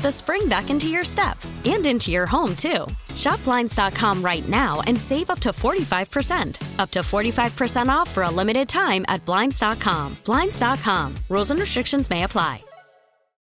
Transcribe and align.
the 0.00 0.12
spring 0.12 0.48
back 0.48 0.70
into 0.70 0.88
your 0.88 1.04
step 1.04 1.38
and 1.64 1.84
into 1.86 2.10
your 2.10 2.26
home, 2.26 2.56
too. 2.56 2.86
Shop 3.14 3.42
Blinds.com 3.44 4.22
right 4.22 4.48
now 4.48 4.80
and 4.86 4.98
save 4.98 5.30
up 5.30 5.40
to 5.40 5.50
45%. 5.50 6.78
Up 6.78 6.90
to 6.90 7.00
45% 7.00 7.88
off 7.88 8.10
for 8.10 8.22
a 8.22 8.30
limited 8.30 8.68
time 8.68 9.04
at 9.08 9.24
Blinds.com. 9.24 10.16
Blinds.com. 10.24 11.14
Rules 11.28 11.50
and 11.50 11.60
restrictions 11.60 12.08
may 12.10 12.24
apply. 12.24 12.62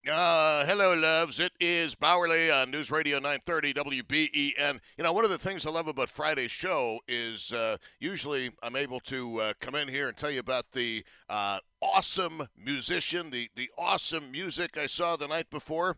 Uh, 0.10 0.66
hello, 0.66 0.96
loves. 0.96 1.40
It 1.40 1.52
is 1.60 1.94
Bauerle 1.94 2.52
on 2.60 2.72
News 2.72 2.90
Radio 2.90 3.18
930 3.18 3.74
WBEN. 3.76 4.80
You 4.98 5.04
know, 5.04 5.14
one 5.14 5.26
of 5.26 5.30
the 5.30 5.38
things 5.38 5.64
I 5.64 5.70
love 5.70 5.88
about 5.88 6.10
Friday's 6.10 6.50
show 6.50 7.02
is 7.08 7.54
uh, 7.54 7.78
usually 8.00 8.50
I'm 8.64 8.76
able 8.76 9.00
to 9.02 9.40
uh, 9.40 9.54
come 9.60 9.76
in 9.76 9.88
here 9.88 10.08
and 10.08 10.18
tell 10.18 10.32
you 10.32 10.40
about 10.40 10.72
the 10.72 11.04
uh, 11.30 11.60
awesome 11.84 12.48
musician, 12.58 13.30
the, 13.30 13.50
the 13.56 13.70
awesome 13.78 14.32
music 14.32 14.76
I 14.76 14.88
saw 14.88 15.16
the 15.18 15.28
night 15.28 15.52
before. 15.52 15.98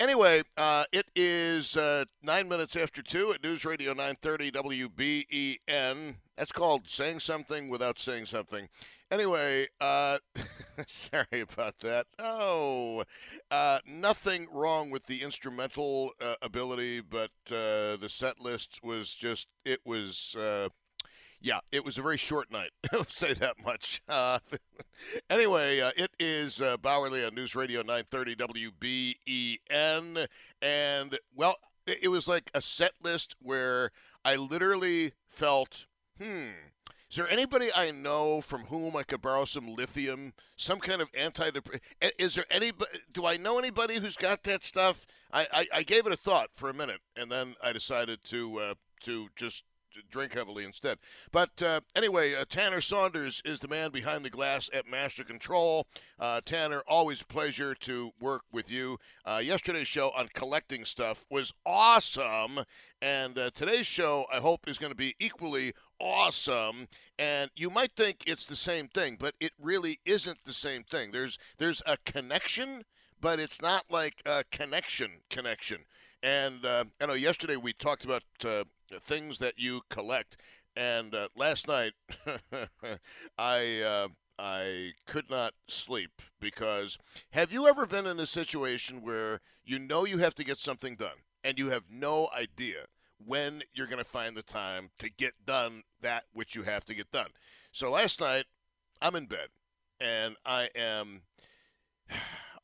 Anyway, 0.00 0.42
uh, 0.56 0.84
it 0.92 1.06
is 1.16 1.76
uh, 1.76 2.04
nine 2.22 2.48
minutes 2.48 2.76
after 2.76 3.02
two 3.02 3.32
at 3.32 3.42
News 3.42 3.64
Radio 3.64 3.90
930 3.92 4.52
WBEN. 4.52 6.14
That's 6.36 6.52
called 6.52 6.88
saying 6.88 7.18
something 7.18 7.68
without 7.68 7.98
saying 7.98 8.26
something. 8.26 8.68
Anyway, 9.10 9.66
uh, 9.80 10.18
sorry 10.86 11.40
about 11.40 11.80
that. 11.80 12.06
Oh, 12.16 13.02
uh, 13.50 13.80
nothing 13.88 14.46
wrong 14.52 14.90
with 14.90 15.04
the 15.06 15.20
instrumental 15.20 16.12
uh, 16.20 16.36
ability, 16.42 17.00
but 17.00 17.32
uh, 17.50 17.96
the 17.96 18.08
set 18.08 18.38
list 18.38 18.78
was 18.84 19.12
just, 19.12 19.48
it 19.64 19.80
was, 19.84 20.36
yeah, 21.40 21.60
it 21.70 21.84
was 21.84 21.98
a 21.98 22.02
very 22.02 22.16
short 22.16 22.50
night. 22.50 22.70
I'll 22.92 23.06
say 23.06 23.32
that 23.34 23.56
much. 23.64 24.02
Uh, 24.08 24.38
anyway, 25.30 25.80
uh, 25.80 25.92
it 25.96 26.10
is 26.18 26.60
uh, 26.60 26.76
Bauerle 26.78 27.26
on 27.26 27.34
News 27.34 27.54
Radio 27.54 27.82
930 27.82 29.16
WBEN. 29.68 30.26
And, 30.60 31.18
well, 31.34 31.56
it, 31.86 31.98
it 32.04 32.08
was 32.08 32.28
like 32.28 32.50
a 32.54 32.60
set 32.60 32.92
list 33.02 33.36
where 33.40 33.92
I 34.24 34.36
literally 34.36 35.12
felt, 35.28 35.86
hmm, 36.20 36.48
is 37.10 37.16
there 37.16 37.30
anybody 37.30 37.70
I 37.74 37.90
know 37.90 38.40
from 38.40 38.64
whom 38.64 38.96
I 38.96 39.02
could 39.02 39.22
borrow 39.22 39.44
some 39.44 39.66
lithium, 39.66 40.34
some 40.56 40.78
kind 40.78 41.00
of 41.00 41.08
anti? 41.16 41.50
Is 42.18 42.34
there 42.34 42.44
any? 42.50 42.72
Do 43.12 43.24
I 43.24 43.38
know 43.38 43.58
anybody 43.58 43.96
who's 43.96 44.16
got 44.16 44.42
that 44.42 44.62
stuff? 44.62 45.06
I, 45.32 45.46
I, 45.50 45.66
I 45.76 45.82
gave 45.84 46.06
it 46.06 46.12
a 46.12 46.16
thought 46.16 46.50
for 46.52 46.68
a 46.68 46.74
minute, 46.74 47.00
and 47.16 47.32
then 47.32 47.54
I 47.62 47.72
decided 47.72 48.24
to 48.24 48.58
uh, 48.58 48.74
to 49.04 49.28
just 49.36 49.64
drink 50.10 50.34
heavily 50.34 50.64
instead. 50.64 50.98
But 51.32 51.62
uh, 51.62 51.80
anyway, 51.94 52.34
uh, 52.34 52.44
Tanner 52.48 52.80
Saunders 52.80 53.42
is 53.44 53.60
the 53.60 53.68
man 53.68 53.90
behind 53.90 54.24
the 54.24 54.30
glass 54.30 54.68
at 54.72 54.86
Master 54.86 55.24
Control. 55.24 55.86
Uh, 56.18 56.40
Tanner, 56.44 56.82
always 56.86 57.22
a 57.22 57.26
pleasure 57.26 57.74
to 57.74 58.12
work 58.20 58.42
with 58.52 58.70
you. 58.70 58.98
Uh, 59.24 59.40
yesterday's 59.42 59.88
show 59.88 60.10
on 60.16 60.28
collecting 60.32 60.84
stuff 60.84 61.26
was 61.30 61.52
awesome, 61.64 62.60
and 63.00 63.38
uh, 63.38 63.50
today's 63.54 63.86
show, 63.86 64.26
I 64.32 64.38
hope, 64.38 64.68
is 64.68 64.78
going 64.78 64.92
to 64.92 64.96
be 64.96 65.14
equally 65.18 65.72
awesome. 66.00 66.88
And 67.18 67.50
you 67.54 67.70
might 67.70 67.92
think 67.96 68.24
it's 68.26 68.46
the 68.46 68.56
same 68.56 68.88
thing, 68.88 69.16
but 69.18 69.34
it 69.40 69.52
really 69.60 70.00
isn't 70.04 70.44
the 70.44 70.52
same 70.52 70.84
thing. 70.84 71.10
There's 71.12 71.38
there's 71.58 71.82
a 71.86 71.96
connection, 72.04 72.84
but 73.20 73.40
it's 73.40 73.60
not 73.60 73.84
like 73.90 74.22
a 74.24 74.44
connection 74.50 75.20
connection. 75.30 75.84
And 76.22 76.64
uh, 76.64 76.84
I 77.00 77.06
know 77.06 77.14
yesterday 77.14 77.56
we 77.56 77.72
talked 77.72 78.04
about 78.04 78.22
uh, 78.44 78.64
things 79.00 79.38
that 79.38 79.54
you 79.58 79.82
collect, 79.90 80.36
and 80.76 81.14
uh, 81.14 81.28
last 81.36 81.68
night 81.68 81.92
I 83.38 83.80
uh, 83.82 84.08
I 84.38 84.92
could 85.06 85.28
not 85.28 85.54
sleep 85.66 86.22
because 86.40 86.96
have 87.32 87.52
you 87.52 87.66
ever 87.66 87.86
been 87.86 88.06
in 88.06 88.20
a 88.20 88.26
situation 88.26 89.02
where 89.02 89.40
you 89.64 89.78
know 89.78 90.04
you 90.04 90.18
have 90.18 90.34
to 90.36 90.44
get 90.44 90.58
something 90.58 90.94
done 90.94 91.24
and 91.42 91.58
you 91.58 91.70
have 91.70 91.84
no 91.90 92.28
idea 92.36 92.86
when 93.24 93.62
you're 93.74 93.88
going 93.88 93.98
to 93.98 94.04
find 94.04 94.36
the 94.36 94.42
time 94.42 94.90
to 94.98 95.10
get 95.10 95.32
done 95.44 95.82
that 96.00 96.24
which 96.32 96.54
you 96.54 96.62
have 96.62 96.84
to 96.84 96.94
get 96.94 97.10
done? 97.10 97.30
So 97.72 97.90
last 97.90 98.20
night 98.20 98.44
I'm 99.02 99.16
in 99.16 99.26
bed 99.26 99.48
and 100.00 100.36
I 100.46 100.70
am 100.76 101.22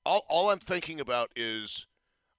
all 0.07 0.25
all 0.29 0.51
I'm 0.51 0.61
thinking 0.61 1.01
about 1.01 1.31
is 1.35 1.87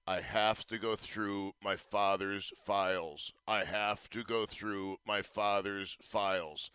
I 0.06 0.20
have 0.20 0.66
to 0.68 0.78
go 0.78 0.94
through 0.94 1.54
my 1.62 1.76
father's 1.76 2.52
files. 2.64 3.32
I 3.48 3.64
have 3.64 4.08
to 4.10 4.22
go 4.22 4.46
through 4.46 4.98
my 5.06 5.22
father's 5.22 5.96
files. 6.00 6.70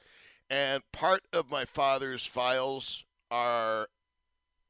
And 0.50 0.84
part 0.92 1.22
of 1.32 1.50
my 1.50 1.64
father's 1.64 2.26
files 2.26 3.06
are 3.30 3.88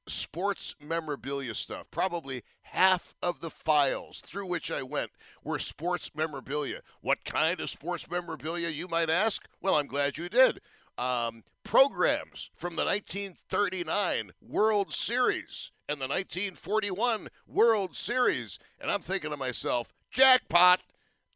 sports 0.07 0.75
memorabilia 0.79 1.55
stuff. 1.55 1.87
Probably 1.89 2.43
half 2.61 3.15
of 3.23 3.39
the 3.39 3.49
files 3.49 4.19
through 4.19 4.45
which 4.45 4.69
I 4.69 4.83
went 4.83 5.09
were 5.43 5.59
sports 5.59 6.11
memorabilia. 6.15 6.81
What 7.01 7.25
kind 7.25 7.59
of 7.59 7.69
sports 7.69 8.09
memorabilia, 8.09 8.69
you 8.69 8.87
might 8.87 9.09
ask? 9.09 9.47
Well, 9.59 9.75
I'm 9.75 9.87
glad 9.87 10.17
you 10.17 10.29
did. 10.29 10.59
Um, 11.01 11.43
programs 11.63 12.51
from 12.53 12.75
the 12.75 12.85
1939 12.85 14.33
World 14.39 14.93
Series 14.93 15.71
and 15.89 15.99
the 15.99 16.07
1941 16.07 17.27
World 17.47 17.95
Series. 17.95 18.59
And 18.79 18.91
I'm 18.91 19.01
thinking 19.01 19.31
to 19.31 19.37
myself, 19.37 19.91
jackpot. 20.11 20.81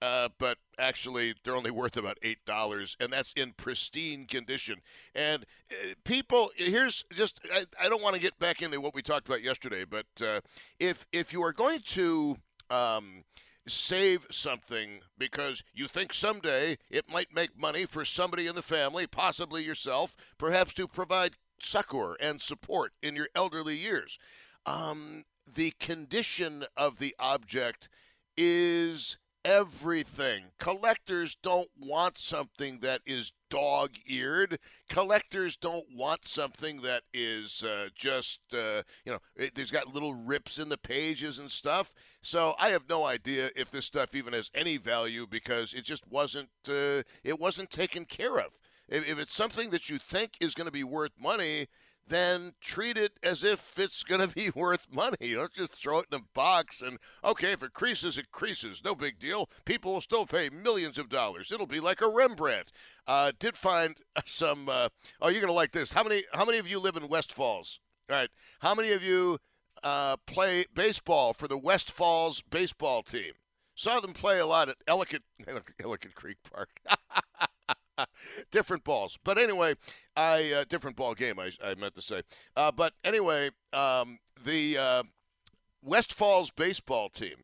Uh, 0.03 0.29
but 0.37 0.59
actually, 0.77 1.33
they're 1.43 1.55
only 1.55 1.71
worth 1.71 1.97
about 1.97 2.19
eight 2.21 2.45
dollars, 2.45 2.95
and 2.99 3.11
that's 3.11 3.33
in 3.33 3.53
pristine 3.53 4.25
condition. 4.25 4.81
And 5.15 5.45
uh, 5.71 5.93
people, 6.03 6.51
here's 6.55 7.03
just 7.11 7.39
I, 7.51 7.65
I 7.81 7.89
don't 7.89 8.03
want 8.03 8.13
to 8.13 8.21
get 8.21 8.37
back 8.37 8.61
into 8.61 8.79
what 8.79 8.93
we 8.93 9.01
talked 9.01 9.27
about 9.27 9.41
yesterday, 9.41 9.83
but 9.83 10.05
uh, 10.21 10.41
if 10.79 11.07
if 11.11 11.33
you 11.33 11.41
are 11.43 11.53
going 11.53 11.79
to 11.79 12.37
um, 12.69 13.23
save 13.67 14.25
something 14.31 15.01
because 15.17 15.63
you 15.73 15.87
think 15.87 16.13
someday 16.13 16.77
it 16.89 17.09
might 17.09 17.33
make 17.33 17.57
money 17.57 17.85
for 17.85 18.05
somebody 18.05 18.47
in 18.47 18.55
the 18.55 18.61
family, 18.61 19.07
possibly 19.07 19.63
yourself, 19.63 20.15
perhaps 20.37 20.73
to 20.73 20.87
provide 20.87 21.33
succor 21.59 22.15
and 22.19 22.41
support 22.41 22.93
in 23.01 23.15
your 23.15 23.29
elderly 23.35 23.75
years. 23.75 24.17
um, 24.65 25.23
the 25.53 25.71
condition 25.79 26.65
of 26.75 26.97
the 26.97 27.15
object 27.19 27.87
is 28.35 29.17
everything. 29.45 30.45
Collectors 30.57 31.37
don't 31.41 31.69
want 31.79 32.17
something 32.17 32.79
that 32.79 33.01
is 33.05 33.31
dog 33.49 33.91
eared. 34.07 34.57
Collectors 34.89 35.55
don't 35.55 35.85
want 35.95 36.27
something 36.27 36.81
that 36.81 37.03
is 37.13 37.63
uh, 37.63 37.89
just, 37.95 38.39
uh, 38.53 38.81
you 39.05 39.11
know, 39.11 39.19
it, 39.35 39.53
there's 39.53 39.71
got 39.71 39.93
little 39.93 40.15
rips 40.15 40.57
in 40.57 40.67
the 40.67 40.77
pages 40.77 41.37
and 41.37 41.51
stuff. 41.51 41.93
So 42.21 42.55
I 42.59 42.69
have 42.69 42.89
no 42.89 43.05
idea 43.05 43.51
if 43.55 43.69
this 43.69 43.85
stuff 43.85 44.15
even 44.15 44.33
has 44.33 44.49
any 44.55 44.77
value 44.77 45.27
because 45.29 45.73
it 45.73 45.85
just 45.85 46.07
wasn't, 46.09 46.49
uh, 46.67 47.03
it 47.23 47.39
wasn't 47.39 47.69
taken 47.69 48.05
care 48.05 48.37
of. 48.37 48.57
If, 48.89 49.07
if 49.07 49.19
it's 49.19 49.33
something 49.33 49.69
that 49.69 49.89
you 49.89 49.99
think 49.99 50.37
is 50.41 50.55
going 50.55 50.65
to 50.65 50.71
be 50.71 50.83
worth 50.83 51.13
money, 51.19 51.67
then 52.07 52.53
treat 52.61 52.97
it 52.97 53.13
as 53.23 53.43
if 53.43 53.77
it's 53.77 54.03
going 54.03 54.21
to 54.21 54.33
be 54.33 54.49
worth 54.55 54.87
money. 54.91 55.33
Don't 55.33 55.53
just 55.53 55.73
throw 55.73 55.99
it 55.99 56.07
in 56.11 56.19
a 56.19 56.23
box 56.33 56.81
and, 56.81 56.97
okay, 57.23 57.51
if 57.51 57.63
it 57.63 57.73
creases, 57.73 58.17
it 58.17 58.31
creases. 58.31 58.81
No 58.83 58.95
big 58.95 59.19
deal. 59.19 59.49
People 59.65 59.93
will 59.93 60.01
still 60.01 60.25
pay 60.25 60.49
millions 60.49 60.97
of 60.97 61.09
dollars. 61.09 61.51
It'll 61.51 61.65
be 61.65 61.79
like 61.79 62.01
a 62.01 62.07
Rembrandt. 62.07 62.71
Uh, 63.07 63.31
did 63.39 63.57
find 63.57 63.97
some, 64.25 64.69
uh, 64.69 64.89
oh, 65.21 65.29
you're 65.29 65.41
going 65.41 65.47
to 65.47 65.53
like 65.53 65.71
this. 65.71 65.93
How 65.93 66.03
many, 66.03 66.23
how 66.33 66.45
many 66.45 66.57
of 66.57 66.67
you 66.67 66.79
live 66.79 66.97
in 66.97 67.07
West 67.07 67.33
Falls? 67.33 67.79
All 68.09 68.15
right. 68.15 68.29
How 68.59 68.75
many 68.75 68.91
of 68.91 69.03
you 69.03 69.39
uh, 69.83 70.17
play 70.27 70.65
baseball 70.73 71.33
for 71.33 71.47
the 71.47 71.57
West 71.57 71.91
Falls 71.91 72.41
baseball 72.41 73.03
team? 73.03 73.33
Saw 73.75 73.99
them 73.99 74.13
play 74.13 74.39
a 74.39 74.45
lot 74.45 74.69
at 74.69 74.77
Ellicott, 74.87 75.21
Ellicott 75.83 76.15
Creek 76.15 76.37
Park. 76.49 76.81
different 78.51 78.83
balls. 78.83 79.17
But 79.23 79.37
anyway, 79.37 79.75
I 80.15 80.51
uh, 80.51 80.65
different 80.67 80.97
ball 80.97 81.13
game. 81.13 81.39
I, 81.39 81.51
I 81.63 81.75
meant 81.75 81.95
to 81.95 82.01
say. 82.01 82.21
Uh, 82.55 82.71
but 82.71 82.93
anyway, 83.03 83.49
um, 83.73 84.19
the 84.43 84.77
uh, 84.77 85.03
West 85.81 86.13
Falls 86.13 86.51
baseball 86.51 87.09
team. 87.09 87.35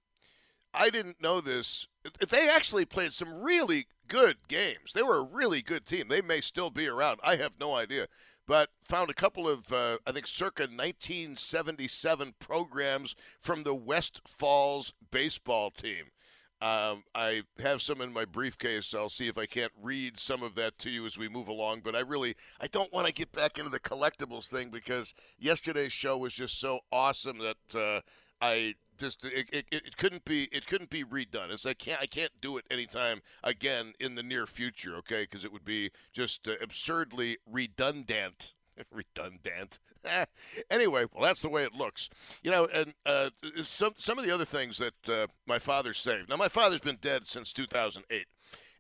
I 0.74 0.90
didn't 0.90 1.22
know 1.22 1.42
this. 1.42 1.88
They 2.30 2.50
actually 2.50 2.86
played 2.86 3.12
some 3.12 3.42
really 3.42 3.88
good 4.08 4.48
games. 4.48 4.94
They 4.94 5.04
were 5.04 5.18
a 5.18 5.24
really 5.24 5.62
good 5.62 5.86
team. 5.86 6.08
They 6.08 6.22
may 6.22 6.42
still 6.42 6.70
be 6.70 6.88
around. 6.88 7.20
I 7.24 7.36
have 7.36 7.54
no 7.60 7.76
idea. 7.76 8.08
But 8.48 8.70
found 8.84 9.10
a 9.10 9.14
couple 9.14 9.48
of, 9.48 9.72
uh, 9.72 9.98
I 10.06 10.12
think, 10.12 10.28
circa 10.28 10.64
1977 10.64 12.34
programs 12.40 13.16
from 13.40 13.64
the 13.64 13.76
West 13.76 14.22
Falls 14.26 14.94
baseball 15.12 15.72
team. 15.72 16.06
Um, 16.62 17.04
I 17.16 17.42
have 17.60 17.82
some 17.82 18.02
in 18.02 18.14
my 18.14 18.24
briefcase. 18.24 18.94
I'll 18.94 19.10
see 19.10 19.28
if 19.28 19.38
I 19.38 19.48
can't 19.48 19.72
read 19.82 20.20
some 20.20 20.44
of 20.44 20.54
that 20.56 20.78
to 20.80 20.92
you 20.92 21.08
as 21.08 21.18
we 21.18 21.28
move 21.28 21.48
along. 21.48 21.82
But 21.84 21.96
I 21.96 22.02
really, 22.02 22.36
I 22.60 22.68
don't 22.68 22.94
want 22.94 23.08
to 23.08 23.14
get 23.14 23.32
back 23.32 23.58
into 23.58 23.72
the 23.72 23.80
collectibles 23.80 24.48
thing 24.48 24.70
because 24.70 25.16
yesterday's 25.40 25.92
show 25.92 26.18
was 26.18 26.34
just 26.34 26.60
so 26.60 26.82
awesome 26.92 27.40
that 27.40 27.76
uh, 27.76 28.02
I 28.42 28.76
just 29.00 29.26
it, 29.26 29.50
it, 29.52 29.66
it, 29.72 29.98
couldn't 29.98 30.24
be 30.24 30.48
it 30.52 30.68
couldn't 30.68 30.92
be 30.92 31.04
redone. 31.04 31.50
It's 31.50 31.66
I 31.66 31.74
can't 31.74 32.00
I 32.00 32.06
can't 32.06 32.32
do 32.40 32.58
it 32.58 32.66
anytime 32.70 33.22
again 33.44 33.94
in 34.00 34.14
the 34.14 34.24
near 34.24 34.46
future. 34.46 34.96
Okay, 34.98 35.24
because 35.24 35.44
it 35.44 35.52
would 35.52 35.66
be 35.66 35.90
just 36.14 36.48
uh, 36.48 36.54
absurdly 36.62 37.38
redundant. 37.50 38.54
Redundant. 38.92 39.80
anyway, 40.72 41.06
well, 41.14 41.24
that's 41.24 41.42
the 41.42 41.50
way 41.50 41.64
it 41.64 41.74
looks. 41.74 42.10
You 42.44 42.52
know, 42.52 42.68
and 42.74 42.94
uh, 43.06 43.30
some 43.62 43.94
some 43.98 44.18
of 44.18 44.26
the 44.26 44.32
other 44.32 44.46
things 44.46 44.78
that 44.80 45.10
uh, 45.10 45.28
my 45.46 45.60
father 45.60 45.94
saved. 45.94 46.30
Now, 46.30 46.38
my 46.38 46.48
father's 46.48 46.80
been 46.80 46.98
dead 47.02 47.28
since 47.28 47.54
2008, 47.54 48.26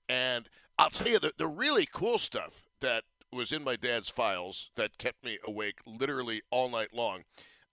and 0.09 0.49
I'll 0.77 0.89
tell 0.89 1.07
you 1.07 1.19
the 1.19 1.33
the 1.37 1.47
really 1.47 1.87
cool 1.91 2.17
stuff 2.17 2.63
that 2.79 3.03
was 3.31 3.51
in 3.51 3.63
my 3.63 3.75
dad's 3.75 4.09
files 4.09 4.69
that 4.75 4.97
kept 4.97 5.23
me 5.23 5.37
awake 5.45 5.79
literally 5.85 6.41
all 6.49 6.69
night 6.69 6.93
long. 6.93 7.23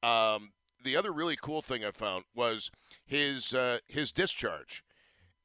Um, 0.03 0.53
the 0.85 0.97
other 0.97 1.13
really 1.13 1.37
cool 1.37 1.63
thing 1.63 1.85
I 1.85 1.91
found 1.91 2.25
was 2.35 2.71
his 3.05 3.53
uh, 3.55 3.79
his 3.89 4.13
discharge 4.13 4.83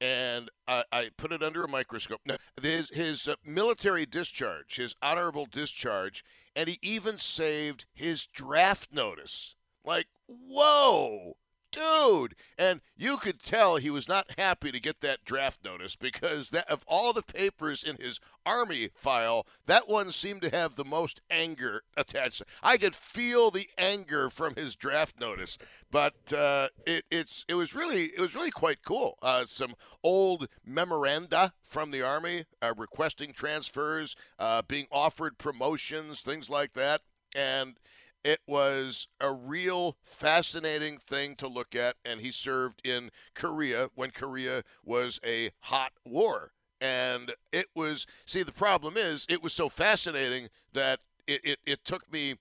and 0.03 0.51
I, 0.67 0.83
I, 0.91 1.09
put 1.17 1.31
it 1.31 1.41
under 1.41 1.63
a 1.63 1.67
microscope. 1.69 2.19
Now, 2.25 2.35
his 2.61 2.89
his 2.89 3.25
uh, 3.25 3.35
military 3.45 4.05
discharge, 4.05 4.75
his 4.75 4.95
honorable 5.01 5.47
discharge, 5.49 6.25
and 6.57 6.67
he 6.67 6.77
even 6.81 7.17
saved 7.17 7.85
his 7.93 8.27
draft 8.27 8.91
notice. 8.91 9.55
Like, 9.85 10.07
whoa! 10.27 11.37
Dude. 11.73 12.35
And 12.57 12.81
you 12.95 13.17
could 13.17 13.41
tell 13.41 13.75
he 13.75 13.89
was 13.89 14.07
not 14.07 14.35
happy 14.37 14.71
to 14.71 14.79
get 14.79 15.01
that 15.01 15.25
draft 15.25 15.65
notice 15.65 15.95
because 15.95 16.51
that 16.51 16.69
of 16.69 16.85
all 16.87 17.11
the 17.11 17.21
papers 17.21 17.83
in 17.83 17.97
his 17.97 18.19
army 18.45 18.89
file, 18.95 19.45
that 19.65 19.89
one 19.89 20.11
seemed 20.11 20.41
to 20.43 20.49
have 20.49 20.75
the 20.75 20.85
most 20.85 21.21
anger 21.29 21.81
attached. 21.97 22.43
I 22.61 22.77
could 22.77 22.95
feel 22.95 23.51
the 23.51 23.67
anger 23.77 24.29
from 24.29 24.55
his 24.55 24.75
draft 24.75 25.19
notice, 25.19 25.57
but 25.91 26.31
uh, 26.31 26.69
it, 26.85 27.03
it's 27.11 27.43
it 27.47 27.55
was 27.55 27.73
really 27.73 28.05
it 28.15 28.19
was 28.19 28.35
really 28.35 28.51
quite 28.51 28.83
cool. 28.83 29.17
Uh, 29.21 29.45
some 29.47 29.73
old 30.03 30.47
memoranda 30.65 31.53
from 31.61 31.91
the 31.91 32.01
army 32.01 32.45
uh, 32.61 32.73
requesting 32.77 33.33
transfers, 33.33 34.15
uh, 34.39 34.61
being 34.67 34.87
offered 34.91 35.37
promotions, 35.37 36.21
things 36.21 36.49
like 36.49 36.73
that, 36.73 37.01
and 37.35 37.75
it 38.23 38.39
was 38.47 39.07
a 39.19 39.31
real 39.31 39.97
fascinating 40.01 40.97
thing 40.97 41.35
to 41.35 41.47
look 41.47 41.75
at, 41.75 41.95
and 42.05 42.21
he 42.21 42.31
served 42.31 42.85
in 42.85 43.11
Korea 43.33 43.89
when 43.95 44.11
Korea 44.11 44.63
was 44.83 45.19
a 45.25 45.51
hot 45.61 45.91
war. 46.05 46.51
And 46.79 47.33
it 47.51 47.67
was, 47.75 48.05
see, 48.25 48.43
the 48.43 48.51
problem 48.51 48.95
is, 48.97 49.25
it 49.29 49.41
was 49.41 49.53
so 49.53 49.69
fascinating 49.69 50.49
that 50.73 50.99
it, 51.27 51.41
it, 51.43 51.59
it 51.65 51.85
took 51.85 52.11
me 52.11 52.35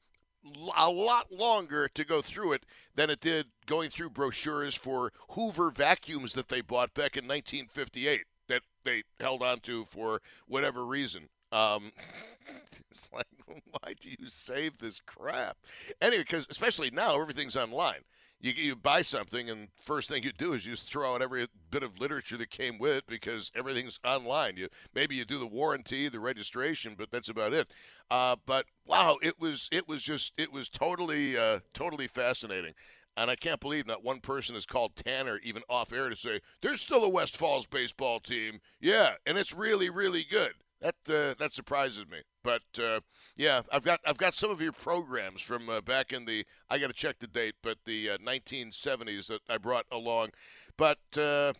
a 0.77 0.91
lot 0.91 1.31
longer 1.31 1.89
to 1.95 2.05
go 2.05 2.21
through 2.21 2.53
it 2.53 2.67
than 2.97 3.11
it 3.11 3.21
did 3.21 3.47
going 3.67 3.91
through 3.91 4.11
brochures 4.11 4.75
for 4.75 5.13
Hoover 5.31 5.71
vacuums 5.71 6.33
that 6.35 6.49
they 6.49 6.61
bought 6.61 6.95
back 6.95 7.17
in 7.17 7.25
1958 7.25 8.25
that 8.49 8.63
they 8.85 9.05
held 9.21 9.43
on 9.43 9.61
to 9.61 9.85
for 9.85 10.21
whatever 10.47 10.85
reason. 10.85 11.29
Um, 11.53 11.93
it's 12.91 13.11
like, 13.13 13.27
why 13.47 13.95
do 14.01 14.11
you 14.11 14.29
save 14.29 14.79
this 14.79 15.01
crap? 15.01 15.57
Anyway, 16.01 16.23
because 16.23 16.47
especially 16.51 16.91
now 16.91 17.21
everything's 17.21 17.57
online. 17.57 18.01
You, 18.41 18.53
you 18.53 18.75
buy 18.75 19.03
something, 19.03 19.49
and 19.51 19.69
first 19.85 20.09
thing 20.09 20.25
you 20.25 20.33
do 20.33 20.53
is 20.53 20.67
you 20.67 20.73
just 20.73 20.89
throw 20.91 21.15
out 21.15 21.23
every 21.23 21.47
bit 21.71 21.85
of 21.85 22.01
literature 22.01 22.37
that 22.39 22.51
came 22.51 22.77
with 22.77 22.97
it 22.97 23.05
because 23.07 23.53
everything's 23.55 24.01
online. 24.05 24.57
You 24.57 24.69
maybe 24.95 25.15
you 25.15 25.25
do 25.25 25.39
the 25.39 25.47
warranty, 25.47 26.09
the 26.09 26.19
registration, 26.19 26.97
but 26.99 27.13
that's 27.13 27.29
about 27.29 27.53
it. 27.53 27.71
Uh, 28.11 28.35
but 28.45 28.67
wow, 28.85 29.19
it 29.23 29.39
was 29.39 29.69
it 29.71 29.87
was 29.87 30.03
just 30.03 30.33
it 30.37 30.53
was 30.53 30.69
totally 30.69 31.39
uh, 31.39 31.61
totally 31.73 32.09
fascinating. 32.09 32.75
And 33.17 33.31
I 33.31 33.37
can't 33.37 33.61
believe 33.61 33.87
not 33.87 34.03
one 34.03 34.21
person 34.21 34.55
has 34.55 34.67
called 34.67 34.97
Tanner 34.97 35.39
even 35.45 35.63
off 35.69 35.93
air 35.93 36.09
to 36.09 36.17
say 36.17 36.41
there's 36.63 36.81
still 36.81 37.05
a 37.05 37.09
West 37.09 37.37
Falls 37.37 37.67
baseball 37.67 38.19
team. 38.19 38.61
Yeah, 38.81 39.15
and 39.25 39.39
it's 39.39 39.53
really 39.55 39.89
really 39.91 40.25
good. 40.29 40.55
That 40.83 40.97
uh, 41.09 41.35
that 41.39 41.55
surprises 41.55 42.07
me. 42.11 42.19
But 42.43 42.63
uh, 42.83 43.01
yeah, 43.37 43.63
I've 43.71 43.85
got 43.85 44.01
I've 44.05 44.19
got 44.19 44.35
some 44.35 44.51
of 44.51 44.61
your 44.61 44.73
programs 44.73 45.41
from 45.41 45.69
uh, 45.69 45.81
back 45.81 46.13
in 46.13 46.25
the 46.25 46.45
I 46.69 46.79
got 46.79 46.89
to 46.89 46.93
check 46.93 47.21
the 47.21 47.29
date, 47.29 47.55
but 47.63 47.79
the 47.85 48.09
1970s 48.09 49.31
uh, 49.31 49.39
that 49.47 49.55
I 49.55 49.59
brought 49.59 49.87
along. 49.93 50.31
But 50.77 50.99
uh, 51.17 51.53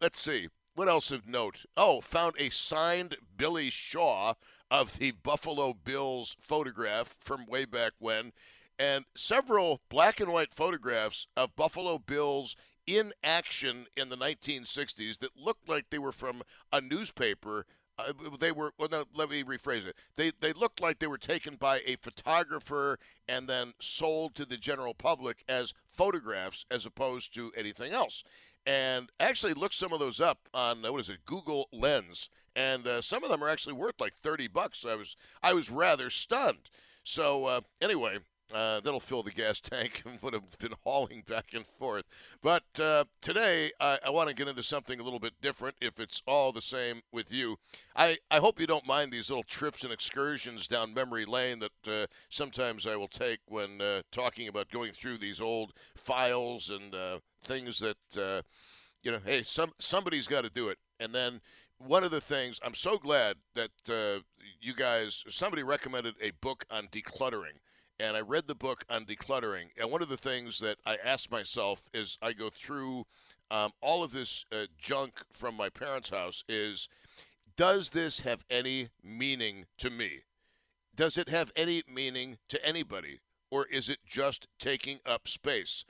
let's 0.00 0.20
see 0.20 0.48
what 0.74 0.88
else 0.88 1.10
of 1.10 1.26
note. 1.26 1.64
Oh, 1.74 2.02
found 2.02 2.34
a 2.38 2.50
signed 2.50 3.16
Billy 3.34 3.70
Shaw 3.70 4.34
of 4.70 4.98
the 4.98 5.12
Buffalo 5.12 5.72
Bills 5.72 6.36
photograph 6.38 7.16
from 7.18 7.46
way 7.46 7.64
back 7.64 7.92
when, 7.98 8.32
and 8.78 9.06
several 9.16 9.80
black 9.88 10.20
and 10.20 10.30
white 10.30 10.52
photographs 10.52 11.26
of 11.34 11.56
Buffalo 11.56 11.98
Bills 11.98 12.56
in 12.86 13.12
action 13.24 13.86
in 13.96 14.08
the 14.08 14.16
1960s 14.16 15.18
that 15.18 15.36
looked 15.36 15.68
like 15.68 15.86
they 15.90 15.98
were 15.98 16.12
from 16.12 16.42
a 16.72 16.80
newspaper 16.80 17.66
uh, 17.98 18.12
they 18.38 18.52
were 18.52 18.72
well 18.78 18.88
no 18.90 19.04
let 19.14 19.30
me 19.30 19.42
rephrase 19.42 19.86
it. 19.86 19.96
They 20.16 20.32
they 20.40 20.52
looked 20.52 20.80
like 20.80 20.98
they 20.98 21.06
were 21.06 21.18
taken 21.18 21.56
by 21.56 21.80
a 21.84 21.96
photographer 21.96 22.98
and 23.28 23.48
then 23.48 23.74
sold 23.80 24.34
to 24.36 24.44
the 24.44 24.56
general 24.56 24.94
public 24.94 25.44
as 25.48 25.74
photographs 25.90 26.64
as 26.70 26.86
opposed 26.86 27.34
to 27.34 27.52
anything 27.56 27.92
else. 27.92 28.22
And 28.66 29.10
actually 29.18 29.54
look 29.54 29.72
some 29.72 29.92
of 29.92 30.00
those 30.00 30.20
up 30.20 30.48
on 30.52 30.82
what 30.82 31.00
is 31.00 31.08
it 31.08 31.24
google 31.26 31.68
lens. 31.72 32.28
And 32.54 32.86
uh, 32.86 33.02
some 33.02 33.22
of 33.22 33.30
them 33.30 33.42
are 33.42 33.48
actually 33.48 33.74
worth 33.74 34.00
like 34.00 34.14
30 34.14 34.48
bucks. 34.48 34.84
I 34.84 34.94
was 34.94 35.16
i 35.42 35.52
was 35.52 35.70
rather 35.70 36.10
stunned. 36.10 36.70
So 37.02 37.46
uh, 37.46 37.60
anyway 37.80 38.18
uh, 38.52 38.80
that'll 38.80 39.00
fill 39.00 39.22
the 39.22 39.30
gas 39.30 39.60
tank 39.60 40.02
and 40.04 40.20
would 40.22 40.34
have 40.34 40.58
been 40.58 40.74
hauling 40.84 41.22
back 41.26 41.54
and 41.54 41.66
forth. 41.66 42.04
But 42.42 42.64
uh, 42.80 43.04
today, 43.20 43.72
I, 43.80 43.98
I 44.06 44.10
want 44.10 44.28
to 44.28 44.34
get 44.34 44.48
into 44.48 44.62
something 44.62 45.00
a 45.00 45.02
little 45.02 45.18
bit 45.18 45.34
different 45.40 45.76
if 45.80 46.00
it's 46.00 46.22
all 46.26 46.52
the 46.52 46.62
same 46.62 47.02
with 47.12 47.32
you. 47.32 47.58
I, 47.94 48.18
I 48.30 48.38
hope 48.38 48.60
you 48.60 48.66
don't 48.66 48.86
mind 48.86 49.12
these 49.12 49.28
little 49.28 49.44
trips 49.44 49.84
and 49.84 49.92
excursions 49.92 50.66
down 50.66 50.94
memory 50.94 51.24
lane 51.24 51.60
that 51.60 51.88
uh, 51.92 52.06
sometimes 52.30 52.86
I 52.86 52.96
will 52.96 53.08
take 53.08 53.40
when 53.46 53.80
uh, 53.80 54.02
talking 54.10 54.48
about 54.48 54.70
going 54.70 54.92
through 54.92 55.18
these 55.18 55.40
old 55.40 55.72
files 55.96 56.70
and 56.70 56.94
uh, 56.94 57.18
things 57.42 57.78
that, 57.80 57.96
uh, 58.18 58.42
you 59.02 59.12
know, 59.12 59.20
hey, 59.24 59.42
some 59.42 59.72
somebody's 59.78 60.26
got 60.26 60.42
to 60.42 60.50
do 60.50 60.68
it. 60.68 60.78
And 60.98 61.14
then 61.14 61.40
one 61.78 62.02
of 62.02 62.10
the 62.10 62.20
things 62.20 62.58
I'm 62.64 62.74
so 62.74 62.98
glad 62.98 63.36
that 63.54 63.70
you 64.60 64.74
guys, 64.74 65.24
somebody 65.28 65.62
recommended 65.62 66.14
a 66.20 66.32
book 66.40 66.64
on 66.70 66.88
decluttering 66.88 67.60
and 68.00 68.16
I 68.16 68.20
read 68.20 68.46
the 68.46 68.54
book 68.54 68.84
on 68.88 69.04
decluttering. 69.04 69.66
And 69.78 69.90
one 69.90 70.02
of 70.02 70.08
the 70.08 70.16
things 70.16 70.60
that 70.60 70.78
I 70.86 70.96
asked 71.02 71.30
myself 71.30 71.84
as 71.92 72.16
I 72.22 72.32
go 72.32 72.50
through 72.50 73.06
um, 73.50 73.72
all 73.80 74.04
of 74.04 74.12
this 74.12 74.44
uh, 74.52 74.66
junk 74.76 75.22
from 75.30 75.56
my 75.56 75.68
parents' 75.68 76.10
house 76.10 76.44
is 76.48 76.88
does 77.56 77.90
this 77.90 78.20
have 78.20 78.44
any 78.48 78.90
meaning 79.02 79.66
to 79.78 79.90
me? 79.90 80.20
Does 80.94 81.18
it 81.18 81.28
have 81.28 81.50
any 81.56 81.82
meaning 81.92 82.38
to 82.48 82.64
anybody? 82.64 83.20
Or 83.50 83.66
is 83.66 83.88
it 83.88 83.98
just 84.06 84.46
taking 84.60 85.00
up 85.04 85.26
space? 85.26 85.84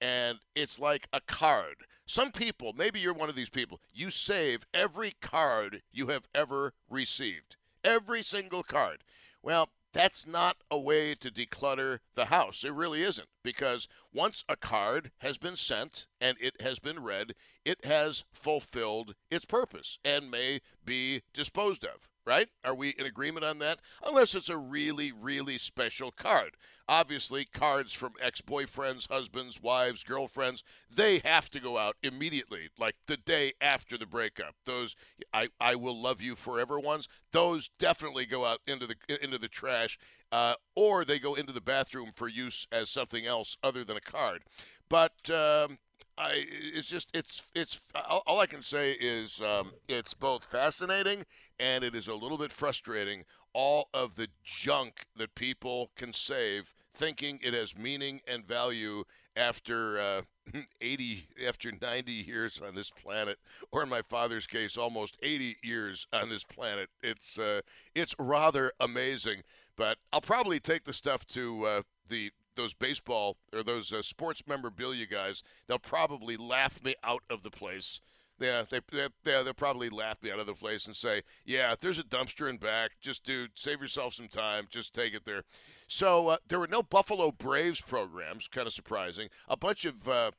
And 0.00 0.38
it's 0.56 0.80
like 0.80 1.06
a 1.12 1.20
card. 1.20 1.84
Some 2.06 2.32
people, 2.32 2.72
maybe 2.76 2.98
you're 2.98 3.14
one 3.14 3.28
of 3.28 3.36
these 3.36 3.50
people, 3.50 3.80
you 3.92 4.10
save 4.10 4.66
every 4.74 5.12
card 5.20 5.82
you 5.92 6.08
have 6.08 6.24
ever 6.34 6.72
received. 6.90 7.56
Every 7.84 8.22
single 8.22 8.64
card. 8.64 9.04
Well, 9.42 9.70
that's 9.92 10.26
not 10.26 10.56
a 10.70 10.78
way 10.78 11.14
to 11.14 11.30
declutter 11.30 11.98
the 12.14 12.26
house. 12.26 12.64
It 12.64 12.72
really 12.72 13.02
isn't. 13.02 13.28
Because 13.42 13.88
once 14.12 14.44
a 14.48 14.56
card 14.56 15.10
has 15.18 15.38
been 15.38 15.56
sent 15.56 16.06
and 16.20 16.36
it 16.40 16.60
has 16.60 16.78
been 16.78 17.02
read, 17.02 17.34
it 17.64 17.84
has 17.84 18.24
fulfilled 18.32 19.14
its 19.30 19.44
purpose 19.44 19.98
and 20.04 20.30
may 20.30 20.60
be 20.84 21.22
disposed 21.32 21.84
of 21.84 22.08
right? 22.26 22.48
Are 22.64 22.74
we 22.74 22.90
in 22.90 23.06
agreement 23.06 23.44
on 23.44 23.58
that? 23.58 23.80
Unless 24.06 24.34
it's 24.34 24.48
a 24.48 24.56
really, 24.56 25.12
really 25.12 25.58
special 25.58 26.10
card. 26.10 26.56
Obviously, 26.88 27.44
cards 27.44 27.92
from 27.92 28.12
ex 28.20 28.40
boyfriends, 28.40 29.08
husbands, 29.08 29.62
wives, 29.62 30.02
girlfriends, 30.02 30.64
they 30.94 31.20
have 31.24 31.48
to 31.50 31.60
go 31.60 31.78
out 31.78 31.96
immediately, 32.02 32.68
like 32.78 32.96
the 33.06 33.16
day 33.16 33.52
after 33.60 33.96
the 33.96 34.06
breakup. 34.06 34.54
Those 34.66 34.96
I, 35.32 35.48
I 35.60 35.76
will 35.76 36.00
love 36.00 36.20
you 36.20 36.34
forever 36.34 36.78
ones, 36.78 37.08
those 37.30 37.70
definitely 37.78 38.26
go 38.26 38.44
out 38.44 38.60
into 38.66 38.86
the 38.86 38.96
into 39.22 39.38
the 39.38 39.48
trash. 39.48 39.98
Uh, 40.30 40.54
or 40.74 41.04
they 41.04 41.18
go 41.18 41.34
into 41.34 41.52
the 41.52 41.60
bathroom 41.60 42.10
for 42.14 42.26
use 42.26 42.66
as 42.72 42.88
something 42.88 43.26
else 43.26 43.58
other 43.62 43.84
than 43.84 43.98
a 43.98 44.00
card. 44.00 44.42
But 44.88 45.30
um, 45.30 45.76
I, 46.18 46.44
it's 46.46 46.88
just 46.88 47.08
it's 47.14 47.42
it's 47.54 47.80
all, 48.26 48.40
I 48.40 48.46
can 48.46 48.62
say 48.62 48.92
is 48.92 49.40
um, 49.40 49.72
it's 49.88 50.14
both 50.14 50.44
fascinating 50.44 51.24
and 51.58 51.82
it 51.82 51.94
is 51.94 52.08
a 52.08 52.14
little 52.14 52.38
bit 52.38 52.52
frustrating. 52.52 53.24
All 53.54 53.88
of 53.92 54.16
the 54.16 54.28
junk 54.44 55.04
that 55.16 55.34
people 55.34 55.90
can 55.96 56.12
save, 56.12 56.74
thinking 56.94 57.38
it 57.42 57.54
has 57.54 57.76
meaning 57.76 58.20
and 58.26 58.46
value 58.46 59.04
after 59.36 59.98
uh, 59.98 60.22
80, 60.80 61.28
after 61.46 61.72
90 61.80 62.12
years 62.12 62.60
on 62.66 62.74
this 62.74 62.90
planet, 62.90 63.38
or 63.70 63.82
in 63.82 63.88
my 63.88 64.02
father's 64.02 64.46
case, 64.46 64.76
almost 64.76 65.16
80 65.22 65.56
years 65.62 66.06
on 66.12 66.28
this 66.28 66.44
planet. 66.44 66.88
It's 67.02 67.38
uh, 67.38 67.60
it's 67.94 68.14
rather 68.18 68.72
amazing. 68.80 69.42
But 69.76 69.98
I'll 70.12 70.20
probably 70.20 70.60
take 70.60 70.84
the 70.84 70.92
stuff 70.92 71.26
to 71.28 71.64
uh, 71.64 71.82
the 72.08 72.30
those 72.56 72.74
baseball 72.74 73.36
or 73.52 73.62
those 73.62 73.92
uh, 73.92 74.02
sports 74.02 74.42
memorabilia 74.46 75.06
guys, 75.06 75.42
they'll 75.66 75.78
probably 75.78 76.36
laugh 76.36 76.82
me 76.82 76.94
out 77.02 77.22
of 77.30 77.42
the 77.42 77.50
place. 77.50 78.00
Yeah, 78.40 78.64
they, 78.68 78.80
they, 78.90 79.08
yeah, 79.24 79.42
they'll 79.42 79.54
probably 79.54 79.88
laugh 79.88 80.22
me 80.22 80.30
out 80.30 80.40
of 80.40 80.46
the 80.46 80.54
place 80.54 80.86
and 80.86 80.96
say, 80.96 81.22
yeah, 81.44 81.72
if 81.72 81.78
there's 81.78 81.98
a 81.98 82.02
dumpster 82.02 82.50
in 82.50 82.56
back, 82.56 82.92
just 83.00 83.24
dude, 83.24 83.52
save 83.54 83.80
yourself 83.80 84.14
some 84.14 84.28
time, 84.28 84.66
just 84.68 84.94
take 84.94 85.14
it 85.14 85.24
there. 85.24 85.44
So 85.86 86.28
uh, 86.28 86.36
there 86.48 86.58
were 86.58 86.66
no 86.66 86.82
Buffalo 86.82 87.30
Braves 87.30 87.80
programs, 87.80 88.48
kind 88.48 88.66
of 88.66 88.72
surprising. 88.72 89.28
A 89.48 89.56
bunch 89.56 89.84
of 89.84 90.08
uh, 90.08 90.30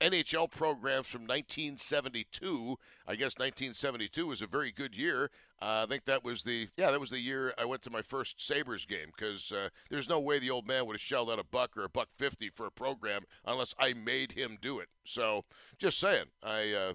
NHL 0.00 0.50
programs 0.50 1.06
from 1.06 1.22
1972. 1.22 2.76
I 3.06 3.14
guess 3.14 3.38
1972 3.38 4.26
was 4.26 4.42
a 4.42 4.46
very 4.46 4.72
good 4.72 4.96
year. 4.96 5.30
Uh, 5.60 5.84
I 5.84 5.86
think 5.88 6.04
that 6.04 6.22
was 6.22 6.42
the 6.42 6.68
yeah 6.76 6.90
that 6.90 7.00
was 7.00 7.10
the 7.10 7.18
year 7.18 7.54
I 7.56 7.64
went 7.64 7.82
to 7.82 7.90
my 7.90 8.02
first 8.02 8.44
Sabres 8.44 8.84
game 8.84 9.10
because 9.16 9.52
uh, 9.52 9.70
there's 9.88 10.08
no 10.08 10.20
way 10.20 10.38
the 10.38 10.50
old 10.50 10.66
man 10.66 10.86
would 10.86 10.96
have 10.96 11.00
shelled 11.00 11.30
out 11.30 11.38
a 11.38 11.44
buck 11.44 11.76
or 11.76 11.84
a 11.84 11.88
buck 11.88 12.08
fifty 12.16 12.50
for 12.50 12.66
a 12.66 12.70
program 12.70 13.22
unless 13.46 13.74
I 13.78 13.94
made 13.94 14.32
him 14.32 14.58
do 14.60 14.80
it. 14.80 14.88
So 15.04 15.44
just 15.78 15.98
saying, 15.98 16.26
I 16.42 16.72
uh, 16.72 16.92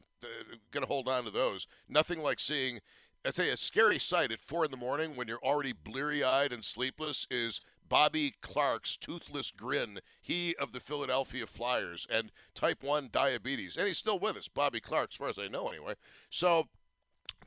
gonna 0.71 0.85
hold 0.85 1.07
on 1.07 1.23
to 1.23 1.31
those. 1.31 1.67
Nothing 1.89 2.21
like 2.21 2.39
seeing. 2.39 2.79
I 3.23 3.29
tell 3.29 3.45
you, 3.45 3.53
a 3.53 3.57
scary 3.57 4.00
sight 4.00 4.31
at 4.31 4.39
four 4.39 4.65
in 4.65 4.71
the 4.71 4.77
morning 4.77 5.15
when 5.15 5.27
you're 5.27 5.43
already 5.43 5.73
bleary 5.73 6.23
eyed 6.23 6.51
and 6.51 6.65
sleepless 6.65 7.27
is 7.29 7.61
Bobby 7.91 8.36
Clarke's 8.41 8.95
toothless 8.95 9.51
grin, 9.51 10.00
he 10.21 10.55
of 10.55 10.71
the 10.71 10.79
Philadelphia 10.79 11.45
Flyers, 11.45 12.07
and 12.10 12.31
type 12.55 12.83
1 12.83 13.10
diabetes. 13.12 13.75
And 13.75 13.86
he's 13.86 13.98
still 13.98 14.17
with 14.17 14.38
us, 14.38 14.48
Bobby 14.48 14.79
Clarke, 14.79 15.10
as 15.12 15.17
far 15.17 15.27
as 15.27 15.38
I 15.38 15.50
know, 15.50 15.67
anyway. 15.67 15.95
So 16.29 16.69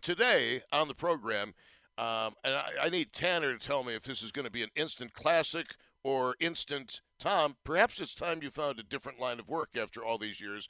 today 0.03 0.61
on 0.71 0.89
the 0.89 0.95
program, 0.95 1.55
um, 1.97 2.35
and 2.45 2.57
I, 2.57 2.73
I 2.83 2.89
need 2.91 3.15
Tanner 3.15 3.57
to 3.57 3.59
tell 3.59 3.85
me 3.85 3.95
if 3.95 4.03
this 4.03 4.23
is 4.23 4.33
going 4.33 4.45
to 4.45 4.51
be 4.51 4.63
an 4.63 4.69
instant 4.77 5.15
classic 5.15 5.77
or 6.03 6.37
instant 6.41 7.01
Tom. 7.19 7.57
Perhaps 7.65 7.99
it's 7.99 8.15
time 8.15 8.41
you 8.43 8.51
found 8.51 8.79
a 8.79 8.83
different 8.83 9.19
line 9.19 9.41
of 9.41 9.49
work 9.49 9.71
after 9.81 10.05
all 10.05 10.19
these 10.19 10.43
years. 10.43 10.69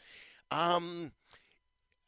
Um, 0.52 1.11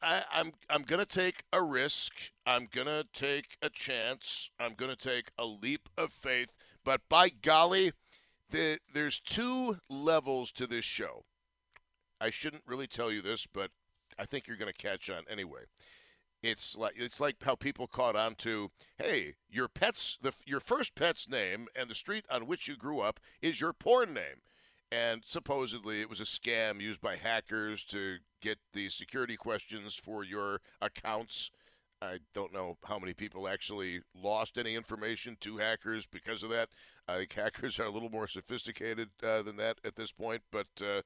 I, 0.01 0.23
I'm 0.31 0.53
I'm 0.69 0.83
gonna 0.83 1.05
take 1.05 1.43
a 1.51 1.61
risk. 1.61 2.13
I'm 2.45 2.67
gonna 2.71 3.03
take 3.13 3.57
a 3.61 3.69
chance. 3.69 4.51
I'm 4.59 4.75
gonna 4.75 4.95
take 4.95 5.31
a 5.37 5.45
leap 5.45 5.89
of 5.97 6.13
faith 6.13 6.53
but 6.87 7.01
by 7.09 7.27
golly, 7.27 7.91
the, 8.49 8.77
there's 8.93 9.19
two 9.19 9.79
levels 9.89 10.53
to 10.53 10.65
this 10.65 10.85
show. 10.85 11.25
I 12.21 12.29
shouldn't 12.29 12.63
really 12.65 12.87
tell 12.87 13.11
you 13.11 13.21
this, 13.21 13.45
but 13.45 13.71
I 14.17 14.23
think 14.23 14.47
you're 14.47 14.55
going 14.55 14.71
to 14.71 14.81
catch 14.81 15.09
on 15.09 15.23
anyway. 15.29 15.63
It's 16.41 16.77
like 16.77 16.93
it's 16.95 17.19
like 17.19 17.43
how 17.43 17.55
people 17.55 17.87
caught 17.87 18.15
on 18.15 18.35
to, 18.35 18.71
hey, 18.97 19.33
your 19.49 19.67
pet's 19.67 20.17
the 20.21 20.31
your 20.45 20.61
first 20.61 20.95
pet's 20.95 21.27
name 21.27 21.67
and 21.75 21.89
the 21.89 21.95
street 21.95 22.23
on 22.31 22.47
which 22.47 22.69
you 22.69 22.77
grew 22.77 23.01
up 23.01 23.19
is 23.41 23.59
your 23.59 23.73
porn 23.73 24.13
name. 24.13 24.41
And 24.89 25.23
supposedly 25.25 25.99
it 25.99 26.09
was 26.09 26.21
a 26.21 26.23
scam 26.23 26.79
used 26.79 27.01
by 27.01 27.17
hackers 27.17 27.83
to 27.85 28.19
get 28.39 28.59
the 28.71 28.87
security 28.87 29.35
questions 29.35 29.95
for 29.95 30.23
your 30.23 30.61
accounts 30.81 31.51
I 32.01 32.19
don't 32.33 32.53
know 32.53 32.77
how 32.85 32.99
many 32.99 33.13
people 33.13 33.47
actually 33.47 34.01
lost 34.15 34.57
any 34.57 34.75
information 34.75 35.37
to 35.41 35.57
hackers 35.57 36.05
because 36.05 36.43
of 36.43 36.49
that. 36.51 36.69
I 37.07 37.17
think 37.17 37.33
hackers 37.35 37.79
are 37.79 37.85
a 37.85 37.91
little 37.91 38.09
more 38.09 38.27
sophisticated 38.27 39.09
uh, 39.23 39.41
than 39.41 39.57
that 39.57 39.79
at 39.83 39.95
this 39.95 40.11
point, 40.11 40.43
but 40.51 40.67
uh, 40.81 41.01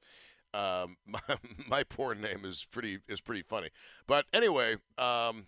um, 0.56 0.96
my, 1.06 1.20
my 1.66 1.84
name 2.14 2.44
is 2.44 2.66
pretty 2.70 2.98
is 3.08 3.20
pretty 3.20 3.42
funny. 3.42 3.70
But 4.06 4.26
anyway, 4.32 4.76
um, 4.98 5.46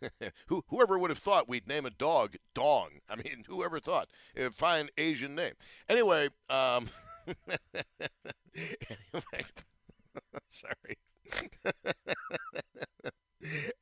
who, 0.46 0.64
whoever 0.68 0.98
would 0.98 1.10
have 1.10 1.18
thought 1.18 1.48
we'd 1.48 1.68
name 1.68 1.86
a 1.86 1.90
dog 1.90 2.36
Dong? 2.54 3.00
I 3.08 3.16
mean, 3.16 3.44
whoever 3.46 3.78
thought? 3.78 4.08
A 4.36 4.50
fine 4.50 4.88
Asian 4.98 5.34
name. 5.34 5.54
Anyway, 5.88 6.30
um, 6.50 6.88
anyway 8.66 9.44
sorry. 10.48 10.98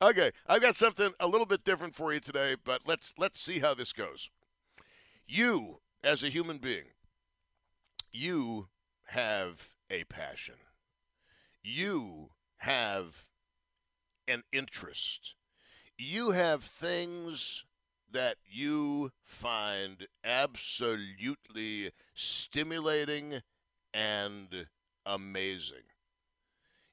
Okay, 0.01 0.31
I've 0.47 0.61
got 0.61 0.75
something 0.75 1.11
a 1.19 1.27
little 1.27 1.45
bit 1.45 1.63
different 1.63 1.95
for 1.95 2.13
you 2.13 2.19
today, 2.19 2.55
but 2.63 2.81
let's 2.85 3.13
let's 3.17 3.39
see 3.39 3.59
how 3.59 3.73
this 3.73 3.93
goes. 3.93 4.29
You, 5.27 5.79
as 6.03 6.23
a 6.23 6.29
human 6.29 6.57
being, 6.57 6.85
you 8.11 8.67
have 9.07 9.69
a 9.89 10.03
passion. 10.05 10.55
You 11.63 12.29
have 12.57 13.27
an 14.27 14.43
interest. 14.51 15.35
You 15.97 16.31
have 16.31 16.63
things 16.63 17.65
that 18.11 18.37
you 18.49 19.11
find 19.23 20.07
absolutely 20.23 21.91
stimulating 22.13 23.41
and 23.93 24.67
amazing. 25.05 25.83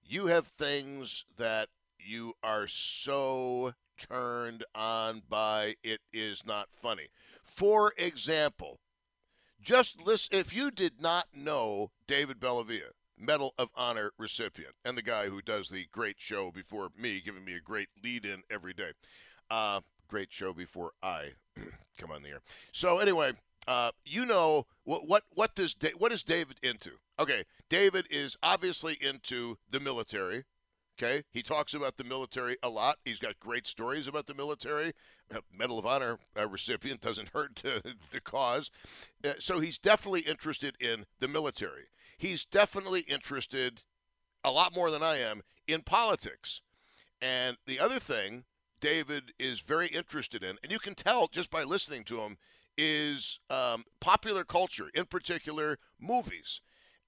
You 0.02 0.26
have 0.26 0.46
things 0.46 1.24
that 1.36 1.68
you 2.04 2.34
are 2.42 2.68
so 2.68 3.74
turned 3.98 4.64
on 4.74 5.22
by 5.28 5.74
it 5.82 6.00
is 6.12 6.44
not 6.44 6.68
funny. 6.72 7.08
For 7.42 7.92
example, 7.96 8.80
just 9.60 10.04
listen 10.04 10.36
if 10.36 10.54
you 10.54 10.70
did 10.70 11.00
not 11.00 11.28
know 11.34 11.90
David 12.06 12.40
Bellavia, 12.40 12.90
Medal 13.18 13.54
of 13.58 13.68
Honor 13.74 14.12
recipient, 14.18 14.74
and 14.84 14.96
the 14.96 15.02
guy 15.02 15.28
who 15.28 15.40
does 15.40 15.68
the 15.68 15.86
great 15.92 16.16
show 16.18 16.50
before 16.50 16.90
me, 16.98 17.20
giving 17.24 17.44
me 17.44 17.54
a 17.54 17.60
great 17.60 17.88
lead 18.02 18.24
in 18.24 18.42
every 18.50 18.74
day. 18.74 18.90
Uh, 19.50 19.80
great 20.08 20.32
show 20.32 20.52
before 20.52 20.92
I 21.02 21.32
come 21.98 22.10
on 22.10 22.22
the 22.22 22.30
air. 22.30 22.40
So 22.72 22.98
anyway, 22.98 23.32
uh, 23.66 23.92
you 24.04 24.26
know 24.26 24.66
what 24.84 25.08
what 25.08 25.22
what 25.30 25.54
does 25.54 25.74
da- 25.74 25.94
what 25.96 26.12
is 26.12 26.22
David 26.22 26.58
into? 26.62 26.92
Okay, 27.18 27.44
David 27.70 28.06
is 28.10 28.36
obviously 28.42 28.98
into 29.00 29.56
the 29.70 29.80
military. 29.80 30.44
Okay, 30.96 31.24
he 31.32 31.42
talks 31.42 31.74
about 31.74 31.96
the 31.96 32.04
military 32.04 32.56
a 32.62 32.68
lot. 32.68 32.98
He's 33.04 33.18
got 33.18 33.40
great 33.40 33.66
stories 33.66 34.06
about 34.06 34.26
the 34.26 34.34
military. 34.34 34.92
Medal 35.52 35.78
of 35.78 35.86
Honor 35.86 36.18
uh, 36.38 36.46
recipient 36.46 37.00
doesn't 37.00 37.30
hurt 37.34 37.56
the 38.10 38.20
cause. 38.20 38.70
Uh, 39.24 39.32
so 39.40 39.58
he's 39.58 39.78
definitely 39.78 40.20
interested 40.20 40.76
in 40.78 41.06
the 41.18 41.26
military. 41.26 41.86
He's 42.16 42.44
definitely 42.44 43.00
interested, 43.00 43.82
a 44.44 44.52
lot 44.52 44.74
more 44.74 44.92
than 44.92 45.02
I 45.02 45.18
am, 45.18 45.42
in 45.66 45.82
politics. 45.82 46.60
And 47.20 47.56
the 47.66 47.80
other 47.80 47.98
thing 47.98 48.44
David 48.80 49.32
is 49.38 49.60
very 49.60 49.88
interested 49.88 50.44
in, 50.44 50.58
and 50.62 50.70
you 50.70 50.78
can 50.78 50.94
tell 50.94 51.26
just 51.26 51.50
by 51.50 51.64
listening 51.64 52.04
to 52.04 52.20
him, 52.20 52.36
is 52.76 53.40
um, 53.50 53.84
popular 54.00 54.44
culture, 54.44 54.90
in 54.94 55.06
particular 55.06 55.78
movies. 56.00 56.60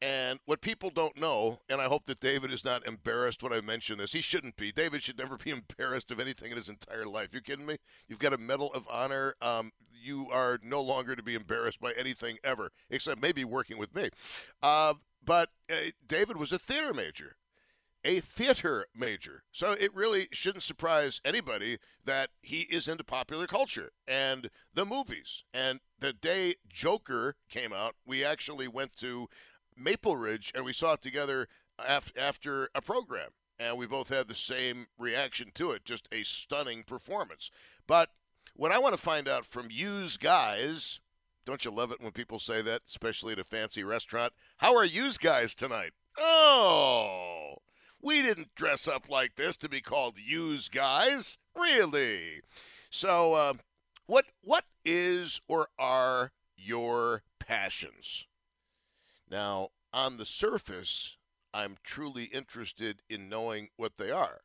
And 0.02 0.40
what 0.44 0.60
people 0.60 0.90
don't 0.90 1.18
know, 1.18 1.60
and 1.70 1.80
I 1.80 1.86
hope 1.86 2.04
that 2.04 2.20
David 2.20 2.52
is 2.52 2.64
not 2.64 2.86
embarrassed 2.86 3.42
when 3.42 3.52
I 3.52 3.62
mention 3.62 3.98
this. 3.98 4.12
He 4.12 4.20
shouldn't 4.20 4.56
be. 4.56 4.70
David 4.70 5.02
should 5.02 5.18
never 5.18 5.36
be 5.36 5.50
embarrassed 5.78 6.10
of 6.10 6.20
anything 6.20 6.50
in 6.50 6.56
his 6.56 6.68
entire 6.68 7.06
life. 7.06 7.32
You 7.32 7.40
kidding 7.40 7.66
me? 7.66 7.78
You've 8.08 8.18
got 8.18 8.34
a 8.34 8.38
Medal 8.38 8.72
of 8.74 8.86
Honor. 8.90 9.34
Um, 9.40 9.72
you 9.90 10.28
are 10.30 10.58
no 10.62 10.82
longer 10.82 11.16
to 11.16 11.22
be 11.22 11.34
embarrassed 11.34 11.80
by 11.80 11.92
anything 11.92 12.36
ever, 12.44 12.70
except 12.90 13.22
maybe 13.22 13.44
working 13.44 13.78
with 13.78 13.94
me. 13.94 14.10
Uh, 14.62 14.94
but 15.24 15.48
uh, 15.70 15.90
David 16.06 16.36
was 16.36 16.52
a 16.52 16.58
theater 16.58 16.92
major 16.92 17.36
a 18.06 18.20
theater 18.20 18.86
major. 18.94 19.42
So 19.50 19.72
it 19.72 19.92
really 19.92 20.28
shouldn't 20.30 20.62
surprise 20.62 21.20
anybody 21.24 21.78
that 22.04 22.30
he 22.40 22.60
is 22.60 22.86
into 22.86 23.02
popular 23.02 23.48
culture 23.48 23.90
and 24.06 24.48
the 24.72 24.84
movies. 24.84 25.42
And 25.52 25.80
the 25.98 26.12
day 26.12 26.54
Joker 26.68 27.34
came 27.50 27.72
out, 27.72 27.96
we 28.06 28.24
actually 28.24 28.68
went 28.68 28.96
to 28.98 29.28
Maple 29.76 30.16
Ridge 30.16 30.52
and 30.54 30.64
we 30.64 30.72
saw 30.72 30.94
it 30.94 31.02
together 31.02 31.48
af- 31.78 32.12
after 32.16 32.70
a 32.74 32.82
program. 32.82 33.30
And 33.58 33.78
we 33.78 33.86
both 33.86 34.10
had 34.10 34.28
the 34.28 34.34
same 34.34 34.86
reaction 34.98 35.50
to 35.54 35.70
it 35.70 35.84
just 35.84 36.08
a 36.12 36.22
stunning 36.24 36.82
performance. 36.82 37.50
But 37.86 38.10
what 38.54 38.72
I 38.72 38.78
want 38.78 38.94
to 38.94 39.00
find 39.00 39.28
out 39.28 39.46
from 39.46 39.68
yous 39.70 40.18
guys, 40.18 41.00
don't 41.46 41.64
you 41.64 41.70
love 41.70 41.90
it 41.90 42.00
when 42.00 42.12
people 42.12 42.38
say 42.38 42.60
that, 42.62 42.82
especially 42.86 43.32
at 43.32 43.38
a 43.38 43.44
fancy 43.44 43.82
restaurant? 43.82 44.34
How 44.58 44.76
are 44.76 44.84
yous 44.84 45.16
guys 45.16 45.54
tonight? 45.54 45.92
Oh, 46.18 47.56
we 48.02 48.22
didn't 48.22 48.54
dress 48.54 48.86
up 48.86 49.08
like 49.08 49.36
this 49.36 49.56
to 49.58 49.68
be 49.68 49.80
called 49.80 50.16
yous 50.18 50.68
guys, 50.68 51.38
really. 51.54 52.40
So, 52.90 53.34
uh, 53.34 53.54
what 54.06 54.26
what 54.42 54.64
is 54.84 55.40
or 55.48 55.68
are 55.78 56.32
your 56.56 57.22
passions? 57.38 58.26
Now, 59.30 59.70
on 59.92 60.16
the 60.16 60.24
surface, 60.24 61.16
I'm 61.52 61.76
truly 61.82 62.24
interested 62.24 63.02
in 63.08 63.28
knowing 63.28 63.68
what 63.76 63.96
they 63.96 64.10
are. 64.10 64.42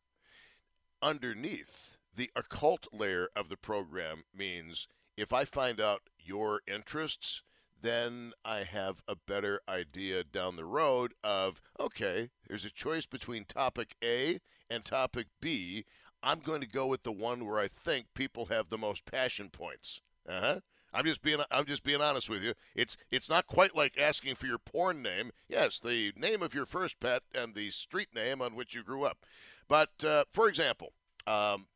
Underneath, 1.01 1.97
the 2.15 2.31
occult 2.35 2.87
layer 2.93 3.29
of 3.35 3.49
the 3.49 3.57
program 3.57 4.23
means 4.33 4.87
if 5.17 5.33
I 5.33 5.45
find 5.45 5.79
out 5.79 6.01
your 6.19 6.61
interests, 6.67 7.41
then 7.81 8.33
I 8.45 8.63
have 8.63 9.01
a 9.07 9.15
better 9.15 9.61
idea 9.67 10.23
down 10.23 10.55
the 10.55 10.65
road 10.65 11.13
of 11.23 11.61
okay, 11.79 12.29
there's 12.47 12.65
a 12.65 12.69
choice 12.69 13.05
between 13.05 13.45
topic 13.45 13.95
A 14.03 14.39
and 14.69 14.85
topic 14.85 15.27
B. 15.41 15.85
I'm 16.23 16.39
going 16.39 16.61
to 16.61 16.67
go 16.67 16.85
with 16.85 17.03
the 17.03 17.11
one 17.11 17.45
where 17.45 17.59
I 17.59 17.67
think 17.67 18.07
people 18.13 18.45
have 18.45 18.69
the 18.69 18.77
most 18.77 19.05
passion 19.05 19.49
points. 19.49 20.01
Uh-huh. 20.29 20.59
I'm 20.93 21.05
just 21.05 21.21
being 21.21 21.39
I'm 21.51 21.65
just 21.65 21.83
being 21.83 22.01
honest 22.01 22.29
with 22.29 22.43
you. 22.43 22.53
It's 22.75 22.97
it's 23.11 23.29
not 23.29 23.47
quite 23.47 23.75
like 23.75 23.97
asking 23.97 24.35
for 24.35 24.45
your 24.45 24.57
porn 24.57 25.01
name. 25.01 25.31
Yes, 25.47 25.79
the 25.79 26.13
name 26.15 26.41
of 26.41 26.53
your 26.53 26.65
first 26.65 26.99
pet 26.99 27.23
and 27.33 27.55
the 27.55 27.71
street 27.71 28.09
name 28.13 28.41
on 28.41 28.55
which 28.55 28.75
you 28.75 28.83
grew 28.83 29.03
up. 29.03 29.19
But 29.67 30.03
uh, 30.03 30.25
for 30.33 30.49
example, 30.49 30.93
um, 31.27 31.67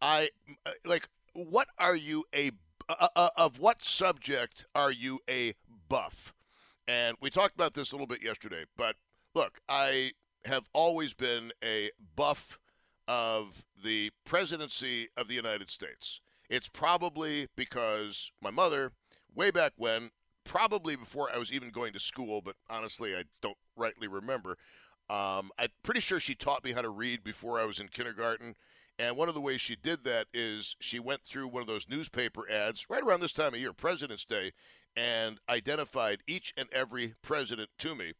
I 0.00 0.30
uh, 0.64 0.72
like 0.84 1.08
what 1.34 1.68
are 1.78 1.96
you 1.96 2.24
a 2.34 2.52
uh, 2.88 3.08
uh, 3.14 3.28
of 3.36 3.58
what 3.58 3.84
subject 3.84 4.66
are 4.74 4.92
you 4.92 5.20
a 5.28 5.54
buff? 5.88 6.32
And 6.86 7.16
we 7.20 7.30
talked 7.30 7.54
about 7.54 7.74
this 7.74 7.92
a 7.92 7.94
little 7.94 8.06
bit 8.06 8.22
yesterday. 8.22 8.64
But 8.76 8.96
look, 9.34 9.60
I 9.68 10.12
have 10.44 10.64
always 10.72 11.14
been 11.14 11.52
a 11.62 11.90
buff 12.16 12.58
of 13.08 13.64
the 13.82 14.10
presidency 14.24 15.08
of 15.16 15.28
the 15.28 15.34
United 15.34 15.70
States. 15.70 16.20
It's 16.48 16.68
probably 16.68 17.48
because 17.56 18.30
my 18.40 18.50
mother, 18.50 18.92
way 19.34 19.50
back 19.50 19.72
when, 19.76 20.10
probably 20.44 20.96
before 20.96 21.30
I 21.34 21.38
was 21.38 21.52
even 21.52 21.70
going 21.70 21.92
to 21.94 22.00
school, 22.00 22.42
but 22.42 22.56
honestly, 22.68 23.14
I 23.14 23.24
don't 23.40 23.56
rightly 23.76 24.08
remember. 24.08 24.56
Um, 25.08 25.50
I'm 25.58 25.68
pretty 25.82 26.00
sure 26.00 26.20
she 26.20 26.34
taught 26.34 26.64
me 26.64 26.72
how 26.72 26.82
to 26.82 26.88
read 26.90 27.24
before 27.24 27.58
I 27.58 27.64
was 27.64 27.78
in 27.78 27.88
kindergarten. 27.88 28.54
And 28.98 29.16
one 29.16 29.28
of 29.28 29.34
the 29.34 29.40
ways 29.40 29.60
she 29.60 29.76
did 29.76 30.04
that 30.04 30.28
is 30.32 30.76
she 30.80 31.00
went 31.00 31.22
through 31.24 31.48
one 31.48 31.62
of 31.62 31.66
those 31.66 31.88
newspaper 31.88 32.48
ads 32.48 32.88
right 32.88 33.02
around 33.02 33.20
this 33.20 33.32
time 33.32 33.54
of 33.54 33.60
year, 33.60 33.72
President's 33.72 34.24
Day, 34.24 34.52
and 34.96 35.40
identified 35.48 36.22
each 36.26 36.54
and 36.56 36.68
every 36.72 37.14
president 37.22 37.70
to 37.78 37.94
me. 37.94 38.12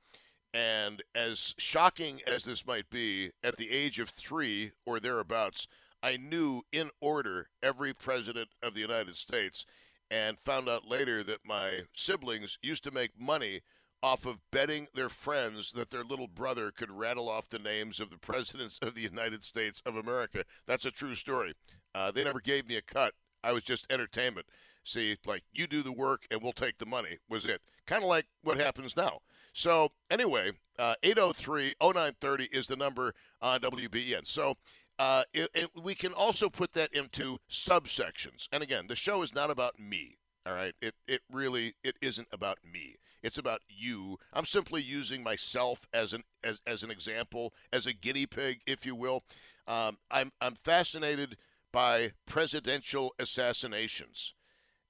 And 0.53 1.03
as 1.15 1.55
shocking 1.59 2.21
as 2.27 2.45
this 2.45 2.67
might 2.67 2.91
be, 2.91 3.31
at 3.43 3.57
the 3.57 3.71
age 3.71 3.99
of 3.99 4.09
three 4.09 4.73
or 4.85 5.01
thereabouts, 5.01 5.67
I 6.05 6.19
knew 6.19 6.61
in 6.71 6.91
order 7.01 7.49
every 7.63 7.95
president 7.95 8.51
of 8.63 8.75
the 8.75 8.83
United 8.83 9.17
States 9.17 9.65
and 10.11 10.39
found 10.39 10.69
out 10.69 10.87
later 10.87 11.25
that 11.25 11.47
my 11.47 11.85
siblings 11.95 12.59
used 12.61 12.85
to 12.85 12.91
make 12.91 13.19
money 13.19 13.63
off 14.03 14.27
of 14.27 14.39
betting 14.53 14.89
their 14.95 15.09
friends 15.09 15.73
that 15.73 15.91
their 15.91 16.05
little 16.05 16.27
brother 16.29 16.71
could 16.71 16.91
rattle 16.91 17.31
off 17.31 17.49
the 17.49 17.59
names 17.59 18.01
of 18.01 18.11
the 18.11 18.19
presidents 18.19 18.79
of 18.83 18.95
the 18.95 19.01
United 19.01 19.43
States 19.45 19.83
of 19.87 19.97
America. 19.97 20.45
That's 20.67 20.85
a 20.85 20.91
true 20.91 21.15
story. 21.15 21.55
Uh, 21.95 22.11
they 22.11 22.23
never 22.23 22.41
gave 22.41 22.69
me 22.69 22.77
a 22.77 22.83
cut. 22.83 23.15
I 23.43 23.53
was 23.53 23.63
just 23.63 23.91
entertainment. 23.91 24.45
See, 24.85 25.17
like 25.25 25.45
you 25.55 25.67
do 25.67 25.81
the 25.81 25.91
work 25.91 26.27
and 26.31 26.43
we'll 26.43 26.53
take 26.53 26.77
the 26.77 26.85
money 26.85 27.17
was 27.31 27.47
it. 27.47 27.63
Kind 27.87 28.03
of 28.03 28.11
like 28.11 28.27
what 28.43 28.59
happens 28.59 28.95
now. 28.95 29.21
So 29.55 29.93
anyway, 30.11 30.53
uh, 30.79 30.97
803-0930 31.03 32.53
is 32.53 32.67
the 32.67 32.77
number 32.77 33.15
on 33.41 33.61
WBEN. 33.61 34.27
So 34.27 34.57
uh, 34.99 35.25
it, 35.33 35.51
it, 35.55 35.71
we 35.81 35.95
can 35.95 36.13
also 36.13 36.49
put 36.49 36.73
that 36.75 36.93
into 36.93 37.39
subsections. 37.51 38.49
And 38.53 38.63
again, 38.63 38.87
the 38.89 38.97
show 38.97 39.23
is 39.23 39.35
not 39.35 39.51
about 39.51 39.79
me. 39.79 40.19
All 40.47 40.53
right, 40.53 40.75
it 40.83 40.95
it 41.09 41.23
really 41.33 41.75
it 41.83 41.97
isn't 42.03 42.29
about 42.31 42.59
me. 42.71 42.97
It's 43.23 43.39
about 43.39 43.63
you. 43.67 44.19
I'm 44.35 44.45
simply 44.45 44.83
using 44.83 45.23
myself 45.23 45.87
as 45.95 46.13
an 46.13 46.23
as, 46.45 46.61
as 46.67 46.83
an 46.83 46.91
example, 46.91 47.55
as 47.73 47.87
a 47.87 47.95
guinea 47.95 48.27
pig, 48.27 48.61
if 48.67 48.85
you 48.85 48.95
will. 48.95 49.25
Um, 49.67 49.97
I'm 50.11 50.33
I'm 50.43 50.55
fascinated 50.55 51.39
by 51.73 52.13
presidential 52.27 53.15
assassinations 53.19 54.35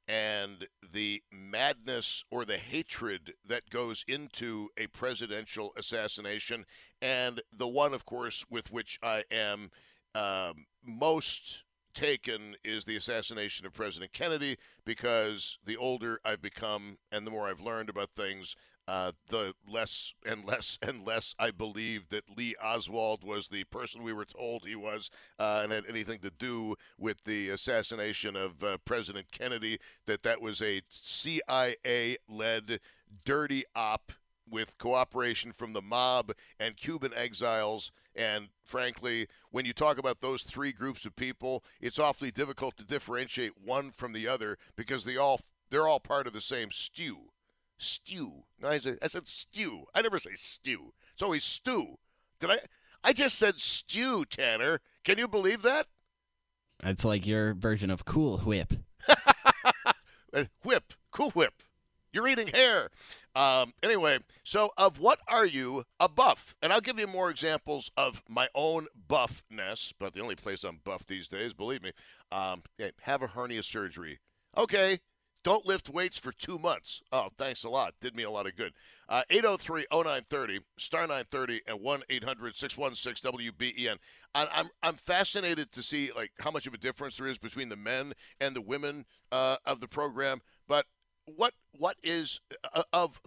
and 0.06 0.66
the 0.92 1.22
madness 1.32 2.24
or 2.30 2.44
the 2.44 2.58
hatred 2.58 3.34
that 3.46 3.70
goes 3.70 4.04
into 4.06 4.68
a 4.76 4.86
presidential 4.88 5.72
assassination, 5.76 6.66
and 7.00 7.40
the 7.52 7.68
one, 7.68 7.94
of 7.94 8.04
course, 8.04 8.44
with 8.50 8.70
which 8.70 8.98
I 9.02 9.24
am 9.30 9.70
um, 10.14 10.66
most 10.84 11.64
taken 11.94 12.56
is 12.64 12.84
the 12.84 12.96
assassination 12.96 13.64
of 13.66 13.72
President 13.72 14.12
Kennedy 14.12 14.56
because 14.84 15.58
the 15.64 15.76
older 15.76 16.20
I've 16.24 16.42
become 16.42 16.98
and 17.12 17.26
the 17.26 17.30
more 17.30 17.48
I've 17.48 17.60
learned 17.60 17.88
about 17.88 18.10
things, 18.16 18.56
uh, 18.86 19.12
the 19.28 19.54
less 19.66 20.12
and 20.26 20.44
less 20.44 20.78
and 20.82 21.06
less 21.06 21.34
I 21.38 21.50
believe 21.50 22.08
that 22.10 22.36
Lee 22.36 22.54
Oswald 22.62 23.24
was 23.24 23.48
the 23.48 23.64
person 23.64 24.02
we 24.02 24.12
were 24.12 24.26
told 24.26 24.66
he 24.66 24.76
was 24.76 25.10
uh, 25.38 25.60
and 25.62 25.72
had 25.72 25.84
anything 25.88 26.18
to 26.20 26.30
do 26.30 26.74
with 26.98 27.24
the 27.24 27.48
assassination 27.50 28.36
of 28.36 28.62
uh, 28.62 28.76
President 28.84 29.30
Kennedy, 29.32 29.78
that 30.06 30.22
that 30.24 30.42
was 30.42 30.60
a 30.60 30.82
CIA 30.90 32.16
led 32.28 32.80
dirty 33.24 33.64
op 33.74 34.12
with 34.48 34.78
cooperation 34.78 35.52
from 35.52 35.72
the 35.72 35.82
mob 35.82 36.32
and 36.58 36.76
Cuban 36.76 37.12
exiles. 37.14 37.90
And 38.14 38.48
frankly, 38.64 39.26
when 39.50 39.64
you 39.64 39.72
talk 39.72 39.98
about 39.98 40.20
those 40.20 40.42
three 40.42 40.72
groups 40.72 41.04
of 41.04 41.16
people, 41.16 41.64
it's 41.80 41.98
awfully 41.98 42.30
difficult 42.30 42.76
to 42.76 42.84
differentiate 42.84 43.52
one 43.62 43.90
from 43.90 44.12
the 44.12 44.28
other 44.28 44.58
because 44.76 45.04
they 45.04 45.16
all 45.16 45.40
they're 45.70 45.88
all 45.88 46.00
part 46.00 46.26
of 46.26 46.32
the 46.32 46.40
same 46.40 46.70
stew. 46.70 47.30
Stew. 47.78 48.44
No, 48.60 48.68
I 48.68 48.78
said, 48.78 48.98
I 49.02 49.08
said 49.08 49.26
stew. 49.26 49.84
I 49.94 50.02
never 50.02 50.18
say 50.18 50.34
stew. 50.34 50.92
It's 51.12 51.22
always 51.22 51.44
stew. 51.44 51.98
Did 52.38 52.50
I? 52.50 52.58
I 53.02 53.12
just 53.12 53.36
said 53.36 53.60
stew, 53.60 54.24
Tanner. 54.24 54.80
Can 55.02 55.18
you 55.18 55.28
believe 55.28 55.62
that? 55.62 55.86
It's 56.82 57.04
like 57.04 57.26
your 57.26 57.54
version 57.54 57.90
of 57.90 58.04
Cool 58.04 58.38
Whip. 58.38 58.72
Uh, 60.34 60.46
whip, 60.64 60.92
Cool 61.12 61.30
Whip. 61.30 61.62
You're 62.14 62.28
eating 62.28 62.46
hair. 62.46 62.90
Um, 63.34 63.74
anyway, 63.82 64.20
so 64.44 64.70
of 64.78 65.00
what 65.00 65.18
are 65.26 65.44
you 65.44 65.82
a 65.98 66.08
buff? 66.08 66.54
And 66.62 66.72
I'll 66.72 66.80
give 66.80 66.98
you 66.98 67.08
more 67.08 67.28
examples 67.28 67.90
of 67.96 68.22
my 68.28 68.48
own 68.54 68.86
buffness, 69.08 69.92
but 69.98 70.12
the 70.12 70.20
only 70.20 70.36
place 70.36 70.62
I'm 70.62 70.78
buff 70.84 71.04
these 71.04 71.26
days, 71.26 71.52
believe 71.52 71.82
me, 71.82 71.90
um, 72.30 72.62
have 73.02 73.22
a 73.22 73.26
hernia 73.26 73.64
surgery. 73.64 74.20
Okay, 74.56 75.00
don't 75.44 75.66
lift 75.66 75.90
weights 75.90 76.16
for 76.16 76.32
two 76.32 76.58
months. 76.58 77.02
Oh, 77.12 77.28
thanks 77.36 77.64
a 77.64 77.68
lot. 77.68 77.94
Did 78.00 78.16
me 78.16 78.22
a 78.22 78.30
lot 78.30 78.46
of 78.46 78.56
good. 78.56 78.72
Uh, 79.08 79.22
803 79.28 79.84
0930, 79.92 80.60
star 80.78 81.02
930, 81.02 81.60
and 81.66 81.80
1 81.80 82.02
800 82.08 82.56
616 82.56 83.30
WBEN. 83.30 83.96
I'm, 84.34 84.68
I'm 84.82 84.94
fascinated 84.94 85.70
to 85.72 85.82
see 85.82 86.10
like 86.16 86.32
how 86.40 86.50
much 86.50 86.66
of 86.66 86.74
a 86.74 86.78
difference 86.78 87.18
there 87.18 87.26
is 87.26 87.38
between 87.38 87.68
the 87.68 87.76
men 87.76 88.14
and 88.40 88.56
the 88.56 88.62
women 88.62 89.04
uh, 89.30 89.56
of 89.66 89.80
the 89.80 89.88
program. 89.88 90.40
But 90.66 90.86
what 91.26 91.54
what 91.76 91.96
is 92.02 92.40
uh, 92.74 92.82
of 92.92 93.20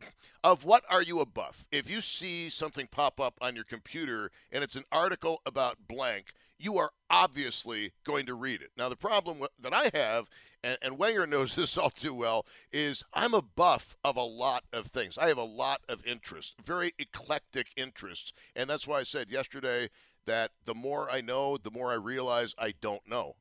of 0.43 0.63
what 0.63 0.83
are 0.89 1.01
you 1.01 1.19
a 1.19 1.25
buff? 1.25 1.67
If 1.71 1.89
you 1.89 2.01
see 2.01 2.49
something 2.49 2.88
pop 2.89 3.19
up 3.19 3.38
on 3.41 3.55
your 3.55 3.65
computer 3.65 4.31
and 4.51 4.63
it's 4.63 4.75
an 4.75 4.86
article 4.91 5.41
about 5.45 5.88
blank, 5.88 6.33
you 6.60 6.77
are 6.77 6.91
obviously 7.10 7.91
going 8.03 8.25
to 8.25 8.33
read 8.33 8.62
it. 8.62 8.71
Now, 8.77 8.89
the 8.89 8.95
problem 8.95 9.41
that 9.60 9.73
I 9.73 9.89
have, 9.93 10.29
and, 10.63 10.77
and 10.81 10.97
Wenger 10.97 11.27
knows 11.27 11.55
this 11.55 11.77
all 11.77 11.89
too 11.89 12.13
well, 12.13 12.45
is 12.71 13.03
I'm 13.13 13.33
a 13.33 13.41
buff 13.41 13.97
of 14.03 14.17
a 14.17 14.23
lot 14.23 14.63
of 14.73 14.88
things. 14.88 15.17
I 15.17 15.27
have 15.27 15.38
a 15.38 15.43
lot 15.43 15.81
of 15.88 16.05
interests, 16.05 16.53
very 16.63 16.93
eclectic 16.99 17.67
interests. 17.75 18.33
And 18.55 18.69
that's 18.69 18.88
why 18.88 18.99
I 18.99 19.03
said 19.03 19.29
yesterday 19.29 19.89
that 20.25 20.51
the 20.65 20.75
more 20.75 21.10
I 21.10 21.21
know, 21.21 21.57
the 21.57 21.71
more 21.71 21.91
I 21.91 21.95
realize 21.95 22.53
I 22.57 22.73
don't 22.81 23.07
know. 23.07 23.36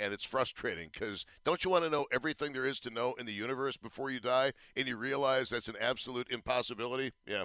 And 0.00 0.14
it's 0.14 0.24
frustrating 0.24 0.88
because 0.92 1.26
don't 1.44 1.62
you 1.62 1.70
want 1.70 1.84
to 1.84 1.90
know 1.90 2.06
everything 2.10 2.54
there 2.54 2.64
is 2.64 2.80
to 2.80 2.90
know 2.90 3.14
in 3.18 3.26
the 3.26 3.32
universe 3.32 3.76
before 3.76 4.10
you 4.10 4.18
die? 4.18 4.52
And 4.74 4.88
you 4.88 4.96
realize 4.96 5.50
that's 5.50 5.68
an 5.68 5.76
absolute 5.78 6.28
impossibility? 6.30 7.12
Yeah, 7.26 7.44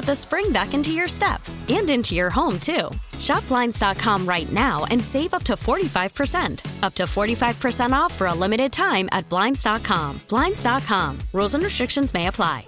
the 0.05 0.15
spring 0.15 0.51
back 0.51 0.73
into 0.73 0.91
your 0.91 1.07
step 1.07 1.41
and 1.69 1.89
into 1.89 2.15
your 2.15 2.29
home, 2.29 2.59
too. 2.59 2.89
Shop 3.19 3.47
Blinds.com 3.47 4.27
right 4.27 4.51
now 4.51 4.85
and 4.85 5.03
save 5.03 5.33
up 5.33 5.43
to 5.43 5.53
45%. 5.53 6.83
Up 6.83 6.93
to 6.95 7.03
45% 7.03 7.91
off 7.91 8.13
for 8.13 8.27
a 8.27 8.33
limited 8.33 8.71
time 8.71 9.09
at 9.11 9.27
Blinds.com. 9.29 10.21
Blinds.com. 10.29 11.17
Rules 11.33 11.55
and 11.55 11.63
restrictions 11.63 12.13
may 12.13 12.27
apply. 12.27 12.65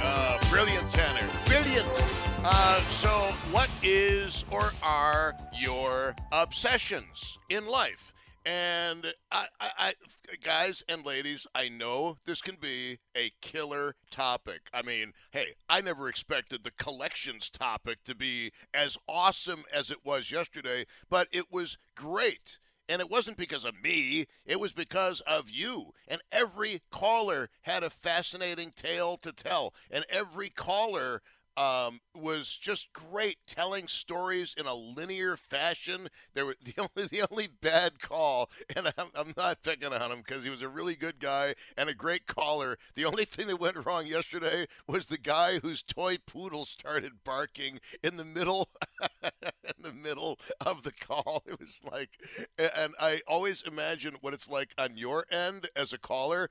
Uh, 0.00 0.50
brilliant, 0.50 0.90
Tanner. 0.90 1.28
Brilliant. 1.46 1.88
Uh, 2.44 2.80
so, 2.90 3.08
what 3.50 3.68
is 3.82 4.44
or 4.50 4.72
are 4.82 5.34
your 5.58 6.14
obsessions 6.32 7.38
in 7.50 7.66
life? 7.66 8.12
And 8.48 9.12
I, 9.30 9.46
I, 9.60 9.70
I, 9.78 9.94
guys 10.42 10.82
and 10.88 11.04
ladies, 11.04 11.46
I 11.54 11.68
know 11.68 12.16
this 12.24 12.40
can 12.40 12.56
be 12.58 12.98
a 13.14 13.30
killer 13.42 13.94
topic. 14.10 14.62
I 14.72 14.80
mean, 14.80 15.12
hey, 15.32 15.48
I 15.68 15.82
never 15.82 16.08
expected 16.08 16.64
the 16.64 16.70
collections 16.70 17.50
topic 17.50 17.98
to 18.04 18.14
be 18.14 18.52
as 18.72 18.96
awesome 19.06 19.64
as 19.70 19.90
it 19.90 19.98
was 20.02 20.30
yesterday, 20.32 20.86
but 21.10 21.28
it 21.30 21.52
was 21.52 21.76
great. 21.94 22.58
And 22.88 23.02
it 23.02 23.10
wasn't 23.10 23.36
because 23.36 23.66
of 23.66 23.74
me, 23.82 24.24
it 24.46 24.58
was 24.58 24.72
because 24.72 25.20
of 25.26 25.50
you. 25.50 25.92
And 26.06 26.22
every 26.32 26.80
caller 26.90 27.50
had 27.60 27.82
a 27.82 27.90
fascinating 27.90 28.72
tale 28.74 29.18
to 29.18 29.32
tell. 29.32 29.74
And 29.90 30.06
every 30.08 30.48
caller 30.48 31.20
um, 31.58 32.00
was 32.14 32.54
just 32.54 32.92
great, 32.92 33.38
telling 33.46 33.88
stories 33.88 34.54
in 34.56 34.66
a 34.66 34.74
linear 34.74 35.36
fashion. 35.36 36.08
There 36.32 36.46
were 36.46 36.56
the 36.64 36.74
only 36.78 37.08
the 37.08 37.26
only 37.30 37.48
bad 37.48 38.00
call, 38.00 38.50
and 38.76 38.86
I'm, 38.96 39.08
I'm 39.14 39.34
not 39.36 39.62
picking 39.62 39.92
on 39.92 40.12
him 40.12 40.18
because 40.18 40.44
he 40.44 40.50
was 40.50 40.62
a 40.62 40.68
really 40.68 40.94
good 40.94 41.18
guy 41.18 41.54
and 41.76 41.88
a 41.88 41.94
great 41.94 42.26
caller. 42.26 42.78
The 42.94 43.04
only 43.06 43.24
thing 43.24 43.48
that 43.48 43.60
went 43.60 43.84
wrong 43.84 44.06
yesterday 44.06 44.66
was 44.86 45.06
the 45.06 45.18
guy 45.18 45.58
whose 45.58 45.82
toy 45.82 46.18
poodle 46.26 46.64
started 46.64 47.24
barking 47.24 47.80
in 48.04 48.16
the 48.16 48.24
middle 48.24 48.68
in 49.22 49.82
the 49.82 49.92
middle 49.92 50.38
of 50.64 50.84
the 50.84 50.92
call. 50.92 51.42
It 51.46 51.58
was 51.58 51.80
like, 51.90 52.10
and 52.58 52.94
I 53.00 53.20
always 53.26 53.62
imagine 53.62 54.14
what 54.20 54.34
it's 54.34 54.48
like 54.48 54.72
on 54.78 54.96
your 54.96 55.26
end 55.30 55.68
as 55.74 55.92
a 55.92 55.98
caller 55.98 56.50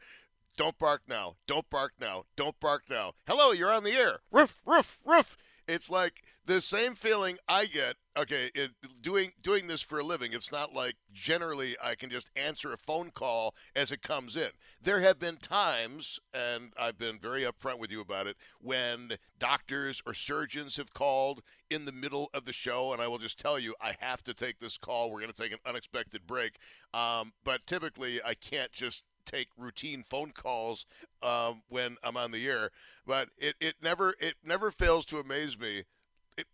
don't 0.57 0.77
bark 0.77 1.03
now. 1.07 1.35
Don't 1.47 1.69
bark 1.69 1.93
now. 2.01 2.23
Don't 2.35 2.59
bark 2.59 2.83
now. 2.89 3.13
Hello, 3.27 3.51
you're 3.51 3.71
on 3.71 3.83
the 3.83 3.93
air. 3.93 4.19
Roof, 4.31 4.57
roof, 4.65 4.99
roof. 5.05 5.37
It's 5.67 5.89
like 5.89 6.23
the 6.45 6.61
same 6.61 6.95
feeling 6.95 7.37
I 7.47 7.65
get. 7.65 7.97
Okay, 8.17 8.49
it, 8.55 8.71
doing 9.01 9.33
doing 9.41 9.67
this 9.67 9.81
for 9.81 9.99
a 9.99 10.03
living, 10.03 10.31
it's 10.33 10.51
not 10.51 10.73
like 10.73 10.95
generally 11.13 11.75
I 11.83 11.93
can 11.93 12.09
just 12.09 12.31
answer 12.35 12.73
a 12.73 12.77
phone 12.77 13.11
call 13.11 13.53
as 13.75 13.91
it 13.91 14.01
comes 14.01 14.35
in. 14.35 14.49
There 14.81 15.01
have 15.01 15.19
been 15.19 15.35
times, 15.37 16.19
and 16.33 16.71
I've 16.79 16.97
been 16.97 17.19
very 17.19 17.43
upfront 17.43 17.79
with 17.79 17.91
you 17.91 17.99
about 18.01 18.25
it, 18.25 18.37
when 18.59 19.17
doctors 19.37 20.01
or 20.05 20.13
surgeons 20.13 20.77
have 20.77 20.93
called 20.93 21.43
in 21.69 21.85
the 21.85 21.91
middle 21.91 22.29
of 22.33 22.45
the 22.45 22.53
show, 22.53 22.93
and 22.93 23.01
I 23.01 23.07
will 23.07 23.19
just 23.19 23.37
tell 23.37 23.59
you, 23.59 23.75
I 23.81 23.95
have 23.99 24.23
to 24.23 24.33
take 24.33 24.59
this 24.59 24.77
call. 24.77 25.11
We're 25.11 25.19
going 25.19 25.33
to 25.33 25.41
take 25.41 25.51
an 25.51 25.59
unexpected 25.65 26.25
break, 26.25 26.57
um, 26.93 27.33
but 27.43 27.67
typically 27.67 28.21
I 28.23 28.33
can't 28.33 28.71
just 28.71 29.03
take 29.27 29.49
routine 29.57 30.03
phone 30.03 30.31
calls 30.31 30.85
um, 31.21 31.61
when 31.69 31.97
I'm 32.03 32.17
on 32.17 32.31
the 32.31 32.47
air, 32.47 32.71
but 33.05 33.29
it, 33.37 33.55
it 33.59 33.75
never 33.81 34.15
it 34.19 34.35
never 34.43 34.71
fails 34.71 35.05
to 35.07 35.19
amaze 35.19 35.59
me. 35.59 35.83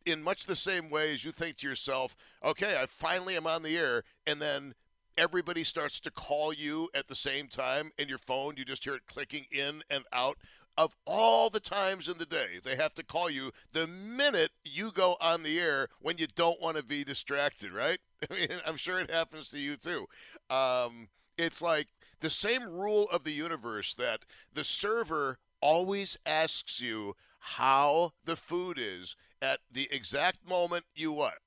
in 0.05 0.23
much 0.23 0.45
the 0.45 0.55
same 0.55 0.89
way 0.89 1.13
as 1.13 1.23
you 1.23 1.31
think 1.31 1.57
to 1.57 1.67
yourself, 1.67 2.15
okay, 2.43 2.77
I 2.81 2.85
finally 2.87 3.35
am 3.37 3.47
on 3.47 3.63
the 3.63 3.77
air, 3.77 4.03
and 4.25 4.41
then 4.41 4.73
everybody 5.17 5.63
starts 5.63 5.99
to 6.01 6.11
call 6.11 6.53
you 6.53 6.89
at 6.93 7.07
the 7.07 7.15
same 7.15 7.47
time, 7.47 7.91
and 7.97 8.09
your 8.09 8.17
phone, 8.17 8.55
you 8.57 8.65
just 8.65 8.83
hear 8.83 8.95
it 8.95 9.05
clicking 9.07 9.45
in 9.51 9.83
and 9.89 10.03
out. 10.11 10.37
Of 10.75 10.95
all 11.05 11.51
the 11.51 11.59
times 11.59 12.07
in 12.07 12.17
the 12.17 12.25
day, 12.25 12.59
they 12.63 12.75
have 12.75 12.95
to 12.95 13.03
call 13.03 13.29
you 13.29 13.51
the 13.73 13.85
minute 13.85 14.49
you 14.63 14.91
go 14.91 15.17
on 15.21 15.43
the 15.43 15.59
air 15.59 15.87
when 16.01 16.17
you 16.17 16.25
don't 16.35 16.59
want 16.59 16.77
to 16.77 16.83
be 16.83 17.03
distracted, 17.03 17.71
right? 17.71 17.99
I 18.31 18.33
mean, 18.33 18.47
I'm 18.65 18.77
sure 18.77 18.99
it 18.99 19.11
happens 19.11 19.49
to 19.49 19.59
you 19.59 19.75
too. 19.77 20.07
Um, 20.49 21.09
it's 21.37 21.61
like 21.61 21.87
the 22.23 22.29
same 22.29 22.63
rule 22.63 23.07
of 23.11 23.25
the 23.25 23.33
universe 23.33 23.93
that 23.95 24.21
the 24.53 24.63
server 24.63 25.37
always 25.59 26.17
asks 26.25 26.79
you 26.79 27.15
how 27.37 28.13
the 28.23 28.37
food 28.37 28.77
is 28.79 29.17
at 29.41 29.59
the 29.69 29.89
exact 29.91 30.47
moment 30.47 30.85
you 30.95 31.11
what? 31.11 31.39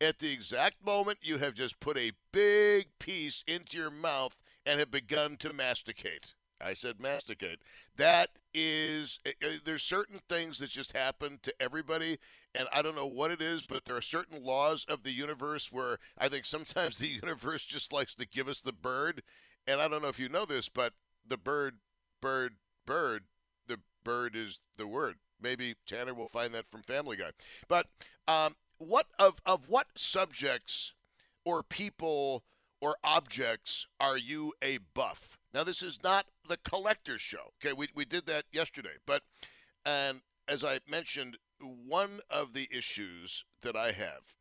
At 0.00 0.18
the 0.18 0.32
exact 0.32 0.84
moment 0.84 1.18
you 1.22 1.38
have 1.38 1.54
just 1.54 1.78
put 1.78 1.96
a 1.96 2.10
big 2.32 2.86
piece 2.98 3.44
into 3.46 3.76
your 3.76 3.92
mouth 3.92 4.42
and 4.66 4.80
have 4.80 4.90
begun 4.90 5.36
to 5.36 5.52
masticate. 5.52 6.34
I 6.60 6.72
said 6.72 7.00
masticate. 7.00 7.60
That 7.96 8.30
is, 8.52 9.20
uh, 9.24 9.30
uh, 9.46 9.50
there's 9.64 9.84
certain 9.84 10.20
things 10.28 10.58
that 10.58 10.70
just 10.70 10.96
happen 10.96 11.38
to 11.42 11.54
everybody, 11.62 12.18
and 12.56 12.66
I 12.72 12.82
don't 12.82 12.96
know 12.96 13.06
what 13.06 13.30
it 13.30 13.40
is, 13.40 13.64
but 13.66 13.84
there 13.84 13.96
are 13.96 14.02
certain 14.02 14.42
laws 14.42 14.84
of 14.88 15.04
the 15.04 15.12
universe 15.12 15.70
where 15.70 15.98
I 16.18 16.28
think 16.28 16.44
sometimes 16.44 16.98
the 16.98 17.06
universe 17.06 17.64
just 17.64 17.92
likes 17.92 18.16
to 18.16 18.26
give 18.26 18.48
us 18.48 18.60
the 18.60 18.72
bird. 18.72 19.22
And 19.68 19.82
I 19.82 19.86
don't 19.86 20.00
know 20.00 20.08
if 20.08 20.18
you 20.18 20.30
know 20.30 20.46
this, 20.46 20.70
but 20.70 20.94
the 21.26 21.36
bird, 21.36 21.76
bird, 22.22 22.54
bird, 22.86 23.24
the 23.66 23.78
bird 24.02 24.34
is 24.34 24.60
the 24.78 24.86
word. 24.86 25.16
Maybe 25.40 25.74
Tanner 25.86 26.14
will 26.14 26.30
find 26.30 26.54
that 26.54 26.66
from 26.66 26.82
Family 26.82 27.18
Guy. 27.18 27.30
But 27.68 27.86
um, 28.26 28.56
what 28.78 29.06
of 29.18 29.42
of 29.44 29.68
what 29.68 29.88
subjects 29.94 30.94
or 31.44 31.62
people 31.62 32.44
or 32.80 32.96
objects 33.04 33.86
are 34.00 34.16
you 34.16 34.54
a 34.62 34.78
buff? 34.94 35.38
Now 35.52 35.64
this 35.64 35.82
is 35.82 36.02
not 36.02 36.26
the 36.48 36.56
collector's 36.56 37.20
show. 37.20 37.52
Okay, 37.62 37.74
we 37.74 37.88
we 37.94 38.06
did 38.06 38.24
that 38.26 38.44
yesterday, 38.50 38.96
but 39.06 39.22
and 39.84 40.22
as 40.48 40.64
I 40.64 40.80
mentioned, 40.88 41.36
one 41.60 42.20
of 42.30 42.54
the 42.54 42.68
issues 42.72 43.44
that 43.60 43.76
I 43.76 43.92
have, 43.92 44.34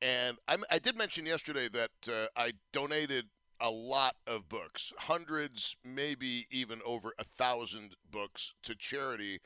and 0.00 0.38
I, 0.48 0.56
I 0.70 0.78
did 0.78 0.96
mention 0.96 1.26
yesterday 1.26 1.68
that 1.68 1.90
uh, 2.08 2.26
I 2.34 2.52
donated 2.72 3.26
a 3.60 3.70
lot 3.70 4.16
of 4.26 4.48
books, 4.48 4.92
hundreds, 4.98 5.76
maybe 5.84 6.46
even 6.50 6.80
over 6.84 7.12
a 7.18 7.24
thousand 7.24 7.96
books 8.10 8.52
to 8.62 8.74
charity 8.74 9.40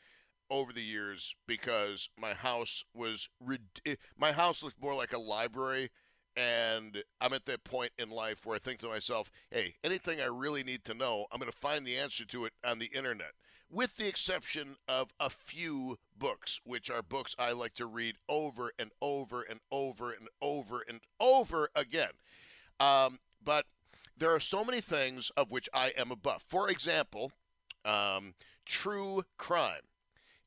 over 0.50 0.72
the 0.72 0.82
years 0.82 1.34
because 1.46 2.08
my 2.18 2.34
house 2.34 2.82
was 2.92 3.28
my 4.18 4.32
house 4.32 4.62
looked 4.62 4.82
more 4.82 4.94
like 4.94 5.12
a 5.12 5.18
library 5.18 5.90
and 6.36 7.02
I'm 7.20 7.32
at 7.32 7.46
that 7.46 7.64
point 7.64 7.92
in 7.98 8.10
life 8.10 8.46
where 8.46 8.56
I 8.56 8.58
think 8.58 8.80
to 8.80 8.88
myself, 8.88 9.30
hey, 9.50 9.74
anything 9.82 10.20
I 10.20 10.26
really 10.26 10.62
need 10.62 10.84
to 10.84 10.94
know, 10.94 11.26
I'm 11.30 11.38
going 11.38 11.50
to 11.50 11.56
find 11.56 11.86
the 11.86 11.98
answer 11.98 12.24
to 12.26 12.44
it 12.44 12.52
on 12.64 12.78
the 12.78 12.90
internet, 12.94 13.32
with 13.70 13.96
the 13.96 14.08
exception 14.08 14.76
of 14.88 15.12
a 15.18 15.28
few 15.28 15.98
books, 16.16 16.60
which 16.64 16.88
are 16.88 17.02
books 17.02 17.34
I 17.38 17.52
like 17.52 17.74
to 17.74 17.86
read 17.86 18.16
over 18.28 18.70
and 18.78 18.90
over 19.02 19.42
and 19.42 19.60
over 19.70 20.12
and 20.12 20.28
over 20.40 20.84
and 20.88 21.00
over 21.18 21.68
again. 21.74 22.12
Um, 22.78 23.18
but 23.42 23.66
there 24.20 24.34
are 24.34 24.40
so 24.40 24.64
many 24.64 24.80
things 24.80 25.32
of 25.36 25.50
which 25.50 25.68
I 25.74 25.92
am 25.96 26.12
a 26.12 26.16
buff. 26.16 26.44
For 26.46 26.70
example, 26.70 27.32
um, 27.84 28.34
true 28.66 29.24
crime. 29.38 29.82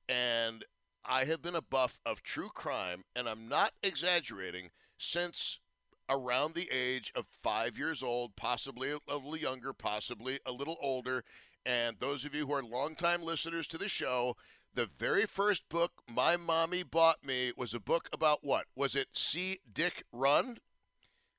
And 0.07 0.63
I 1.05 1.25
have 1.25 1.41
been 1.41 1.55
a 1.55 1.61
buff 1.61 1.99
of 2.05 2.23
true 2.23 2.49
crime, 2.49 3.03
and 3.15 3.27
I'm 3.27 3.49
not 3.49 3.73
exaggerating, 3.81 4.69
since 4.97 5.59
around 6.07 6.53
the 6.53 6.69
age 6.71 7.11
of 7.15 7.25
five 7.27 7.77
years 7.77 8.03
old, 8.03 8.35
possibly 8.35 8.91
a 8.91 9.15
little 9.15 9.35
younger, 9.35 9.73
possibly 9.73 10.39
a 10.45 10.51
little 10.51 10.77
older. 10.79 11.23
And 11.65 11.97
those 11.99 12.25
of 12.25 12.35
you 12.35 12.45
who 12.45 12.53
are 12.53 12.63
longtime 12.63 13.23
listeners 13.23 13.67
to 13.67 13.77
the 13.77 13.87
show, 13.87 14.35
the 14.73 14.85
very 14.85 15.25
first 15.25 15.67
book 15.69 15.91
my 16.07 16.37
mommy 16.37 16.83
bought 16.83 17.25
me 17.25 17.53
was 17.57 17.73
a 17.73 17.79
book 17.79 18.09
about 18.13 18.39
what? 18.43 18.65
Was 18.75 18.95
it 18.95 19.07
See 19.13 19.59
Dick 19.71 20.03
Run? 20.11 20.57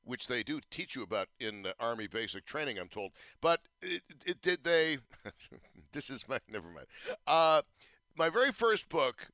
Which 0.05 0.27
they 0.27 0.43
do 0.43 0.61
teach 0.71 0.95
you 0.95 1.03
about 1.03 1.29
in 1.41 1.67
Army 1.81 2.07
basic 2.07 2.45
training, 2.45 2.79
I'm 2.79 2.89
told. 2.89 3.13
But 3.41 3.61
it, 3.81 4.03
it, 4.27 4.43
did 4.43 4.63
they? 4.63 4.99
this 5.93 6.11
is 6.11 6.29
my 6.29 6.39
never 6.51 6.69
mind. 6.69 6.87
Uh, 7.27 7.63
my 8.17 8.29
very 8.29 8.53
first 8.53 8.89
book. 8.89 9.29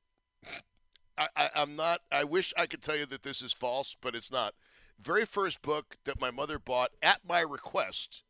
I, 1.17 1.27
I, 1.35 1.49
I'm 1.55 1.75
not. 1.75 1.99
I 2.11 2.23
wish 2.23 2.53
I 2.57 2.67
could 2.67 2.81
tell 2.81 2.95
you 2.95 3.05
that 3.07 3.23
this 3.23 3.41
is 3.41 3.51
false, 3.51 3.97
but 4.01 4.15
it's 4.15 4.31
not 4.31 4.53
very 5.01 5.25
first 5.25 5.61
book 5.61 5.97
that 6.05 6.21
my 6.21 6.31
mother 6.31 6.59
bought 6.59 6.91
at 7.01 7.21
my 7.27 7.39
request 7.39 8.23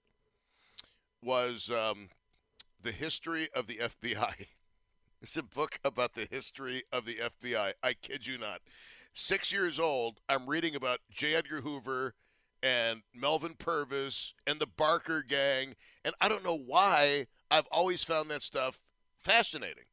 was 1.21 1.69
um, 1.69 2.09
The 2.81 2.91
History 2.91 3.49
of 3.53 3.67
the 3.67 3.77
FBI. 3.77 4.47
it's 5.21 5.37
a 5.37 5.43
book 5.43 5.79
about 5.83 6.13
the 6.13 6.27
history 6.29 6.83
of 6.91 7.05
the 7.05 7.17
FBI. 7.17 7.73
I 7.83 7.93
kid 7.93 8.25
you 8.25 8.37
not. 8.37 8.61
Six 9.13 9.51
years 9.51 9.79
old, 9.79 10.21
I'm 10.29 10.47
reading 10.47 10.75
about 10.75 10.99
J. 11.11 11.35
Edgar 11.35 11.61
Hoover 11.61 12.15
and 12.63 13.01
Melvin 13.13 13.55
Purvis 13.57 14.33
and 14.45 14.59
the 14.59 14.67
Barker 14.67 15.23
Gang. 15.23 15.75
And 16.05 16.13
I 16.21 16.29
don't 16.29 16.43
know 16.43 16.57
why 16.57 17.27
I've 17.49 17.67
always 17.71 18.03
found 18.03 18.29
that 18.29 18.41
stuff 18.41 18.81
fascinating. 19.17 19.85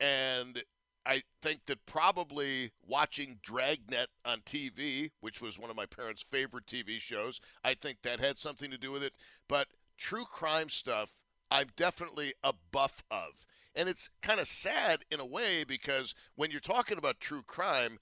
And 0.00 0.62
I 1.04 1.22
think 1.40 1.66
that 1.66 1.84
probably 1.86 2.70
watching 2.86 3.38
Dragnet 3.42 4.08
on 4.24 4.40
TV, 4.40 5.10
which 5.20 5.40
was 5.40 5.58
one 5.58 5.70
of 5.70 5.76
my 5.76 5.86
parents' 5.86 6.22
favorite 6.22 6.66
TV 6.66 7.00
shows, 7.00 7.40
I 7.64 7.74
think 7.74 8.02
that 8.02 8.20
had 8.20 8.38
something 8.38 8.70
to 8.70 8.78
do 8.78 8.92
with 8.92 9.02
it. 9.02 9.14
But 9.48 9.68
true 9.98 10.24
crime 10.24 10.68
stuff, 10.68 11.16
I'm 11.50 11.68
definitely 11.76 12.34
a 12.42 12.54
buff 12.70 13.02
of. 13.10 13.46
And 13.74 13.88
it's 13.88 14.10
kind 14.20 14.38
of 14.38 14.46
sad 14.46 15.04
in 15.10 15.18
a 15.18 15.26
way 15.26 15.64
because 15.64 16.14
when 16.36 16.50
you're 16.50 16.60
talking 16.60 16.98
about 16.98 17.20
true 17.20 17.42
crime, 17.42 17.98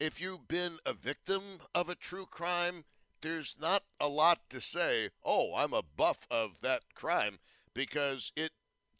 if 0.00 0.20
you've 0.20 0.48
been 0.48 0.78
a 0.86 0.94
victim 0.94 1.42
of 1.74 1.88
a 1.88 1.94
true 1.94 2.26
crime, 2.26 2.84
there's 3.22 3.56
not 3.60 3.82
a 4.00 4.08
lot 4.08 4.40
to 4.50 4.60
say, 4.60 5.10
oh, 5.24 5.54
I'm 5.56 5.72
a 5.72 5.82
buff 5.82 6.26
of 6.30 6.60
that 6.60 6.82
crime, 6.94 7.38
because 7.74 8.32
it 8.36 8.50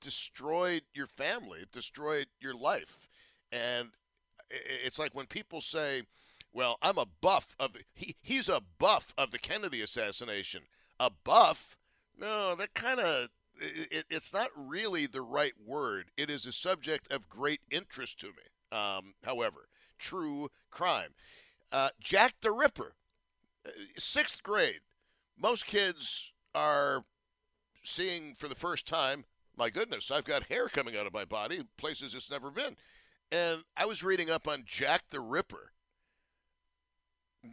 destroyed 0.00 0.82
your 0.94 1.06
family, 1.06 1.60
it 1.60 1.72
destroyed 1.72 2.26
your 2.40 2.54
life. 2.54 3.08
And 3.52 3.90
it's 4.50 4.98
like 4.98 5.14
when 5.14 5.26
people 5.26 5.60
say, 5.60 6.02
well, 6.52 6.78
I'm 6.82 6.98
a 6.98 7.06
buff 7.20 7.54
of 7.60 7.76
he, 7.94 8.16
he's 8.22 8.48
a 8.48 8.62
buff 8.78 9.14
of 9.16 9.30
the 9.30 9.38
Kennedy 9.38 9.82
assassination. 9.82 10.62
A 10.98 11.10
buff? 11.10 11.76
No, 12.18 12.54
that 12.56 12.74
kind 12.74 13.00
of 13.00 13.28
it, 13.60 14.04
it's 14.10 14.32
not 14.32 14.50
really 14.56 15.06
the 15.06 15.20
right 15.20 15.52
word. 15.64 16.10
It 16.16 16.30
is 16.30 16.46
a 16.46 16.52
subject 16.52 17.12
of 17.12 17.28
great 17.28 17.60
interest 17.70 18.18
to 18.20 18.28
me. 18.28 18.76
Um, 18.76 19.14
however, 19.24 19.68
true 19.98 20.48
crime. 20.70 21.14
Uh, 21.72 21.90
Jack 22.00 22.34
the 22.40 22.50
Ripper, 22.50 22.94
sixth 23.96 24.42
grade. 24.42 24.80
Most 25.38 25.66
kids 25.66 26.32
are 26.54 27.04
seeing 27.82 28.34
for 28.34 28.48
the 28.48 28.54
first 28.54 28.86
time. 28.86 29.24
My 29.56 29.70
goodness, 29.70 30.10
I've 30.10 30.24
got 30.24 30.46
hair 30.46 30.68
coming 30.68 30.96
out 30.96 31.06
of 31.06 31.12
my 31.12 31.24
body, 31.24 31.62
places 31.76 32.14
it's 32.14 32.30
never 32.30 32.50
been. 32.50 32.76
And 33.32 33.62
I 33.76 33.86
was 33.86 34.02
reading 34.02 34.30
up 34.30 34.48
on 34.48 34.64
Jack 34.66 35.02
the 35.10 35.20
Ripper. 35.20 35.72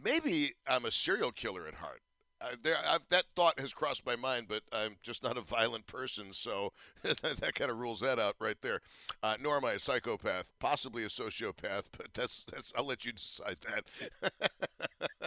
Maybe 0.02 0.52
I'm 0.66 0.84
a 0.84 0.90
serial 0.90 1.32
killer 1.32 1.66
at 1.66 1.74
heart. 1.74 2.02
Uh, 2.40 2.50
there, 2.62 2.76
that 3.10 3.24
thought 3.34 3.58
has 3.58 3.74
crossed 3.74 4.06
my 4.06 4.14
mind, 4.14 4.46
but 4.48 4.62
I'm 4.72 4.96
just 5.02 5.24
not 5.24 5.36
a 5.36 5.40
violent 5.40 5.86
person, 5.86 6.32
so 6.32 6.72
that 7.02 7.54
kind 7.54 7.70
of 7.70 7.78
rules 7.78 8.00
that 8.00 8.20
out 8.20 8.36
right 8.40 8.56
there. 8.62 8.80
Uh, 9.24 9.34
nor 9.40 9.56
am 9.56 9.64
I 9.64 9.72
a 9.72 9.78
psychopath, 9.78 10.52
possibly 10.60 11.02
a 11.02 11.08
sociopath, 11.08 11.84
but 11.96 12.08
that's 12.14 12.44
that's. 12.44 12.72
I'll 12.76 12.86
let 12.86 13.04
you 13.04 13.12
decide 13.12 13.56
that. 13.62 14.30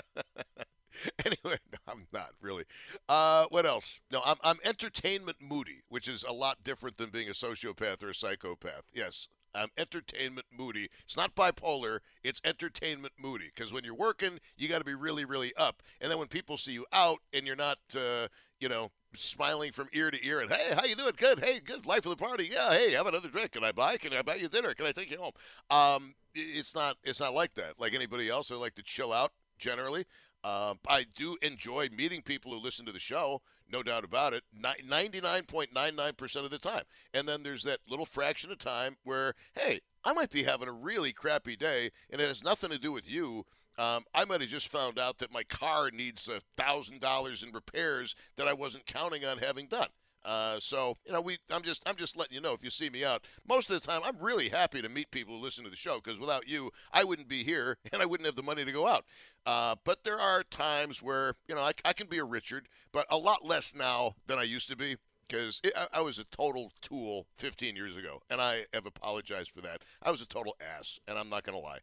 anyway, 1.26 1.58
no, 1.72 1.80
I'm 1.88 2.08
not 2.12 2.32
really. 2.42 2.66
Uh, 3.08 3.46
what 3.50 3.66
else? 3.66 4.00
No, 4.12 4.22
I'm, 4.26 4.38
I'm 4.44 4.58
entertainment 4.64 5.38
moody, 5.42 5.84
which 5.90 6.08
is 6.08 6.24
a 6.24 6.34
lot 6.34 6.64
different 6.64 6.98
than 6.98 7.10
being 7.10 7.28
a 7.28 7.34
sociopath 7.34 8.04
or 8.04 8.10
a 8.10 8.16
psychopath. 8.16 8.88
Yes, 8.94 9.28
I'm 9.54 9.70
entertainment 9.78 10.48
moody. 10.56 10.90
It's 11.04 11.18
not 11.18 11.36
bipolar, 11.36 12.00
it's 12.24 12.42
entertainment 12.44 13.14
moody. 13.22 13.52
Because 13.54 13.74
when 13.74 13.84
you're 13.84 13.96
working, 13.96 14.40
you 14.58 14.68
got 14.68 14.80
to 14.80 14.86
be 14.86 14.96
really, 14.96 15.26
really 15.26 15.54
up. 15.56 15.82
And 16.00 16.10
then 16.10 16.20
when 16.20 16.28
people 16.28 16.58
see 16.58 16.74
you 16.74 16.86
out 16.94 17.20
and 17.34 17.46
you're 17.46 17.56
not, 17.56 17.80
uh, 17.96 18.28
you 18.60 18.70
know, 18.70 18.92
smiling 19.14 19.72
from 19.72 19.90
ear 19.94 20.10
to 20.10 20.26
ear 20.26 20.40
and 20.40 20.50
hey, 20.50 20.74
how 20.74 20.86
you 20.86 20.96
doing? 20.96 21.14
Good. 21.18 21.40
Hey, 21.40 21.60
good. 21.60 21.86
Life 21.86 22.06
of 22.06 22.12
the 22.12 22.24
party. 22.24 22.50
Yeah. 22.52 22.72
Hey, 22.72 22.92
have 22.92 23.08
another 23.08 23.30
drink. 23.30 23.52
Can 23.52 23.64
I 23.64 23.72
buy? 23.72 23.98
Can 23.98 24.14
I 24.14 24.22
buy 24.22 24.36
you 24.36 24.48
dinner? 24.48 24.74
Can 24.74 24.86
I 24.86 24.92
take 24.92 25.12
you 25.12 25.18
home? 25.18 25.34
Um, 25.70 26.16
it's 26.34 26.74
not. 26.74 26.98
It's 27.04 27.20
not 27.20 27.34
like 27.34 27.54
that. 27.56 27.80
Like 27.80 27.94
anybody 27.94 28.30
else, 28.30 28.52
I 28.52 28.56
like 28.56 28.76
to 28.76 28.84
chill 28.84 29.12
out 29.12 29.32
generally. 29.58 30.06
Uh, 30.44 30.76
I 30.88 31.06
do 31.16 31.38
enjoy 31.42 31.90
meeting 31.96 32.22
people 32.22 32.52
who 32.52 32.60
listen 32.60 32.86
to 32.86 32.92
the 32.92 33.00
show 33.00 33.42
no 33.72 33.84
doubt 33.84 34.04
about 34.04 34.34
it, 34.34 34.44
99.99% 34.62 36.36
of 36.44 36.52
the 36.52 36.58
time. 36.58 36.84
And 37.14 37.28
then 37.28 37.44
there's 37.44 37.64
that 37.64 37.80
little 37.88 38.06
fraction 38.06 38.52
of 38.52 38.60
time 38.60 38.98
where, 39.04 39.36
hey, 39.54 39.80
I 40.04 40.14
might 40.14 40.30
be 40.30 40.44
having 40.44 40.68
a 40.68 40.74
really 40.74 41.14
crappy 41.14 41.56
day 41.56 41.92
and 42.10 42.20
it 42.20 42.28
has 42.28 42.44
nothing 42.44 42.70
to 42.72 42.80
do 42.80 42.92
with 42.92 43.10
you. 43.10 43.46
Um, 43.78 44.04
I 44.14 44.26
might 44.26 44.42
have 44.42 44.50
just 44.50 44.68
found 44.68 45.00
out 45.00 45.20
that 45.20 45.32
my 45.32 45.44
car 45.44 45.90
needs 45.92 46.28
a 46.28 46.42
$1,000 46.62 47.44
in 47.44 47.52
repairs 47.52 48.16
that 48.36 48.48
I 48.48 48.54
wasn't 48.54 48.86
counting 48.86 49.24
on 49.24 49.38
having 49.38 49.68
done. 49.68 49.88
Uh, 50.24 50.60
so 50.60 50.98
you 51.06 51.14
know, 51.14 51.22
we 51.22 51.38
I'm 51.50 51.64
just 51.64 51.84
I'm 51.88 51.96
just 51.96 52.18
letting 52.18 52.36
you 52.36 52.42
know 52.42 52.54
if 52.54 52.64
you 52.64 52.70
see 52.70 52.90
me 52.90 53.04
out. 53.04 53.26
Most 53.48 53.70
of 53.72 53.82
the 53.82 53.88
time, 53.88 54.02
I'm 54.04 54.18
really 54.20 54.50
happy 54.50 54.82
to 54.82 54.90
meet 54.90 55.12
people 55.12 55.38
who 55.38 55.44
listen 55.44 55.64
to 55.64 55.70
the 55.70 55.76
show 55.76 56.00
because 56.04 56.20
without 56.20 56.48
you, 56.48 56.72
I 56.92 57.04
wouldn't 57.04 57.28
be 57.28 57.44
here 57.44 57.78
and 57.94 58.02
I 58.02 58.06
wouldn't 58.06 58.26
have 58.26 58.36
the 58.36 58.44
money 58.44 58.66
to 58.66 58.72
go 58.72 58.88
out. 58.88 59.06
Uh, 59.46 59.76
but 59.84 60.04
there 60.04 60.20
are 60.20 60.44
times 60.44 61.02
where 61.02 61.34
you 61.48 61.56
know 61.56 61.62
I, 61.62 61.72
I, 61.84 61.94
can 61.94 62.08
be 62.08 62.20
a 62.20 62.24
Richard, 62.24 62.68
but 62.92 63.08
a 63.10 63.18
lot 63.18 63.46
less 63.46 63.74
now 63.76 64.16
than 64.28 64.38
I 64.38 64.44
used 64.44 64.70
to 64.70 64.76
be 64.76 64.98
because 65.28 65.62
I, 65.76 65.88
I, 65.94 66.02
was 66.02 66.20
a 66.20 66.26
total 66.26 66.72
tool 66.82 67.26
15 67.38 67.76
years 67.76 67.96
ago, 67.96 68.22
and 68.30 68.42
I 68.42 68.66
have 68.74 68.86
apologized 68.86 69.52
for 69.52 69.62
that. 69.62 69.82
I 70.04 70.12
was 70.12 70.22
a 70.22 70.28
total 70.28 70.56
ass, 70.78 71.00
and 71.08 71.18
I'm 71.18 71.30
not 71.30 71.44
going 71.44 71.58
to 71.58 71.66
lie. 71.66 71.80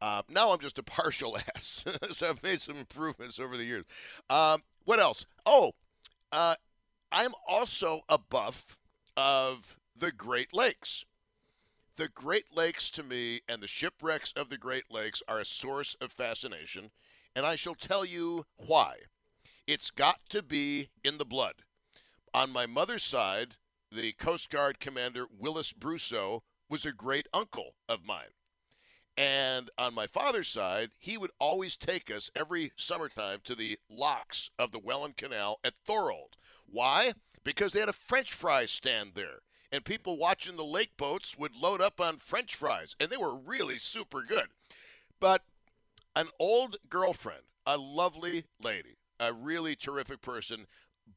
Uh, 0.00 0.22
now 0.28 0.52
I'm 0.52 0.60
just 0.60 0.78
a 0.78 0.82
partial 0.82 1.36
ass, 1.54 1.84
so 2.10 2.30
I've 2.30 2.42
made 2.42 2.60
some 2.60 2.76
improvements 2.76 3.38
over 3.38 3.56
the 3.56 3.64
years. 3.64 3.84
Um, 4.30 4.62
what 4.84 4.98
else? 4.98 5.26
Oh, 5.44 5.72
uh, 6.32 6.56
I'm 7.18 7.32
also 7.48 8.02
a 8.10 8.18
buff 8.18 8.76
of 9.16 9.78
the 9.98 10.12
Great 10.12 10.52
Lakes. 10.52 11.06
The 11.96 12.08
Great 12.08 12.54
Lakes 12.54 12.90
to 12.90 13.02
me 13.02 13.40
and 13.48 13.62
the 13.62 13.66
shipwrecks 13.66 14.34
of 14.36 14.50
the 14.50 14.58
Great 14.58 14.90
Lakes 14.90 15.22
are 15.26 15.40
a 15.40 15.46
source 15.46 15.96
of 15.98 16.12
fascination, 16.12 16.90
and 17.34 17.46
I 17.46 17.56
shall 17.56 17.74
tell 17.74 18.04
you 18.04 18.44
why. 18.58 18.96
It's 19.66 19.90
got 19.90 20.28
to 20.28 20.42
be 20.42 20.90
in 21.02 21.16
the 21.16 21.24
blood. 21.24 21.54
On 22.34 22.52
my 22.52 22.66
mother's 22.66 23.02
side, 23.02 23.54
the 23.90 24.12
Coast 24.12 24.50
Guard 24.50 24.78
Commander 24.78 25.24
Willis 25.38 25.72
Brusso 25.72 26.42
was 26.68 26.84
a 26.84 26.92
great 26.92 27.28
uncle 27.32 27.76
of 27.88 28.04
mine. 28.04 28.34
And 29.16 29.70
on 29.78 29.94
my 29.94 30.06
father's 30.06 30.48
side, 30.48 30.90
he 30.98 31.16
would 31.16 31.30
always 31.40 31.78
take 31.78 32.10
us 32.10 32.30
every 32.36 32.72
summertime 32.76 33.38
to 33.44 33.54
the 33.54 33.78
locks 33.88 34.50
of 34.58 34.70
the 34.70 34.78
Welland 34.78 35.16
Canal 35.16 35.60
at 35.64 35.78
Thorold. 35.78 36.36
Why? 36.66 37.14
Because 37.44 37.72
they 37.72 37.80
had 37.80 37.88
a 37.88 37.94
French 37.94 38.32
fry 38.32 38.66
stand 38.66 39.12
there. 39.14 39.40
And 39.72 39.84
people 39.84 40.16
watching 40.16 40.56
the 40.56 40.64
lake 40.64 40.96
boats 40.96 41.36
would 41.36 41.56
load 41.56 41.80
up 41.80 42.00
on 42.00 42.18
French 42.18 42.54
fries, 42.54 42.94
and 43.00 43.10
they 43.10 43.16
were 43.16 43.36
really 43.36 43.78
super 43.78 44.22
good. 44.22 44.46
But 45.18 45.42
an 46.14 46.28
old 46.38 46.76
girlfriend, 46.88 47.42
a 47.66 47.76
lovely 47.76 48.44
lady, 48.62 48.98
a 49.18 49.32
really 49.32 49.74
terrific 49.74 50.22
person, 50.22 50.66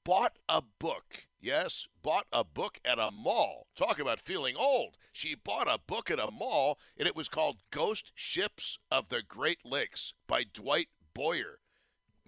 bought 0.04 0.38
a 0.48 0.62
book. 0.80 1.26
Yes, 1.40 1.88
bought 2.02 2.28
a 2.34 2.44
book 2.44 2.80
at 2.84 3.00
a 3.00 3.12
mall. 3.12 3.68
Talk 3.76 4.00
about 4.00 4.20
feeling 4.20 4.56
old. 4.58 4.98
She 5.14 5.36
bought 5.36 5.68
a 5.68 5.80
book 5.80 6.12
at 6.12 6.20
a 6.20 6.32
mall, 6.32 6.80
and 6.98 7.08
it 7.08 7.16
was 7.16 7.30
called 7.30 7.64
Ghost 7.72 8.12
Ships 8.16 8.78
of 8.92 9.10
the 9.10 9.22
Great 9.22 9.60
Lakes 9.64 10.12
by 10.28 10.44
Dwight 10.54 10.90
Boyer. 11.14 11.60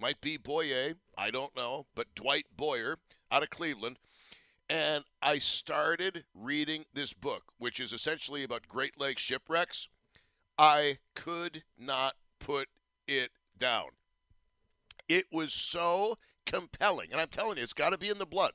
Might 0.02 0.20
be 0.20 0.36
Boyer, 0.36 0.96
I 1.16 1.30
don't 1.30 1.56
know, 1.56 1.86
but 1.94 2.16
Dwight 2.16 2.48
Boyer 2.58 2.98
out 3.32 3.44
of 3.44 3.52
Cleveland. 3.52 4.00
And 4.68 5.04
I 5.22 5.38
started 5.38 6.24
reading 6.34 6.86
this 6.92 7.14
book, 7.14 7.44
which 7.60 7.80
is 7.80 7.94
essentially 7.94 8.44
about 8.44 8.68
Great 8.68 9.00
Lakes 9.00 9.22
shipwrecks. 9.22 9.90
I 10.58 10.98
could 11.14 11.64
not 11.78 12.16
put 12.40 12.68
it 13.08 13.30
down. 13.56 13.90
It 15.08 15.26
was 15.32 15.54
so 15.54 16.16
compelling. 16.48 17.10
And 17.12 17.22
I'm 17.22 17.28
telling 17.28 17.58
you, 17.58 17.64
it's 17.64 17.74
got 17.74 17.92
to 17.92 17.98
be 18.00 18.10
in 18.10 18.18
the 18.18 18.26
blood. 18.26 18.54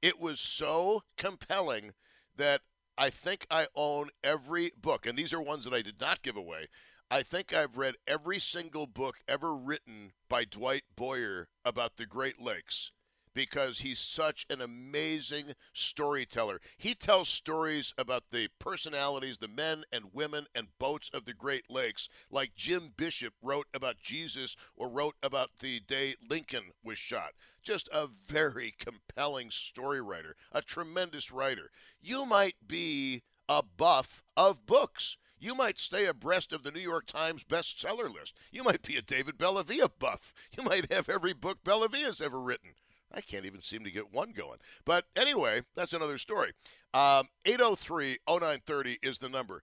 It 0.00 0.18
was 0.18 0.40
so 0.40 1.02
compelling 1.18 1.92
that 2.36 2.62
I 2.96 3.10
think 3.10 3.46
I 3.50 3.66
own 3.74 4.08
every 4.24 4.72
book, 4.80 5.04
and 5.04 5.18
these 5.18 5.34
are 5.34 5.42
ones 5.42 5.66
that 5.66 5.74
I 5.74 5.82
did 5.82 6.00
not 6.00 6.22
give 6.22 6.36
away. 6.36 6.68
I 7.10 7.22
think 7.22 7.54
I've 7.54 7.78
read 7.78 7.94
every 8.06 8.38
single 8.38 8.86
book 8.86 9.16
ever 9.26 9.54
written 9.56 10.12
by 10.28 10.44
Dwight 10.44 10.82
Boyer 10.94 11.48
about 11.64 11.96
the 11.96 12.04
Great 12.04 12.38
Lakes 12.38 12.92
because 13.32 13.78
he's 13.78 13.98
such 13.98 14.44
an 14.50 14.60
amazing 14.60 15.54
storyteller. 15.72 16.60
He 16.76 16.92
tells 16.92 17.30
stories 17.30 17.94
about 17.96 18.24
the 18.30 18.48
personalities, 18.58 19.38
the 19.38 19.48
men 19.48 19.84
and 19.90 20.12
women 20.12 20.48
and 20.54 20.76
boats 20.78 21.08
of 21.14 21.24
the 21.24 21.32
Great 21.32 21.70
Lakes, 21.70 22.10
like 22.30 22.54
Jim 22.54 22.92
Bishop 22.94 23.32
wrote 23.40 23.68
about 23.72 23.96
Jesus 24.02 24.54
or 24.76 24.90
wrote 24.90 25.14
about 25.22 25.48
the 25.60 25.80
day 25.80 26.14
Lincoln 26.28 26.72
was 26.84 26.98
shot. 26.98 27.30
Just 27.62 27.88
a 27.90 28.06
very 28.06 28.74
compelling 28.78 29.50
story 29.50 30.02
writer, 30.02 30.36
a 30.52 30.60
tremendous 30.60 31.32
writer. 31.32 31.70
You 32.02 32.26
might 32.26 32.56
be 32.66 33.22
a 33.48 33.62
buff 33.62 34.22
of 34.36 34.66
books. 34.66 35.16
You 35.40 35.54
might 35.54 35.78
stay 35.78 36.06
abreast 36.06 36.52
of 36.52 36.62
the 36.62 36.70
New 36.72 36.80
York 36.80 37.06
Times 37.06 37.44
bestseller 37.44 38.12
list. 38.12 38.34
You 38.50 38.64
might 38.64 38.82
be 38.82 38.96
a 38.96 39.02
David 39.02 39.38
Bellavia 39.38 39.88
buff. 39.98 40.32
You 40.56 40.64
might 40.64 40.92
have 40.92 41.08
every 41.08 41.32
book 41.32 41.62
Bellavia's 41.64 42.20
ever 42.20 42.40
written. 42.40 42.70
I 43.12 43.20
can't 43.20 43.46
even 43.46 43.60
seem 43.60 43.84
to 43.84 43.90
get 43.90 44.12
one 44.12 44.32
going. 44.32 44.58
But 44.84 45.04
anyway, 45.16 45.62
that's 45.76 45.92
another 45.92 46.18
story. 46.18 46.52
Um, 46.92 47.28
803 47.44 48.18
0930 48.28 48.98
is 49.02 49.18
the 49.18 49.28
number. 49.28 49.62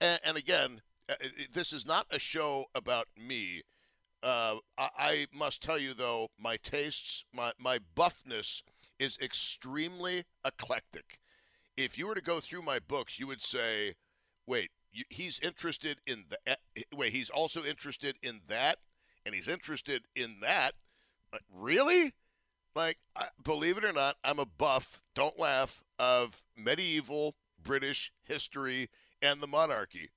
And, 0.00 0.20
and 0.24 0.36
again, 0.36 0.80
uh, 1.08 1.14
this 1.52 1.72
is 1.72 1.86
not 1.86 2.06
a 2.10 2.18
show 2.18 2.66
about 2.74 3.08
me. 3.16 3.62
Uh, 4.22 4.56
I, 4.78 4.88
I, 4.98 5.26
must 5.32 5.62
tell 5.62 5.78
you, 5.78 5.94
though, 5.94 6.28
my 6.38 6.56
tastes, 6.56 7.24
my, 7.34 7.52
my 7.58 7.78
buffness 7.94 8.62
is 8.98 9.18
extremely 9.20 10.24
eclectic. 10.44 11.18
If 11.76 11.98
you 11.98 12.06
were 12.06 12.14
to 12.14 12.22
go 12.22 12.40
through 12.40 12.62
my 12.62 12.78
books, 12.78 13.18
you 13.18 13.26
would 13.26 13.42
say, 13.42 13.94
wait, 14.46 14.70
he's 15.10 15.38
interested 15.40 15.98
in 16.06 16.24
that. 16.30 16.60
Eh, 16.76 16.82
wait, 16.94 17.12
he's 17.12 17.30
also 17.30 17.64
interested 17.64 18.16
in 18.22 18.40
that, 18.48 18.78
and 19.24 19.34
he's 19.34 19.48
interested 19.48 20.02
in 20.14 20.36
that. 20.40 20.72
really? 21.54 22.14
Like, 22.74 22.98
believe 23.42 23.78
it 23.78 23.84
or 23.84 23.92
not, 23.92 24.16
I'm 24.22 24.38
a 24.38 24.44
buff, 24.44 25.00
don't 25.14 25.38
laugh, 25.38 25.82
of 25.98 26.42
medieval 26.56 27.34
British 27.62 28.12
history 28.24 28.90
and 29.22 29.40
the 29.40 29.46
monarchy. 29.46 30.10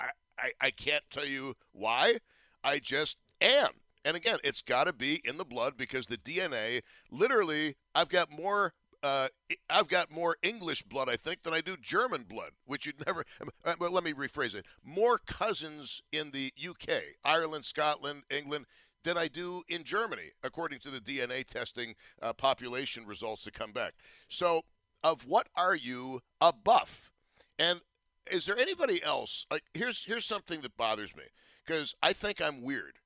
I, 0.00 0.10
I, 0.38 0.50
I 0.60 0.70
can't 0.70 1.02
tell 1.10 1.26
you 1.26 1.56
why. 1.72 2.18
I 2.62 2.78
just 2.78 3.16
am. 3.40 3.70
And 4.04 4.16
again, 4.16 4.38
it's 4.44 4.62
got 4.62 4.86
to 4.86 4.92
be 4.92 5.20
in 5.24 5.36
the 5.36 5.44
blood 5.44 5.76
because 5.76 6.06
the 6.06 6.16
DNA, 6.16 6.80
literally, 7.10 7.76
I've 7.94 8.08
got 8.08 8.30
more. 8.30 8.72
Uh, 9.02 9.28
I've 9.68 9.88
got 9.88 10.12
more 10.12 10.36
English 10.42 10.82
blood, 10.82 11.08
I 11.08 11.16
think, 11.16 11.42
than 11.42 11.54
I 11.54 11.60
do 11.60 11.76
German 11.76 12.24
blood, 12.24 12.50
which 12.66 12.86
you'd 12.86 13.04
never. 13.06 13.24
Uh, 13.62 13.74
well, 13.78 13.90
let 13.90 14.04
me 14.04 14.14
rephrase 14.14 14.54
it. 14.54 14.64
More 14.82 15.18
cousins 15.18 16.00
in 16.12 16.30
the 16.30 16.50
UK, 16.66 17.02
Ireland, 17.24 17.66
Scotland, 17.66 18.22
England 18.30 18.64
than 19.04 19.18
I 19.18 19.28
do 19.28 19.62
in 19.68 19.84
Germany, 19.84 20.32
according 20.42 20.78
to 20.80 20.90
the 20.90 21.00
DNA 21.00 21.44
testing 21.44 21.94
uh, 22.22 22.32
population 22.32 23.06
results 23.06 23.44
that 23.44 23.54
come 23.54 23.72
back. 23.72 23.94
So, 24.28 24.62
of 25.02 25.26
what 25.26 25.48
are 25.54 25.74
you 25.74 26.20
a 26.40 26.52
buff? 26.52 27.10
And 27.58 27.80
is 28.30 28.46
there 28.46 28.58
anybody 28.58 29.02
else? 29.02 29.46
Like, 29.50 29.64
here's 29.74 30.04
here's 30.04 30.26
something 30.26 30.60
that 30.62 30.76
bothers 30.76 31.14
me 31.14 31.24
because 31.64 31.94
I 32.02 32.12
think 32.12 32.40
I'm 32.40 32.62
weird, 32.62 32.98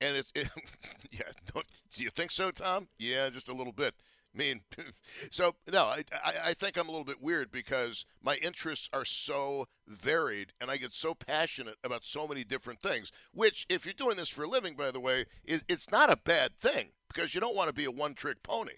and 0.00 0.16
it's 0.16 0.30
it, 0.34 0.48
yeah. 1.10 1.32
do 1.54 2.02
you 2.02 2.10
think 2.10 2.30
so, 2.30 2.50
Tom? 2.50 2.88
Yeah, 2.98 3.28
just 3.30 3.48
a 3.48 3.54
little 3.54 3.72
bit. 3.72 3.94
I 4.38 4.42
mean, 4.42 4.60
so 5.30 5.54
no, 5.70 5.84
I, 5.84 6.04
I, 6.44 6.54
think 6.54 6.76
I'm 6.76 6.88
a 6.88 6.90
little 6.90 7.04
bit 7.04 7.22
weird 7.22 7.50
because 7.50 8.04
my 8.22 8.36
interests 8.36 8.88
are 8.92 9.04
so 9.04 9.66
varied 9.86 10.52
and 10.60 10.70
I 10.70 10.76
get 10.76 10.94
so 10.94 11.14
passionate 11.14 11.76
about 11.82 12.04
so 12.04 12.28
many 12.28 12.44
different 12.44 12.80
things. 12.80 13.10
Which, 13.32 13.66
if 13.68 13.84
you're 13.84 13.94
doing 13.94 14.16
this 14.16 14.28
for 14.28 14.44
a 14.44 14.48
living, 14.48 14.74
by 14.74 14.90
the 14.90 15.00
way, 15.00 15.26
it, 15.44 15.62
it's 15.68 15.90
not 15.90 16.10
a 16.10 16.16
bad 16.16 16.58
thing 16.58 16.90
because 17.12 17.34
you 17.34 17.40
don't 17.40 17.56
want 17.56 17.68
to 17.68 17.74
be 17.74 17.84
a 17.84 17.90
one 17.90 18.14
trick 18.14 18.42
pony. 18.42 18.74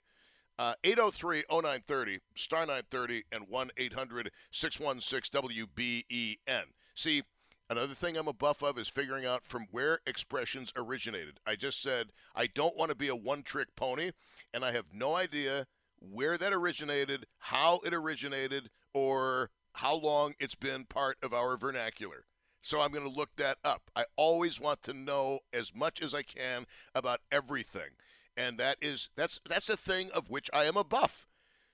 Uh, 0.58 0.74
803 0.84 1.44
0930, 1.50 2.18
star 2.34 2.60
930, 2.60 3.24
and 3.32 3.48
1 3.48 3.70
800 3.76 4.30
616 4.50 5.42
WBEN. 5.42 6.64
See, 6.94 7.22
Another 7.70 7.94
thing 7.94 8.16
I'm 8.16 8.26
a 8.26 8.32
buff 8.32 8.64
of 8.64 8.76
is 8.78 8.88
figuring 8.88 9.24
out 9.24 9.46
from 9.46 9.68
where 9.70 10.00
expressions 10.04 10.72
originated. 10.74 11.38
I 11.46 11.54
just 11.54 11.80
said 11.80 12.08
I 12.34 12.48
don't 12.48 12.76
want 12.76 12.90
to 12.90 12.96
be 12.96 13.06
a 13.06 13.14
one 13.14 13.44
trick 13.44 13.68
pony, 13.76 14.10
and 14.52 14.64
I 14.64 14.72
have 14.72 14.86
no 14.92 15.16
idea 15.16 15.66
where 16.00 16.38
that 16.38 16.52
originated, 16.52 17.26
how 17.38 17.80
it 17.84 17.92
originated, 17.92 18.70
or 18.94 19.50
how 19.74 19.94
long 19.94 20.34
it's 20.38 20.54
been 20.54 20.84
part 20.84 21.16
of 21.22 21.32
our 21.32 21.56
vernacular. 21.56 22.24
So 22.62 22.80
I'm 22.80 22.92
going 22.92 23.04
to 23.04 23.10
look 23.10 23.36
that 23.36 23.58
up. 23.64 23.90
I 23.96 24.04
always 24.16 24.60
want 24.60 24.82
to 24.84 24.92
know 24.92 25.40
as 25.52 25.74
much 25.74 26.02
as 26.02 26.14
I 26.14 26.22
can 26.22 26.66
about 26.94 27.20
everything. 27.32 27.90
And 28.36 28.58
that 28.58 28.76
is 28.80 29.10
that's 29.16 29.40
that's 29.48 29.68
a 29.68 29.76
thing 29.76 30.10
of 30.12 30.30
which 30.30 30.48
I 30.52 30.64
am 30.64 30.76
a 30.76 30.84
buff. 30.84 31.26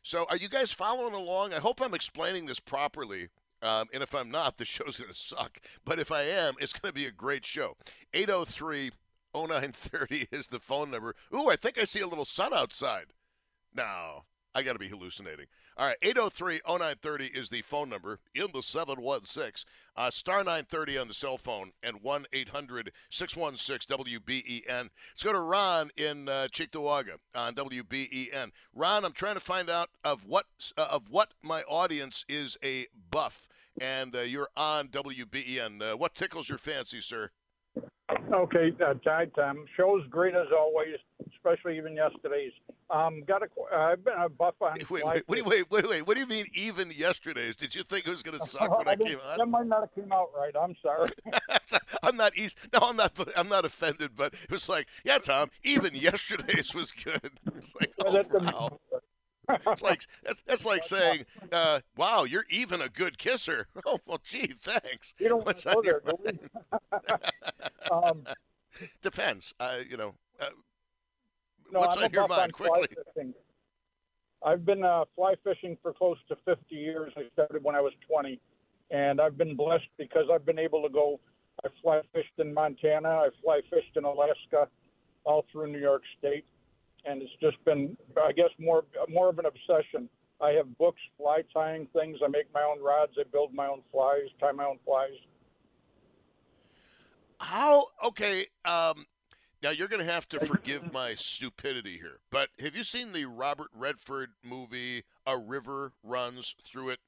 So 0.03 0.27
are 0.31 0.37
you 0.37 0.49
guys 0.49 0.73
following 0.73 1.15
along? 1.15 1.53
I 1.53 1.59
hope 1.59 1.81
I'm 1.81 1.95
explaining 1.95 2.47
this 2.47 2.61
properly 2.61 3.29
um, 3.63 3.89
and 3.93 4.03
if 4.03 4.15
I'm 4.15 4.31
not, 4.31 4.59
the 4.59 4.65
show's 4.65 4.99
going 4.99 5.13
to 5.13 5.19
suck. 5.19 5.59
But 5.85 5.99
if 5.99 6.13
I 6.13 6.23
am, 6.23 6.55
it's 6.61 6.73
going 6.73 6.91
to 6.91 6.95
be 6.95 7.07
a 7.07 7.11
great 7.11 7.47
show. 7.47 7.77
803 8.13 8.91
0930 9.37 10.29
is 10.33 10.49
the 10.49 10.59
phone 10.59 10.91
number. 10.91 11.15
Ooh, 11.35 11.49
I 11.49 11.57
think 11.57 11.79
I 11.79 11.85
see 11.85 12.01
a 12.01 12.07
little 12.07 12.25
sun 12.25 12.55
outside. 12.55 13.07
No, 13.75 14.25
I 14.57 14.63
got 14.63 14.73
to 14.73 14.79
be 14.79 14.89
hallucinating. 14.89 15.47
All 15.77 15.87
right, 15.87 15.99
803 16.01 16.61
0930 16.67 17.27
is 17.27 17.51
the 17.51 17.61
phone 17.61 17.91
number 17.91 18.21
in 18.35 18.47
the 18.55 18.63
716. 18.63 19.69
Uh, 19.95 20.11
star 20.11 20.39
930 20.39 20.97
on 20.97 21.09
the 21.09 21.15
cell 21.15 21.37
phone 21.37 21.73
and 21.83 22.01
1 22.01 22.25
800 22.33 22.91
616 23.11 23.99
WBEN. 23.99 24.89
Let's 25.11 25.23
go 25.23 25.35
to 25.35 25.41
Ron 25.41 25.91
in 25.99 26.31
uh, 26.31 26.49
Cheektowaga 26.51 27.19
on 27.35 27.55
WBEN. 27.55 28.53
Ron, 28.75 29.05
I'm 29.05 29.13
trying 29.13 29.35
to 29.35 29.41
find 29.41 29.69
out 29.69 29.91
of 30.03 30.25
what 30.25 30.47
uh, 30.79 30.89
of 30.91 31.11
what 31.11 31.35
my 31.43 31.61
audience 31.65 32.25
is 32.27 32.57
a 32.65 32.87
buff, 33.11 33.47
and 33.79 34.17
uh, 34.17 34.21
you're 34.21 34.49
on 34.57 34.89
WBEN. 34.89 35.83
Uh, 35.83 35.97
what 35.99 36.15
tickles 36.15 36.49
your 36.49 36.57
fancy, 36.57 37.03
sir? 37.03 37.31
Okay, 38.33 38.73
uh, 38.85 38.95
Ty, 39.05 39.27
Tom. 39.37 39.65
Show's 39.77 40.07
great 40.09 40.35
as 40.35 40.47
always, 40.57 40.97
especially 41.35 41.77
even 41.77 41.95
yesterday's. 41.95 42.53
Um, 42.89 43.25
got 43.27 43.43
a. 43.43 43.47
Uh, 43.73 43.77
I've 43.77 44.05
been 44.05 44.15
a 44.17 44.29
buff 44.29 44.55
on. 44.61 44.77
Wait, 44.89 45.05
wait, 45.05 45.25
wait, 45.27 45.45
wait, 45.45 45.71
wait, 45.71 45.89
wait. 45.89 46.07
What 46.07 46.15
do 46.15 46.21
you 46.21 46.27
mean 46.27 46.47
even 46.55 46.93
yesterday's? 46.95 47.57
Did 47.57 47.75
you 47.75 47.83
think 47.83 48.07
it 48.07 48.11
was 48.11 48.23
going 48.23 48.39
to 48.39 48.47
suck 48.47 48.79
when 48.79 48.87
I, 48.87 48.93
I 48.93 48.97
came 48.97 49.19
on? 49.29 49.39
That 49.39 49.47
might 49.47 49.67
not 49.67 49.81
have 49.81 49.95
came 49.95 50.13
out 50.13 50.31
right. 50.39 50.55
I'm 50.61 50.77
sorry. 50.81 51.11
I'm 52.05 52.17
not 52.17 52.37
east. 52.37 52.57
No, 52.73 52.81
I'm 52.83 52.97
not. 52.97 53.13
I'm 53.37 53.49
not 53.49 53.65
offended. 53.65 54.13
But 54.17 54.35
it 54.35 54.53
was 54.53 54.69
like, 54.69 54.87
yeah, 55.05 55.19
Tom. 55.19 55.51
Even 55.65 55.95
yesterday's 55.95 56.75
was 56.75 56.93
good. 56.93 57.33
It's 57.57 57.75
like, 57.75 57.93
oh, 58.05 58.23
wow. 58.39 58.81
It's 59.49 59.83
like 59.83 60.07
that's, 60.25 60.43
that's 60.47 60.67
like 60.67 60.85
saying, 60.85 61.27
uh, 61.53 61.81
"Wow, 61.97 62.25
you're 62.25 62.47
even 62.51 62.81
a 62.81 62.89
good 62.89 63.19
kisser." 63.19 63.69
Oh 63.87 63.99
well, 64.07 64.21
gee, 64.23 64.53
thanks. 64.63 65.15
You 65.19 65.29
don't 65.29 65.45
want 65.45 65.59
to 65.59 65.75
go 65.75 65.83
there, 65.83 66.03
um, 67.93 68.25
Depends. 69.03 69.55
Uh, 69.61 69.79
you 69.89 69.97
know, 69.97 70.15
uh, 70.41 70.47
no, 71.73 71.81
what's 71.81 71.97
I'm 71.97 72.05
on 72.05 72.11
your 72.11 72.29
mind 72.29 72.57
fly 72.57 72.69
quickly? 72.69 72.97
fishing. 73.15 73.35
I've 74.45 74.65
been 74.65 74.85
uh, 74.85 75.05
fly 75.15 75.35
fishing 75.45 75.77
for 75.83 75.93
close 75.93 76.19
to 76.29 76.37
50 76.45 76.75
years. 76.75 77.13
I 77.17 77.23
started 77.33 77.65
when 77.65 77.75
I 77.75 77.81
was 77.81 77.93
20, 78.09 78.41
and 78.91 79.21
I've 79.21 79.37
been 79.39 79.57
blessed 79.57 79.89
because 79.99 80.27
I've 80.33 80.45
been 80.47 80.59
able 80.59 80.83
to 80.83 80.89
go. 80.89 81.21
I 81.65 81.69
fly 81.83 82.01
fished 82.13 82.33
in 82.39 82.53
Montana. 82.53 83.09
I 83.09 83.29
fly 83.43 83.61
fished 83.71 83.97
in 83.97 84.05
Alaska, 84.05 84.69
all 85.25 85.45
through 85.51 85.73
New 85.73 85.81
York 85.81 86.03
State, 86.19 86.45
and 87.07 87.23
it's 87.23 87.33
just 87.41 87.63
been, 87.65 87.97
I 88.23 88.33
guess, 88.33 88.51
more 88.59 88.85
more 89.09 89.29
of 89.29 89.39
an 89.39 89.47
obsession. 89.47 90.09
I 90.41 90.51
have 90.51 90.77
books, 90.77 91.01
fly 91.17 91.43
tying 91.53 91.87
things. 91.95 92.19
I 92.25 92.29
make 92.29 92.53
my 92.53 92.63
own 92.63 92.83
rods. 92.83 93.13
I 93.19 93.23
build 93.31 93.55
my 93.55 93.67
own 93.67 93.81
flies, 93.91 94.29
tie 94.39 94.53
my 94.53 94.67
own 94.67 94.79
flies. 94.85 95.15
How? 97.39 97.87
Okay. 98.05 98.47
Um, 98.65 99.07
now 99.63 99.71
you're 99.71 99.89
going 99.89 100.05
to 100.05 100.13
have 100.13 100.29
to 100.31 100.45
forgive 100.45 100.93
my 100.93 101.15
stupidity 101.15 101.97
here, 101.97 102.21
but 102.31 102.51
have 102.59 102.77
you 102.77 102.85
seen 102.85 103.13
the 103.13 103.25
Robert 103.25 103.69
Redford 103.75 104.31
movie 104.43 105.05
"A 105.27 105.39
River 105.39 105.93
Runs 106.03 106.55
Through 106.65 106.91
It"? 106.91 107.01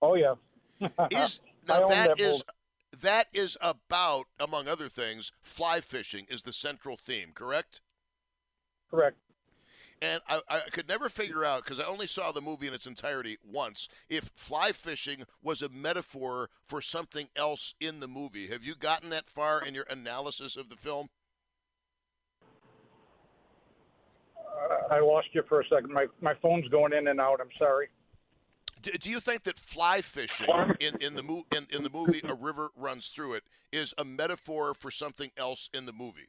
Oh 0.00 0.14
yeah. 0.14 0.34
Is 1.10 1.40
now 1.68 1.86
that 1.86 1.88
that 1.88 2.20
is 2.20 2.42
that 3.00 3.28
is 3.32 3.56
about, 3.60 4.26
among 4.38 4.68
other 4.68 4.88
things, 4.88 5.32
fly 5.40 5.80
fishing 5.80 6.26
is 6.28 6.42
the 6.42 6.52
central 6.52 6.96
theme, 6.96 7.30
correct? 7.34 7.80
Correct. 8.94 9.16
And 10.02 10.20
I, 10.28 10.40
I 10.48 10.60
could 10.70 10.88
never 10.88 11.08
figure 11.08 11.44
out 11.44 11.64
because 11.64 11.80
I 11.80 11.84
only 11.84 12.06
saw 12.06 12.30
the 12.30 12.40
movie 12.40 12.66
in 12.66 12.74
its 12.74 12.86
entirety 12.86 13.38
once. 13.44 13.88
If 14.08 14.30
fly 14.34 14.72
fishing 14.72 15.24
was 15.42 15.62
a 15.62 15.68
metaphor 15.68 16.50
for 16.66 16.80
something 16.80 17.28
else 17.36 17.74
in 17.80 18.00
the 18.00 18.08
movie, 18.08 18.48
have 18.48 18.64
you 18.64 18.74
gotten 18.74 19.10
that 19.10 19.28
far 19.28 19.64
in 19.64 19.74
your 19.74 19.86
analysis 19.88 20.56
of 20.56 20.68
the 20.68 20.76
film? 20.76 21.08
I 24.90 25.00
lost 25.00 25.28
you 25.32 25.42
for 25.48 25.60
a 25.60 25.64
second. 25.68 25.92
My 25.92 26.06
my 26.20 26.34
phone's 26.42 26.68
going 26.68 26.92
in 26.92 27.08
and 27.08 27.20
out. 27.20 27.40
I'm 27.40 27.48
sorry. 27.58 27.88
Do, 28.82 28.90
do 28.92 29.10
you 29.10 29.20
think 29.20 29.44
that 29.44 29.58
fly 29.58 30.02
fishing 30.02 30.48
in, 30.78 30.96
in 31.00 31.14
the 31.14 31.22
mo- 31.22 31.46
in, 31.56 31.66
in 31.70 31.82
the 31.82 31.90
movie 31.90 32.20
A 32.24 32.34
River 32.34 32.70
Runs 32.76 33.08
Through 33.08 33.34
It 33.34 33.44
is 33.72 33.94
a 33.96 34.04
metaphor 34.04 34.74
for 34.74 34.90
something 34.90 35.30
else 35.36 35.70
in 35.72 35.86
the 35.86 35.92
movie? 35.92 36.28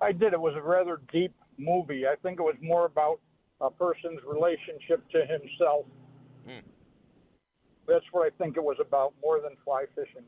I 0.00 0.12
did. 0.12 0.32
It 0.32 0.40
was 0.40 0.54
a 0.56 0.62
rather 0.62 1.00
deep 1.12 1.34
movie. 1.56 2.06
I 2.06 2.14
think 2.22 2.38
it 2.38 2.42
was 2.42 2.56
more 2.60 2.86
about 2.86 3.20
a 3.60 3.70
person's 3.70 4.20
relationship 4.26 5.08
to 5.10 5.20
himself. 5.20 5.86
Hmm. 6.46 6.60
That's 7.86 8.04
what 8.12 8.26
I 8.26 8.30
think 8.42 8.56
it 8.56 8.62
was 8.62 8.76
about, 8.80 9.14
more 9.22 9.40
than 9.40 9.52
fly 9.64 9.84
fishing. 9.94 10.22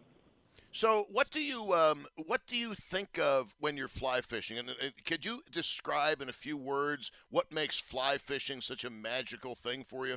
So, 0.72 1.06
what 1.10 1.30
do 1.30 1.40
you 1.40 1.74
um, 1.74 2.06
what 2.26 2.42
do 2.46 2.56
you 2.56 2.74
think 2.74 3.18
of 3.18 3.54
when 3.58 3.76
you're 3.76 3.88
fly 3.88 4.20
fishing? 4.20 4.56
And 4.56 4.70
uh, 4.70 4.90
could 5.04 5.24
you 5.24 5.42
describe 5.50 6.22
in 6.22 6.28
a 6.28 6.32
few 6.32 6.56
words 6.56 7.10
what 7.28 7.52
makes 7.52 7.78
fly 7.78 8.18
fishing 8.18 8.60
such 8.60 8.84
a 8.84 8.90
magical 8.90 9.56
thing 9.56 9.84
for 9.88 10.06
you? 10.06 10.16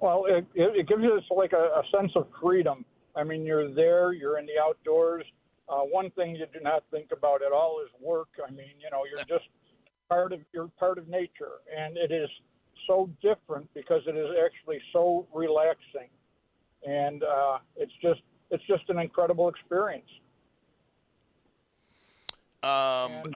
Well, 0.00 0.24
it, 0.26 0.46
it, 0.54 0.76
it 0.76 0.88
gives 0.88 1.02
you 1.02 1.14
this, 1.14 1.24
like 1.30 1.52
a, 1.52 1.56
a 1.56 1.82
sense 1.94 2.12
of 2.16 2.26
freedom. 2.40 2.84
I 3.14 3.24
mean, 3.24 3.44
you're 3.44 3.72
there, 3.72 4.12
you're 4.12 4.38
in 4.38 4.46
the 4.46 4.58
outdoors. 4.62 5.24
Uh, 5.68 5.80
one 5.80 6.10
thing 6.12 6.36
you 6.36 6.46
do 6.52 6.60
not 6.60 6.84
think 6.90 7.10
about 7.12 7.42
at 7.42 7.52
all 7.52 7.80
is 7.84 7.90
work. 8.00 8.28
I 8.46 8.50
mean, 8.50 8.74
you 8.78 8.88
know, 8.90 9.02
you're 9.04 9.24
just 9.24 9.48
part 10.08 10.32
of 10.32 10.40
you're 10.52 10.68
part 10.78 10.98
of 10.98 11.08
nature, 11.08 11.60
and 11.76 11.96
it 11.96 12.12
is 12.12 12.28
so 12.86 13.10
different 13.20 13.68
because 13.74 14.02
it 14.06 14.16
is 14.16 14.28
actually 14.44 14.80
so 14.92 15.26
relaxing, 15.34 16.08
and 16.86 17.24
uh, 17.24 17.58
it's 17.76 17.92
just 18.00 18.20
it's 18.50 18.62
just 18.68 18.88
an 18.88 18.98
incredible 18.98 19.48
experience. 19.48 20.08
Um, 22.62 23.32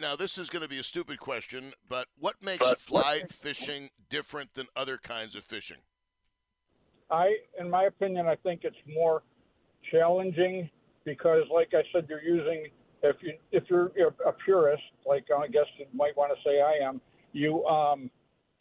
now, 0.00 0.16
this 0.16 0.38
is 0.38 0.50
going 0.50 0.62
to 0.62 0.68
be 0.68 0.78
a 0.78 0.82
stupid 0.82 1.18
question, 1.18 1.72
but 1.88 2.08
what 2.18 2.36
makes 2.42 2.68
fly 2.74 3.22
fishing 3.30 3.90
different 4.10 4.54
than 4.54 4.66
other 4.74 4.98
kinds 4.98 5.34
of 5.34 5.44
fishing? 5.44 5.78
I, 7.10 7.36
in 7.58 7.70
my 7.70 7.84
opinion, 7.84 8.26
I 8.26 8.34
think 8.36 8.62
it's 8.64 8.76
more 8.86 9.22
challenging 9.90 10.68
because, 11.04 11.44
like 11.52 11.72
I 11.72 11.82
said, 11.92 12.06
you're 12.08 12.22
using 12.22 12.66
if 13.02 13.16
you 13.22 13.34
if 13.52 13.64
you're 13.68 13.92
a 14.26 14.32
purist, 14.44 14.82
like 15.06 15.26
I 15.36 15.46
guess 15.48 15.66
you 15.78 15.86
might 15.94 16.16
want 16.16 16.32
to 16.36 16.48
say 16.48 16.60
I 16.60 16.86
am, 16.86 17.00
you 17.32 17.64
um, 17.66 18.10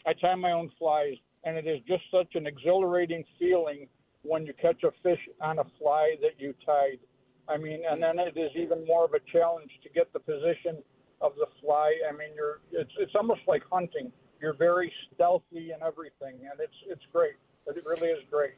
I 0.05 0.13
tie 0.13 0.35
my 0.35 0.51
own 0.51 0.71
flies, 0.77 1.15
and 1.43 1.57
it 1.57 1.67
is 1.67 1.79
just 1.87 2.03
such 2.11 2.35
an 2.35 2.45
exhilarating 2.45 3.23
feeling 3.39 3.87
when 4.23 4.45
you 4.45 4.53
catch 4.61 4.83
a 4.83 4.91
fish 5.03 5.19
on 5.41 5.59
a 5.59 5.63
fly 5.79 6.15
that 6.21 6.39
you 6.39 6.53
tied. 6.65 6.99
I 7.47 7.57
mean, 7.57 7.81
and 7.89 8.01
then 8.01 8.17
it 8.19 8.37
is 8.37 8.51
even 8.55 8.85
more 8.85 9.05
of 9.05 9.13
a 9.13 9.19
challenge 9.31 9.69
to 9.83 9.89
get 9.89 10.11
the 10.13 10.19
position 10.19 10.81
of 11.21 11.33
the 11.37 11.47
fly. 11.61 11.93
I 12.07 12.11
mean, 12.11 12.29
you're 12.35 12.59
it's 12.71 12.91
it's 12.99 13.13
almost 13.15 13.41
like 13.47 13.63
hunting. 13.71 14.11
You're 14.41 14.57
very 14.57 14.91
stealthy 15.13 15.71
and 15.71 15.81
everything, 15.81 16.35
and 16.49 16.59
it's 16.59 16.77
it's 16.87 17.05
great. 17.11 17.35
It 17.67 17.83
really 17.85 18.09
is 18.09 18.23
great. 18.29 18.53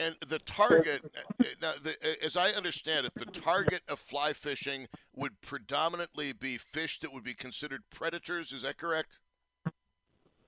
And 0.00 0.16
the 0.26 0.38
target, 0.38 1.02
uh, 1.04 1.44
now, 1.60 1.72
the, 1.82 1.94
as 2.24 2.34
I 2.36 2.50
understand 2.50 3.04
it, 3.04 3.12
the 3.14 3.26
target 3.26 3.82
of 3.86 3.98
fly 3.98 4.32
fishing 4.32 4.88
would 5.14 5.40
predominantly 5.42 6.32
be 6.32 6.56
fish 6.56 6.98
that 7.00 7.12
would 7.12 7.22
be 7.22 7.34
considered 7.34 7.82
predators. 7.90 8.50
Is 8.50 8.62
that 8.62 8.78
correct? 8.78 9.20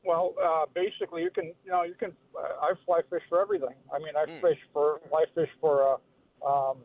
Well, 0.05 0.35
uh, 0.43 0.65
basically, 0.75 1.23
you 1.23 1.31
can 1.31 1.53
you 1.65 1.71
know 1.71 1.83
you 1.83 1.95
can. 1.95 2.13
Uh, 2.37 2.43
I 2.63 2.73
fly 2.87 3.03
fish 3.11 3.23
for 3.29 3.41
everything. 3.41 3.75
I 3.95 3.99
mean, 3.99 4.15
I 4.17 4.25
fish 4.41 4.59
for 4.73 5.01
fly 5.11 5.27
fish 5.35 5.51
for 5.61 5.99
uh, 6.45 6.49
um, 6.49 6.79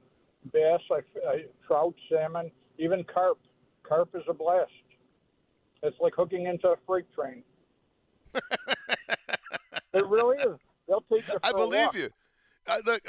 bass, 0.52 0.82
I, 0.92 1.00
I 1.28 1.46
trout, 1.66 1.96
salmon, 2.10 2.52
even 2.78 3.04
carp. 3.04 3.40
Carp 3.84 4.10
is 4.16 4.24
a 4.28 4.34
blast. 4.34 4.72
It's 5.84 5.98
like 6.00 6.14
hooking 6.16 6.48
into 6.48 6.68
a 6.68 6.76
freight 6.86 7.06
train. 7.14 7.44
it 9.94 10.08
really 10.08 10.38
is. 10.38 10.58
They'll 10.88 11.04
take 11.12 11.28
you. 11.28 11.36
I 11.44 11.52
believe 11.52 11.96
you. 11.96 12.10
Look, 12.86 13.02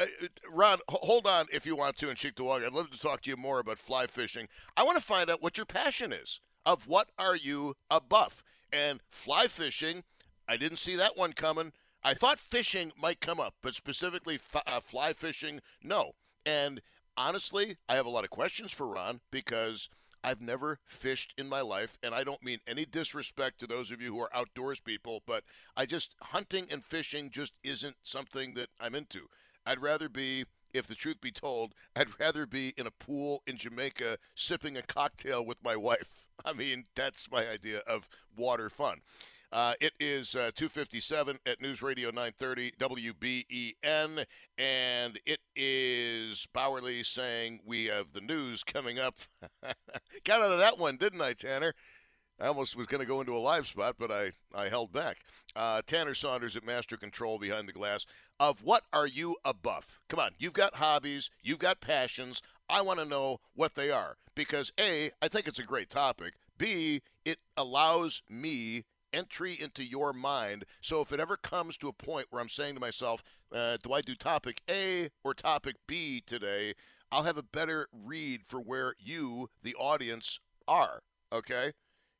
Ron, 0.51 0.79
hold 0.89 1.27
on 1.27 1.47
if 1.53 1.67
you 1.67 1.75
want 1.75 1.97
to, 1.99 2.09
and 2.09 2.17
Cheektowaga. 2.17 2.67
I'd 2.67 2.73
love 2.73 2.91
to 2.91 2.99
talk 2.99 3.23
to 3.23 3.31
you 3.31 3.37
more 3.37 3.59
about 3.59 3.79
fly 3.79 4.07
fishing. 4.07 4.47
I 4.77 4.85
want 4.85 4.99
to 4.99 5.05
find 5.05 5.29
out 5.29 5.43
what 5.43 5.57
your 5.57 5.67
passion 5.67 6.13
is. 6.13 6.41
Of 6.65 6.87
what 6.87 7.09
are 7.19 7.37
you 7.37 7.75
a 7.91 8.01
buff? 8.01 8.45
And 8.73 9.01
fly 9.09 9.47
fishing, 9.47 10.05
I 10.47 10.57
didn't 10.57 10.79
see 10.79 10.97
that 10.97 11.17
one 11.17 11.33
coming. 11.33 11.73
I 12.05 12.15
thought 12.15 12.39
fishing 12.39 12.93
might 13.01 13.21
come 13.21 13.41
up, 13.41 13.55
but 13.63 13.75
specifically 13.75 14.35
f- 14.35 14.63
uh, 14.67 14.81
fly 14.81 15.13
fishing, 15.13 15.61
no. 15.83 16.13
And 16.45 16.81
honestly, 17.17 17.77
I 17.89 17.95
have 17.95 18.07
a 18.07 18.11
lot 18.11 18.25
of 18.25 18.31
questions 18.31 18.71
for 18.71 18.87
Ron 18.87 19.21
because 19.31 19.89
I've 20.23 20.41
never 20.41 20.79
fished 20.87 21.33
in 21.39 21.49
my 21.49 21.61
life, 21.61 21.99
and 22.03 22.15
I 22.15 22.25
don't 22.25 22.43
mean 22.43 22.59
any 22.67 22.85
disrespect 22.85 23.61
to 23.61 23.67
those 23.67 23.91
of 23.91 24.03
you 24.03 24.13
who 24.13 24.21
are 24.21 24.35
outdoors 24.35 24.81
people, 24.81 25.23
but 25.27 25.45
I 25.77 25.87
just 25.87 26.15
hunting 26.21 26.67
and 26.71 26.85
fishing 26.85 27.31
just 27.31 27.53
isn't 27.65 27.97
something 28.03 28.55
that 28.55 28.69
I'm 28.81 28.95
into. 28.95 29.29
I'd 29.69 29.83
rather 29.83 30.09
be, 30.09 30.47
if 30.73 30.87
the 30.87 30.95
truth 30.95 31.21
be 31.21 31.31
told, 31.31 31.75
I'd 31.95 32.19
rather 32.19 32.47
be 32.47 32.73
in 32.79 32.87
a 32.87 32.91
pool 32.91 33.43
in 33.47 33.59
Jamaica 33.59 34.17
sipping 34.35 34.79
a 34.79 34.83
cocktail 34.83 35.45
with 35.45 35.59
my 35.63 35.77
wife. 35.77 36.25
I 36.45 36.55
mean, 36.55 36.87
that's 36.97 37.31
my 37.31 37.47
idea 37.47 37.81
of 37.87 38.09
water 38.35 38.71
fun. 38.71 39.01
Uh, 39.53 39.75
it 39.79 39.93
is 40.01 40.35
uh, 40.35 40.51
257 40.55 41.39
at 41.45 41.61
News 41.61 41.83
Radio 41.83 42.09
930 42.09 42.73
WBEN, 42.79 44.25
and 44.57 45.21
it 45.27 45.41
is 45.55 46.47
Bauerle 46.55 47.05
saying 47.05 47.61
we 47.65 47.87
have 47.87 48.13
the 48.13 48.21
news 48.21 48.63
coming 48.63 48.99
up. 48.99 49.17
Got 50.25 50.43
out 50.43 50.53
of 50.53 50.59
that 50.59 50.79
one, 50.79 50.97
didn't 50.97 51.21
I, 51.23 51.35
Tanner? 51.35 51.75
I 52.41 52.47
almost 52.47 52.77
was 52.77 52.87
going 52.87 53.01
to 53.01 53.07
go 53.07 53.21
into 53.21 53.35
a 53.35 53.39
live 53.39 53.67
spot, 53.67 53.97
but 53.99 54.11
I, 54.11 54.33
I 54.55 54.69
held 54.69 54.93
back. 54.93 55.19
Uh, 55.57 55.83
Tanner 55.87 56.15
Saunders 56.15 56.57
at 56.57 56.65
Master 56.65 56.97
Control 56.97 57.39
behind 57.39 57.69
the 57.69 57.73
glass. 57.73 58.07
Of 58.39 58.63
what 58.63 58.85
are 58.93 59.07
you 59.07 59.37
a 59.45 59.53
buff? 59.53 59.99
Come 60.09 60.21
on, 60.21 60.31
you've 60.39 60.53
got 60.53 60.77
hobbies, 60.77 61.31
you've 61.43 61.59
got 61.59 61.81
passions. 61.81 62.41
I 62.69 62.83
want 62.83 63.01
to 63.01 63.05
know 63.05 63.41
what 63.55 63.75
they 63.75 63.91
are 63.91 64.17
because 64.35 64.73
A, 64.79 65.11
I 65.21 65.29
think 65.29 65.49
it's 65.49 65.59
a 65.59 65.65
great 65.65 65.91
topic. 65.91 66.35
B, 66.57 67.03
it 67.25 67.39
allows 67.57 68.23
me 68.29 68.85
entry 69.13 69.57
into 69.59 69.85
your 69.85 70.13
mind. 70.13 70.65
So 70.81 71.01
if 71.01 71.13
it 71.13 71.21
ever 71.21 71.37
comes 71.37 71.77
to 71.79 71.89
a 71.89 71.93
point 71.93 72.27
where 72.31 72.41
I'm 72.41 72.49
saying 72.49 72.75
to 72.75 72.81
myself, 72.81 73.23
uh, 73.53 73.79
do 73.83 73.93
I 73.93 74.01
do 74.01 74.15
topic 74.15 74.61
A 74.71 75.09
or 75.25 75.35
topic 75.35 75.77
B 75.87 76.23
today? 76.25 76.75
I'll 77.11 77.25
have 77.25 77.39
a 77.39 77.43
better 77.43 77.89
read 77.93 78.43
for 78.47 78.61
where 78.61 78.95
you, 78.99 79.49
the 79.63 79.75
audience, 79.77 80.41
are. 80.67 81.01
Okay? 81.33 81.73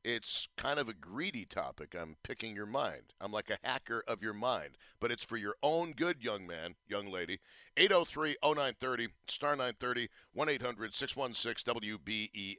It's 0.03 0.47
kind 0.55 0.79
of 0.79 0.87
a 0.87 0.93
greedy 0.93 1.45
topic. 1.45 1.93
I'm 1.99 2.15
picking 2.23 2.55
your 2.55 2.65
mind. 2.65 3.13
I'm 3.19 3.33
like 3.33 3.49
a 3.49 3.59
hacker 3.67 4.03
of 4.07 4.23
your 4.23 4.33
mind, 4.33 4.77
but 5.01 5.11
it's 5.11 5.25
for 5.25 5.35
your 5.35 5.55
own 5.61 5.91
good, 5.91 6.23
young 6.23 6.47
man, 6.47 6.75
young 6.87 7.11
lady. 7.11 7.39
803 7.75 8.37
0930, 8.43 9.09
star 9.27 9.51
930, 9.51 10.07
1 10.33 10.49
800 10.49 10.95
616 10.95 11.73
WBEN. 11.73 12.57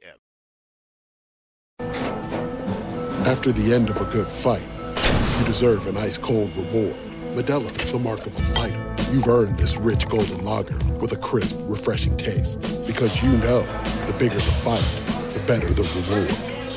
After 3.25 3.51
the 3.51 3.73
end 3.73 3.89
of 3.89 3.99
a 4.01 4.05
good 4.05 4.31
fight, 4.31 4.61
you 5.39 5.45
deserve 5.45 5.87
an 5.87 5.97
ice 5.97 6.17
cold 6.17 6.55
reward. 6.55 6.95
Modelo 7.33 7.71
is 7.83 7.91
the 7.91 7.99
mark 7.99 8.25
of 8.27 8.35
a 8.35 8.41
fighter. 8.41 8.95
You've 9.11 9.27
earned 9.27 9.57
this 9.57 9.77
rich 9.77 10.07
golden 10.07 10.43
lager 10.43 10.77
with 10.99 11.13
a 11.13 11.17
crisp, 11.17 11.57
refreshing 11.63 12.17
taste. 12.17 12.61
Because 12.85 13.23
you 13.23 13.31
know 13.37 13.61
the 14.05 14.15
bigger 14.19 14.35
the 14.35 14.41
fight, 14.41 14.83
the 15.33 15.43
better 15.47 15.73
the 15.73 15.83
reward. 15.83 16.50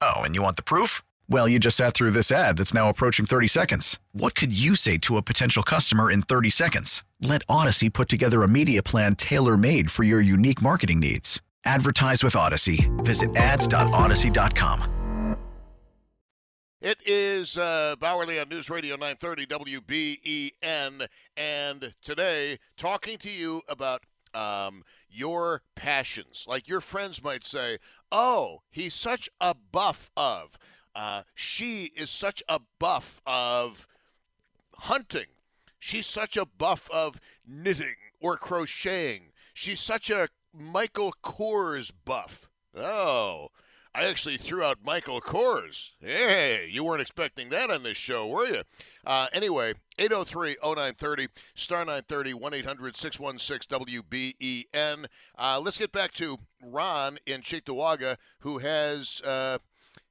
Oh, 0.00 0.22
and 0.22 0.34
you 0.34 0.42
want 0.42 0.56
the 0.56 0.62
proof? 0.62 1.02
Well, 1.28 1.48
you 1.48 1.58
just 1.58 1.76
sat 1.76 1.94
through 1.94 2.12
this 2.12 2.30
ad 2.30 2.56
that's 2.56 2.74
now 2.74 2.88
approaching 2.88 3.26
30 3.26 3.48
seconds. 3.48 3.98
What 4.12 4.34
could 4.34 4.56
you 4.56 4.76
say 4.76 4.98
to 4.98 5.16
a 5.16 5.22
potential 5.22 5.62
customer 5.62 6.10
in 6.10 6.22
30 6.22 6.50
seconds? 6.50 7.04
Let 7.20 7.46
Audacy 7.46 7.92
put 7.92 8.08
together 8.08 8.42
a 8.42 8.48
media 8.48 8.82
plan 8.82 9.16
tailor 9.16 9.56
made 9.56 9.90
for 9.90 10.04
your 10.04 10.20
unique 10.20 10.62
marketing 10.62 11.00
needs. 11.00 11.42
Advertise 11.64 12.22
with 12.22 12.34
Audacy. 12.34 12.88
Visit 13.04 13.34
ads.audacy.com. 13.34 14.92
It 16.82 16.98
is 17.04 17.56
uh, 17.58 17.96
Bauerle 17.98 18.40
on 18.40 18.48
News 18.48 18.70
Radio 18.70 18.96
930 18.96 19.46
WBEN, 19.46 21.06
and 21.36 21.94
today 22.02 22.58
talking 22.76 23.18
to 23.18 23.30
you 23.30 23.62
about 23.66 24.02
um, 24.34 24.84
your 25.08 25.62
passions. 25.74 26.44
Like 26.46 26.68
your 26.68 26.80
friends 26.80 27.24
might 27.24 27.44
say, 27.44 27.78
"Oh, 28.12 28.62
he's 28.70 28.94
such 28.94 29.28
a 29.40 29.54
buff 29.54 30.10
of." 30.16 30.58
Uh, 30.94 31.24
she 31.34 31.92
is 31.96 32.10
such 32.10 32.42
a 32.48 32.60
buff 32.78 33.20
of 33.26 33.86
hunting. 34.78 35.26
She's 35.78 36.06
such 36.06 36.36
a 36.36 36.46
buff 36.46 36.90
of 36.90 37.20
knitting 37.46 37.96
or 38.18 38.36
crocheting. 38.36 39.32
She's 39.52 39.80
such 39.80 40.10
a 40.10 40.28
Michael 40.52 41.14
Kors 41.22 41.92
buff. 42.04 42.48
Oh, 42.74 43.50
I 43.96 44.04
actually 44.04 44.36
threw 44.36 44.62
out 44.62 44.84
Michael 44.84 45.22
Kors. 45.22 45.92
Hey, 46.00 46.68
you 46.70 46.84
weren't 46.84 47.00
expecting 47.00 47.48
that 47.48 47.70
on 47.70 47.82
this 47.82 47.96
show, 47.96 48.26
were 48.26 48.46
you? 48.46 48.62
Uh, 49.06 49.28
anyway, 49.32 49.72
803 49.98 50.56
0930, 50.62 51.28
star 51.54 51.78
930, 51.78 52.34
1 52.34 52.54
800 52.54 52.94
616 52.94 53.80
WBEN. 53.80 55.06
Uh, 55.38 55.60
let's 55.64 55.78
get 55.78 55.92
back 55.92 56.12
to 56.12 56.36
Ron 56.62 57.16
in 57.24 57.40
Cheektowaga, 57.40 58.18
who 58.40 58.58
has. 58.58 59.22
Uh, 59.22 59.58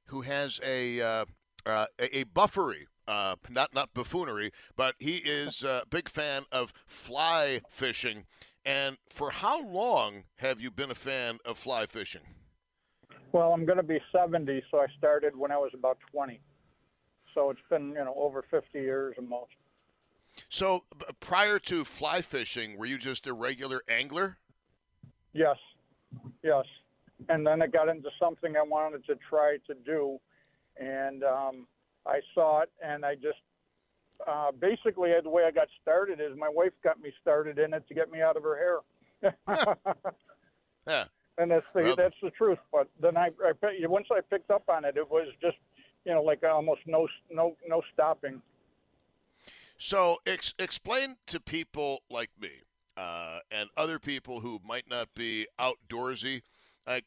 who 0.06 0.22
has 0.22 0.60
a 0.64 1.00
uh, 1.00 1.24
uh, 1.64 1.86
a, 1.98 2.18
a 2.18 2.24
buffery, 2.24 2.86
uh, 3.08 3.36
not 3.48 3.74
not 3.74 3.92
buffoonery, 3.94 4.52
but 4.76 4.94
he 4.98 5.16
is 5.16 5.62
a 5.62 5.82
big 5.90 6.08
fan 6.08 6.44
of 6.52 6.72
fly 6.86 7.60
fishing. 7.68 8.24
And 8.64 8.98
for 9.10 9.30
how 9.30 9.64
long 9.64 10.24
have 10.36 10.60
you 10.60 10.70
been 10.70 10.90
a 10.90 10.96
fan 10.96 11.38
of 11.44 11.58
fly 11.58 11.86
fishing? 11.86 12.22
Well, 13.36 13.52
I'm 13.52 13.66
going 13.66 13.76
to 13.76 13.82
be 13.82 14.00
70, 14.12 14.62
so 14.70 14.78
I 14.78 14.86
started 14.96 15.36
when 15.36 15.52
I 15.52 15.58
was 15.58 15.70
about 15.74 15.98
20. 16.10 16.40
So 17.34 17.50
it's 17.50 17.60
been 17.68 17.88
you 17.90 18.02
know 18.02 18.14
over 18.16 18.42
50 18.50 18.78
years 18.78 19.14
almost. 19.18 19.52
So 20.48 20.84
prior 21.20 21.58
to 21.58 21.84
fly 21.84 22.22
fishing, 22.22 22.78
were 22.78 22.86
you 22.86 22.96
just 22.96 23.26
a 23.26 23.34
regular 23.34 23.82
angler? 23.88 24.38
Yes, 25.34 25.58
yes. 26.42 26.64
And 27.28 27.46
then 27.46 27.60
it 27.60 27.74
got 27.74 27.90
into 27.90 28.08
something 28.18 28.56
I 28.56 28.62
wanted 28.62 29.04
to 29.04 29.18
try 29.28 29.58
to 29.66 29.74
do, 29.84 30.18
and 30.78 31.22
um, 31.22 31.66
I 32.06 32.20
saw 32.34 32.62
it, 32.62 32.70
and 32.82 33.04
I 33.04 33.16
just 33.16 33.42
uh, 34.26 34.50
basically 34.58 35.10
the 35.22 35.28
way 35.28 35.44
I 35.44 35.50
got 35.50 35.68
started 35.82 36.22
is 36.22 36.38
my 36.38 36.48
wife 36.48 36.72
got 36.82 37.02
me 37.02 37.12
started 37.20 37.58
in 37.58 37.74
it 37.74 37.86
to 37.88 37.94
get 37.94 38.10
me 38.10 38.22
out 38.22 38.38
of 38.38 38.44
her 38.44 38.82
hair. 39.20 39.34
yeah. 40.88 41.04
And 41.38 41.50
that's 41.50 41.66
the 41.74 41.82
Well- 41.82 41.96
that's 41.96 42.16
the 42.22 42.30
truth. 42.30 42.58
But 42.72 42.88
then 43.00 43.16
I, 43.16 43.30
I 43.44 43.52
once 43.86 44.06
I 44.10 44.20
picked 44.20 44.50
up 44.50 44.64
on 44.68 44.84
it, 44.84 44.96
it 44.96 45.10
was 45.10 45.28
just 45.40 45.58
you 46.04 46.12
know 46.14 46.22
like 46.22 46.42
almost 46.44 46.80
no 46.86 47.08
no 47.30 47.56
no 47.66 47.82
stopping. 47.92 48.40
So 49.78 50.18
ex- 50.26 50.54
explain 50.58 51.16
to 51.26 51.38
people 51.38 52.02
like 52.08 52.30
me 52.40 52.62
uh, 52.96 53.40
and 53.50 53.68
other 53.76 53.98
people 53.98 54.40
who 54.40 54.60
might 54.64 54.88
not 54.88 55.12
be 55.14 55.46
outdoorsy. 55.58 56.42
Like, 56.86 57.04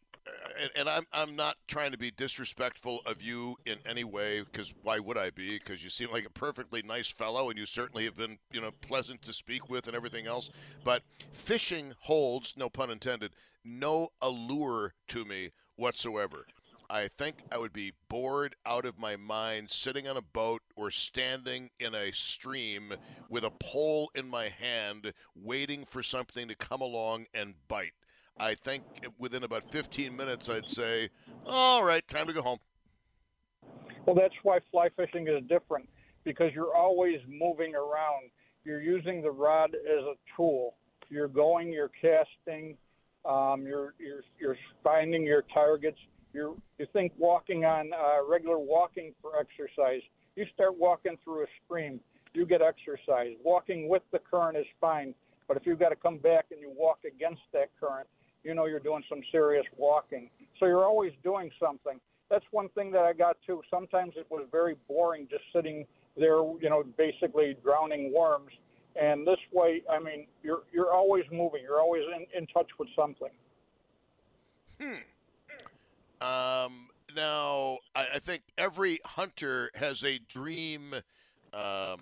and, 0.61 0.69
and 0.75 0.89
I'm 0.89 1.03
I'm 1.13 1.35
not 1.35 1.55
trying 1.67 1.91
to 1.91 1.97
be 1.97 2.11
disrespectful 2.11 3.01
of 3.05 3.21
you 3.21 3.55
in 3.65 3.77
any 3.85 4.03
way 4.03 4.41
because 4.41 4.73
why 4.83 4.99
would 4.99 5.17
I 5.17 5.29
be? 5.29 5.57
Because 5.57 5.83
you 5.83 5.89
seem 5.89 6.11
like 6.11 6.25
a 6.25 6.31
perfectly 6.31 6.81
nice 6.81 7.09
fellow 7.09 7.49
and 7.49 7.57
you 7.57 7.65
certainly 7.65 8.05
have 8.05 8.15
been 8.15 8.37
you 8.51 8.61
know 8.61 8.71
pleasant 8.81 9.21
to 9.23 9.33
speak 9.33 9.69
with 9.69 9.87
and 9.87 9.95
everything 9.95 10.27
else. 10.27 10.49
But 10.83 11.03
fishing 11.31 11.93
holds 11.99 12.55
no 12.57 12.69
pun 12.69 12.91
intended 12.91 13.33
no 13.63 14.09
allure 14.21 14.93
to 15.07 15.25
me 15.25 15.51
whatsoever. 15.75 16.45
I 16.91 17.07
think 17.07 17.35
I 17.51 17.57
would 17.59 17.73
be 17.73 17.93
bored 18.09 18.55
out 18.65 18.83
of 18.85 18.97
my 18.97 19.15
mind 19.15 19.69
sitting 19.69 20.07
on 20.07 20.17
a 20.17 20.23
boat 20.23 20.63
or 20.75 20.89
standing 20.89 21.69
in 21.79 21.93
a 21.93 22.11
stream 22.11 22.93
with 23.29 23.43
a 23.43 23.51
pole 23.51 24.09
in 24.15 24.27
my 24.27 24.49
hand, 24.49 25.13
waiting 25.35 25.85
for 25.85 26.01
something 26.01 26.47
to 26.47 26.55
come 26.55 26.81
along 26.81 27.27
and 27.35 27.53
bite. 27.67 27.93
I 28.39 28.55
think 28.55 28.83
within 29.17 29.43
about 29.43 29.69
15 29.69 30.15
minutes, 30.15 30.47
I'd 30.47 30.67
say, 30.67 31.09
all 31.45 31.83
right, 31.83 32.07
time 32.07 32.25
to 32.27 32.33
go 32.33 32.41
home. 32.41 32.59
Well, 34.05 34.15
that's 34.15 34.33
why 34.43 34.59
fly 34.71 34.89
fishing 34.95 35.27
is 35.27 35.43
different 35.47 35.87
because 36.23 36.51
you're 36.53 36.75
always 36.75 37.19
moving 37.27 37.75
around. 37.75 38.31
You're 38.63 38.81
using 38.81 39.21
the 39.21 39.31
rod 39.31 39.75
as 39.75 40.03
a 40.03 40.13
tool. 40.35 40.75
You're 41.09 41.27
going, 41.27 41.71
you're 41.71 41.91
casting, 42.01 42.77
um, 43.25 43.65
you're, 43.65 43.93
you're 43.99 44.23
you're 44.39 44.57
finding 44.83 45.25
your 45.25 45.43
targets. 45.53 45.97
You're 46.33 46.55
you 46.77 46.85
think 46.93 47.11
walking 47.17 47.65
on 47.65 47.91
uh, 47.93 48.25
regular 48.27 48.57
walking 48.57 49.13
for 49.21 49.31
exercise. 49.39 50.01
You 50.35 50.45
start 50.53 50.77
walking 50.77 51.17
through 51.23 51.43
a 51.43 51.47
stream, 51.65 51.99
you 52.33 52.45
get 52.45 52.61
exercise. 52.61 53.33
Walking 53.43 53.89
with 53.89 54.03
the 54.11 54.19
current 54.19 54.57
is 54.57 54.65
fine, 54.79 55.13
but 55.47 55.57
if 55.57 55.65
you've 55.65 55.79
got 55.79 55.89
to 55.89 55.95
come 55.95 56.17
back 56.17 56.45
and 56.51 56.61
you 56.61 56.71
walk 56.75 56.99
against 57.05 57.41
that 57.53 57.69
current, 57.79 58.07
you 58.43 58.53
know 58.53 58.65
you're 58.65 58.79
doing 58.79 59.03
some 59.09 59.21
serious 59.31 59.65
walking. 59.77 60.29
So 60.59 60.65
you're 60.65 60.85
always 60.85 61.13
doing 61.23 61.49
something. 61.59 61.99
That's 62.29 62.45
one 62.51 62.69
thing 62.69 62.91
that 62.91 63.03
I 63.03 63.13
got 63.13 63.37
too. 63.45 63.61
Sometimes 63.69 64.13
it 64.15 64.27
was 64.29 64.45
very 64.51 64.75
boring 64.87 65.27
just 65.29 65.43
sitting 65.53 65.85
there, 66.15 66.37
you 66.61 66.69
know, 66.69 66.83
basically 66.97 67.57
drowning 67.63 68.13
worms. 68.13 68.51
And 68.95 69.25
this 69.25 69.39
way, 69.51 69.81
I 69.89 69.99
mean, 69.99 70.27
you're 70.43 70.63
you're 70.71 70.91
always 70.93 71.23
moving. 71.31 71.61
You're 71.63 71.79
always 71.79 72.03
in, 72.15 72.25
in 72.37 72.47
touch 72.47 72.69
with 72.77 72.89
something. 72.95 73.29
Hmm. 74.79 74.95
Um, 76.21 76.89
now, 77.15 77.79
I, 77.95 78.07
I 78.15 78.19
think 78.19 78.43
every 78.57 78.99
hunter 79.05 79.71
has 79.75 80.03
a 80.03 80.19
dream 80.19 80.95
um, 81.53 82.01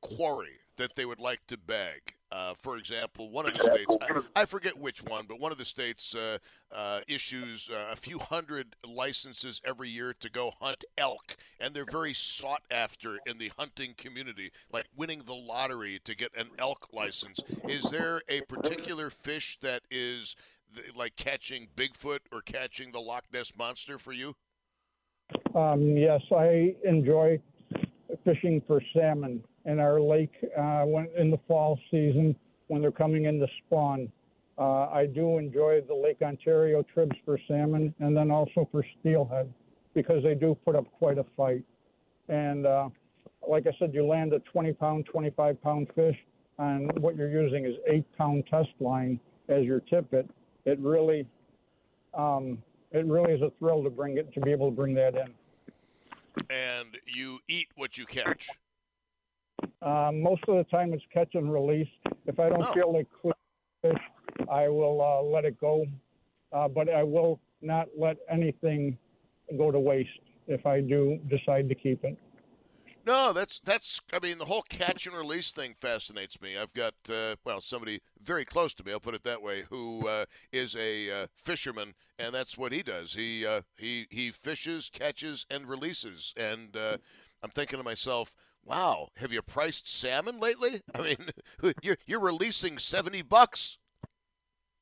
quarry 0.00 0.60
that 0.76 0.94
they 0.96 1.04
would 1.04 1.20
like 1.20 1.46
to 1.48 1.58
bag. 1.58 2.14
Uh, 2.32 2.54
for 2.54 2.78
example, 2.78 3.30
one 3.30 3.46
of 3.46 3.52
the 3.52 3.58
states, 3.58 3.94
I, 4.00 4.40
I 4.40 4.44
forget 4.46 4.78
which 4.78 5.04
one, 5.04 5.26
but 5.28 5.38
one 5.38 5.52
of 5.52 5.58
the 5.58 5.66
states 5.66 6.14
uh, 6.14 6.38
uh, 6.74 7.00
issues 7.06 7.68
uh, 7.70 7.92
a 7.92 7.96
few 7.96 8.18
hundred 8.18 8.74
licenses 8.88 9.60
every 9.66 9.90
year 9.90 10.14
to 10.18 10.30
go 10.30 10.52
hunt 10.58 10.82
elk, 10.96 11.36
and 11.60 11.74
they're 11.74 11.84
very 11.84 12.14
sought 12.14 12.62
after 12.70 13.18
in 13.26 13.36
the 13.36 13.52
hunting 13.58 13.92
community, 13.98 14.50
like 14.72 14.86
winning 14.96 15.24
the 15.26 15.34
lottery 15.34 16.00
to 16.04 16.16
get 16.16 16.30
an 16.34 16.48
elk 16.58 16.88
license. 16.90 17.38
Is 17.68 17.90
there 17.90 18.22
a 18.30 18.40
particular 18.42 19.10
fish 19.10 19.58
that 19.60 19.82
is 19.90 20.34
th- 20.74 20.96
like 20.96 21.16
catching 21.16 21.68
Bigfoot 21.76 22.20
or 22.32 22.40
catching 22.40 22.92
the 22.92 23.00
Loch 23.00 23.24
Ness 23.30 23.52
monster 23.58 23.98
for 23.98 24.12
you? 24.12 24.36
Um, 25.54 25.98
yes, 25.98 26.22
I 26.34 26.76
enjoy 26.82 27.42
fishing 28.24 28.62
for 28.66 28.80
salmon 28.94 29.44
in 29.64 29.78
our 29.78 30.00
lake 30.00 30.34
uh, 30.58 30.82
when 30.82 31.08
in 31.16 31.30
the 31.30 31.38
fall 31.48 31.78
season 31.90 32.34
when 32.68 32.80
they're 32.80 32.90
coming 32.90 33.26
in 33.26 33.38
to 33.38 33.46
spawn. 33.66 34.10
Uh, 34.58 34.88
I 34.90 35.06
do 35.06 35.38
enjoy 35.38 35.80
the 35.86 35.94
Lake 35.94 36.18
Ontario 36.22 36.82
trips 36.82 37.16
for 37.24 37.38
salmon 37.48 37.94
and 38.00 38.16
then 38.16 38.30
also 38.30 38.68
for 38.70 38.84
steelhead 39.00 39.52
because 39.94 40.22
they 40.22 40.34
do 40.34 40.56
put 40.64 40.76
up 40.76 40.90
quite 40.92 41.18
a 41.18 41.24
fight. 41.36 41.62
And 42.28 42.66
uh, 42.66 42.88
like 43.46 43.66
I 43.66 43.72
said, 43.78 43.92
you 43.94 44.06
land 44.06 44.32
a 44.32 44.38
20 44.40 44.72
pound, 44.74 45.06
25 45.06 45.62
pound 45.62 45.88
fish, 45.94 46.16
and 46.58 46.96
what 46.98 47.16
you're 47.16 47.30
using 47.30 47.64
is 47.64 47.74
eight 47.88 48.06
pound 48.16 48.44
test 48.50 48.70
line 48.80 49.18
as 49.48 49.64
your 49.64 49.80
tippet. 49.80 50.28
It 50.64 50.78
really, 50.78 51.26
um, 52.14 52.62
it 52.92 53.04
really 53.06 53.32
is 53.32 53.42
a 53.42 53.50
thrill 53.58 53.82
to 53.82 53.90
bring 53.90 54.18
it 54.18 54.32
to 54.34 54.40
be 54.40 54.50
able 54.50 54.70
to 54.70 54.76
bring 54.76 54.94
that 54.94 55.14
in. 55.14 55.34
and 56.50 56.98
you 57.06 57.40
eat 57.48 57.68
what 57.74 57.98
you 57.98 58.06
catch. 58.06 58.48
Um, 59.82 60.22
most 60.22 60.42
of 60.48 60.56
the 60.56 60.64
time, 60.64 60.92
it's 60.92 61.02
catch 61.12 61.34
and 61.34 61.52
release. 61.52 61.88
If 62.26 62.38
I 62.38 62.48
don't 62.48 62.64
Oh. 62.64 62.72
feel 62.72 62.92
like 62.92 63.08
fish, 63.82 64.00
I 64.50 64.68
will 64.68 65.00
uh, 65.00 65.22
let 65.22 65.44
it 65.44 65.58
go. 65.60 65.86
Uh, 66.52 66.68
but 66.68 66.88
I 66.88 67.02
will 67.02 67.40
not 67.62 67.88
let 67.98 68.18
anything 68.30 68.98
go 69.56 69.70
to 69.70 69.80
waste 69.80 70.10
if 70.46 70.66
I 70.66 70.80
do 70.80 71.18
decide 71.28 71.68
to 71.68 71.74
keep 71.74 72.04
it. 72.04 72.16
No, 73.04 73.32
that's 73.32 73.58
that's. 73.58 74.00
I 74.12 74.20
mean, 74.20 74.38
the 74.38 74.44
whole 74.44 74.62
catch 74.62 75.06
and 75.06 75.16
release 75.16 75.50
thing 75.50 75.74
fascinates 75.74 76.40
me. 76.40 76.56
I've 76.56 76.72
got 76.72 76.94
uh, 77.10 77.34
well, 77.44 77.60
somebody 77.60 78.00
very 78.20 78.44
close 78.44 78.74
to 78.74 78.84
me. 78.84 78.92
I'll 78.92 79.00
put 79.00 79.14
it 79.14 79.24
that 79.24 79.42
way, 79.42 79.64
who 79.70 80.06
uh, 80.06 80.26
is 80.52 80.76
a 80.76 81.10
uh, 81.10 81.26
fisherman, 81.34 81.94
and 82.18 82.32
that's 82.32 82.56
what 82.56 82.70
he 82.70 82.82
does. 82.82 83.14
He 83.14 83.44
uh, 83.44 83.62
he 83.76 84.06
he 84.10 84.30
fishes, 84.30 84.88
catches, 84.92 85.46
and 85.50 85.68
releases. 85.68 86.32
And 86.36 86.76
uh, 86.76 86.98
I'm 87.42 87.50
thinking 87.50 87.78
to 87.78 87.84
myself, 87.84 88.36
wow, 88.64 89.08
have 89.16 89.32
you 89.32 89.42
priced 89.42 89.88
salmon 89.88 90.40
lately? 90.40 90.80
I 90.94 91.02
mean, 91.02 91.72
you're 91.82 91.96
you're 92.06 92.20
releasing 92.20 92.78
seventy 92.78 93.22
bucks. 93.22 93.78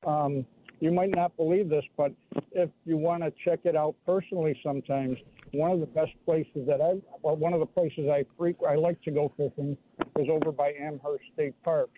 Um, 0.06 0.46
you 0.80 0.90
might 0.90 1.10
not 1.10 1.36
believe 1.36 1.68
this, 1.68 1.84
but 1.96 2.12
if 2.52 2.70
you 2.86 2.96
want 2.96 3.22
to 3.22 3.32
check 3.44 3.60
it 3.64 3.76
out 3.76 3.94
personally, 4.06 4.58
sometimes 4.64 5.18
one 5.52 5.70
of 5.72 5.80
the 5.80 5.86
best 5.86 6.12
places 6.24 6.66
that 6.66 6.80
I, 6.80 6.94
well, 7.22 7.36
one 7.36 7.52
of 7.52 7.60
the 7.60 7.66
places 7.66 8.08
I 8.10 8.24
frequent, 8.38 8.72
I 8.72 8.76
like 8.76 9.00
to 9.02 9.10
go 9.10 9.30
fishing, 9.36 9.76
is 10.18 10.28
over 10.30 10.52
by 10.52 10.72
Amherst 10.80 11.24
State 11.34 11.54
Park. 11.62 11.90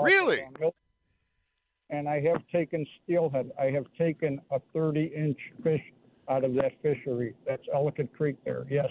Really? 0.00 0.42
uh, 0.64 0.70
And 1.90 2.08
I 2.08 2.20
have 2.20 2.42
taken 2.52 2.86
steelhead. 3.02 3.50
I 3.58 3.66
have 3.70 3.86
taken 3.98 4.40
a 4.52 4.60
30-inch 4.76 5.38
fish 5.64 5.82
out 6.28 6.44
of 6.44 6.54
that 6.54 6.72
fishery. 6.82 7.34
That's 7.46 7.62
Ellicott 7.74 8.12
Creek 8.16 8.36
there. 8.44 8.66
Yes. 8.70 8.88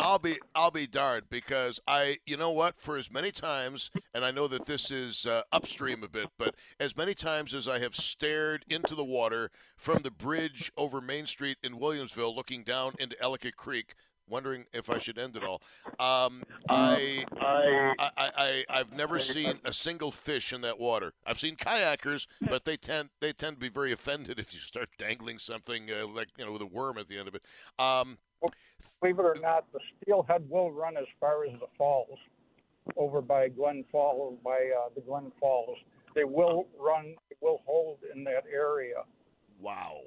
I'll 0.00 0.18
be 0.18 0.36
I'll 0.54 0.70
be 0.70 0.86
darned 0.86 1.24
because 1.28 1.78
I 1.86 2.18
you 2.26 2.36
know 2.36 2.50
what 2.50 2.80
for 2.80 2.96
as 2.96 3.10
many 3.10 3.30
times 3.30 3.90
and 4.14 4.24
I 4.24 4.30
know 4.30 4.48
that 4.48 4.64
this 4.64 4.90
is 4.90 5.26
uh, 5.26 5.42
upstream 5.52 6.02
a 6.02 6.08
bit 6.08 6.28
but 6.38 6.54
as 6.78 6.96
many 6.96 7.12
times 7.14 7.52
as 7.52 7.68
I 7.68 7.78
have 7.80 7.94
stared 7.94 8.64
into 8.68 8.94
the 8.94 9.04
water 9.04 9.50
from 9.76 10.02
the 10.02 10.10
bridge 10.10 10.72
over 10.76 11.00
Main 11.00 11.26
Street 11.26 11.58
in 11.62 11.78
Williamsville 11.78 12.34
looking 12.34 12.62
down 12.64 12.94
into 12.98 13.20
Ellicott 13.20 13.56
Creek 13.56 13.94
wondering 14.26 14.64
if 14.72 14.88
I 14.88 14.98
should 14.98 15.18
end 15.18 15.36
it 15.36 15.44
all 15.44 15.60
um, 15.98 16.44
I, 16.68 17.26
I 17.38 17.94
I 17.98 18.30
I 18.36 18.64
I've 18.70 18.92
never 18.92 19.18
seen 19.18 19.58
a 19.64 19.72
single 19.72 20.10
fish 20.10 20.52
in 20.52 20.62
that 20.62 20.78
water. 20.78 21.12
I've 21.26 21.38
seen 21.38 21.56
kayakers 21.56 22.26
but 22.48 22.64
they 22.64 22.78
tend 22.78 23.10
they 23.20 23.32
tend 23.32 23.56
to 23.56 23.60
be 23.60 23.68
very 23.68 23.92
offended 23.92 24.38
if 24.38 24.54
you 24.54 24.60
start 24.60 24.88
dangling 24.96 25.38
something 25.38 25.90
uh, 25.90 26.06
like 26.06 26.28
you 26.38 26.46
know 26.46 26.52
with 26.52 26.62
a 26.62 26.66
worm 26.66 26.96
at 26.96 27.08
the 27.08 27.18
end 27.18 27.28
of 27.28 27.34
it. 27.34 27.42
Um, 27.78 28.18
Believe 29.00 29.18
it 29.18 29.22
or 29.22 29.36
not, 29.42 29.64
the 29.72 29.80
steelhead 30.02 30.48
will 30.48 30.72
run 30.72 30.96
as 30.96 31.06
far 31.18 31.44
as 31.44 31.52
the 31.60 31.66
falls, 31.76 32.18
over 32.96 33.20
by 33.20 33.48
Glen 33.48 33.84
Falls, 33.92 34.38
by 34.42 34.50
uh, 34.50 34.88
the 34.94 35.02
Glen 35.02 35.30
Falls. 35.38 35.78
They 36.14 36.24
will 36.24 36.66
run, 36.78 37.14
they 37.28 37.36
will 37.40 37.60
hold 37.66 37.98
in 38.14 38.24
that 38.24 38.44
area. 38.52 39.02
Wow. 39.60 40.00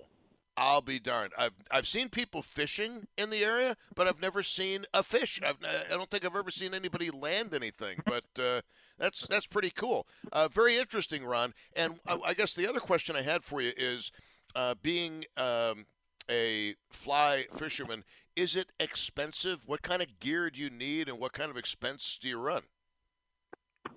I'll 0.56 0.82
be 0.82 1.00
darned. 1.00 1.34
I've 1.38 1.54
I've 1.72 1.88
seen 1.88 2.10
people 2.10 2.44
fishing 2.44 3.08
in 3.18 3.32
the 3.32 3.44
area, 3.44 3.76
but 3.96 4.08
I've 4.08 4.22
never 4.22 4.44
seen 4.44 4.86
a 4.94 5.02
fish. 5.02 5.40
I've, 5.44 5.58
I 5.64 5.90
don't 5.90 6.12
think 6.12 6.26
I've 6.26 6.36
ever 6.36 6.52
seen 6.52 6.76
anybody 6.76 7.10
land 7.10 7.56
anything. 7.56 8.00
But 8.06 8.26
uh, 8.40 8.62
that's 9.00 9.26
that's 9.26 9.48
pretty 9.48 9.72
cool. 9.72 10.06
Uh, 10.32 10.48
very 10.50 10.78
interesting, 10.78 11.26
Ron. 11.26 11.54
And 11.76 12.00
I, 12.06 12.18
I 12.24 12.34
guess 12.36 12.54
the 12.54 12.70
other 12.70 12.80
question 12.80 13.16
I 13.16 13.24
had 13.24 13.44
for 13.44 13.62
you 13.62 13.72
is, 13.76 14.12
uh, 14.56 14.76
being 14.84 15.26
um, 15.38 15.88
a 16.30 16.76
fly 16.90 17.46
fisherman, 17.54 18.04
is 18.36 18.56
it 18.56 18.72
expensive? 18.80 19.68
What 19.68 19.82
kind 19.82 20.02
of 20.02 20.20
gear 20.20 20.50
do 20.50 20.62
you 20.62 20.70
need, 20.70 21.10
and 21.10 21.20
what 21.20 21.34
kind 21.34 21.52
of 21.52 21.58
expense 21.58 22.18
do 22.22 22.28
you 22.28 22.40
run? 22.40 22.64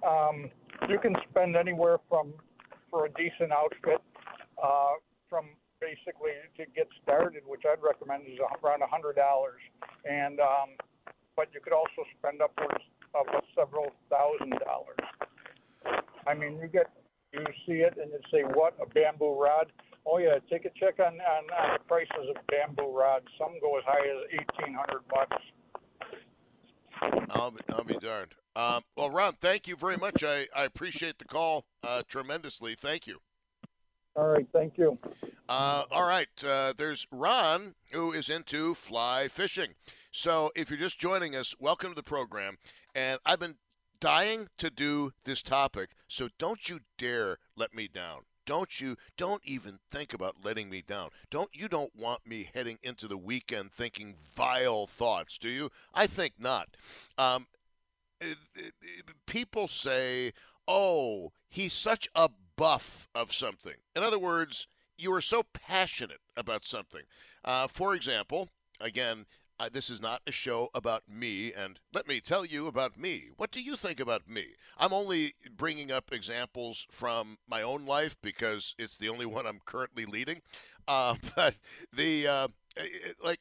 Um, 0.06 0.50
you 0.88 0.98
can 0.98 1.16
spend 1.30 1.56
anywhere 1.56 1.98
from, 2.08 2.34
for 2.90 3.06
a 3.06 3.08
decent 3.10 3.52
outfit, 3.52 4.02
uh, 4.62 4.92
from 5.28 5.46
basically 5.80 6.32
to 6.56 6.64
get 6.74 6.88
started, 7.02 7.42
which 7.46 7.62
I'd 7.64 7.82
recommend 7.82 8.24
is 8.26 8.38
around 8.62 8.82
a 8.82 8.86
hundred 8.86 9.16
dollars, 9.16 9.60
and 10.08 10.40
um, 10.40 10.70
but 11.36 11.48
you 11.52 11.60
could 11.60 11.72
also 11.72 12.04
spend 12.18 12.40
upwards 12.40 12.84
of 13.14 13.26
several 13.54 13.90
thousand 14.10 14.58
dollars. 14.64 16.02
I 16.26 16.34
mean, 16.34 16.58
you 16.60 16.68
get 16.68 16.90
you 17.32 17.44
see 17.66 17.80
it 17.80 17.96
and 18.00 18.10
you 18.10 18.20
say, 18.30 18.42
"What 18.42 18.74
a 18.80 18.86
bamboo 18.86 19.40
rod!" 19.40 19.72
Oh 20.07 20.18
yeah, 20.18 20.38
take 20.48 20.64
a 20.64 20.70
check 20.78 21.00
on 21.00 21.14
on, 21.14 21.44
on 21.50 21.78
the 21.78 21.84
prices 21.88 22.30
of 22.30 22.36
bamboo 22.46 22.96
rods. 22.96 23.26
Some 23.38 23.59
go 23.61 23.76
as 23.76 23.84
high 23.84 24.07
as 24.07 24.24
eighteen 24.30 24.74
hundred 24.74 25.02
bucks. 25.09 25.36
I'll 27.30 27.50
be, 27.50 27.61
I'll 27.70 27.84
be 27.84 27.98
darned. 27.98 28.34
Um, 28.54 28.82
well, 28.96 29.11
Ron, 29.11 29.34
thank 29.34 29.68
you 29.68 29.76
very 29.76 29.98
much. 29.98 30.24
I, 30.24 30.46
I 30.57 30.64
appreciate 30.64 31.18
the 31.18 31.26
call 31.26 31.66
uh, 31.82 32.02
tremendously. 32.09 32.74
Thank 32.74 33.07
you. 33.07 33.18
All 34.14 34.28
right, 34.28 34.46
thank 34.54 34.78
you. 34.78 34.96
Uh, 35.46 35.82
all 35.90 36.09
right, 36.09 36.28
uh, 36.42 36.72
there's 36.78 37.07
Ron 37.11 37.74
who 37.92 38.12
is 38.12 38.30
into 38.30 38.74
fly 38.74 39.28
fishing. 39.28 39.74
So 40.11 40.50
if 40.57 40.70
you're 40.70 40.78
just 40.78 40.98
joining 40.98 41.36
us, 41.36 41.54
welcome 41.61 41.90
to 41.90 41.94
the 41.94 42.02
program. 42.02 42.57
And 42.94 43.18
I've 43.26 43.40
been 43.40 43.57
dying 44.00 44.48
to 44.57 44.70
do 44.70 45.12
this 45.24 45.42
topic, 45.42 45.90
so 46.09 46.30
don't 46.38 46.70
you 46.70 46.80
dare 46.96 47.36
let 47.57 47.74
me 47.74 47.88
down. 47.92 48.20
Don't 48.47 48.80
you? 48.80 48.97
Don't 49.16 49.44
even 49.44 49.80
think 49.90 50.14
about 50.14 50.44
letting 50.44 50.70
me 50.70 50.80
down. 50.80 51.11
Don't 51.30 51.51
you? 51.53 51.68
Don't 51.68 51.94
want 51.94 52.26
me 52.26 52.49
heading 52.55 52.78
into 52.82 53.09
the 53.09 53.18
weekend 53.18 53.72
thinking 53.72 54.14
vile 54.14 54.86
thoughts, 54.86 55.36
do 55.36 55.49
you? 55.49 55.70
I 55.92 56.07
think 56.07 56.34
not. 56.38 56.76
Um, 57.18 57.49
it- 58.20 58.38
it- 58.55 59.26
people 59.26 59.68
say, 59.68 60.32
"Oh, 60.66 61.32
he's 61.49 61.74
such 61.74 62.09
a 62.14 62.30
buff 62.57 63.09
of 63.14 63.32
something." 63.32 63.76
In 63.94 64.03
other 64.03 64.18
words, 64.18 64.68
you 64.97 65.12
are 65.12 65.20
so 65.20 65.42
passionate 65.42 66.22
about 66.36 66.64
something. 66.64 67.05
Uh, 67.44 67.66
for 67.68 67.94
example, 67.94 68.51
again, 68.80 69.26
uh, 69.59 69.68
this 69.72 69.88
is 69.90 70.00
not 70.02 70.22
a 70.26 70.32
show 70.32 70.68
about 70.74 71.02
me, 71.09 71.52
and 71.52 71.80
let 71.92 72.07
me 72.07 72.20
tell 72.20 72.44
you 72.44 72.66
about 72.66 72.98
me. 72.98 73.30
What 73.36 73.50
do 73.50 73.62
you 73.62 73.76
think 73.76 74.00
about 74.00 74.28
me? 74.28 74.54
I'm 74.78 74.92
only 74.92 75.34
bringing 75.57 75.90
up 75.90 76.12
examples 76.12 76.86
from 76.90 77.38
my 77.48 77.62
own 77.62 77.86
life 77.86 78.16
because 78.22 78.74
it's 78.78 78.96
the 78.96 79.09
only 79.09 79.26
one 79.26 79.46
I'm 79.46 79.61
currently 79.64 80.04
leading. 80.04 80.42
Uh, 80.88 81.16
but 81.34 81.59
the 81.92 82.28
uh, 82.28 82.46
like, 83.20 83.40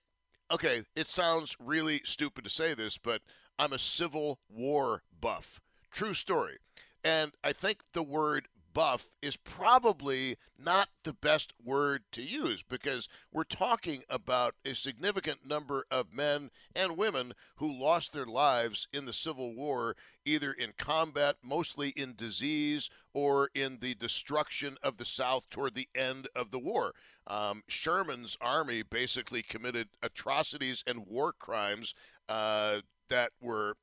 okay, 0.49 0.81
it 0.95 1.07
sounds 1.07 1.55
really 1.59 2.01
stupid 2.03 2.43
to 2.43 2.49
say 2.49 2.73
this, 2.73 2.97
but 2.97 3.21
I'm 3.59 3.71
a 3.71 3.77
Civil 3.77 4.39
War 4.49 5.03
buff. 5.21 5.61
True 5.91 6.15
story. 6.15 6.57
And 7.03 7.33
I 7.43 7.53
think 7.53 7.83
the 7.93 8.01
word 8.01 8.47
buff 8.75 9.09
is 9.21 9.37
probably 9.37 10.35
not 10.59 10.89
the 11.03 11.13
best 11.13 11.53
word 11.63 12.03
to 12.11 12.21
use 12.21 12.61
because 12.61 13.07
we're 13.31 13.45
talking 13.45 14.03
about 14.09 14.53
a 14.65 14.75
significant 14.75 15.47
number 15.47 15.85
of 15.89 16.13
men 16.13 16.51
and 16.75 16.97
women 16.97 17.31
who 17.55 17.71
lost 17.71 18.11
their 18.11 18.25
lives 18.25 18.87
in 18.91 19.05
the 19.05 19.13
Civil 19.13 19.55
War, 19.55 19.95
either 20.25 20.51
in 20.51 20.73
combat, 20.77 21.37
mostly 21.41 21.89
in 21.95 22.15
disease, 22.15 22.89
or 23.13 23.49
in 23.55 23.79
the 23.79 23.95
destruction 23.95 24.75
of 24.83 24.97
the 24.97 25.05
South 25.05 25.49
toward 25.49 25.73
the 25.73 25.87
end 25.95 26.27
of 26.35 26.51
the 26.51 26.59
war. 26.59 26.93
Um, 27.25 27.63
Sherman's 27.67 28.37
army 28.41 28.83
basically 28.83 29.41
committed 29.41 29.87
atrocities 30.03 30.83
and 30.85 31.07
war 31.07 31.31
crimes 31.31 31.95
uh, 32.27 32.81
that 33.07 33.31
were 33.41 33.77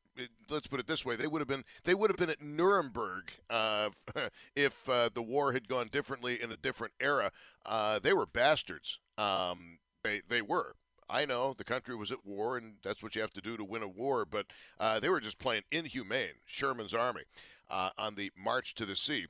let's 0.50 0.66
put 0.66 0.80
it 0.80 0.86
this 0.86 1.04
way 1.04 1.16
they 1.16 1.26
would 1.26 1.40
have 1.40 1.48
been 1.48 1.64
they 1.84 1.94
would 1.94 2.10
have 2.10 2.16
been 2.16 2.30
at 2.30 2.42
Nuremberg 2.42 3.32
uh, 3.50 3.90
if 4.56 4.88
uh, 4.88 5.08
the 5.12 5.22
war 5.22 5.52
had 5.52 5.68
gone 5.68 5.88
differently 5.90 6.40
in 6.42 6.52
a 6.52 6.56
different 6.56 6.92
era. 7.00 7.30
Uh, 7.64 7.98
they 7.98 8.12
were 8.12 8.26
bastards. 8.26 8.98
Um, 9.18 9.78
they 10.04 10.22
they 10.28 10.42
were. 10.42 10.74
I 11.08 11.26
know 11.26 11.54
the 11.56 11.64
country 11.64 11.94
was 11.94 12.10
at 12.10 12.24
war 12.24 12.56
and 12.56 12.74
that's 12.82 13.02
what 13.02 13.14
you 13.14 13.20
have 13.20 13.32
to 13.34 13.40
do 13.40 13.56
to 13.56 13.64
win 13.64 13.82
a 13.82 13.88
war 13.88 14.24
but 14.24 14.46
uh, 14.80 15.00
they 15.00 15.08
were 15.08 15.20
just 15.20 15.38
playing 15.38 15.62
inhumane 15.70 16.40
Sherman's 16.46 16.94
army 16.94 17.22
uh, 17.70 17.90
on 17.98 18.14
the 18.14 18.30
march 18.36 18.74
to 18.76 18.86
the 18.86 18.96
sea. 18.96 19.26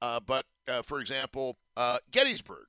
Uh, 0.00 0.20
but 0.20 0.46
for 0.84 1.00
example 1.00 1.58
Gettysburg. 2.10 2.66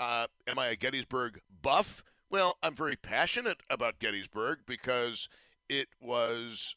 Am 0.00 0.58
I 0.58 0.68
a 0.68 0.76
Gettysburg 0.76 1.40
buff? 1.62 2.02
Well 2.30 2.56
I'm 2.62 2.74
very 2.74 2.96
passionate 2.96 3.58
about 3.70 4.00
Gettysburg 4.00 4.60
because 4.66 5.28
it 5.68 5.88
was 6.00 6.74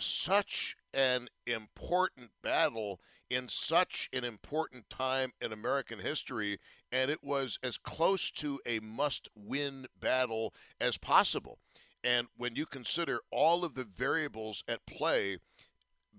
such 0.00 0.76
an 0.92 1.28
important 1.46 2.30
battle 2.42 3.00
in 3.28 3.48
such 3.48 4.08
an 4.12 4.24
important 4.24 4.90
time 4.90 5.32
in 5.40 5.52
American 5.52 6.00
history, 6.00 6.58
and 6.90 7.10
it 7.10 7.22
was 7.22 7.58
as 7.62 7.78
close 7.78 8.30
to 8.30 8.60
a 8.66 8.80
must 8.80 9.28
win 9.36 9.86
battle 9.98 10.52
as 10.80 10.98
possible. 10.98 11.58
And 12.02 12.26
when 12.36 12.56
you 12.56 12.66
consider 12.66 13.20
all 13.30 13.64
of 13.64 13.74
the 13.74 13.84
variables 13.84 14.64
at 14.66 14.84
play, 14.86 15.38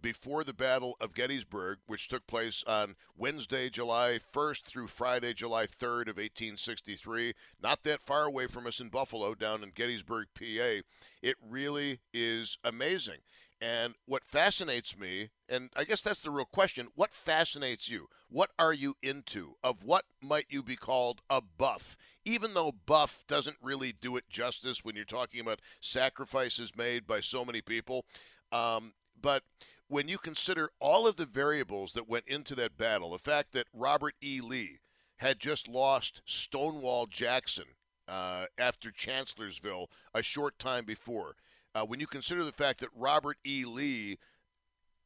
before 0.01 0.43
the 0.43 0.53
Battle 0.53 0.95
of 0.99 1.13
Gettysburg, 1.13 1.79
which 1.85 2.07
took 2.07 2.25
place 2.27 2.63
on 2.65 2.95
Wednesday, 3.15 3.69
July 3.69 4.19
1st 4.33 4.63
through 4.63 4.87
Friday, 4.87 5.33
July 5.33 5.67
3rd 5.67 6.07
of 6.07 6.17
1863. 6.17 7.33
Not 7.61 7.83
that 7.83 8.01
far 8.01 8.25
away 8.25 8.47
from 8.47 8.67
us 8.67 8.79
in 8.79 8.89
Buffalo, 8.89 9.35
down 9.35 9.63
in 9.63 9.71
Gettysburg, 9.71 10.27
PA. 10.33 10.81
It 11.21 11.35
really 11.47 11.99
is 12.13 12.57
amazing. 12.63 13.19
And 13.61 13.93
what 14.07 14.25
fascinates 14.25 14.97
me, 14.97 15.29
and 15.47 15.69
I 15.75 15.83
guess 15.83 16.01
that's 16.01 16.21
the 16.21 16.31
real 16.31 16.45
question 16.45 16.87
what 16.95 17.13
fascinates 17.13 17.87
you? 17.87 18.07
What 18.27 18.49
are 18.57 18.73
you 18.73 18.95
into? 19.03 19.53
Of 19.63 19.83
what 19.83 20.05
might 20.21 20.47
you 20.49 20.63
be 20.63 20.75
called 20.75 21.21
a 21.29 21.41
buff? 21.41 21.95
Even 22.25 22.55
though 22.55 22.71
buff 22.71 23.23
doesn't 23.27 23.57
really 23.61 23.93
do 23.93 24.17
it 24.17 24.29
justice 24.29 24.83
when 24.83 24.95
you're 24.95 25.05
talking 25.05 25.41
about 25.41 25.61
sacrifices 25.79 26.75
made 26.75 27.05
by 27.05 27.21
so 27.21 27.45
many 27.45 27.61
people. 27.61 28.05
Um, 28.51 28.93
but 29.21 29.43
when 29.87 30.07
you 30.07 30.17
consider 30.17 30.69
all 30.79 31.05
of 31.05 31.17
the 31.17 31.25
variables 31.27 31.93
that 31.93 32.09
went 32.09 32.25
into 32.27 32.55
that 32.55 32.77
battle, 32.77 33.11
the 33.11 33.19
fact 33.19 33.51
that 33.51 33.67
Robert 33.73 34.15
E. 34.23 34.41
Lee 34.41 34.79
had 35.17 35.39
just 35.39 35.67
lost 35.67 36.21
Stonewall 36.25 37.05
Jackson 37.05 37.65
uh, 38.07 38.45
after 38.57 38.89
Chancellorsville 38.89 39.89
a 40.15 40.23
short 40.23 40.57
time 40.57 40.83
before, 40.85 41.35
uh, 41.75 41.85
when 41.85 41.99
you 41.99 42.07
consider 42.07 42.43
the 42.43 42.51
fact 42.51 42.79
that 42.79 42.89
Robert 42.95 43.37
E. 43.45 43.65
Lee 43.65 44.17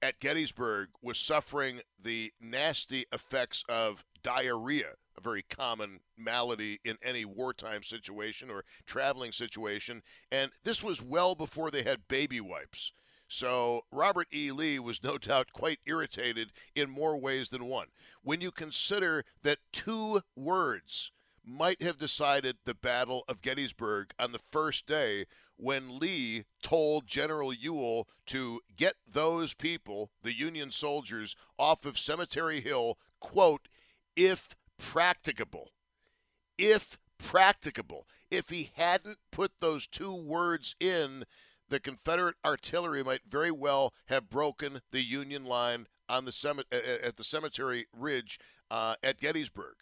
at 0.01 0.19
Gettysburg 0.19 0.89
was 1.01 1.17
suffering 1.17 1.81
the 2.01 2.31
nasty 2.39 3.05
effects 3.11 3.63
of 3.69 4.03
diarrhea, 4.21 4.93
a 5.17 5.21
very 5.21 5.43
common 5.43 5.99
malady 6.17 6.79
in 6.83 6.97
any 7.01 7.25
wartime 7.25 7.83
situation 7.83 8.49
or 8.49 8.63
traveling 8.85 9.31
situation, 9.31 10.01
and 10.31 10.51
this 10.63 10.83
was 10.83 11.01
well 11.01 11.35
before 11.35 11.71
they 11.71 11.83
had 11.83 12.07
baby 12.07 12.41
wipes. 12.41 12.91
So 13.27 13.81
Robert 13.91 14.27
E. 14.33 14.51
Lee 14.51 14.79
was 14.79 15.03
no 15.03 15.17
doubt 15.19 15.53
quite 15.53 15.79
irritated 15.85 16.51
in 16.75 16.89
more 16.89 17.17
ways 17.17 17.49
than 17.49 17.65
one. 17.65 17.87
When 18.21 18.41
you 18.41 18.51
consider 18.51 19.23
that 19.43 19.59
two 19.71 20.21
words 20.35 21.11
might 21.43 21.81
have 21.81 21.97
decided 21.97 22.57
the 22.65 22.73
Battle 22.73 23.23
of 23.27 23.41
Gettysburg 23.41 24.11
on 24.17 24.31
the 24.31 24.39
first 24.39 24.87
day 24.87 25.25
when 25.57 25.99
Lee 25.99 26.45
told 26.61 27.07
General 27.07 27.53
Ewell 27.53 28.07
to 28.27 28.61
get 28.75 28.95
those 29.07 29.53
people, 29.53 30.11
the 30.21 30.33
Union 30.33 30.71
soldiers, 30.71 31.35
off 31.57 31.85
of 31.85 31.97
Cemetery 31.97 32.61
Hill, 32.61 32.97
quote, 33.19 33.67
if 34.15 34.55
practicable. 34.77 35.71
If 36.57 36.97
practicable. 37.17 38.07
If 38.29 38.49
he 38.49 38.71
hadn't 38.75 39.17
put 39.31 39.51
those 39.59 39.87
two 39.87 40.15
words 40.15 40.75
in, 40.79 41.25
the 41.69 41.79
Confederate 41.79 42.35
artillery 42.45 43.03
might 43.03 43.21
very 43.27 43.51
well 43.51 43.93
have 44.07 44.29
broken 44.29 44.81
the 44.91 45.01
Union 45.01 45.45
line 45.45 45.87
on 46.07 46.25
the 46.25 46.65
at 47.03 47.17
the 47.17 47.23
cemetery 47.23 47.87
ridge 47.93 48.39
uh, 48.69 48.95
at 49.03 49.19
Gettysburg. 49.19 49.75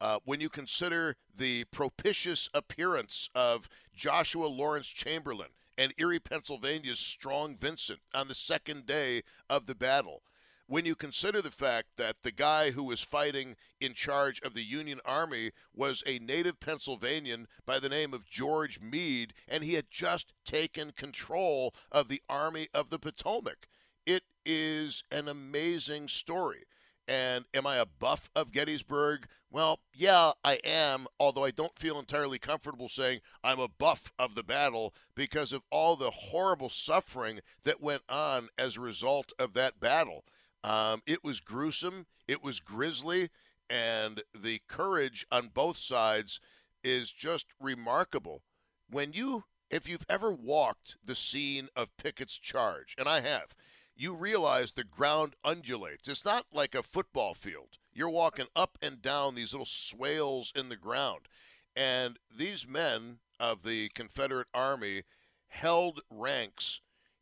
Uh, 0.00 0.18
when 0.24 0.40
you 0.40 0.48
consider 0.48 1.16
the 1.34 1.64
propitious 1.64 2.50
appearance 2.52 3.30
of 3.34 3.68
Joshua 3.94 4.46
Lawrence 4.46 4.88
Chamberlain 4.88 5.48
and 5.78 5.94
Erie, 5.98 6.18
Pennsylvania's 6.18 6.98
Strong 6.98 7.56
Vincent 7.56 8.00
on 8.14 8.28
the 8.28 8.34
second 8.34 8.86
day 8.86 9.22
of 9.48 9.66
the 9.66 9.74
battle, 9.74 10.22
when 10.66 10.84
you 10.84 10.94
consider 10.94 11.40
the 11.40 11.50
fact 11.50 11.88
that 11.96 12.22
the 12.22 12.32
guy 12.32 12.72
who 12.72 12.84
was 12.84 13.00
fighting 13.00 13.56
in 13.80 13.94
charge 13.94 14.40
of 14.42 14.52
the 14.52 14.64
Union 14.64 15.00
Army 15.04 15.52
was 15.72 16.02
a 16.06 16.18
native 16.18 16.58
Pennsylvanian 16.60 17.46
by 17.64 17.78
the 17.78 17.88
name 17.88 18.12
of 18.12 18.28
George 18.28 18.80
Meade, 18.80 19.32
and 19.48 19.62
he 19.62 19.74
had 19.74 19.90
just 19.90 20.32
taken 20.44 20.90
control 20.90 21.72
of 21.92 22.08
the 22.08 22.20
Army 22.28 22.68
of 22.74 22.90
the 22.90 22.98
Potomac. 22.98 23.68
It 24.04 24.24
is 24.44 25.04
an 25.10 25.28
amazing 25.28 26.08
story. 26.08 26.64
And 27.08 27.44
am 27.54 27.66
I 27.66 27.76
a 27.76 27.86
buff 27.86 28.28
of 28.34 28.50
Gettysburg? 28.50 29.26
Well, 29.50 29.78
yeah, 29.94 30.32
I 30.44 30.54
am, 30.64 31.06
although 31.20 31.44
I 31.44 31.52
don't 31.52 31.78
feel 31.78 31.98
entirely 31.98 32.38
comfortable 32.38 32.88
saying 32.88 33.20
I'm 33.44 33.60
a 33.60 33.68
buff 33.68 34.12
of 34.18 34.34
the 34.34 34.42
battle 34.42 34.92
because 35.14 35.52
of 35.52 35.62
all 35.70 35.96
the 35.96 36.10
horrible 36.10 36.68
suffering 36.68 37.40
that 37.62 37.80
went 37.80 38.02
on 38.08 38.48
as 38.58 38.76
a 38.76 38.80
result 38.80 39.32
of 39.38 39.54
that 39.54 39.78
battle. 39.78 40.24
Um, 40.64 41.00
it 41.06 41.22
was 41.22 41.40
gruesome, 41.40 42.06
it 42.26 42.42
was 42.42 42.58
grisly, 42.58 43.30
and 43.70 44.22
the 44.34 44.60
courage 44.66 45.26
on 45.30 45.48
both 45.54 45.78
sides 45.78 46.40
is 46.82 47.10
just 47.12 47.46
remarkable. 47.60 48.42
When 48.90 49.12
you, 49.12 49.44
if 49.70 49.88
you've 49.88 50.06
ever 50.08 50.32
walked 50.32 50.96
the 51.04 51.14
scene 51.14 51.68
of 51.76 51.96
Pickett's 51.96 52.38
charge, 52.38 52.94
and 52.98 53.08
I 53.08 53.20
have, 53.20 53.54
you 53.96 54.14
realize 54.14 54.72
the 54.72 54.84
ground 54.84 55.34
undulates. 55.44 56.08
It's 56.08 56.24
not 56.24 56.46
like 56.52 56.74
a 56.74 56.82
football 56.82 57.34
field. 57.34 57.78
You're 57.92 58.10
walking 58.10 58.46
up 58.54 58.78
and 58.82 59.00
down 59.00 59.34
these 59.34 59.52
little 59.52 59.66
swales 59.66 60.52
in 60.54 60.68
the 60.68 60.76
ground. 60.76 61.28
And 61.74 62.18
these 62.34 62.68
men 62.68 63.18
of 63.40 63.62
the 63.62 63.88
Confederate 63.90 64.48
Army 64.52 65.02
held 65.48 66.00
ranks 66.10 66.80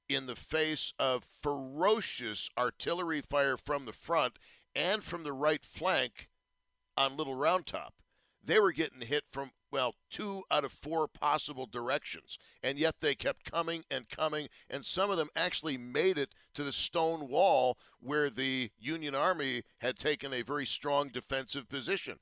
in 0.09 0.27
the 0.27 0.37
face 0.37 0.93
of 0.99 1.25
ferocious 1.25 2.51
artillery 2.59 3.20
fire 3.20 3.57
from 3.57 3.85
the 3.85 3.93
front 3.93 4.39
and 4.75 5.03
from 5.03 5.22
the 5.22 5.33
right 5.33 5.64
flank 5.64 6.29
on 6.97 7.16
Little 7.16 7.35
Round 7.35 7.66
Top. 7.66 7.95
They 8.45 8.61
were 8.61 8.73
getting 8.73 9.01
hit 9.01 9.25
from 9.29 9.51
well, 9.75 9.97
two 10.09 10.45
out 10.53 10.63
of 10.65 10.71
four 10.71 11.09
possible 11.09 11.67
directions. 11.67 12.39
And 12.63 12.79
yet 12.79 12.95
they 13.01 13.17
kept 13.17 13.51
coming 13.51 13.83
and 13.91 14.09
coming, 14.09 14.47
and 14.71 14.87
some 14.87 15.11
of 15.11 15.17
them 15.17 15.31
actually 15.35 15.77
made 15.77 16.17
it 16.17 16.29
to 16.55 16.63
the 16.63 16.71
stone 16.71 17.27
wall 17.29 17.77
where 17.99 18.31
the 18.31 18.71
Union 18.79 19.17
Army 19.17 19.65
had 19.79 19.99
taken 19.99 20.33
a 20.33 20.43
very 20.43 20.65
strong 20.65 21.09
defensive 21.09 21.69
position. 21.69 22.21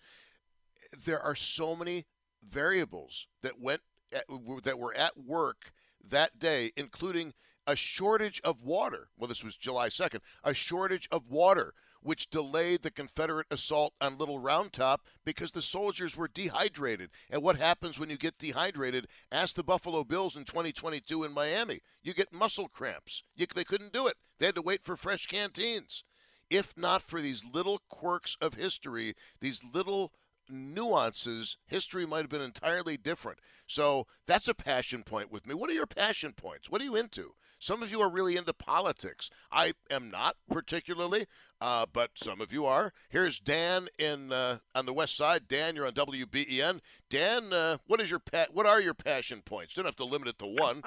There 1.04 1.20
are 1.20 1.34
so 1.34 1.76
many 1.76 2.06
variables 2.42 3.26
that 3.42 3.60
went 3.60 3.82
at, 4.14 4.24
that 4.62 4.78
were 4.78 4.94
at 4.94 5.18
work 5.18 5.72
that 6.02 6.38
day, 6.38 6.72
including 6.74 7.34
a 7.66 7.76
shortage 7.76 8.40
of 8.44 8.62
water. 8.62 9.08
Well, 9.18 9.28
this 9.28 9.44
was 9.44 9.56
July 9.56 9.90
2nd, 9.90 10.20
a 10.42 10.54
shortage 10.54 11.06
of 11.12 11.28
water 11.28 11.74
which 12.02 12.30
delayed 12.30 12.82
the 12.82 12.90
Confederate 12.90 13.46
assault 13.50 13.94
on 14.00 14.18
Little 14.18 14.38
Round 14.38 14.72
Top 14.72 15.02
because 15.24 15.52
the 15.52 15.62
soldiers 15.62 16.16
were 16.16 16.28
dehydrated. 16.28 17.10
And 17.30 17.42
what 17.42 17.56
happens 17.56 17.98
when 17.98 18.10
you 18.10 18.16
get 18.16 18.38
dehydrated? 18.38 19.08
Ask 19.30 19.54
the 19.54 19.62
Buffalo 19.62 20.04
Bills 20.04 20.36
in 20.36 20.44
2022 20.44 21.24
in 21.24 21.32
Miami. 21.32 21.80
You 22.02 22.14
get 22.14 22.32
muscle 22.32 22.68
cramps. 22.68 23.22
You, 23.34 23.46
they 23.54 23.64
couldn't 23.64 23.92
do 23.92 24.06
it. 24.06 24.14
They 24.38 24.46
had 24.46 24.54
to 24.56 24.62
wait 24.62 24.84
for 24.84 24.96
fresh 24.96 25.26
canteens. 25.26 26.04
If 26.50 26.76
not 26.76 27.02
for 27.02 27.20
these 27.20 27.44
little 27.44 27.80
quirks 27.88 28.36
of 28.40 28.54
history, 28.54 29.14
these 29.40 29.62
little 29.72 30.12
nuances, 30.52 31.56
history 31.66 32.06
might 32.06 32.18
have 32.18 32.28
been 32.28 32.40
entirely 32.42 32.96
different. 32.96 33.38
So 33.66 34.06
that's 34.26 34.48
a 34.48 34.54
passion 34.54 35.02
point 35.02 35.32
with 35.32 35.46
me. 35.46 35.54
What 35.54 35.70
are 35.70 35.74
your 35.74 35.86
passion 35.86 36.32
points? 36.32 36.70
What 36.70 36.80
are 36.80 36.84
you 36.84 36.96
into? 36.96 37.34
Some 37.58 37.80
of 37.80 37.92
you 37.92 38.00
are 38.00 38.10
really 38.10 38.36
into 38.36 38.52
politics. 38.52 39.30
I 39.52 39.74
am 39.88 40.10
not 40.10 40.34
particularly, 40.50 41.26
uh, 41.60 41.86
but 41.92 42.10
some 42.14 42.40
of 42.40 42.52
you 42.52 42.66
are. 42.66 42.92
Here's 43.08 43.38
Dan 43.38 43.86
in 44.00 44.32
uh, 44.32 44.58
on 44.74 44.84
the 44.84 44.92
west 44.92 45.16
side. 45.16 45.46
Dan, 45.46 45.76
you're 45.76 45.86
on 45.86 45.92
WBEN. 45.92 46.80
Dan, 47.08 47.52
uh, 47.52 47.78
what 47.86 48.00
is 48.00 48.10
your 48.10 48.18
pa- 48.18 48.46
what 48.50 48.66
are 48.66 48.80
your 48.80 48.94
passion 48.94 49.42
points? 49.44 49.74
Don't 49.74 49.84
have 49.84 49.94
to 49.94 50.04
limit 50.04 50.26
it 50.26 50.38
to 50.40 50.46
one. 50.46 50.82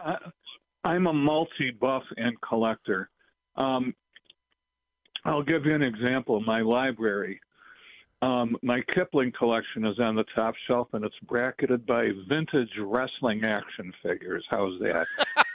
I'm 0.84 1.08
a 1.08 1.14
multi-buff 1.14 2.04
and 2.18 2.36
collector. 2.42 3.10
Um, 3.56 3.96
I'll 5.24 5.44
give 5.44 5.66
you 5.66 5.74
an 5.74 5.82
example. 5.82 6.42
My 6.42 6.62
library 6.62 7.40
um, 8.22 8.56
my 8.64 8.82
Kipling 8.94 9.32
collection 9.38 9.86
is 9.86 10.00
on 10.00 10.16
the 10.16 10.24
top 10.34 10.56
shelf, 10.68 10.88
and 10.94 11.04
it's 11.04 11.16
bracketed 11.28 11.86
by 11.86 12.10
vintage 12.28 12.70
wrestling 12.80 13.44
action 13.44 13.94
figures. 14.02 14.46
How's 14.50 14.80
that? 14.80 15.06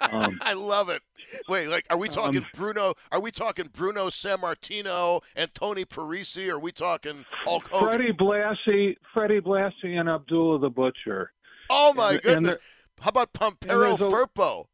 Um, 0.03 0.39
I 0.43 0.53
love 0.53 0.89
it. 0.89 1.03
Wait, 1.49 1.69
like, 1.69 1.87
are 1.91 1.97
we 1.97 2.09
um, 2.09 2.15
talking 2.15 2.39
um, 2.39 2.47
Bruno? 2.55 2.95
Are 3.11 3.21
we 3.21 3.31
talking 3.31 3.69
Bruno 3.73 4.09
Sammartino 4.09 5.23
and 5.35 5.53
Tony 5.55 5.85
Parisi? 5.85 6.49
Or 6.49 6.57
are 6.57 6.59
we 6.59 6.71
talking 6.71 7.25
Hulk 7.45 7.69
Hogan? 7.69 7.89
Freddie 7.89 8.13
Blassie, 8.13 8.97
Freddie 9.15 9.41
Blassie, 9.41 9.99
and 9.99 10.09
Abdullah 10.09 10.61
the 10.61 10.71
Butcher. 10.71 11.33
Oh 11.71 11.95
my 11.95 12.13
and, 12.13 12.23
goodness! 12.23 12.37
And 12.37 12.47
there, 12.47 12.59
How 13.01 13.09
about 13.09 13.33
Pampero 13.33 13.91
and 13.91 13.99
Firpo? 13.99 14.67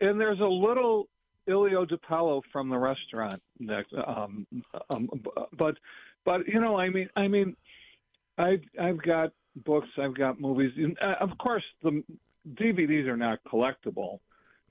And 0.00 0.20
there's 0.20 0.40
a 0.40 0.44
little 0.44 1.08
Ilio 1.48 1.88
DiPaolo 1.88 2.42
from 2.52 2.68
the 2.68 2.78
restaurant. 2.78 3.40
Next, 3.58 3.92
um, 3.94 4.46
um, 4.90 5.08
but 5.56 5.76
but 6.24 6.46
you 6.46 6.60
know, 6.60 6.76
I 6.78 6.88
mean, 6.88 7.08
I 7.16 7.28
mean, 7.28 7.56
I've 8.38 8.62
I've 8.80 9.02
got 9.02 9.32
books, 9.64 9.88
I've 9.98 10.16
got 10.16 10.40
movies. 10.40 10.72
And, 10.76 10.96
uh, 11.00 11.14
of 11.20 11.36
course, 11.38 11.64
the 11.82 12.02
DVDs 12.54 13.06
are 13.06 13.16
not 13.16 13.40
collectible, 13.44 14.20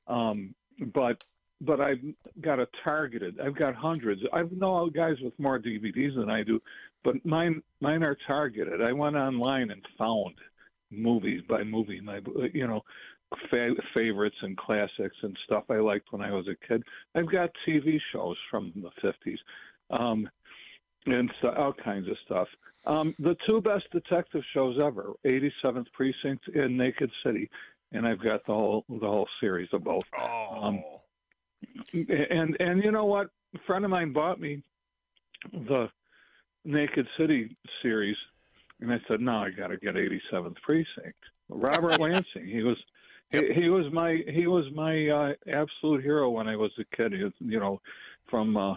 um, 0.08 0.54
but 0.93 1.24
but 1.62 1.80
I've 1.80 2.02
got 2.41 2.60
a 2.60 2.68
targeted. 2.84 3.39
I've 3.39 3.56
got 3.56 3.76
hundreds. 3.76 4.22
I 4.34 4.43
know 4.52 4.89
guys 4.89 5.18
with 5.22 5.38
more 5.38 5.60
DVDs 5.60 6.16
than 6.16 6.30
I 6.30 6.43
do, 6.43 6.60
but 7.04 7.24
mine 7.26 7.62
mine 7.80 8.04
are 8.04 8.18
targeted. 8.28 8.82
I 8.82 8.91
went 8.93 9.16
online 9.16 9.72
and 9.72 9.82
found 9.97 10.36
movies 10.89 11.41
by 11.47 11.64
movie. 11.64 12.02
My 12.02 12.20
you 12.54 12.68
know, 12.68 12.82
fa- 13.49 13.76
favorites 13.93 14.36
and 14.41 14.58
classics 14.58 15.16
and 15.22 15.38
stuff 15.45 15.66
I 15.70 15.76
liked 15.76 16.12
when 16.12 16.22
I 16.22 16.32
was 16.32 16.47
a 16.47 16.68
kid. 16.68 16.84
I've 17.16 17.32
got 17.32 17.52
TV 17.68 17.99
shows 18.12 18.38
from 18.49 18.74
the 18.76 18.89
50s 19.08 19.38
um, 19.91 20.30
and 21.06 21.32
so, 21.41 21.49
all 21.49 21.74
kinds 21.74 22.08
of 22.08 22.18
stuff. 22.26 22.47
Um, 22.86 23.16
the 23.20 23.36
two 23.45 23.62
best 23.62 23.86
detective 23.91 24.43
shows 24.54 24.78
ever: 24.82 25.14
87th 25.26 25.91
Precinct 25.93 26.47
and 26.56 26.78
Naked 26.78 27.12
City, 27.24 27.49
and 27.91 28.08
I've 28.08 28.24
got 28.24 28.45
the 28.45 28.54
whole 28.54 28.86
the 28.89 28.99
whole 29.08 29.28
series 29.39 29.70
of 29.74 29.84
both. 29.84 30.04
Um, 30.22 30.84
and 31.93 32.58
and 32.60 32.84
you 32.84 32.91
know 32.91 33.06
what? 33.06 33.30
A 33.56 33.60
friend 33.68 33.86
of 33.86 33.91
mine 33.91 34.14
bought 34.14 34.39
me 34.39 34.64
the 35.52 35.89
Naked 36.66 37.08
City 37.18 37.56
series, 37.82 38.18
and 38.80 38.91
I 38.91 38.99
said, 39.08 39.22
"No, 39.22 39.38
I 39.38 39.49
got 39.52 39.68
to 39.68 39.78
get 39.78 39.95
87th 39.95 40.56
Precinct." 40.64 41.18
Robert 41.49 41.99
Lansing, 41.99 42.47
he 42.47 42.64
was 42.64 42.78
he, 43.30 43.54
he 43.54 43.70
was 43.70 43.86
my 43.91 44.20
he 44.28 44.47
was 44.47 44.66
my 44.74 45.08
uh, 45.08 45.34
absolute 45.47 46.04
hero 46.04 46.30
when 46.30 46.47
I 46.47 46.56
was 46.56 46.72
a 46.80 46.95
kid. 46.95 47.14
Was, 47.22 47.34
you 47.39 47.60
know, 47.60 47.82
from 48.30 48.58
uh, 48.58 48.76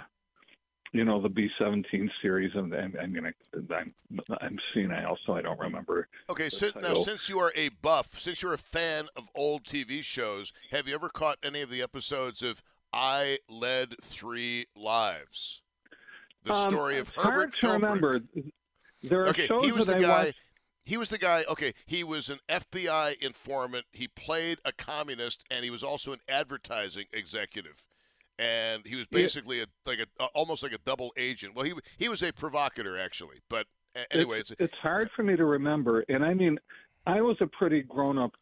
you 0.95 1.05
know 1.05 1.21
the 1.21 1.29
B17 1.29 2.09
series, 2.23 2.53
and, 2.55 2.73
and 2.73 2.97
I 2.99 3.07
mean 3.07 3.27
I, 3.27 3.75
I'm 3.75 3.95
I'm 4.41 4.59
senile, 4.73 5.19
so 5.27 5.35
I 5.35 5.43
don't 5.43 5.59
remember. 5.59 6.09
Okay, 6.31 6.49
since, 6.49 6.75
now 6.77 6.95
since 6.95 7.29
you 7.29 7.39
are 7.41 7.53
a 7.57 7.69
buff, 7.83 8.19
since 8.19 8.41
you're 8.41 8.55
a 8.55 8.59
fan 8.59 9.09
of 9.17 9.29
old 9.35 9.65
TV 9.65 10.03
shows, 10.05 10.53
have 10.71 10.87
you 10.87 10.95
ever 10.95 11.09
caught 11.09 11.39
any 11.43 11.61
of 11.61 11.69
the 11.69 11.83
episodes 11.83 12.43
of 12.43 12.63
I 12.93 13.39
Led 13.49 13.97
Three 14.03 14.67
Lives? 14.77 15.63
The 16.45 16.53
Um, 16.55 16.71
story 16.71 16.99
of 16.99 17.09
Herbert 17.11 17.31
hard 17.33 17.53
to 17.55 17.69
remember. 17.73 18.21
There 19.03 19.23
are 19.25 19.29
okay, 19.29 19.47
shows 19.47 19.65
he 19.65 19.73
was 19.73 19.89
that 19.89 19.99
the 19.99 20.07
I 20.07 20.09
guy. 20.09 20.25
watched. 20.27 20.37
He 20.85 20.97
was 20.97 21.09
the 21.09 21.19
guy. 21.19 21.45
Okay, 21.49 21.73
he 21.87 22.05
was 22.05 22.29
an 22.31 22.39
FBI 22.49 23.21
informant. 23.21 23.87
He 23.91 24.07
played 24.07 24.59
a 24.65 24.71
communist, 24.73 25.43
and 25.51 25.65
he 25.65 25.71
was 25.71 25.83
also 25.83 26.13
an 26.13 26.21
advertising 26.29 27.07
executive. 27.13 27.85
And 28.39 28.87
he 28.87 28.97
was 28.97 29.07
Yeah. 29.11 29.19
basically 29.19 29.61
a, 29.61 29.67
like 29.87 30.01
a 30.01 30.25
almost 30.35 30.63
like 30.63 30.73
a 30.73 30.79
double 30.79 31.13
agent. 31.17 31.55
Well, 31.55 31.65
he 31.65 31.75
he 31.99 32.09
was 32.09 32.23
a 32.23 32.33
provocateur 32.33 32.99
actually. 32.99 33.43
But 33.49 33.67
anyway, 34.11 34.41
it's, 34.41 34.53
it's, 34.59 34.75
hard 34.75 35.11
for 35.13 35.23
me 35.23 35.37
to 35.37 35.45
remember, 35.45 36.05
and 36.09 36.25
I 36.25 36.35
mean, 36.35 36.59
I 37.07 37.21
was 37.21 37.37
a 37.41 37.47
pretty 37.47 37.83
grown-up 37.83 38.33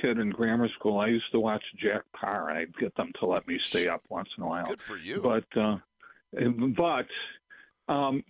kid 0.00 0.18
in 0.18 0.30
grammar 0.30 0.68
school. 0.70 0.98
I 0.98 1.08
used 1.08 1.30
to 1.32 1.40
watch 1.40 1.62
Jack 1.76 2.02
Paar, 2.14 2.50
and 2.50 2.58
I'd 2.58 2.76
get 2.76 2.94
them 2.96 3.12
to 3.20 3.26
let 3.26 3.46
me 3.46 3.58
stay 3.58 3.88
up 3.88 4.02
once 4.08 4.28
in 4.36 4.42
a 4.42 4.46
while. 4.46 4.66
good 4.66 4.82
for 4.82 4.96
you. 4.96 5.20
But 5.20 5.44
uh, 5.56 5.78
but 6.76 7.06
um, 7.88 8.22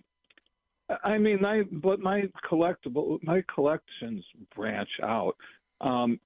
I 1.03 1.17
mean, 1.17 1.43
I 1.43 1.63
but 1.63 1.99
my 1.99 2.29
collectible 2.49 3.21
my 3.23 3.43
collections 3.53 4.23
branch 4.55 4.89
out. 5.03 5.35
Um, 5.81 6.19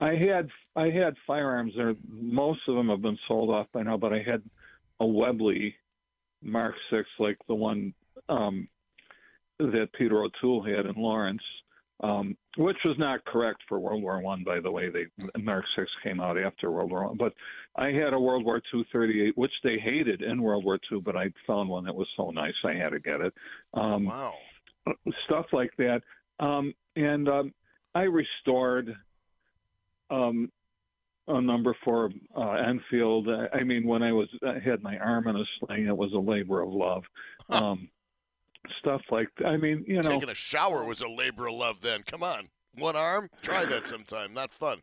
I 0.00 0.14
had 0.14 0.48
I 0.74 0.90
had 0.90 1.14
firearms 1.26 1.72
there. 1.76 1.94
Most 2.08 2.60
of 2.68 2.76
them 2.76 2.88
have 2.88 3.02
been 3.02 3.18
sold 3.26 3.50
off 3.50 3.66
by 3.72 3.82
now, 3.82 3.96
but 3.96 4.12
I 4.12 4.22
had 4.22 4.42
a 5.00 5.06
Webley 5.06 5.74
Mark 6.42 6.74
Six, 6.90 7.08
like 7.18 7.38
the 7.48 7.54
one 7.54 7.94
um, 8.28 8.68
that 9.58 9.88
Peter 9.98 10.22
O'Toole 10.22 10.62
had 10.62 10.86
in 10.86 10.94
Lawrence, 10.96 11.42
um, 12.02 12.36
which 12.58 12.76
was 12.84 12.96
not 12.98 13.24
correct 13.24 13.62
for 13.68 13.78
World 13.78 14.02
War 14.02 14.20
One, 14.20 14.44
by 14.44 14.60
the 14.60 14.70
way. 14.70 14.90
They 14.90 15.06
Mark 15.40 15.64
Six 15.74 15.90
came 16.02 16.20
out 16.20 16.38
after 16.38 16.70
World 16.70 16.90
War 16.90 17.06
One, 17.06 17.16
but 17.16 17.32
I 17.76 17.86
had 17.86 18.12
a 18.12 18.20
World 18.20 18.44
War 18.44 18.60
Two 18.70 18.84
38, 18.92 19.36
which 19.36 19.52
they 19.64 19.78
hated 19.78 20.20
in 20.20 20.42
World 20.42 20.64
War 20.64 20.78
Two, 20.90 21.00
but 21.00 21.16
I 21.16 21.32
found 21.46 21.70
one 21.70 21.84
that 21.84 21.94
was 21.94 22.08
so 22.16 22.30
nice 22.30 22.54
I 22.64 22.74
had 22.74 22.90
to 22.90 23.00
get 23.00 23.22
it. 23.22 23.32
Um, 23.72 24.06
wow. 24.06 24.34
Stuff 25.24 25.46
like 25.52 25.72
that, 25.78 26.02
um, 26.38 26.72
and 26.94 27.28
um, 27.28 27.54
I 27.94 28.02
restored 28.02 28.94
um, 30.10 30.50
a 31.28 31.40
number 31.40 31.76
for 31.84 32.10
uh, 32.36 32.52
Enfield. 32.52 33.28
I 33.28 33.62
mean, 33.64 33.86
when 33.86 34.02
I 34.02 34.12
was 34.12 34.28
I 34.46 34.58
had 34.58 34.82
my 34.82 34.96
arm 34.98 35.26
in 35.28 35.36
a 35.36 35.44
sling, 35.58 35.86
it 35.86 35.96
was 35.96 36.12
a 36.12 36.18
labor 36.18 36.60
of 36.62 36.70
love. 36.72 37.04
Um, 37.48 37.88
stuff 38.80 39.02
like 39.12 39.28
I 39.44 39.56
mean, 39.56 39.84
you 39.86 40.02
know, 40.02 40.08
taking 40.08 40.30
a 40.30 40.34
shower 40.34 40.84
was 40.84 41.00
a 41.00 41.08
labor 41.08 41.46
of 41.46 41.54
love. 41.54 41.80
Then 41.80 42.02
come 42.02 42.24
on, 42.24 42.48
one 42.74 42.96
arm. 42.96 43.30
Try 43.40 43.64
that 43.66 43.86
sometime. 43.86 44.34
Not 44.34 44.52
fun. 44.52 44.82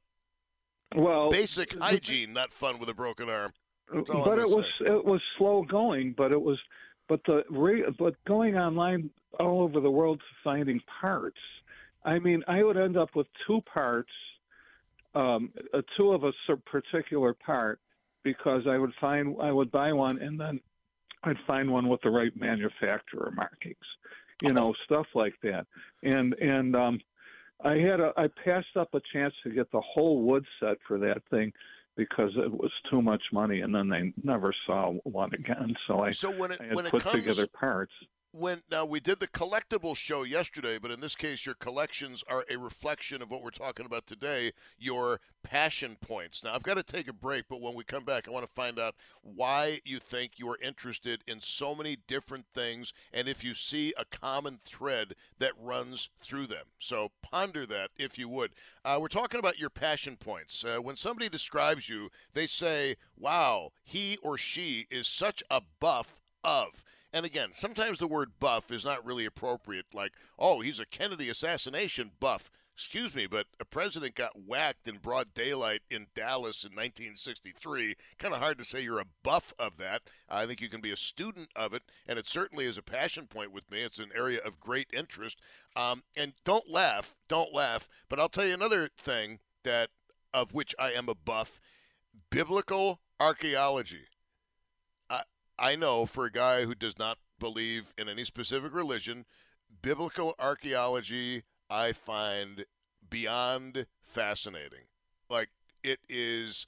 well, 0.96 1.30
Basic 1.30 1.78
hygiene, 1.78 2.32
not 2.32 2.54
fun 2.54 2.80
with 2.80 2.88
a 2.88 2.94
broken 2.94 3.30
arm. 3.30 3.52
That's 3.94 4.10
all 4.10 4.24
I'm 4.24 4.30
but 4.30 4.40
it 4.40 4.50
was 4.50 4.64
say. 4.80 4.86
it 4.86 5.04
was 5.04 5.22
slow 5.38 5.64
going, 5.64 6.14
but 6.16 6.32
it 6.32 6.42
was 6.42 6.58
but 7.10 7.20
the 7.26 7.44
but 8.00 8.16
going 8.26 8.58
online 8.58 9.10
all 9.40 9.62
over 9.62 9.80
the 9.80 9.92
world 9.92 10.20
to 10.20 10.26
finding 10.44 10.80
parts. 11.02 11.40
I 12.06 12.20
mean, 12.20 12.44
I 12.48 12.64
would 12.64 12.78
end 12.78 12.98
up 12.98 13.16
with 13.16 13.28
two 13.48 13.62
parts, 13.62 14.12
um, 15.16 15.52
two 15.98 16.12
of 16.12 16.24
a 16.24 16.32
particular 16.66 17.34
part, 17.34 17.80
because 18.24 18.64
I 18.68 18.78
would 18.78 18.94
find 19.00 19.36
I 19.42 19.52
would 19.52 19.72
buy 19.72 19.94
one 19.94 20.22
and 20.22 20.40
then 20.40 20.60
I'd 21.24 21.38
find 21.48 21.72
one 21.72 21.88
with 21.90 22.02
the 22.02 22.10
right 22.10 22.32
manufacturer 22.36 23.32
markings, 23.36 23.78
you 24.42 24.54
know, 24.54 24.74
stuff 24.86 25.08
like 25.14 25.36
that. 25.44 25.66
And 26.04 26.34
and 26.36 26.76
um, 26.76 27.00
I 27.64 27.76
had 27.78 28.00
a 28.00 28.14
I 28.18 28.28
passed 28.44 28.76
up 28.76 28.94
a 28.94 29.02
chance 29.12 29.34
to 29.44 29.50
get 29.50 29.72
the 29.72 29.82
whole 29.82 30.22
wood 30.22 30.46
set 30.60 30.78
for 30.88 30.98
that 31.00 31.22
thing 31.30 31.54
because 31.96 32.32
it 32.38 32.52
was 32.52 32.72
too 32.90 33.02
much 33.02 33.22
money, 33.32 33.62
and 33.62 33.74
then 33.74 33.88
they 33.88 34.12
never 34.24 34.54
saw 34.66 34.94
one 35.04 35.34
again. 35.34 35.76
So 35.88 36.00
I 36.00 36.12
So 36.12 36.32
when 36.32 36.52
it- 36.52 36.60
I 36.62 36.66
had 36.66 36.76
when 36.76 36.86
it 36.88 36.90
put 36.92 37.04
comes- 37.04 37.16
together 37.16 37.46
parts. 37.48 37.94
When 38.34 38.64
now 38.72 38.84
we 38.84 39.00
did 39.00 39.20
the 39.20 39.28
collectible 39.28 39.96
show 39.96 40.24
yesterday, 40.24 40.80
but 40.80 40.90
in 40.90 41.00
this 41.00 41.16
case, 41.16 41.46
your 41.46 41.54
collections 41.56 42.24
are 42.28 42.44
a 42.50 42.58
reflection 42.58 43.22
of 43.22 43.30
what 43.30 43.44
we're 43.44 43.52
talking 43.52 43.86
about 43.86 44.08
today. 44.08 44.52
Your 44.80 45.20
passion 45.44 45.98
points. 46.02 46.44
Now 46.44 46.56
I've 46.56 46.64
got 46.64 46.78
to 46.78 46.84
take 46.84 47.08
a 47.08 47.14
break, 47.14 47.46
but 47.48 47.62
when 47.62 47.76
we 47.76 47.84
come 47.84 48.04
back, 48.04 48.28
I 48.28 48.32
want 48.32 48.44
to 48.44 48.52
find 48.52 48.80
out 48.80 48.96
why 49.22 49.82
you 49.86 50.00
think 50.00 50.34
you 50.38 50.50
are 50.50 50.58
interested 50.64 51.24
in 51.28 51.42
so 51.42 51.76
many 51.76 51.96
different 52.08 52.46
things, 52.56 52.92
and 53.14 53.28
if 53.28 53.44
you 53.44 53.54
see 53.54 53.94
a 53.98 54.06
common 54.06 54.60
thread 54.66 55.14
that 55.38 55.52
runs 55.62 56.10
through 56.20 56.48
them. 56.48 56.66
So 56.80 57.12
ponder 57.22 57.68
that 57.68 57.92
if 58.00 58.18
you 58.18 58.28
would. 58.30 58.52
Uh, 58.84 58.98
we're 59.00 59.10
talking 59.10 59.40
about 59.40 59.60
your 59.60 59.70
passion 59.70 60.18
points. 60.18 60.66
Uh, 60.66 60.80
when 60.82 60.98
somebody 60.98 61.30
describes 61.30 61.88
you, 61.88 62.10
they 62.34 62.48
say, 62.48 62.96
"Wow, 63.16 63.74
he 63.84 64.18
or 64.24 64.40
she 64.40 64.88
is 64.90 65.08
such 65.08 65.44
a 65.52 65.62
buff 65.80 66.20
of." 66.44 66.84
And 67.14 67.28
again, 67.28 67.50
sometimes 67.54 68.00
the 68.00 68.08
word 68.08 68.32
buff 68.40 68.72
is 68.72 68.84
not 68.84 69.06
really 69.06 69.26
appropriate, 69.26 69.86
like, 69.94 70.14
oh, 70.40 70.62
he's 70.62 70.80
a 70.80 70.86
Kennedy 70.86 71.30
assassination 71.30 72.12
buff. 72.20 72.50
Excuse 72.76 73.14
me, 73.14 73.28
but 73.28 73.46
a 73.60 73.66
president 73.66 74.16
got 74.16 74.48
whacked 74.48 74.88
in 74.88 74.98
broad 74.98 75.36
daylight 75.36 75.82
in 75.92 76.08
Dallas 76.16 76.64
in 76.64 76.72
1963. 76.72 77.94
Kind 78.18 78.34
of 78.34 78.40
hard 78.40 78.58
to 78.58 78.64
say 78.64 78.82
you're 78.82 79.00
a 79.00 79.06
buff 79.22 79.54
of 79.60 79.78
that. 79.78 80.02
I 80.28 80.48
think 80.48 80.60
you 80.60 80.70
can 80.70 80.82
be 80.82 80.92
a 80.92 80.98
student 80.98 81.50
of 81.56 81.76
it, 81.76 81.84
and 82.08 82.18
it 82.18 82.28
certainly 82.28 82.66
is 82.66 82.80
a 82.80 82.82
passion 82.82 83.28
point 83.28 83.52
with 83.52 83.70
me. 83.70 83.84
It's 83.84 84.00
an 84.00 84.10
area 84.16 84.40
of 84.44 84.60
great 84.60 84.88
interest. 84.92 85.40
Um, 85.76 86.02
and 86.18 86.34
don't 86.44 86.68
laugh, 86.68 87.14
don't 87.28 87.54
laugh. 87.54 87.88
But 88.10 88.20
I'll 88.20 88.28
tell 88.28 88.48
you 88.48 88.56
another 88.56 88.90
thing 88.98 89.38
that 89.62 89.92
of 90.34 90.56
which 90.56 90.74
I 90.80 90.94
am 90.94 91.10
a 91.10 91.16
buff: 91.16 91.62
biblical 92.32 93.02
archaeology. 93.20 94.08
I 95.58 95.76
know 95.76 96.06
for 96.06 96.26
a 96.26 96.32
guy 96.32 96.66
who 96.66 96.76
does 96.76 96.98
not 96.98 97.18
believe 97.40 97.94
in 97.98 98.10
any 98.10 98.24
specific 98.24 98.74
religion, 98.74 99.26
biblical 99.82 100.36
archaeology 100.40 101.44
I 101.70 101.92
find 101.92 102.66
beyond 103.10 103.86
fascinating. 104.02 104.86
Like 105.30 105.50
it 105.84 106.00
is 106.10 106.66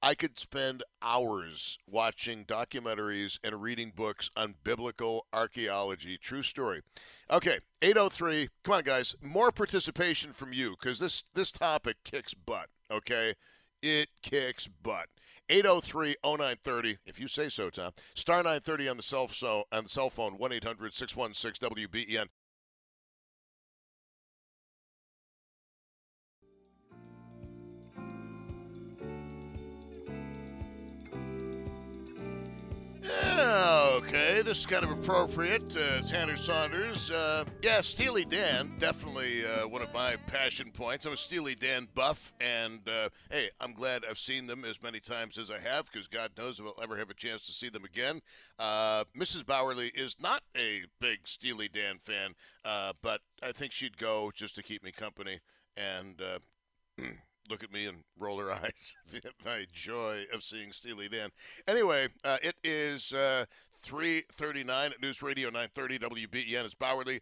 I 0.00 0.14
could 0.14 0.38
spend 0.38 0.84
hours 1.02 1.76
watching 1.86 2.44
documentaries 2.44 3.38
and 3.42 3.60
reading 3.60 3.92
books 3.94 4.30
on 4.36 4.54
biblical 4.62 5.26
archaeology. 5.32 6.16
True 6.16 6.44
story. 6.44 6.82
Okay, 7.30 7.58
803. 7.82 8.48
Come 8.62 8.74
on 8.74 8.82
guys, 8.84 9.16
more 9.20 9.50
participation 9.50 10.32
from 10.32 10.52
you 10.52 10.76
cuz 10.76 10.98
this 10.98 11.24
this 11.34 11.52
topic 11.52 11.96
kicks 12.04 12.34
butt, 12.34 12.70
okay? 12.90 13.34
It 13.82 14.08
kicks 14.22 14.66
butt. 14.68 15.08
803-0930 15.48 16.98
if 17.06 17.18
you 17.18 17.28
say 17.28 17.48
so, 17.48 17.70
Tom. 17.70 17.92
Star 18.14 18.38
930 18.38 18.88
on 18.88 18.96
the 18.96 19.02
cell 19.02 19.28
so 19.28 19.64
on 19.72 19.84
the 19.84 19.88
cell 19.88 20.10
phone 20.10 20.38
1-800-616-WBEN. 20.38 22.26
This 34.44 34.58
is 34.58 34.66
kind 34.66 34.84
of 34.84 34.90
appropriate. 34.92 35.76
Uh, 35.76 36.00
Tanner 36.02 36.36
Saunders. 36.36 37.10
Uh, 37.10 37.44
yeah, 37.60 37.80
Steely 37.80 38.24
Dan, 38.24 38.72
definitely 38.78 39.44
uh, 39.44 39.66
one 39.66 39.82
of 39.82 39.92
my 39.92 40.14
passion 40.28 40.70
points. 40.70 41.04
I'm 41.06 41.12
a 41.12 41.16
Steely 41.16 41.56
Dan 41.56 41.88
buff, 41.92 42.32
and 42.40 42.88
uh, 42.88 43.08
hey, 43.30 43.50
I'm 43.60 43.72
glad 43.72 44.04
I've 44.08 44.18
seen 44.18 44.46
them 44.46 44.64
as 44.64 44.80
many 44.80 45.00
times 45.00 45.38
as 45.38 45.50
I 45.50 45.58
have 45.58 45.86
because 45.86 46.06
God 46.06 46.30
knows 46.38 46.60
if 46.60 46.66
I'll 46.66 46.82
ever 46.82 46.96
have 46.96 47.10
a 47.10 47.14
chance 47.14 47.46
to 47.46 47.52
see 47.52 47.68
them 47.68 47.84
again. 47.84 48.20
Uh, 48.60 49.04
Mrs. 49.16 49.42
Bauerle 49.42 49.90
is 49.92 50.16
not 50.20 50.42
a 50.56 50.82
big 51.00 51.26
Steely 51.26 51.68
Dan 51.68 51.98
fan, 51.98 52.34
uh, 52.64 52.92
but 53.02 53.22
I 53.42 53.50
think 53.50 53.72
she'd 53.72 53.98
go 53.98 54.30
just 54.32 54.54
to 54.54 54.62
keep 54.62 54.84
me 54.84 54.92
company. 54.92 55.40
And 55.76 56.22
look 57.48 57.64
at 57.64 57.72
me 57.72 57.86
and 57.86 57.98
roll 58.18 58.38
her 58.38 58.52
eyes. 58.64 58.96
My 59.44 59.66
joy 59.72 60.24
of 60.32 60.42
seeing 60.42 60.72
Steely 60.72 61.08
Dan. 61.08 61.30
Anyway, 61.66 62.08
uh, 62.24 62.38
it 62.42 62.56
is 62.62 63.12
uh, 63.12 63.46
3:39 63.82 64.92
at 64.92 65.00
News 65.00 65.22
Radio 65.22 65.50
930 65.50 65.98
WBEN. 65.98 66.64
It's 66.64 66.74
Bauerle. 66.74 67.20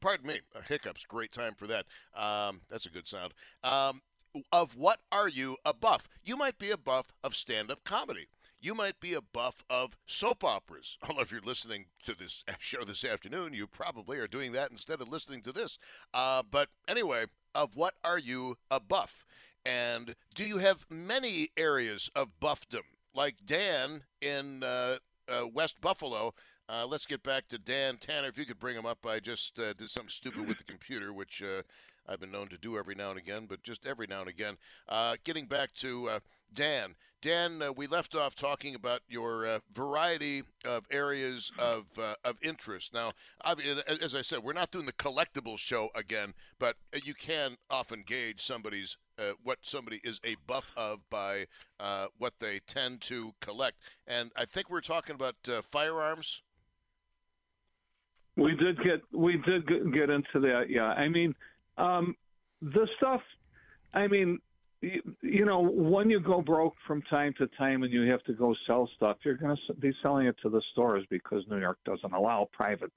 Pardon 0.00 0.26
me, 0.26 0.40
hiccups. 0.66 1.04
Great 1.06 1.32
time 1.32 1.54
for 1.54 1.66
that. 1.68 1.86
Um, 2.14 2.62
that's 2.68 2.86
a 2.86 2.90
good 2.90 3.06
sound. 3.06 3.34
Um, 3.62 4.02
of 4.50 4.76
what 4.76 5.00
are 5.12 5.28
you 5.28 5.56
a 5.64 5.74
buff? 5.74 6.08
You 6.24 6.36
might 6.36 6.58
be 6.58 6.70
a 6.70 6.76
buff 6.76 7.12
of 7.22 7.36
stand-up 7.36 7.84
comedy. 7.84 8.28
You 8.60 8.74
might 8.74 9.00
be 9.00 9.12
a 9.14 9.20
buff 9.20 9.64
of 9.68 9.96
soap 10.06 10.44
operas. 10.44 10.96
Although 11.08 11.22
if 11.22 11.32
you're 11.32 11.40
listening 11.40 11.86
to 12.04 12.14
this 12.14 12.44
show 12.58 12.84
this 12.84 13.04
afternoon, 13.04 13.52
you 13.52 13.66
probably 13.66 14.18
are 14.18 14.28
doing 14.28 14.52
that 14.52 14.70
instead 14.70 15.00
of 15.00 15.08
listening 15.08 15.42
to 15.42 15.52
this. 15.52 15.78
Uh, 16.14 16.42
but 16.48 16.68
anyway, 16.88 17.26
of 17.54 17.76
what 17.76 17.94
are 18.04 18.18
you 18.18 18.56
a 18.70 18.80
buff? 18.80 19.24
And 19.64 20.14
do 20.34 20.44
you 20.44 20.58
have 20.58 20.86
many 20.90 21.50
areas 21.56 22.10
of 22.14 22.40
buffdom? 22.40 22.84
Like 23.14 23.36
Dan 23.44 24.04
in 24.20 24.62
uh, 24.62 24.96
uh, 25.32 25.46
West 25.46 25.80
Buffalo. 25.80 26.34
Uh, 26.68 26.86
let's 26.86 27.06
get 27.06 27.22
back 27.22 27.48
to 27.48 27.58
Dan 27.58 27.96
Tanner. 27.96 28.28
If 28.28 28.38
you 28.38 28.46
could 28.46 28.58
bring 28.58 28.76
him 28.76 28.86
up, 28.86 29.04
I 29.06 29.20
just 29.20 29.58
uh, 29.58 29.72
did 29.72 29.90
something 29.90 30.08
stupid 30.08 30.46
with 30.46 30.58
the 30.58 30.64
computer, 30.64 31.12
which 31.12 31.42
uh, 31.42 31.62
I've 32.06 32.20
been 32.20 32.30
known 32.30 32.48
to 32.48 32.58
do 32.58 32.78
every 32.78 32.94
now 32.94 33.10
and 33.10 33.18
again, 33.18 33.46
but 33.48 33.62
just 33.62 33.86
every 33.86 34.06
now 34.06 34.20
and 34.20 34.28
again. 34.28 34.56
Uh, 34.88 35.16
getting 35.24 35.46
back 35.46 35.72
to 35.74 36.08
uh, 36.08 36.20
Dan. 36.52 36.94
Dan, 37.22 37.62
uh, 37.62 37.72
we 37.72 37.86
left 37.86 38.16
off 38.16 38.34
talking 38.34 38.74
about 38.74 39.00
your 39.08 39.46
uh, 39.46 39.58
variety 39.72 40.42
of 40.64 40.84
areas 40.90 41.52
of 41.56 41.84
uh, 41.96 42.14
of 42.24 42.36
interest. 42.42 42.92
Now, 42.92 43.12
as 43.44 44.14
I 44.14 44.22
said, 44.22 44.40
we're 44.40 44.52
not 44.52 44.72
doing 44.72 44.86
the 44.86 44.92
collectibles 44.92 45.58
show 45.58 45.90
again, 45.94 46.34
but 46.58 46.74
you 47.04 47.14
can 47.14 47.56
often 47.70 48.02
gauge 48.04 48.42
somebody's 48.42 48.96
uh, 49.20 49.34
what 49.44 49.60
somebody 49.62 50.00
is 50.02 50.20
a 50.24 50.34
buff 50.48 50.72
of 50.76 51.08
by 51.10 51.46
what 52.18 52.34
they 52.40 52.60
tend 52.66 53.00
to 53.02 53.34
collect. 53.40 53.76
And 54.04 54.32
I 54.36 54.44
think 54.44 54.68
we're 54.68 54.80
talking 54.80 55.14
about 55.14 55.36
firearms. 55.70 56.42
We 58.36 58.56
did 58.56 58.82
get 58.82 59.00
we 59.12 59.36
did 59.46 59.68
get 59.68 60.10
into 60.10 60.40
that. 60.40 60.66
Yeah, 60.68 60.86
I 60.86 61.08
mean 61.08 61.36
um, 61.78 62.16
the 62.60 62.88
stuff, 62.96 63.20
I 63.94 64.06
mean, 64.06 64.38
you, 64.82 65.44
know, 65.44 65.60
when 65.60 66.10
you 66.10 66.20
go 66.20 66.42
broke 66.42 66.74
from 66.86 67.02
time 67.02 67.34
to 67.38 67.46
time 67.58 67.82
and 67.82 67.92
you 67.92 68.02
have 68.10 68.22
to 68.24 68.32
go 68.32 68.54
sell 68.66 68.88
stuff, 68.96 69.16
you're 69.24 69.36
going 69.36 69.56
to 69.68 69.74
be 69.74 69.92
selling 70.02 70.26
it 70.26 70.36
to 70.42 70.50
the 70.50 70.62
stores 70.72 71.04
because 71.08 71.44
New 71.48 71.58
York 71.58 71.78
doesn't 71.84 72.12
allow 72.12 72.48
private. 72.52 72.90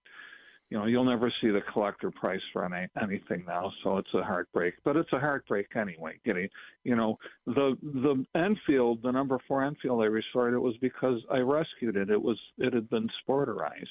You 0.72 0.80
know, 0.80 0.86
you'll 0.88 1.06
never 1.06 1.32
see 1.42 1.50
the 1.50 1.62
collector 1.72 2.10
price 2.10 2.42
for 2.52 2.66
any, 2.66 2.88
anything 3.00 3.46
now, 3.48 3.72
so 3.84 3.98
it's 3.98 4.14
a 4.16 4.24
heartbreak. 4.24 4.74
But 4.84 4.96
it's 4.96 5.14
a 5.14 5.20
heartbreak 5.20 5.68
anyway. 5.76 6.14
Getting, 6.26 6.50
you 6.84 6.96
know, 6.96 7.20
the 7.46 7.78
the 7.84 8.26
Enfield, 8.34 9.04
the 9.04 9.12
number 9.12 9.38
four 9.48 9.64
Enfield 9.64 10.02
I 10.02 10.06
restored, 10.06 10.56
it 10.56 10.60
was 10.60 10.76
because 10.82 11.22
I 11.32 11.38
rescued 11.38 11.98
it. 11.98 12.10
It 12.10 12.20
was 12.20 12.40
it 12.58 12.74
had 12.74 12.90
been 12.90 13.08
sporterized, 13.30 13.86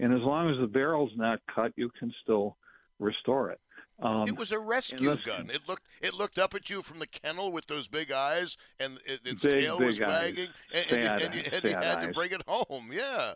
and 0.00 0.12
as 0.12 0.20
long 0.22 0.50
as 0.50 0.60
the 0.60 0.66
barrel's 0.66 1.12
not 1.14 1.38
cut, 1.54 1.72
you 1.76 1.90
can 1.96 2.12
still 2.24 2.56
restore 2.98 3.50
it. 3.52 3.60
Um, 4.02 4.26
it 4.26 4.38
was 4.38 4.50
a 4.50 4.58
rescue 4.58 5.16
gun. 5.24 5.50
It 5.50 5.68
looked 5.68 5.86
it 6.00 6.14
looked 6.14 6.38
up 6.38 6.54
at 6.54 6.70
you 6.70 6.82
from 6.82 6.98
the 6.98 7.06
kennel 7.06 7.52
with 7.52 7.66
those 7.66 7.86
big 7.86 8.10
eyes, 8.10 8.56
and 8.78 8.98
it, 9.04 9.20
its 9.24 9.42
big, 9.42 9.52
tail 9.52 9.78
big 9.78 9.88
was 9.88 10.00
eyes. 10.00 10.08
wagging, 10.08 10.48
and, 10.72 10.86
sad, 10.88 11.22
and, 11.22 11.34
you, 11.34 11.42
and 11.52 11.64
you 11.64 11.70
had 11.70 11.84
eyes. 11.84 12.06
to 12.06 12.12
bring 12.12 12.30
it 12.32 12.42
home. 12.46 12.90
Yeah. 12.92 13.34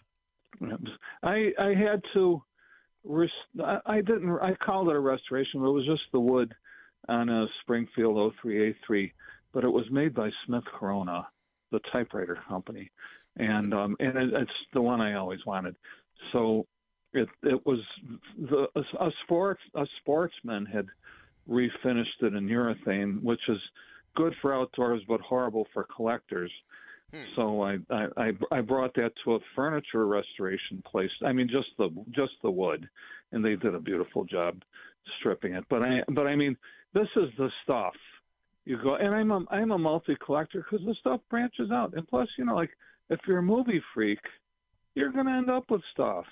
I 1.22 1.52
I 1.58 1.74
had 1.74 2.02
to. 2.14 2.42
Rest, 3.06 3.32
I 3.84 3.96
didn't. 4.00 4.30
I 4.40 4.54
called 4.54 4.88
it 4.88 4.96
a 4.96 5.00
restoration, 5.00 5.60
but 5.60 5.66
it 5.68 5.72
was 5.72 5.84
just 5.84 6.04
the 6.12 6.20
wood 6.20 6.54
on 7.08 7.28
a 7.28 7.46
Springfield 7.60 8.32
03A3, 8.42 9.12
but 9.52 9.62
it 9.62 9.68
was 9.68 9.84
made 9.90 10.14
by 10.14 10.30
Smith 10.46 10.64
Corona, 10.78 11.26
the 11.70 11.80
typewriter 11.92 12.38
company, 12.48 12.90
and 13.36 13.74
um 13.74 13.96
and 14.00 14.16
it, 14.16 14.32
it's 14.32 14.50
the 14.72 14.80
one 14.80 15.02
I 15.02 15.14
always 15.14 15.44
wanted. 15.44 15.76
So 16.32 16.66
it 17.14 17.28
it 17.42 17.64
was 17.64 17.80
the 18.38 18.66
a, 18.74 19.04
a 19.04 19.10
sports 19.22 19.60
a 19.74 19.86
sportsman 20.00 20.66
had 20.66 20.86
refinished 21.48 22.22
it 22.22 22.34
in 22.34 22.48
urethane, 22.48 23.22
which 23.22 23.40
is 23.48 23.58
good 24.16 24.34
for 24.40 24.54
outdoors 24.54 25.02
but 25.08 25.20
horrible 25.20 25.66
for 25.72 25.86
collectors. 25.94 26.50
Hmm. 27.12 27.20
So 27.36 27.62
I, 27.62 27.78
I 27.90 28.32
I 28.50 28.60
brought 28.60 28.94
that 28.94 29.12
to 29.24 29.34
a 29.34 29.38
furniture 29.54 30.06
restoration 30.06 30.82
place. 30.90 31.10
I 31.24 31.32
mean, 31.32 31.48
just 31.48 31.68
the 31.78 31.90
just 32.10 32.32
the 32.42 32.50
wood, 32.50 32.88
and 33.32 33.44
they 33.44 33.56
did 33.56 33.74
a 33.74 33.80
beautiful 33.80 34.24
job 34.24 34.62
stripping 35.18 35.54
it. 35.54 35.64
But 35.70 35.82
I 35.82 36.02
but 36.08 36.26
I 36.26 36.34
mean, 36.36 36.56
this 36.92 37.08
is 37.16 37.30
the 37.38 37.50
stuff 37.62 37.94
you 38.64 38.78
go. 38.82 38.96
And 38.96 39.14
I'm 39.14 39.30
a 39.30 39.44
I'm 39.50 39.70
a 39.70 39.78
multi 39.78 40.16
collector 40.24 40.64
because 40.68 40.84
the 40.86 40.94
stuff 41.00 41.20
branches 41.30 41.70
out. 41.70 41.94
And 41.94 42.06
plus, 42.08 42.28
you 42.38 42.44
know, 42.44 42.54
like 42.54 42.70
if 43.10 43.20
you're 43.26 43.38
a 43.38 43.42
movie 43.42 43.82
freak, 43.92 44.20
you're 44.94 45.12
gonna 45.12 45.36
end 45.36 45.50
up 45.50 45.70
with 45.70 45.82
stuff 45.92 46.24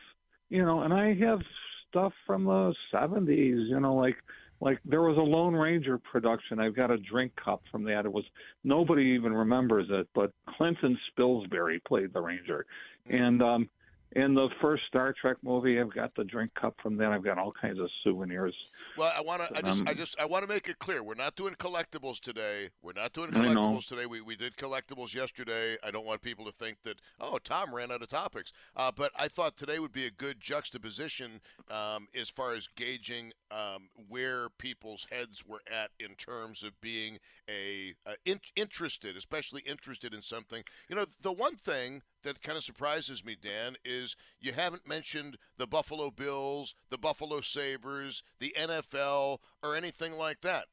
you 0.53 0.62
know, 0.66 0.82
and 0.82 0.92
I 0.92 1.14
have 1.14 1.40
stuff 1.88 2.12
from 2.26 2.44
the 2.44 2.74
'70s. 2.92 3.68
You 3.68 3.80
know, 3.80 3.94
like 3.94 4.16
like 4.61 4.78
there 4.84 5.00
was 5.00 5.16
a 5.16 5.20
Lone 5.20 5.55
Ranger 5.55 5.96
production. 5.96 6.61
I've 6.61 6.76
got 6.76 6.90
a 6.90 6.98
drink 6.98 7.32
cup 7.42 7.62
from 7.70 7.84
that. 7.84 8.05
It 8.05 8.12
was 8.12 8.24
nobody 8.62 9.03
even 9.03 9.32
remembers 9.32 9.86
it, 9.88 10.07
but 10.14 10.30
Clinton 10.46 10.98
Spilsbury 11.11 11.82
played 11.84 12.12
the 12.12 12.20
Ranger, 12.20 12.66
and 13.09 13.42
um, 13.42 13.70
in 14.14 14.34
the 14.34 14.48
first 14.60 14.82
Star 14.88 15.14
Trek 15.18 15.38
movie, 15.42 15.80
I've 15.80 15.92
got 15.92 16.14
the 16.14 16.24
drink 16.24 16.52
cup 16.54 16.74
from 16.82 16.96
that. 16.98 17.12
I've 17.12 17.24
got 17.24 17.38
all 17.38 17.52
kinds 17.52 17.78
of 17.78 17.88
souvenirs. 18.04 18.54
Well, 18.98 19.12
I 19.16 19.22
want 19.22 19.42
to. 19.42 19.56
I 19.56 19.62
just, 19.62 19.80
Um, 19.80 19.88
I 19.88 19.94
just, 19.94 20.20
I 20.20 20.26
want 20.26 20.42
to 20.42 20.52
make 20.52 20.68
it 20.68 20.78
clear: 20.78 21.02
we're 21.02 21.14
not 21.14 21.34
doing 21.34 21.54
collectibles 21.54 22.20
today. 22.20 22.68
We're 22.82 22.92
not 22.92 23.12
doing 23.12 23.30
collectibles 23.30 23.86
today. 23.86 24.06
We 24.06 24.20
we 24.20 24.36
did 24.36 24.56
collectibles 24.56 25.14
yesterday. 25.14 25.76
I 25.82 25.90
don't 25.90 26.04
want 26.04 26.20
people 26.20 26.44
to 26.44 26.52
think 26.52 26.82
that 26.84 27.00
oh, 27.20 27.38
Tom 27.42 27.74
ran 27.74 27.90
out 27.90 28.02
of 28.02 28.08
topics. 28.08 28.52
Uh, 28.76 28.92
but 28.94 29.12
I 29.16 29.28
thought 29.28 29.56
today 29.56 29.78
would 29.78 29.92
be 29.92 30.06
a 30.06 30.10
good 30.10 30.40
juxtaposition 30.40 31.40
um, 31.70 32.08
as 32.14 32.28
far 32.28 32.54
as 32.54 32.68
gauging 32.76 33.32
um, 33.50 33.88
where 34.08 34.48
people's 34.50 35.06
heads 35.10 35.44
were 35.46 35.62
at 35.70 35.90
in 35.98 36.14
terms 36.16 36.62
of 36.62 36.80
being 36.80 37.18
a 37.48 37.94
uh, 38.06 38.14
in, 38.24 38.40
interested, 38.56 39.16
especially 39.16 39.62
interested 39.62 40.12
in 40.12 40.22
something. 40.22 40.64
You 40.88 40.96
know, 40.96 41.06
the 41.20 41.32
one 41.32 41.56
thing 41.56 42.02
that 42.22 42.42
kind 42.42 42.56
of 42.56 42.64
surprises 42.64 43.24
me, 43.24 43.36
Dan, 43.40 43.76
is 43.84 44.01
you 44.40 44.53
haven't 44.53 44.86
mentioned 44.86 45.38
the 45.59 45.66
Buffalo 45.66 46.11
Bills, 46.11 46.74
the 46.90 46.98
Buffalo 46.98 47.40
Sabres, 47.40 48.22
the 48.38 48.55
NFL, 48.59 49.38
or 49.62 49.76
anything 49.76 50.12
like 50.12 50.40
that. 50.42 50.66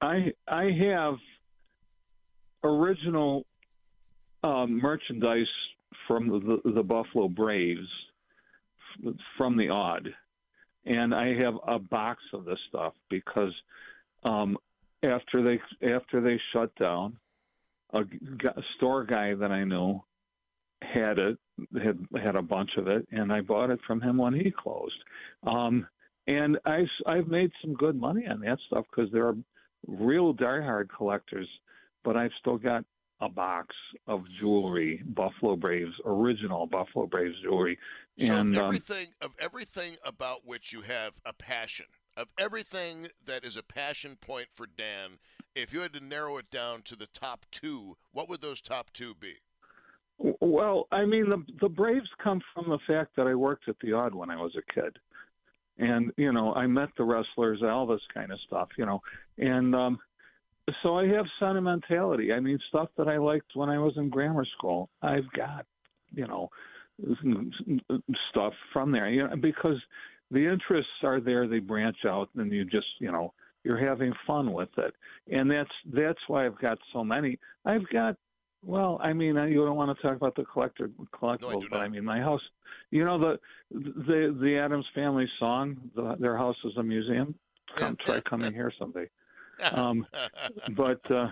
I 0.00 0.32
I 0.46 0.70
have 0.80 1.14
original 2.62 3.44
um, 4.42 4.80
merchandise 4.80 5.46
from 6.06 6.28
the, 6.28 6.70
the 6.72 6.82
Buffalo 6.82 7.28
Braves 7.28 7.88
from 9.36 9.56
the 9.56 9.68
Aud, 9.68 10.08
and 10.86 11.14
I 11.14 11.34
have 11.34 11.54
a 11.66 11.78
box 11.78 12.22
of 12.32 12.44
this 12.44 12.58
stuff 12.68 12.94
because 13.10 13.52
um, 14.24 14.56
after 15.02 15.42
they 15.42 15.88
after 15.88 16.20
they 16.20 16.40
shut 16.52 16.74
down, 16.76 17.16
a 17.92 18.02
store 18.76 19.04
guy 19.04 19.34
that 19.34 19.50
I 19.50 19.64
knew 19.64 20.00
had 20.82 21.18
it 21.18 21.38
had 21.82 21.98
had 22.22 22.36
a 22.36 22.42
bunch 22.42 22.70
of 22.76 22.86
it, 22.86 23.06
and 23.10 23.32
I 23.32 23.40
bought 23.40 23.70
it 23.70 23.80
from 23.86 24.00
him 24.00 24.18
when 24.18 24.34
he 24.34 24.50
closed. 24.50 25.02
Um, 25.46 25.86
and 26.26 26.58
I 26.64 26.86
I've 27.06 27.28
made 27.28 27.50
some 27.62 27.74
good 27.74 27.98
money 27.98 28.26
on 28.26 28.40
that 28.40 28.58
stuff 28.66 28.84
because 28.90 29.10
there 29.12 29.26
are 29.26 29.36
real 29.86 30.34
diehard 30.34 30.88
collectors, 30.94 31.48
but 32.04 32.16
I've 32.16 32.32
still 32.40 32.58
got 32.58 32.84
a 33.20 33.28
box 33.28 33.74
of 34.06 34.24
jewelry, 34.38 35.02
Buffalo 35.04 35.56
Braves 35.56 35.94
original 36.04 36.66
Buffalo 36.66 37.06
Braves 37.06 37.34
jewelry, 37.42 37.78
So 38.18 38.32
and 38.32 38.56
of 38.56 38.62
um, 38.62 38.66
everything 38.66 39.08
of 39.20 39.32
everything 39.40 39.96
about 40.04 40.46
which 40.46 40.72
you 40.72 40.82
have 40.82 41.20
a 41.24 41.32
passion, 41.32 41.86
of 42.16 42.28
everything 42.38 43.08
that 43.26 43.44
is 43.44 43.56
a 43.56 43.62
passion 43.62 44.16
point 44.20 44.48
for 44.54 44.66
Dan, 44.66 45.18
if 45.54 45.72
you 45.72 45.80
had 45.80 45.92
to 45.94 46.04
narrow 46.04 46.36
it 46.36 46.50
down 46.50 46.82
to 46.82 46.94
the 46.94 47.08
top 47.08 47.46
two, 47.50 47.96
what 48.12 48.28
would 48.28 48.40
those 48.40 48.60
top 48.60 48.92
two 48.92 49.14
be? 49.14 49.36
Well, 50.18 50.88
I 50.90 51.04
mean, 51.04 51.28
the 51.28 51.44
the 51.60 51.68
Braves 51.68 52.08
come 52.22 52.40
from 52.52 52.68
the 52.68 52.78
fact 52.86 53.14
that 53.16 53.26
I 53.26 53.34
worked 53.34 53.68
at 53.68 53.76
the 53.80 53.92
Aud 53.92 54.14
when 54.14 54.30
I 54.30 54.36
was 54.36 54.52
a 54.56 54.72
kid, 54.72 54.96
and 55.78 56.12
you 56.16 56.32
know, 56.32 56.52
I 56.54 56.66
met 56.66 56.88
the 56.96 57.04
wrestlers, 57.04 57.60
this 57.60 58.00
kind 58.12 58.32
of 58.32 58.38
stuff, 58.46 58.68
you 58.76 58.84
know, 58.84 59.00
and 59.38 59.74
um, 59.74 59.98
so 60.82 60.98
I 60.98 61.06
have 61.08 61.26
sentimentality. 61.38 62.32
I 62.32 62.40
mean, 62.40 62.58
stuff 62.68 62.88
that 62.96 63.08
I 63.08 63.18
liked 63.18 63.54
when 63.54 63.68
I 63.68 63.78
was 63.78 63.94
in 63.96 64.08
grammar 64.08 64.44
school, 64.56 64.88
I've 65.02 65.30
got, 65.36 65.66
you 66.12 66.26
know, 66.26 66.50
stuff 68.30 68.52
from 68.72 68.90
there, 68.90 69.08
you 69.08 69.26
know, 69.26 69.36
because 69.36 69.76
the 70.30 70.46
interests 70.46 70.90
are 71.02 71.20
there. 71.20 71.46
They 71.46 71.60
branch 71.60 71.98
out, 72.06 72.28
and 72.36 72.50
you 72.52 72.64
just, 72.64 72.86
you 72.98 73.12
know, 73.12 73.32
you're 73.64 73.78
having 73.78 74.12
fun 74.26 74.52
with 74.52 74.70
it, 74.78 74.94
and 75.30 75.50
that's 75.50 75.70
that's 75.94 76.18
why 76.26 76.46
I've 76.46 76.60
got 76.60 76.78
so 76.92 77.04
many. 77.04 77.38
I've 77.64 77.88
got 77.92 78.16
well, 78.62 78.98
I 79.02 79.12
mean, 79.12 79.36
you 79.36 79.64
don't 79.64 79.76
want 79.76 79.96
to 79.96 80.02
talk 80.02 80.16
about 80.16 80.34
the 80.34 80.44
collector 80.44 80.90
collectibles, 81.14 81.64
but 81.70 81.80
I 81.80 81.88
mean, 81.88 82.04
my 82.04 82.20
house. 82.20 82.42
You 82.90 83.04
know 83.04 83.18
the 83.18 83.38
the 83.70 84.36
the 84.40 84.58
Addams 84.58 84.86
Family 84.94 85.28
song. 85.38 85.76
The, 85.94 86.16
their 86.18 86.36
house 86.36 86.56
is 86.64 86.76
a 86.76 86.82
museum. 86.82 87.34
Come 87.76 87.96
try 88.04 88.20
coming 88.20 88.52
here 88.52 88.72
someday. 88.78 89.08
Um, 89.72 90.06
but 90.76 91.00
uh, 91.10 91.30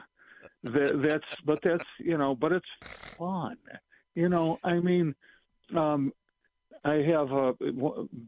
that, 0.64 1.00
that's 1.00 1.40
but 1.44 1.60
that's 1.62 1.84
you 2.00 2.18
know, 2.18 2.34
but 2.34 2.50
it's 2.50 2.66
fun. 3.16 3.56
You 4.16 4.28
know, 4.28 4.58
I 4.64 4.80
mean, 4.80 5.14
um, 5.76 6.12
I 6.84 6.94
have 6.94 7.30
a 7.30 7.54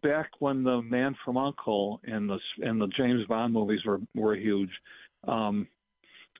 back 0.03 0.31
when 0.39 0.63
the 0.63 0.83
Man 0.83 1.17
from 1.25 1.37
Uncle 1.37 2.01
and 2.05 2.29
the 2.31 2.39
and 2.59 2.81
the 2.81 2.87
James 2.97 3.27
Bond 3.27 3.53
movies 3.53 3.81
were 3.85 4.01
were 4.15 4.37
huge. 4.37 4.71
Um, 5.27 5.67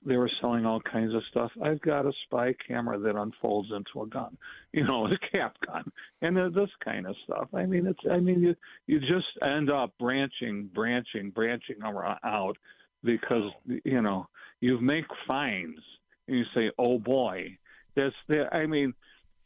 they 0.05 0.17
were 0.17 0.29
selling 0.39 0.65
all 0.65 0.81
kinds 0.81 1.13
of 1.13 1.21
stuff. 1.29 1.51
I've 1.63 1.81
got 1.81 2.05
a 2.05 2.11
spy 2.25 2.53
camera 2.67 2.99
that 2.99 3.15
unfolds 3.15 3.69
into 3.71 4.03
a 4.03 4.07
gun, 4.07 4.37
you 4.73 4.85
know, 4.85 5.05
a 5.05 5.17
cap 5.31 5.55
gun, 5.65 5.91
and 6.21 6.37
this 6.53 6.69
kind 6.83 7.05
of 7.05 7.15
stuff. 7.23 7.47
I 7.53 7.65
mean, 7.65 7.85
it's. 7.87 7.99
I 8.09 8.17
mean, 8.17 8.41
you 8.41 8.55
you 8.87 8.99
just 8.99 9.27
end 9.41 9.69
up 9.69 9.93
branching, 9.99 10.69
branching, 10.73 11.31
branching 11.31 11.77
out 11.83 12.55
because 13.03 13.51
you 13.65 14.01
know 14.01 14.27
you 14.61 14.79
make 14.79 15.05
finds 15.27 15.79
and 16.27 16.37
you 16.37 16.43
say, 16.53 16.71
oh 16.77 16.99
boy, 16.99 17.57
that's 17.95 18.15
the. 18.27 18.45
I 18.53 18.65
mean, 18.65 18.93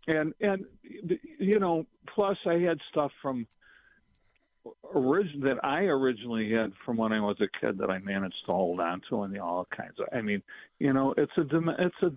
and 0.08 0.34
and 0.42 0.66
you 1.40 1.60
know, 1.60 1.86
plus 2.14 2.38
I 2.46 2.56
had 2.56 2.78
stuff 2.92 3.12
from 3.22 3.48
origin 4.84 5.42
that 5.42 5.64
I 5.64 5.82
originally 5.82 6.52
had 6.52 6.72
from 6.86 6.98
when 6.98 7.12
I 7.12 7.20
was 7.20 7.38
a 7.42 7.60
kid 7.60 7.78
that 7.80 7.90
I 7.90 8.00
managed 8.00 8.46
to 8.46 8.52
hold 8.52 8.80
on 8.80 9.02
to, 9.10 9.24
and 9.24 9.38
all 9.40 9.68
kinds 9.76 10.00
of. 10.00 10.08
I 10.14 10.22
mean, 10.22 10.42
you 10.80 10.94
know, 10.94 11.14
it's 11.18 11.32
a 11.38 11.44
dem- 11.44 11.76
it's 11.78 11.96
a 12.04 12.12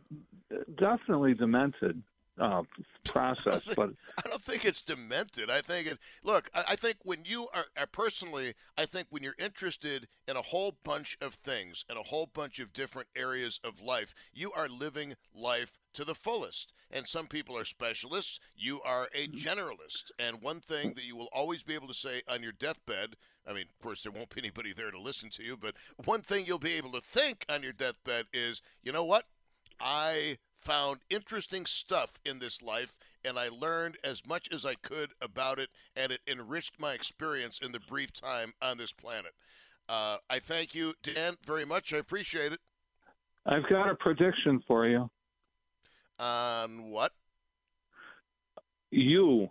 definitely 0.78 1.34
demented 1.34 2.02
uh, 2.38 2.62
process, 3.04 3.62
think, 3.64 3.76
but 3.76 3.90
I 4.24 4.28
don't 4.28 4.42
think 4.42 4.64
it's 4.64 4.82
demented. 4.82 5.50
I 5.50 5.60
think 5.60 5.86
it. 5.86 5.98
Look, 6.22 6.50
I, 6.54 6.64
I 6.70 6.76
think 6.76 6.96
when 7.02 7.24
you 7.24 7.48
are 7.54 7.66
I 7.76 7.84
personally, 7.86 8.54
I 8.76 8.86
think 8.86 9.08
when 9.10 9.22
you're 9.22 9.36
interested 9.38 10.08
in 10.28 10.36
a 10.36 10.42
whole 10.42 10.76
bunch 10.84 11.16
of 11.20 11.34
things 11.34 11.84
and 11.88 11.98
a 11.98 12.02
whole 12.02 12.28
bunch 12.32 12.58
of 12.58 12.72
different 12.72 13.08
areas 13.16 13.60
of 13.64 13.80
life, 13.80 14.14
you 14.32 14.52
are 14.52 14.68
living 14.68 15.14
life 15.34 15.72
to 15.94 16.04
the 16.04 16.14
fullest. 16.14 16.72
And 16.90 17.08
some 17.08 17.26
people 17.26 17.58
are 17.58 17.64
specialists. 17.64 18.38
You 18.54 18.80
are 18.82 19.08
a 19.14 19.26
generalist. 19.26 20.12
And 20.18 20.40
one 20.40 20.60
thing 20.60 20.92
that 20.94 21.04
you 21.04 21.16
will 21.16 21.28
always 21.32 21.62
be 21.62 21.74
able 21.74 21.88
to 21.88 21.94
say 21.94 22.22
on 22.28 22.42
your 22.42 22.52
deathbed. 22.52 23.16
I 23.48 23.52
mean, 23.52 23.64
of 23.68 23.82
course, 23.82 24.02
there 24.02 24.12
won't 24.12 24.32
be 24.32 24.40
anybody 24.40 24.72
there 24.72 24.90
to 24.90 25.00
listen 25.00 25.30
to 25.30 25.42
you, 25.42 25.56
but 25.56 25.74
one 26.04 26.20
thing 26.20 26.46
you'll 26.46 26.58
be 26.58 26.74
able 26.74 26.92
to 26.92 27.00
think 27.00 27.44
on 27.48 27.62
your 27.62 27.72
deathbed 27.72 28.26
is, 28.32 28.60
you 28.82 28.92
know 28.92 29.04
what? 29.04 29.24
I 29.80 30.38
found 30.66 30.98
interesting 31.08 31.64
stuff 31.64 32.18
in 32.24 32.40
this 32.40 32.60
life 32.60 32.96
and 33.24 33.38
I 33.38 33.48
learned 33.48 33.98
as 34.02 34.26
much 34.26 34.48
as 34.52 34.66
I 34.66 34.74
could 34.74 35.12
about 35.22 35.60
it 35.60 35.68
and 35.94 36.10
it 36.10 36.20
enriched 36.26 36.80
my 36.80 36.92
experience 36.92 37.60
in 37.62 37.70
the 37.70 37.78
brief 37.78 38.12
time 38.12 38.52
on 38.60 38.76
this 38.76 38.92
planet. 38.92 39.32
Uh, 39.88 40.16
I 40.28 40.40
thank 40.40 40.74
you, 40.74 40.94
Dan, 41.04 41.34
very 41.46 41.64
much. 41.64 41.94
I 41.94 41.98
appreciate 41.98 42.52
it. 42.52 42.58
I've 43.46 43.68
got 43.68 43.88
a 43.88 43.94
prediction 43.94 44.60
for 44.66 44.88
you. 44.88 45.08
On 46.18 46.90
what? 46.90 47.12
You 48.90 49.48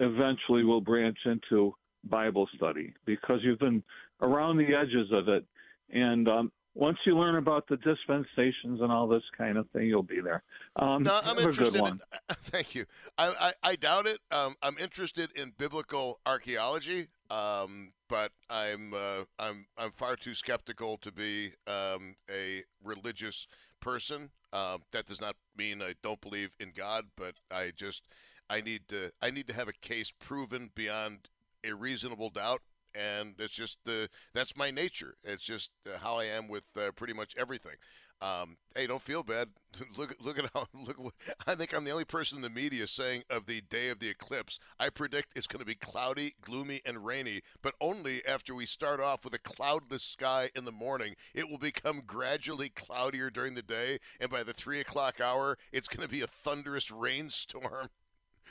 eventually 0.00 0.64
will 0.64 0.80
branch 0.80 1.18
into 1.24 1.72
Bible 2.02 2.48
study 2.56 2.94
because 3.04 3.38
you've 3.44 3.60
been 3.60 3.84
around 4.20 4.56
the 4.56 4.74
edges 4.74 5.12
of 5.12 5.28
it, 5.28 5.44
and 5.92 6.28
um, 6.28 6.52
once 6.78 6.96
you 7.04 7.18
learn 7.18 7.34
about 7.34 7.66
the 7.66 7.76
dispensations 7.78 8.80
and 8.80 8.92
all 8.92 9.08
this 9.08 9.24
kind 9.36 9.58
of 9.58 9.68
thing, 9.70 9.88
you'll 9.88 10.00
be 10.00 10.20
there. 10.20 10.44
Um, 10.76 11.02
No, 11.02 11.18
I'm 11.24 11.36
have 11.36 11.38
a 11.38 11.40
good 11.40 11.46
interested. 11.46 11.84
In, 11.84 12.00
thank 12.42 12.76
you. 12.76 12.86
I, 13.18 13.34
I, 13.64 13.70
I 13.70 13.76
doubt 13.76 14.06
it. 14.06 14.20
Um, 14.30 14.54
I'm 14.62 14.78
interested 14.78 15.32
in 15.34 15.52
biblical 15.58 16.20
archaeology, 16.24 17.08
um, 17.30 17.92
but 18.08 18.30
I'm 18.48 18.94
uh, 18.94 19.24
I'm 19.40 19.66
I'm 19.76 19.90
far 19.90 20.14
too 20.14 20.36
skeptical 20.36 20.98
to 20.98 21.10
be 21.10 21.52
um, 21.66 22.14
a 22.30 22.62
religious 22.82 23.48
person. 23.80 24.30
Um, 24.52 24.82
that 24.92 25.06
does 25.06 25.20
not 25.20 25.34
mean 25.56 25.82
I 25.82 25.94
don't 26.00 26.20
believe 26.20 26.54
in 26.60 26.70
God, 26.72 27.06
but 27.16 27.34
I 27.50 27.72
just 27.74 28.04
I 28.48 28.60
need 28.60 28.82
to 28.90 29.10
I 29.20 29.32
need 29.32 29.48
to 29.48 29.54
have 29.54 29.66
a 29.66 29.72
case 29.72 30.12
proven 30.16 30.70
beyond 30.76 31.28
a 31.64 31.72
reasonable 31.72 32.30
doubt 32.30 32.62
and 32.94 33.34
it's 33.38 33.54
just 33.54 33.78
uh, 33.88 34.06
that's 34.34 34.56
my 34.56 34.70
nature. 34.70 35.14
It's 35.24 35.42
just 35.42 35.70
uh, 35.86 35.98
how 35.98 36.18
I 36.18 36.24
am 36.24 36.48
with 36.48 36.64
uh, 36.76 36.90
pretty 36.92 37.12
much 37.12 37.34
everything. 37.38 37.76
Um, 38.20 38.56
hey, 38.74 38.88
don't 38.88 39.02
feel 39.02 39.22
bad. 39.22 39.48
look, 39.96 40.16
look 40.20 40.38
at 40.38 40.50
how 40.52 40.66
look. 40.74 40.98
What, 40.98 41.14
I 41.46 41.54
think 41.54 41.72
I'm 41.72 41.84
the 41.84 41.92
only 41.92 42.04
person 42.04 42.36
in 42.36 42.42
the 42.42 42.50
media 42.50 42.86
saying 42.86 43.22
of 43.30 43.46
the 43.46 43.60
day 43.60 43.90
of 43.90 44.00
the 44.00 44.08
eclipse. 44.08 44.58
I 44.78 44.88
predict 44.88 45.36
it's 45.36 45.46
going 45.46 45.60
to 45.60 45.66
be 45.66 45.76
cloudy, 45.76 46.34
gloomy, 46.40 46.80
and 46.84 47.04
rainy, 47.04 47.42
but 47.62 47.74
only 47.80 48.26
after 48.26 48.54
we 48.54 48.66
start 48.66 49.00
off 49.00 49.24
with 49.24 49.34
a 49.34 49.38
cloudless 49.38 50.02
sky 50.02 50.50
in 50.56 50.64
the 50.64 50.72
morning. 50.72 51.14
It 51.34 51.48
will 51.48 51.58
become 51.58 52.02
gradually 52.06 52.70
cloudier 52.70 53.30
during 53.30 53.54
the 53.54 53.62
day, 53.62 53.98
and 54.20 54.30
by 54.30 54.42
the 54.42 54.52
three 54.52 54.80
o'clock 54.80 55.20
hour, 55.20 55.56
it's 55.72 55.88
going 55.88 56.06
to 56.06 56.12
be 56.12 56.22
a 56.22 56.26
thunderous 56.26 56.90
rainstorm 56.90 57.88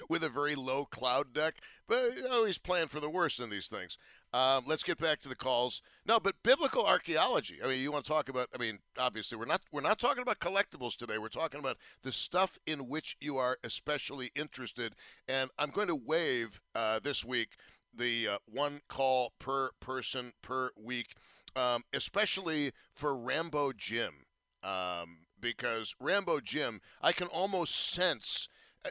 with 0.09 0.23
a 0.23 0.29
very 0.29 0.55
low 0.55 0.85
cloud 0.85 1.33
deck. 1.33 1.55
But 1.87 2.15
you 2.17 2.27
always 2.29 2.57
plan 2.57 2.87
for 2.87 2.99
the 2.99 3.09
worst 3.09 3.39
in 3.39 3.49
these 3.49 3.67
things. 3.67 3.97
Um, 4.33 4.65
let's 4.67 4.83
get 4.83 4.97
back 4.97 5.19
to 5.21 5.29
the 5.29 5.35
calls. 5.35 5.81
No, 6.05 6.19
but 6.19 6.35
biblical 6.43 6.85
archaeology. 6.85 7.59
I 7.63 7.67
mean, 7.67 7.81
you 7.81 7.91
want 7.91 8.05
to 8.05 8.11
talk 8.11 8.27
about? 8.27 8.49
I 8.53 8.57
mean, 8.57 8.79
obviously, 8.97 9.37
we're 9.37 9.45
not 9.45 9.61
we're 9.71 9.81
not 9.81 9.99
talking 9.99 10.21
about 10.21 10.39
collectibles 10.39 10.97
today. 10.97 11.17
We're 11.17 11.29
talking 11.29 11.59
about 11.59 11.77
the 12.03 12.11
stuff 12.11 12.57
in 12.67 12.89
which 12.89 13.15
you 13.21 13.37
are 13.37 13.57
especially 13.63 14.31
interested. 14.35 14.95
And 15.27 15.49
I'm 15.57 15.69
going 15.69 15.87
to 15.87 15.95
waive 15.95 16.61
uh, 16.75 16.99
this 17.01 17.23
week 17.23 17.55
the 17.97 18.27
uh, 18.27 18.37
one 18.45 18.81
call 18.87 19.33
per 19.39 19.71
person 19.79 20.33
per 20.41 20.71
week, 20.75 21.15
um, 21.55 21.83
especially 21.93 22.71
for 22.93 23.17
Rambo 23.17 23.71
Jim, 23.73 24.25
um, 24.63 25.19
because 25.39 25.95
Rambo 25.99 26.41
Jim, 26.41 26.81
I 27.01 27.11
can 27.11 27.27
almost 27.27 27.75
sense 27.91 28.47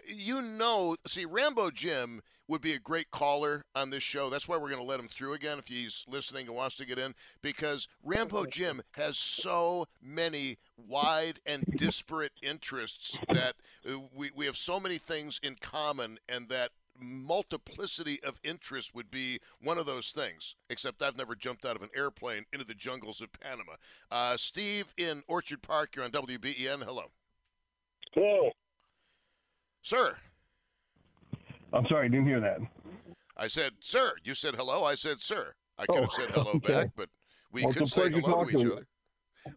you 0.06 0.42
know, 0.42 0.96
see, 1.06 1.24
Rambo 1.24 1.70
Jim 1.70 2.20
would 2.48 2.60
be 2.60 2.72
a 2.72 2.78
great 2.78 3.10
caller 3.10 3.64
on 3.74 3.90
this 3.90 4.02
show. 4.02 4.30
That's 4.30 4.46
why 4.46 4.56
we're 4.56 4.70
going 4.70 4.80
to 4.80 4.86
let 4.86 5.00
him 5.00 5.08
through 5.08 5.32
again 5.32 5.58
if 5.58 5.66
he's 5.66 6.04
listening 6.08 6.46
and 6.46 6.56
wants 6.56 6.76
to 6.76 6.86
get 6.86 6.98
in, 6.98 7.14
because 7.42 7.88
Rambo 8.04 8.46
Jim 8.46 8.82
has 8.92 9.18
so 9.18 9.86
many 10.00 10.58
wide 10.76 11.40
and 11.44 11.64
disparate 11.76 12.32
interests 12.42 13.18
that 13.32 13.54
uh, 13.88 13.98
we, 14.14 14.30
we 14.34 14.46
have 14.46 14.56
so 14.56 14.78
many 14.78 14.98
things 14.98 15.40
in 15.42 15.56
common, 15.60 16.18
and 16.28 16.48
that 16.48 16.70
multiplicity 16.98 18.22
of 18.22 18.40
interest 18.42 18.94
would 18.94 19.10
be 19.10 19.38
one 19.60 19.78
of 19.78 19.86
those 19.86 20.12
things. 20.12 20.54
Except 20.70 21.02
I've 21.02 21.16
never 21.16 21.34
jumped 21.34 21.64
out 21.64 21.76
of 21.76 21.82
an 21.82 21.90
airplane 21.96 22.44
into 22.52 22.64
the 22.64 22.74
jungles 22.74 23.20
of 23.20 23.32
Panama. 23.32 23.72
Uh, 24.10 24.36
Steve 24.36 24.94
in 24.96 25.22
Orchard 25.28 25.62
Park, 25.62 25.96
you're 25.96 26.04
on 26.04 26.10
WBEN. 26.10 26.84
Hello. 26.84 27.10
Hello. 28.14 28.50
Sir. 29.86 30.16
I'm 31.72 31.86
sorry, 31.86 32.06
I 32.06 32.08
didn't 32.08 32.26
hear 32.26 32.40
that. 32.40 32.58
I 33.36 33.46
said, 33.46 33.74
sir. 33.78 34.14
You 34.24 34.34
said 34.34 34.56
hello. 34.56 34.82
I 34.82 34.96
said, 34.96 35.20
sir. 35.20 35.54
I 35.78 35.86
could 35.86 36.00
have 36.00 36.10
Oh, 36.12 36.18
said 36.18 36.30
hello 36.32 36.50
okay. 36.54 36.72
back, 36.72 36.90
but 36.96 37.08
we 37.52 37.62
Well, 37.62 37.72
could 37.72 37.88
say 37.88 38.10
hello 38.10 38.44
to 38.44 38.50
each 38.50 38.62
to 38.62 38.72
other. 38.72 38.86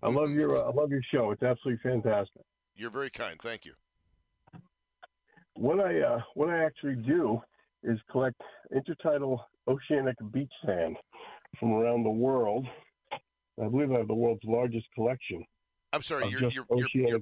I 0.03 0.09
love 0.09 0.29
your 0.29 0.55
uh, 0.55 0.69
I 0.69 0.71
love 0.71 0.91
your 0.91 1.01
show. 1.11 1.31
It's 1.31 1.41
absolutely 1.41 1.81
fantastic. 1.81 2.43
You're 2.75 2.91
very 2.91 3.09
kind. 3.09 3.39
Thank 3.41 3.65
you. 3.65 3.73
What 5.55 5.79
I 5.79 5.99
uh, 5.99 6.21
what 6.35 6.49
I 6.51 6.63
actually 6.63 6.97
do 6.97 7.41
is 7.81 7.97
collect 8.11 8.39
intertidal 8.71 9.39
oceanic 9.67 10.15
beach 10.31 10.53
sand 10.63 10.95
from 11.59 11.71
around 11.71 12.03
the 12.03 12.11
world. 12.11 12.67
I 13.59 13.67
believe 13.67 13.91
I 13.91 13.97
have 13.97 14.07
the 14.07 14.13
world's 14.13 14.43
largest 14.45 14.85
collection. 14.93 15.43
I'm 15.91 16.03
sorry. 16.03 16.29
You're, 16.29 16.51
you're, 16.51 16.65
you're, 16.93 17.19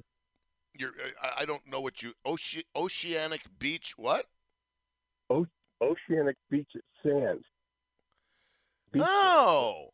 you're, 0.78 0.92
uh, 1.22 1.30
I- 1.36 1.44
don't 1.44 1.66
know 1.66 1.80
what 1.80 2.02
you, 2.02 2.14
oce- 2.26 2.64
oceanic 2.74 3.42
beach, 3.58 3.94
what? 3.98 4.26
o- 5.30 5.46
oceanic 5.82 6.36
beach 6.50 6.70
sand. 7.02 7.44
Beach 8.92 9.02
Oh. 9.04 9.90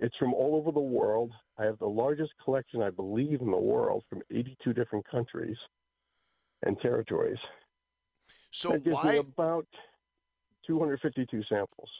It's 0.00 0.16
from 0.16 0.32
all 0.32 0.54
over 0.56 0.70
the 0.72 0.80
world. 0.80 1.32
I 1.58 1.64
have 1.64 1.78
the 1.78 1.88
largest 1.88 2.32
collection, 2.42 2.80
I 2.82 2.90
believe, 2.90 3.40
in 3.40 3.50
the 3.50 3.56
world 3.58 4.04
from 4.08 4.22
82 4.30 4.72
different 4.72 5.06
countries 5.08 5.56
and 6.62 6.80
territories. 6.80 7.38
So 8.50 8.70
that 8.70 8.84
gives 8.84 8.94
why- 8.94 9.12
me 9.14 9.18
about 9.18 9.66
252 10.66 11.42
samples. 11.44 11.90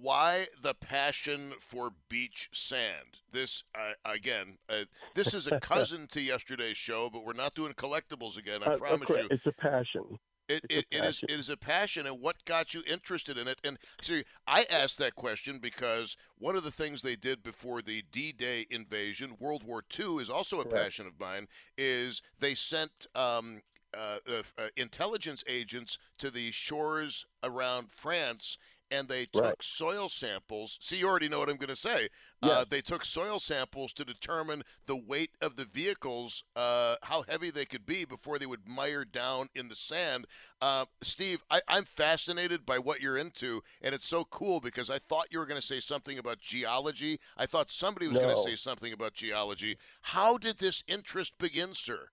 Why 0.00 0.46
the 0.60 0.74
passion 0.74 1.54
for 1.60 1.90
beach 2.08 2.48
sand? 2.52 3.18
This, 3.30 3.64
uh, 3.74 3.92
again, 4.04 4.58
uh, 4.68 4.84
this 5.14 5.34
is 5.34 5.46
a 5.46 5.60
cousin 5.60 6.06
to 6.08 6.20
yesterday's 6.20 6.76
show, 6.76 7.10
but 7.10 7.24
we're 7.24 7.32
not 7.32 7.54
doing 7.54 7.72
collectibles 7.74 8.36
again. 8.36 8.62
I 8.62 8.72
Uh, 8.72 8.76
promise 8.78 9.08
you. 9.08 9.28
It's 9.30 9.46
a 9.46 9.52
passion. 9.52 10.18
It, 10.48 10.64
it, 10.68 10.86
it 10.90 11.04
is 11.04 11.22
it 11.22 11.30
is 11.30 11.48
a 11.48 11.56
passion, 11.56 12.06
and 12.06 12.20
what 12.20 12.44
got 12.44 12.74
you 12.74 12.82
interested 12.86 13.38
in 13.38 13.46
it? 13.48 13.60
And 13.64 13.78
see, 14.02 14.24
I 14.46 14.66
asked 14.70 14.98
that 14.98 15.14
question 15.14 15.58
because 15.58 16.16
one 16.36 16.56
of 16.56 16.64
the 16.64 16.70
things 16.72 17.00
they 17.00 17.16
did 17.16 17.42
before 17.42 17.80
the 17.80 18.02
D-Day 18.10 18.66
invasion, 18.68 19.36
World 19.38 19.62
War 19.62 19.82
II, 19.98 20.16
is 20.16 20.28
also 20.28 20.60
a 20.60 20.64
Correct. 20.64 20.76
passion 20.84 21.06
of 21.06 21.18
mine. 21.18 21.46
Is 21.78 22.22
they 22.40 22.54
sent 22.54 23.06
um, 23.14 23.62
uh, 23.96 24.18
uh, 24.28 24.42
uh, 24.58 24.68
intelligence 24.76 25.44
agents 25.46 25.96
to 26.18 26.30
the 26.30 26.50
shores 26.50 27.24
around 27.42 27.92
France 27.92 28.58
and 28.92 29.08
they 29.08 29.24
took 29.24 29.42
Right. 29.42 29.62
soil 29.62 30.08
samples. 30.10 30.76
See, 30.80 30.98
you 30.98 31.08
already 31.08 31.28
know 31.28 31.38
what 31.38 31.48
I'm 31.48 31.56
going 31.56 31.68
to 31.68 31.76
say. 31.76 32.10
Uh, 32.42 32.48
Yeah. 32.48 32.64
they 32.68 32.82
took 32.82 33.04
soil 33.04 33.40
samples 33.40 33.92
to 33.94 34.04
determine 34.04 34.62
the 34.84 34.96
weight 34.96 35.30
of 35.40 35.56
the 35.56 35.64
vehicles, 35.64 36.44
uh, 36.54 36.96
how 37.02 37.22
heavy 37.22 37.50
they 37.50 37.64
could 37.64 37.86
be 37.86 38.04
before 38.04 38.38
they 38.38 38.44
would 38.46 38.68
mire 38.68 39.04
down 39.06 39.48
in 39.54 39.68
the 39.68 39.74
sand. 39.74 40.26
Uh, 40.60 40.84
Steve, 41.02 41.42
I, 41.50 41.62
I'm 41.66 41.84
fascinated 41.86 42.66
by 42.66 42.78
what 42.78 43.00
you're 43.00 43.16
into, 43.16 43.62
and 43.80 43.94
it's 43.94 44.06
so 44.06 44.24
cool 44.26 44.60
because 44.60 44.90
I 44.90 44.98
thought 44.98 45.28
you 45.32 45.38
were 45.38 45.46
going 45.46 45.60
to 45.60 45.66
say 45.66 45.80
something 45.80 46.18
about 46.18 46.40
geology. 46.40 47.18
I 47.36 47.46
thought 47.46 47.70
somebody 47.72 48.06
was 48.08 48.18
going 48.18 48.36
to 48.36 48.42
say 48.42 48.56
something 48.56 48.92
about 48.92 49.14
geology. 49.14 49.78
How 50.02 50.36
did 50.36 50.58
this 50.58 50.84
interest 50.86 51.38
begin, 51.38 51.74
sir? 51.74 52.10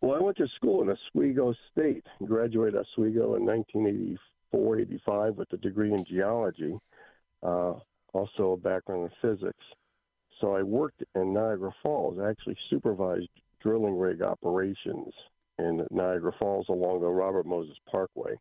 Well, 0.00 0.16
I 0.16 0.20
went 0.22 0.36
to 0.38 0.48
school 0.56 0.82
in 0.82 0.90
Oswego 0.90 1.54
State, 1.72 2.04
graduated 2.24 2.78
Oswego 2.78 3.36
in 3.36 3.44
1984, 3.46 4.18
85 4.78 5.36
with 5.36 5.52
a 5.52 5.56
degree 5.58 5.92
in 5.92 6.04
geology, 6.04 6.76
uh, 7.42 7.74
also 8.12 8.52
a 8.52 8.56
background 8.56 9.10
in 9.10 9.30
physics. 9.30 9.64
So 10.40 10.54
I 10.56 10.62
worked 10.62 11.02
in 11.14 11.32
Niagara 11.32 11.74
Falls. 11.82 12.18
I 12.18 12.28
actually 12.28 12.56
supervised 12.70 13.28
drilling 13.60 13.98
rig 13.98 14.22
operations 14.22 15.12
in 15.58 15.86
Niagara 15.90 16.32
Falls 16.38 16.66
along 16.68 17.00
the 17.00 17.08
Robert 17.08 17.46
Moses 17.46 17.76
Parkway. 17.90 18.34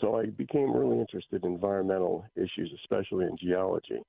So 0.00 0.18
I 0.18 0.26
became 0.26 0.76
really 0.76 0.98
interested 0.98 1.44
in 1.44 1.52
environmental 1.52 2.24
issues, 2.36 2.72
especially 2.82 3.24
in 3.26 3.36
geology. 3.38 4.00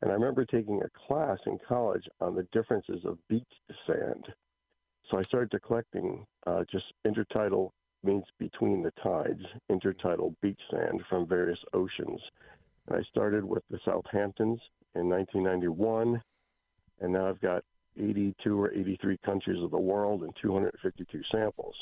And 0.00 0.10
I 0.10 0.14
remember 0.14 0.44
taking 0.44 0.82
a 0.82 1.06
class 1.06 1.38
in 1.46 1.58
college 1.66 2.08
on 2.20 2.34
the 2.34 2.46
differences 2.52 3.04
of 3.04 3.18
beach 3.28 3.42
sand. 3.86 4.26
So 5.10 5.18
I 5.18 5.22
started 5.22 5.60
collecting 5.62 6.26
uh, 6.46 6.64
just 6.70 6.84
intertidal 7.06 7.70
means 8.02 8.24
between 8.38 8.82
the 8.82 8.92
tides, 9.02 9.42
intertidal 9.70 10.34
beach 10.40 10.60
sand 10.70 11.00
from 11.08 11.26
various 11.26 11.58
oceans. 11.72 12.20
And 12.86 12.96
I 12.96 13.02
started 13.10 13.44
with 13.44 13.62
the 13.70 13.78
Southamptons 13.84 14.58
in 14.94 15.08
1991, 15.08 16.20
and 17.00 17.12
now 17.12 17.28
I've 17.28 17.40
got 17.40 17.64
82 17.96 18.60
or 18.60 18.72
83 18.72 19.18
countries 19.24 19.62
of 19.62 19.70
the 19.70 19.78
world 19.78 20.22
and 20.22 20.34
252 20.40 21.22
samples. 21.30 21.74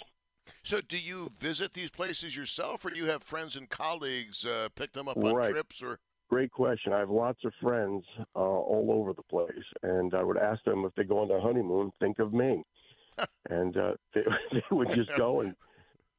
So, 0.62 0.80
do 0.80 0.98
you 0.98 1.30
visit 1.38 1.74
these 1.74 1.90
places 1.90 2.36
yourself, 2.36 2.84
or 2.84 2.90
do 2.90 2.98
you 2.98 3.06
have 3.06 3.22
friends 3.22 3.54
and 3.54 3.68
colleagues 3.68 4.44
uh, 4.44 4.68
pick 4.74 4.92
them 4.92 5.06
up 5.06 5.16
on 5.16 5.34
Right. 5.34 5.52
trips? 5.52 5.80
Or 5.82 6.00
Great 6.28 6.50
question. 6.50 6.92
I 6.92 6.98
have 6.98 7.10
lots 7.10 7.44
of 7.44 7.52
friends 7.62 8.04
uh, 8.34 8.38
all 8.38 8.88
over 8.90 9.12
the 9.12 9.22
place, 9.22 9.64
and 9.82 10.12
I 10.14 10.22
would 10.22 10.36
ask 10.36 10.62
them 10.64 10.84
if 10.84 10.94
they 10.96 11.04
go 11.04 11.18
on 11.18 11.28
their 11.28 11.40
honeymoon, 11.40 11.92
think 12.00 12.18
of 12.18 12.32
me. 12.32 12.64
and 13.50 13.76
uh, 13.76 13.92
they, 14.14 14.22
they 14.52 14.62
would 14.70 14.90
just 14.92 15.14
go 15.16 15.40
and 15.40 15.54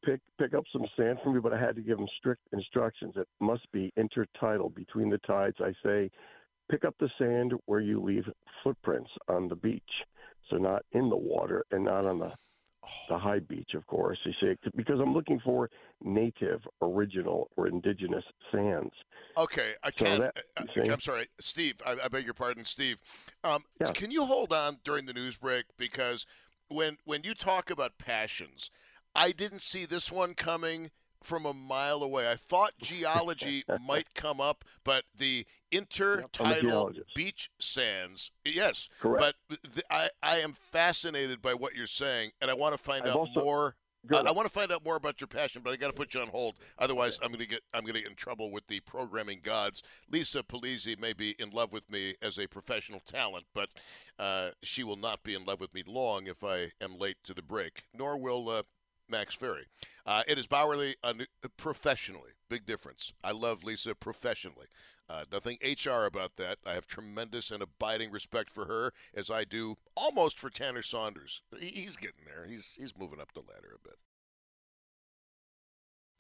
pick 0.04 0.20
pick 0.40 0.54
up 0.54 0.64
some 0.72 0.86
sand 0.98 1.20
for 1.24 1.32
me, 1.34 1.40
but 1.40 1.54
I 1.54 1.60
had 1.60 1.76
to 1.76 1.82
give 1.82 2.00
him 2.00 2.08
strict 2.18 2.42
instructions. 2.54 3.14
It 3.16 3.28
must 3.40 3.70
be 3.72 3.92
intertidal 3.98 4.74
between 4.74 5.10
the 5.10 5.18
tides. 5.20 5.58
I 5.60 5.74
say, 5.84 6.10
pick 6.70 6.86
up 6.86 6.96
the 7.00 7.10
sand 7.18 7.54
where 7.66 7.80
you 7.80 8.02
leave 8.02 8.26
footprints 8.64 9.10
on 9.28 9.48
the 9.48 9.56
beach, 9.56 9.82
so 10.50 10.58
not 10.58 10.84
in 10.94 11.10
the 11.10 11.18
water 11.18 11.64
and 11.72 11.84
not 11.84 12.06
on 12.06 12.20
the 12.20 12.32
the 13.10 13.18
high 13.18 13.40
beach, 13.40 13.72
of 13.76 13.86
course. 13.88 14.18
You 14.24 14.32
see, 14.40 14.56
because 14.76 15.00
I'm 15.00 15.14
looking 15.14 15.40
for 15.44 15.70
native, 16.02 16.62
original, 16.82 17.50
or 17.58 17.68
indigenous 17.68 18.24
sands. 18.52 18.94
okay, 19.38 19.74
I 19.84 19.92
So 19.92 20.06
can't. 20.06 20.22
that- 20.22 20.46
uh, 20.58 20.64
see? 20.74 20.90
I'm 20.90 21.00
sorry, 21.02 21.28
Steve. 21.40 21.76
I, 21.86 21.98
I 22.04 22.08
beg 22.08 22.24
your 22.26 22.34
pardon, 22.34 22.64
Steve. 22.66 22.98
Um, 23.44 23.64
Yeah. 23.80 23.92
Can 23.92 24.12
you 24.12 24.26
hold 24.26 24.54
on 24.54 24.78
during 24.84 25.06
the 25.06 25.14
news 25.14 25.36
break 25.36 25.66
because 25.78 26.26
when 26.70 26.98
when 27.04 27.24
you 27.24 27.34
talk 27.34 27.70
about 27.70 27.98
passions, 27.98 28.72
I 29.16 29.32
didn't 29.32 29.62
see 29.62 29.86
this 29.86 30.12
one 30.12 30.34
coming 30.34 30.92
from 31.24 31.46
a 31.46 31.54
mile 31.54 32.02
away. 32.02 32.30
I 32.30 32.36
thought 32.36 32.72
geology 32.82 33.64
might 33.88 34.14
come 34.16 34.42
up, 34.42 34.64
but 34.84 35.04
the 35.18 35.46
intertidal 35.72 36.62
geologist. 36.62 37.16
beach 37.16 37.50
sands, 37.60 38.32
yes, 38.44 38.90
Correct. 39.00 39.36
but 39.50 39.58
th- 39.74 39.86
I 39.90 40.10
I 40.24 40.38
am 40.38 40.54
fascinated 40.54 41.42
by 41.42 41.54
what 41.54 41.76
you're 41.76 41.88
saying, 41.88 42.32
and 42.42 42.50
I 42.50 42.54
want 42.54 42.74
to 42.74 42.78
find 42.78 43.04
I've 43.04 43.10
out 43.10 43.16
also- 43.16 43.44
more. 43.44 43.76
I, 44.12 44.16
I 44.16 44.32
want 44.32 44.48
to 44.48 44.52
find 44.52 44.72
out 44.72 44.84
more 44.84 44.96
about 44.96 45.22
your 45.22 45.28
passion, 45.28 45.62
but 45.64 45.72
I 45.74 45.76
got 45.76 45.86
to 45.90 45.94
put 45.94 46.16
you 46.16 46.22
on 46.22 46.28
hold. 46.30 46.56
Otherwise, 46.80 47.20
I'm 47.22 47.28
going 47.28 47.38
to 47.40 47.46
get 47.46 47.62
I'm 47.72 47.82
going 47.84 47.94
to 47.94 48.02
get 48.02 48.10
in 48.10 48.16
trouble 48.16 48.50
with 48.50 48.66
the 48.66 48.80
programming 48.80 49.42
gods. 49.44 49.84
Lisa 50.10 50.42
Polizzi 50.42 51.00
may 51.00 51.14
be 51.14 51.36
in 51.38 51.52
love 51.52 51.72
with 51.72 51.88
me 51.88 52.16
as 52.20 52.40
a 52.40 52.48
professional 52.48 53.00
talent, 53.02 53.46
but 53.54 53.70
uh, 54.18 54.50
she 54.64 54.84
will 54.84 54.96
not 54.96 55.22
be 55.22 55.36
in 55.36 55.46
love 55.46 55.60
with 55.60 55.72
me 55.76 55.84
long 55.86 56.26
if 56.26 56.44
I 56.44 56.72
am 56.82 56.98
late 56.98 57.18
to 57.26 57.36
the 57.36 57.44
break. 57.44 57.84
Nor 57.96 58.18
will 58.18 58.50
uh, 58.50 58.64
Max 59.12 59.36
Ferry. 59.36 59.66
Uh, 60.06 60.24
it 60.28 60.40
is 60.40 60.48
Bauerle 60.48 60.96
uh, 61.04 61.14
professionally. 61.58 62.32
Big 62.50 62.66
difference. 62.66 63.14
I 63.24 63.32
love 63.32 63.64
Lisa 63.64 63.94
professionally. 63.94 64.68
Uh, 65.10 65.26
nothing 65.32 65.58
HR 65.62 66.06
about 66.06 66.38
that. 66.38 66.58
I 66.66 66.74
have 66.74 66.88
tremendous 66.88 67.52
and 67.52 67.62
abiding 67.62 68.12
respect 68.12 68.50
for 68.50 68.66
her, 68.66 68.94
as 69.14 69.30
I 69.30 69.44
do 69.44 69.76
almost 69.96 70.40
for 70.40 70.50
Tanner 70.50 70.82
Saunders. 70.82 71.42
He's 71.60 71.98
getting 71.98 72.24
there. 72.26 72.46
He's 72.46 72.78
he's 72.80 72.98
moving 72.98 73.20
up 73.20 73.34
the 73.34 73.42
ladder 73.42 73.76
a 73.76 73.88
bit. 73.88 73.98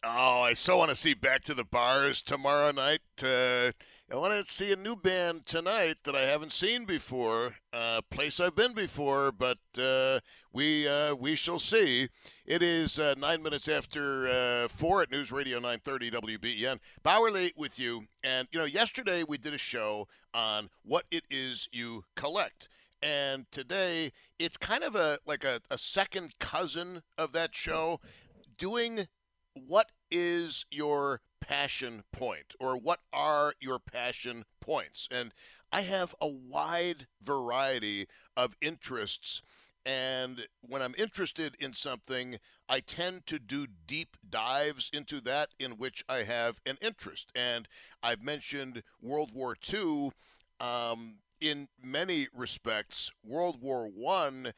Oh, 0.04 0.42
I 0.42 0.54
so 0.54 0.78
want 0.78 0.90
to 0.90 0.96
see 0.96 1.14
Back 1.14 1.44
to 1.44 1.54
the 1.54 1.64
Bars 1.64 2.24
tomorrow 2.24 2.72
night. 2.72 3.02
Uh, 3.22 3.70
I 4.12 4.16
want 4.16 4.34
to 4.34 4.52
see 4.52 4.74
a 4.74 4.76
new 4.76 4.96
band 4.96 5.46
tonight 5.46 5.98
that 6.06 6.16
I 6.16 6.24
haven't 6.24 6.54
seen 6.54 6.86
before. 6.86 7.58
Uh, 7.72 8.02
place 8.10 8.40
I've 8.40 8.56
been 8.56 8.74
before, 8.74 9.32
but 9.32 9.60
uh, 9.80 10.20
we 10.52 10.88
uh, 10.88 11.14
we 11.14 11.36
shall 11.36 11.60
see. 11.60 12.10
It 12.48 12.64
is 12.64 12.98
uh, 12.98 13.14
nine 13.16 13.44
minutes 13.44 13.68
after 13.68 14.28
uh, 14.28 14.70
four 14.70 15.04
at 15.04 15.12
News 15.12 15.32
Radio 15.32 15.58
930 15.58 16.10
WBEN. 16.10 16.80
Bauerle 17.04 17.52
with 17.56 17.78
you, 17.78 18.06
and 18.24 18.48
you 18.52 18.58
know, 18.58 18.66
yesterday 18.66 19.24
we 19.24 19.38
did 19.38 19.54
a 19.54 19.60
show 19.60 20.08
on 20.34 20.72
what 20.84 21.06
it 21.12 21.26
is 21.30 21.70
you 21.72 22.06
collect. 22.16 22.70
And 23.04 23.46
today 23.52 24.14
it's 24.40 24.58
kind 24.58 24.84
of 24.84 24.96
a 24.96 25.20
like 25.28 25.44
a, 25.44 25.62
a 25.70 25.78
second 25.78 26.40
cousin 26.40 27.04
of 27.20 27.34
that 27.34 27.54
show 27.54 28.00
doing 28.58 29.08
what 29.54 29.92
is 30.10 30.66
your 30.70 31.22
passion 31.40 32.04
point 32.12 32.54
or 32.60 32.78
what 32.78 33.00
are 33.12 33.54
your 33.60 33.80
passion 33.80 34.44
points? 34.60 35.08
And 35.12 35.34
i 35.72 35.82
have 35.82 36.14
a 36.22 36.28
wide 36.28 37.08
variety 37.22 38.08
of 38.36 38.56
interests 38.62 39.42
and 39.86 40.48
when 40.62 40.82
i'm 40.82 40.94
interested 40.98 41.56
in 41.60 41.74
something 41.74 42.38
i 42.70 42.80
tend 42.80 43.26
to 43.26 43.40
do 43.40 43.66
deep 43.88 44.18
dives 44.30 44.90
into 44.94 45.20
that 45.22 45.50
in 45.60 45.72
which 45.72 46.04
i 46.08 46.18
have 46.18 46.60
an 46.66 46.78
interest. 46.82 47.32
And 47.36 47.68
i've 48.04 48.22
mentioned 48.24 48.84
world 49.02 49.32
war 49.34 49.56
ii 49.74 50.12
um, 50.60 51.16
in 51.40 51.68
many 51.84 52.28
respects 52.34 53.12
world 53.24 53.62
war 53.62 53.88
one 53.88 54.54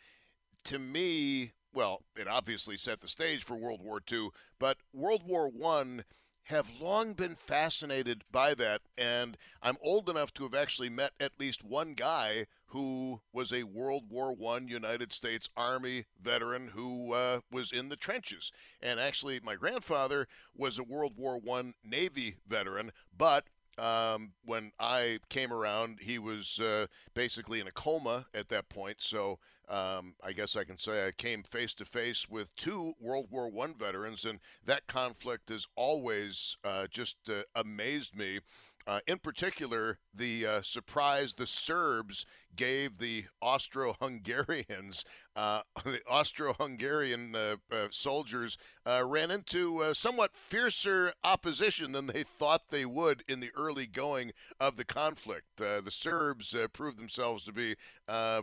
to 0.66 0.80
me, 0.80 1.52
well, 1.74 2.04
it 2.16 2.28
obviously 2.28 2.78
set 2.78 3.02
the 3.02 3.08
stage 3.08 3.44
for 3.44 3.56
World 3.56 3.82
War 3.82 4.02
II, 4.12 4.30
but 4.60 4.78
World 4.94 5.24
War 5.26 5.50
One 5.50 6.04
have 6.48 6.70
long 6.82 7.14
been 7.14 7.36
fascinated 7.36 8.24
by 8.32 8.54
that, 8.54 8.82
and 8.98 9.38
I'm 9.62 9.78
old 9.82 10.10
enough 10.10 10.34
to 10.34 10.44
have 10.44 10.54
actually 10.54 10.90
met 10.90 11.12
at 11.20 11.40
least 11.40 11.64
one 11.64 11.94
guy 11.94 12.48
who 12.68 13.22
was 13.32 13.54
a 13.54 13.64
World 13.64 14.04
War 14.10 14.34
One 14.34 14.68
United 14.68 15.14
States 15.14 15.50
Army 15.56 16.06
veteran 16.22 16.68
who 16.68 17.14
uh, 17.14 17.40
was 17.50 17.72
in 17.72 17.90
the 17.90 17.96
trenches, 17.96 18.52
and 18.82 19.00
actually 19.00 19.40
my 19.42 19.56
grandfather 19.56 20.28
was 20.56 20.78
a 20.78 20.84
World 20.84 21.14
War 21.16 21.38
One 21.38 21.74
Navy 21.84 22.36
veteran, 22.48 22.92
but 23.18 23.46
um, 23.78 24.34
when 24.46 24.72
I 24.80 25.20
came 25.30 25.52
around, 25.52 26.00
he 26.02 26.20
was 26.20 26.60
uh, 26.60 26.88
basically 27.14 27.60
in 27.60 27.68
a 27.68 27.72
coma 27.72 28.28
at 28.34 28.50
that 28.50 28.70
point. 28.70 28.98
So 29.00 29.40
um, 29.70 30.16
I 30.24 30.34
guess 30.34 30.56
I 30.56 30.64
can 30.64 30.78
say 30.78 31.08
I 31.08 31.12
came 31.12 31.44
face 31.44 31.74
to 31.76 31.86
face 31.86 32.28
with 32.30 32.56
two 32.56 32.94
World 33.00 33.28
War 33.32 33.50
One 33.50 33.76
veterans, 33.78 34.26
and 34.26 34.40
that 34.66 34.88
conflict 34.88 35.50
has 35.50 35.66
always 35.76 36.58
uh, 36.64 36.88
just 36.90 37.16
uh, 37.30 37.44
amazed 37.56 38.16
me. 38.16 38.40
Uh, 38.86 39.00
in 39.08 39.18
particular, 39.18 40.00
the 40.14 40.46
uh, 40.46 40.62
surprise 40.62 41.36
the 41.36 41.48
Serbs 41.48 42.26
gave 42.56 42.98
the 42.98 43.26
Austro-Hungarians. 43.42 45.06
Uh, 45.36 45.64
the 45.84 46.00
Austro-Hungarian 46.08 47.36
uh, 47.36 47.56
uh, 47.72 47.88
soldiers 47.90 48.56
uh, 48.86 49.04
ran 49.04 49.32
into 49.32 49.84
somewhat 49.96 50.36
fiercer 50.36 51.12
opposition 51.24 51.92
than 51.92 52.06
they 52.06 52.22
thought 52.22 52.70
they 52.70 52.86
would 52.86 53.24
in 53.28 53.40
the 53.40 53.50
early 53.58 53.88
going 53.88 54.32
of 54.60 54.78
the 54.78 54.86
conflict. 54.86 55.46
The 55.58 55.82
Serbs 55.90 56.56
proved 56.72 57.00
themselves 57.00 57.46
to 57.46 57.52
be 57.52 57.76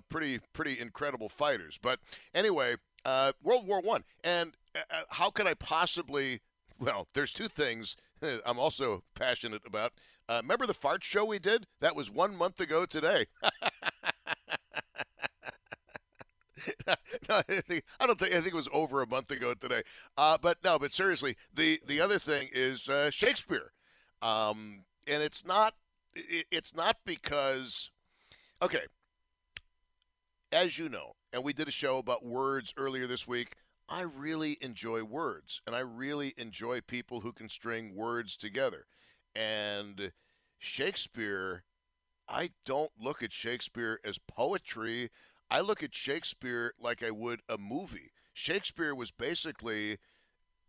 pretty 0.08 0.40
pretty 0.52 0.80
incredible 0.80 1.28
fighters. 1.28 1.78
But 1.80 2.00
anyway, 2.34 2.74
World 3.06 3.68
War 3.68 3.80
One, 3.80 4.02
and 4.24 4.56
how 5.10 5.30
could 5.30 5.46
I 5.46 5.54
possibly? 5.54 6.40
Well, 6.80 7.06
there's 7.14 7.32
two 7.32 7.46
things 7.46 7.94
I'm 8.46 8.58
also 8.58 9.02
passionate 9.14 9.62
about. 9.66 9.92
Uh, 10.30 10.40
remember 10.42 10.64
the 10.64 10.72
fart 10.72 11.02
show 11.02 11.24
we 11.24 11.40
did? 11.40 11.66
That 11.80 11.96
was 11.96 12.08
one 12.08 12.36
month 12.36 12.60
ago 12.60 12.86
today. 12.86 13.26
no, 16.86 16.94
I, 17.28 17.42
think, 17.42 17.82
I 17.98 18.06
don't 18.06 18.16
think 18.16 18.32
I 18.32 18.40
think 18.40 18.54
it 18.54 18.54
was 18.54 18.68
over 18.72 19.02
a 19.02 19.08
month 19.08 19.32
ago 19.32 19.54
today. 19.54 19.82
Uh, 20.16 20.38
but 20.40 20.58
no, 20.62 20.78
but 20.78 20.92
seriously, 20.92 21.34
the 21.52 21.80
the 21.84 22.00
other 22.00 22.20
thing 22.20 22.48
is 22.52 22.88
uh, 22.88 23.10
Shakespeare, 23.10 23.72
um, 24.22 24.84
and 25.08 25.20
it's 25.20 25.44
not 25.44 25.74
it, 26.14 26.46
it's 26.52 26.76
not 26.76 26.98
because 27.04 27.90
okay, 28.62 28.84
as 30.52 30.78
you 30.78 30.88
know, 30.88 31.14
and 31.32 31.42
we 31.42 31.52
did 31.52 31.66
a 31.66 31.72
show 31.72 31.98
about 31.98 32.24
words 32.24 32.72
earlier 32.76 33.08
this 33.08 33.26
week. 33.26 33.56
I 33.88 34.02
really 34.02 34.58
enjoy 34.60 35.02
words, 35.02 35.60
and 35.66 35.74
I 35.74 35.80
really 35.80 36.34
enjoy 36.36 36.82
people 36.82 37.22
who 37.22 37.32
can 37.32 37.48
string 37.48 37.96
words 37.96 38.36
together. 38.36 38.86
And 39.34 40.12
Shakespeare, 40.58 41.64
I 42.28 42.50
don't 42.64 42.92
look 42.98 43.22
at 43.22 43.32
Shakespeare 43.32 44.00
as 44.04 44.18
poetry. 44.18 45.10
I 45.50 45.60
look 45.60 45.82
at 45.82 45.94
Shakespeare 45.94 46.74
like 46.80 47.02
I 47.02 47.10
would 47.10 47.40
a 47.48 47.58
movie. 47.58 48.12
Shakespeare 48.32 48.94
was 48.94 49.10
basically 49.10 49.98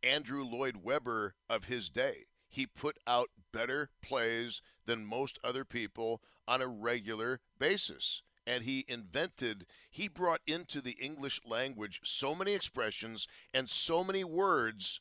Andrew 0.03 0.43
Lloyd 0.43 0.77
Webber 0.83 1.35
of 1.49 1.65
his 1.65 1.89
day. 1.89 2.25
He 2.49 2.65
put 2.65 2.97
out 3.07 3.29
better 3.53 3.89
plays 4.01 4.61
than 4.85 5.05
most 5.05 5.39
other 5.43 5.63
people 5.63 6.21
on 6.47 6.61
a 6.61 6.67
regular 6.67 7.39
basis. 7.59 8.23
And 8.45 8.63
he 8.63 8.85
invented, 8.88 9.67
he 9.89 10.07
brought 10.07 10.41
into 10.47 10.81
the 10.81 10.97
English 10.99 11.39
language 11.45 12.01
so 12.03 12.33
many 12.33 12.53
expressions 12.53 13.27
and 13.53 13.69
so 13.69 14.03
many 14.03 14.23
words, 14.23 14.99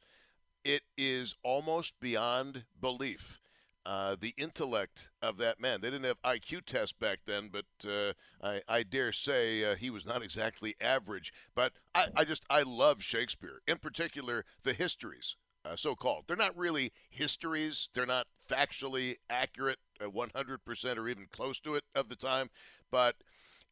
it 0.63 0.83
is 0.99 1.35
almost 1.43 1.99
beyond 2.01 2.65
belief 2.79 3.41
uh, 3.87 4.15
the 4.19 4.35
intellect 4.37 5.09
of 5.23 5.39
that 5.39 5.61
man. 5.61 5.81
They 5.81 5.91
didn't 5.91 6.05
have 6.05 6.23
IQ 6.23 6.67
tests 6.67 6.93
back 6.93 7.21
then, 7.27 7.51
but 7.51 7.65
uh, 7.89 8.13
I, 8.43 8.63
I, 8.69 8.83
dare 8.83 9.13
say 9.13 9.65
uh, 9.65 9.75
he 9.75 9.91
was 9.91 10.05
not 10.05 10.23
exactly 10.23 10.75
average. 10.81 11.33
But 11.55 11.73
I, 11.95 12.07
I, 12.15 12.25
just 12.25 12.45
I 12.51 12.63
love 12.63 13.03
Shakespeare, 13.03 13.63
in 13.67 13.79
particular 13.79 14.45
the 14.65 14.75
histories, 14.75 15.37
uh, 15.65 15.77
so 15.77 15.95
called. 15.95 16.25
They're 16.27 16.37
not 16.37 16.57
really 16.57 16.93
histories. 17.09 17.89
They're 17.95 18.07
not 18.07 18.27
factually 18.49 19.17
accurate, 19.31 19.79
100% 20.01 20.29
uh, 20.37 21.01
or 21.01 21.09
even 21.09 21.27
close 21.33 21.59
to 21.61 21.75
it 21.75 21.85
of 21.95 22.09
the 22.09 22.17
time, 22.17 22.51
but 22.91 23.17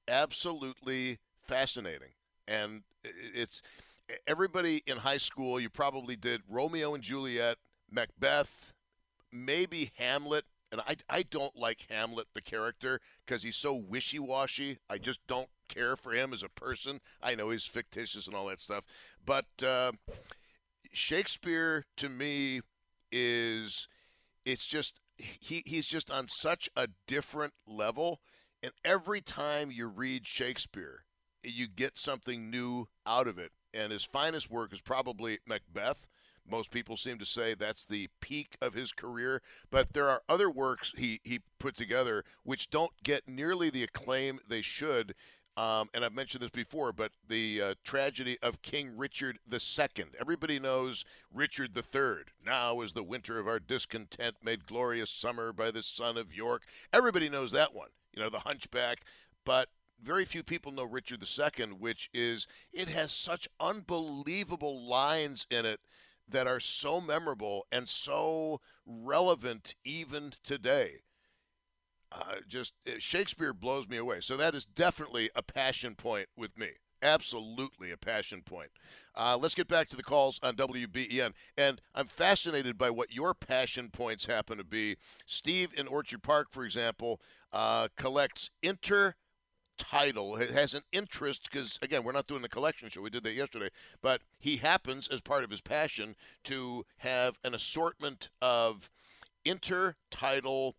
absolutely 0.06 1.18
fascinating. 1.42 2.12
And 2.46 2.82
it's 3.04 3.60
everybody 4.26 4.82
in 4.86 4.98
high 4.98 5.18
school. 5.18 5.60
You 5.60 5.68
probably 5.68 6.16
did 6.16 6.40
Romeo 6.48 6.94
and 6.94 7.02
Juliet, 7.02 7.58
Macbeth 7.90 8.72
maybe 9.32 9.92
Hamlet, 9.96 10.44
and 10.70 10.80
I, 10.80 10.96
I 11.08 11.22
don't 11.22 11.56
like 11.56 11.86
Hamlet, 11.88 12.26
the 12.34 12.42
character, 12.42 13.00
because 13.24 13.42
he's 13.42 13.56
so 13.56 13.74
wishy 13.74 14.18
washy. 14.18 14.78
I 14.88 14.98
just 14.98 15.20
don't 15.26 15.48
care 15.68 15.96
for 15.96 16.12
him 16.12 16.32
as 16.32 16.42
a 16.42 16.48
person. 16.48 17.00
I 17.22 17.34
know 17.34 17.50
he's 17.50 17.66
fictitious 17.66 18.26
and 18.26 18.34
all 18.34 18.46
that 18.46 18.60
stuff. 18.60 18.84
But 19.24 19.46
uh, 19.64 19.92
Shakespeare, 20.92 21.84
to 21.96 22.08
me, 22.08 22.60
is 23.10 23.88
it's 24.44 24.66
just 24.66 25.00
he, 25.16 25.62
he's 25.66 25.86
just 25.86 26.10
on 26.10 26.28
such 26.28 26.68
a 26.76 26.88
different 27.06 27.54
level. 27.66 28.20
And 28.62 28.72
every 28.84 29.20
time 29.20 29.70
you 29.70 29.86
read 29.86 30.26
Shakespeare, 30.26 31.04
you 31.42 31.68
get 31.68 31.98
something 31.98 32.50
new 32.50 32.88
out 33.06 33.28
of 33.28 33.38
it. 33.38 33.52
And 33.72 33.92
his 33.92 34.04
finest 34.04 34.50
work 34.50 34.72
is 34.72 34.80
probably 34.80 35.38
Macbeth. 35.46 36.06
Most 36.50 36.70
people 36.70 36.96
seem 36.96 37.18
to 37.18 37.26
say 37.26 37.54
that's 37.54 37.84
the 37.84 38.08
peak 38.20 38.56
of 38.60 38.74
his 38.74 38.92
career, 38.92 39.42
but 39.70 39.92
there 39.92 40.08
are 40.08 40.22
other 40.28 40.50
works 40.50 40.94
he, 40.96 41.20
he 41.24 41.40
put 41.58 41.76
together 41.76 42.24
which 42.42 42.70
don't 42.70 42.92
get 43.02 43.28
nearly 43.28 43.70
the 43.70 43.82
acclaim 43.82 44.40
they 44.48 44.62
should. 44.62 45.14
Um, 45.58 45.90
and 45.92 46.04
I've 46.04 46.14
mentioned 46.14 46.44
this 46.44 46.50
before, 46.50 46.92
but 46.92 47.10
the 47.28 47.60
uh, 47.60 47.74
tragedy 47.82 48.38
of 48.42 48.62
King 48.62 48.96
Richard 48.96 49.40
II. 49.52 50.04
Everybody 50.20 50.60
knows 50.60 51.04
Richard 51.34 51.76
III. 51.76 52.26
Now 52.46 52.80
is 52.80 52.92
the 52.92 53.02
winter 53.02 53.40
of 53.40 53.48
our 53.48 53.58
discontent 53.58 54.36
made 54.40 54.66
glorious 54.66 55.10
summer 55.10 55.52
by 55.52 55.72
the 55.72 55.82
sun 55.82 56.16
of 56.16 56.32
York. 56.32 56.62
Everybody 56.92 57.28
knows 57.28 57.50
that 57.50 57.74
one. 57.74 57.88
You 58.14 58.22
know, 58.22 58.30
the 58.30 58.38
Hunchback. 58.38 59.00
But 59.44 59.68
very 60.00 60.24
few 60.24 60.44
people 60.44 60.70
know 60.70 60.84
Richard 60.84 61.24
II, 61.24 61.66
which 61.72 62.08
is, 62.14 62.46
it 62.72 62.88
has 62.88 63.10
such 63.10 63.48
unbelievable 63.58 64.88
lines 64.88 65.44
in 65.50 65.66
it 65.66 65.80
that 66.28 66.46
are 66.46 66.60
so 66.60 67.00
memorable 67.00 67.66
and 67.72 67.88
so 67.88 68.60
relevant 68.86 69.74
even 69.84 70.32
today. 70.42 71.02
Uh, 72.10 72.36
just 72.46 72.72
uh, 72.86 72.92
Shakespeare 72.98 73.52
blows 73.52 73.88
me 73.88 73.96
away. 73.96 74.20
So 74.20 74.36
that 74.36 74.54
is 74.54 74.64
definitely 74.64 75.30
a 75.34 75.42
passion 75.42 75.94
point 75.94 76.28
with 76.36 76.56
me. 76.58 76.70
Absolutely 77.02 77.92
a 77.92 77.96
passion 77.96 78.42
point. 78.42 78.70
Uh, 79.14 79.36
let's 79.40 79.54
get 79.54 79.68
back 79.68 79.88
to 79.88 79.96
the 79.96 80.02
calls 80.02 80.40
on 80.42 80.56
WBEN. 80.56 81.32
And 81.56 81.80
I'm 81.94 82.06
fascinated 82.06 82.76
by 82.78 82.90
what 82.90 83.12
your 83.12 83.34
passion 83.34 83.90
points 83.90 84.26
happen 84.26 84.58
to 84.58 84.64
be. 84.64 84.96
Steve 85.26 85.70
in 85.76 85.86
Orchard 85.86 86.22
Park, 86.22 86.48
for 86.50 86.64
example, 86.64 87.20
uh, 87.52 87.88
collects 87.96 88.50
inter 88.62 89.14
title. 89.78 90.36
It 90.36 90.50
has 90.50 90.74
an 90.74 90.82
interest 90.92 91.48
because 91.50 91.78
again 91.80 92.04
we're 92.04 92.12
not 92.12 92.26
doing 92.26 92.42
the 92.42 92.48
collection 92.48 92.88
show. 92.88 93.00
We 93.00 93.10
did 93.10 93.24
that 93.24 93.32
yesterday. 93.32 93.70
But 94.02 94.22
he 94.38 94.56
happens 94.56 95.08
as 95.08 95.20
part 95.20 95.44
of 95.44 95.50
his 95.50 95.60
passion 95.60 96.16
to 96.44 96.84
have 96.98 97.38
an 97.44 97.54
assortment 97.54 98.30
of 98.42 98.90
intertidal 99.46 100.74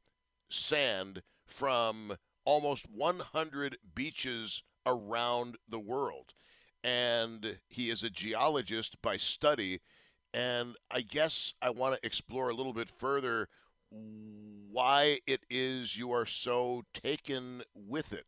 sand 0.49 1.21
from 1.45 2.17
almost 2.45 2.85
100 2.89 3.77
beaches 3.95 4.63
around 4.85 5.57
the 5.67 5.79
world. 5.79 6.33
And 6.83 7.59
he 7.67 7.89
is 7.89 8.03
a 8.03 8.09
geologist 8.09 9.01
by 9.01 9.17
study. 9.17 9.79
And 10.31 10.75
i 10.91 11.01
guess 11.01 11.53
i 11.59 11.71
want 11.71 11.95
to 11.95 12.05
explore 12.05 12.49
a 12.49 12.53
little 12.53 12.73
bit 12.73 12.87
further 12.87 13.49
why 14.71 15.19
it 15.25 15.41
is 15.49 15.97
you 15.97 16.11
are 16.11 16.25
so 16.25 16.83
taken 16.93 17.63
with 17.73 18.13
it 18.13 18.25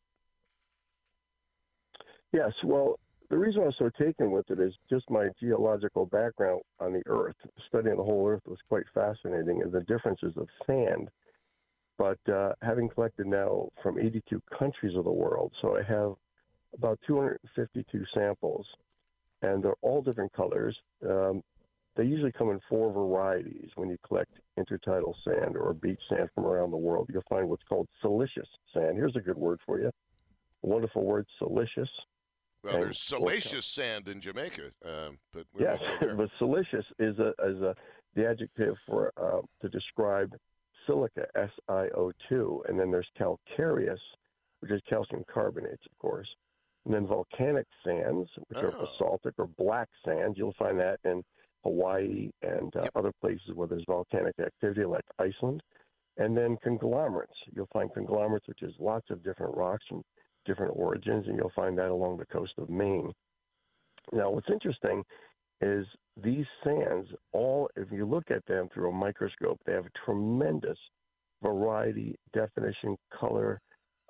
Yes, 2.33 2.51
well, 2.63 2.97
the 3.29 3.37
reason 3.37 3.61
I 3.61 3.65
was 3.65 3.75
so 3.77 3.89
taken 3.97 4.31
with 4.31 4.49
it 4.49 4.59
is 4.59 4.73
just 4.89 5.09
my 5.09 5.29
geological 5.39 6.05
background 6.05 6.61
on 6.79 6.93
the 6.93 7.01
Earth. 7.05 7.35
Studying 7.67 7.97
the 7.97 8.03
whole 8.03 8.27
Earth 8.27 8.43
was 8.45 8.59
quite 8.67 8.85
fascinating, 8.93 9.61
and 9.61 9.71
the 9.71 9.81
differences 9.81 10.33
of 10.37 10.47
sand. 10.65 11.09
But 11.97 12.19
uh, 12.31 12.53
having 12.61 12.89
collected 12.89 13.27
now 13.27 13.69
from 13.83 13.99
82 13.99 14.41
countries 14.57 14.97
of 14.97 15.03
the 15.03 15.11
world, 15.11 15.53
so 15.61 15.77
I 15.77 15.83
have 15.83 16.13
about 16.73 16.99
252 17.05 18.03
samples, 18.13 18.65
and 19.41 19.63
they're 19.63 19.75
all 19.81 20.01
different 20.01 20.33
colors. 20.33 20.75
Um, 21.07 21.41
they 21.95 22.05
usually 22.05 22.31
come 22.31 22.49
in 22.49 22.59
four 22.69 22.91
varieties 22.91 23.69
when 23.75 23.89
you 23.89 23.97
collect 24.07 24.31
intertidal 24.57 25.13
sand 25.25 25.57
or 25.57 25.73
beach 25.73 25.99
sand 26.09 26.29
from 26.33 26.45
around 26.45 26.71
the 26.71 26.77
world. 26.77 27.09
You'll 27.11 27.23
find 27.29 27.49
what's 27.49 27.63
called 27.67 27.87
silicious 28.01 28.47
sand. 28.73 28.95
Here's 28.95 29.15
a 29.17 29.21
good 29.21 29.37
word 29.37 29.59
for 29.65 29.79
you. 29.79 29.87
A 29.87 30.67
wonderful 30.67 31.03
word, 31.03 31.25
siliceous. 31.37 31.89
Well, 32.63 32.73
there's 32.73 32.99
salacious 32.99 33.65
sand 33.65 34.07
in 34.07 34.21
Jamaica, 34.21 34.71
um, 34.85 35.17
but 35.33 35.45
yes, 35.59 35.79
but 36.17 36.29
silicious 36.37 36.85
is 36.99 37.17
a 37.17 37.29
is 37.43 37.61
a 37.61 37.75
the 38.15 38.27
adjective 38.27 38.75
for 38.87 39.11
uh, 39.17 39.41
to 39.61 39.69
describe 39.69 40.35
silica, 40.85 41.25
S 41.35 41.49
I 41.67 41.87
O 41.97 42.11
two, 42.29 42.63
and 42.67 42.79
then 42.79 42.91
there's 42.91 43.09
calcareous, 43.17 43.99
which 44.59 44.71
is 44.71 44.81
calcium 44.87 45.23
carbonates, 45.31 45.83
of 45.85 45.97
course, 45.97 46.27
and 46.85 46.93
then 46.93 47.07
volcanic 47.07 47.65
sands, 47.83 48.29
which 48.47 48.59
oh. 48.59 48.67
are 48.67 48.71
basaltic 48.71 49.33
or 49.37 49.47
black 49.47 49.89
sands. 50.05 50.37
You'll 50.37 50.55
find 50.59 50.79
that 50.79 50.99
in 51.03 51.23
Hawaii 51.63 52.29
and 52.41 52.75
uh, 52.75 52.83
yep. 52.83 52.91
other 52.95 53.11
places 53.21 53.51
where 53.55 53.67
there's 53.67 53.85
volcanic 53.87 54.35
activity, 54.39 54.85
like 54.85 55.05
Iceland, 55.19 55.61
and 56.17 56.35
then 56.35 56.57
conglomerates. 56.63 57.33
You'll 57.55 57.69
find 57.71 57.91
conglomerates, 57.93 58.47
which 58.47 58.63
is 58.63 58.73
lots 58.79 59.09
of 59.09 59.23
different 59.23 59.55
rocks 59.55 59.85
from 59.87 60.03
different 60.45 60.73
origins, 60.75 61.27
and 61.27 61.37
you'll 61.37 61.51
find 61.55 61.77
that 61.77 61.89
along 61.89 62.17
the 62.17 62.25
coast 62.25 62.53
of 62.57 62.69
Maine. 62.69 63.11
Now, 64.11 64.31
what's 64.31 64.49
interesting 64.49 65.03
is 65.61 65.85
these 66.21 66.45
sands, 66.63 67.07
all, 67.33 67.69
if 67.75 67.91
you 67.91 68.05
look 68.05 68.31
at 68.31 68.45
them 68.47 68.69
through 68.73 68.89
a 68.89 68.93
microscope, 68.93 69.59
they 69.65 69.73
have 69.73 69.85
a 69.85 70.05
tremendous 70.05 70.77
variety, 71.41 72.15
definition, 72.33 72.97
color. 73.17 73.61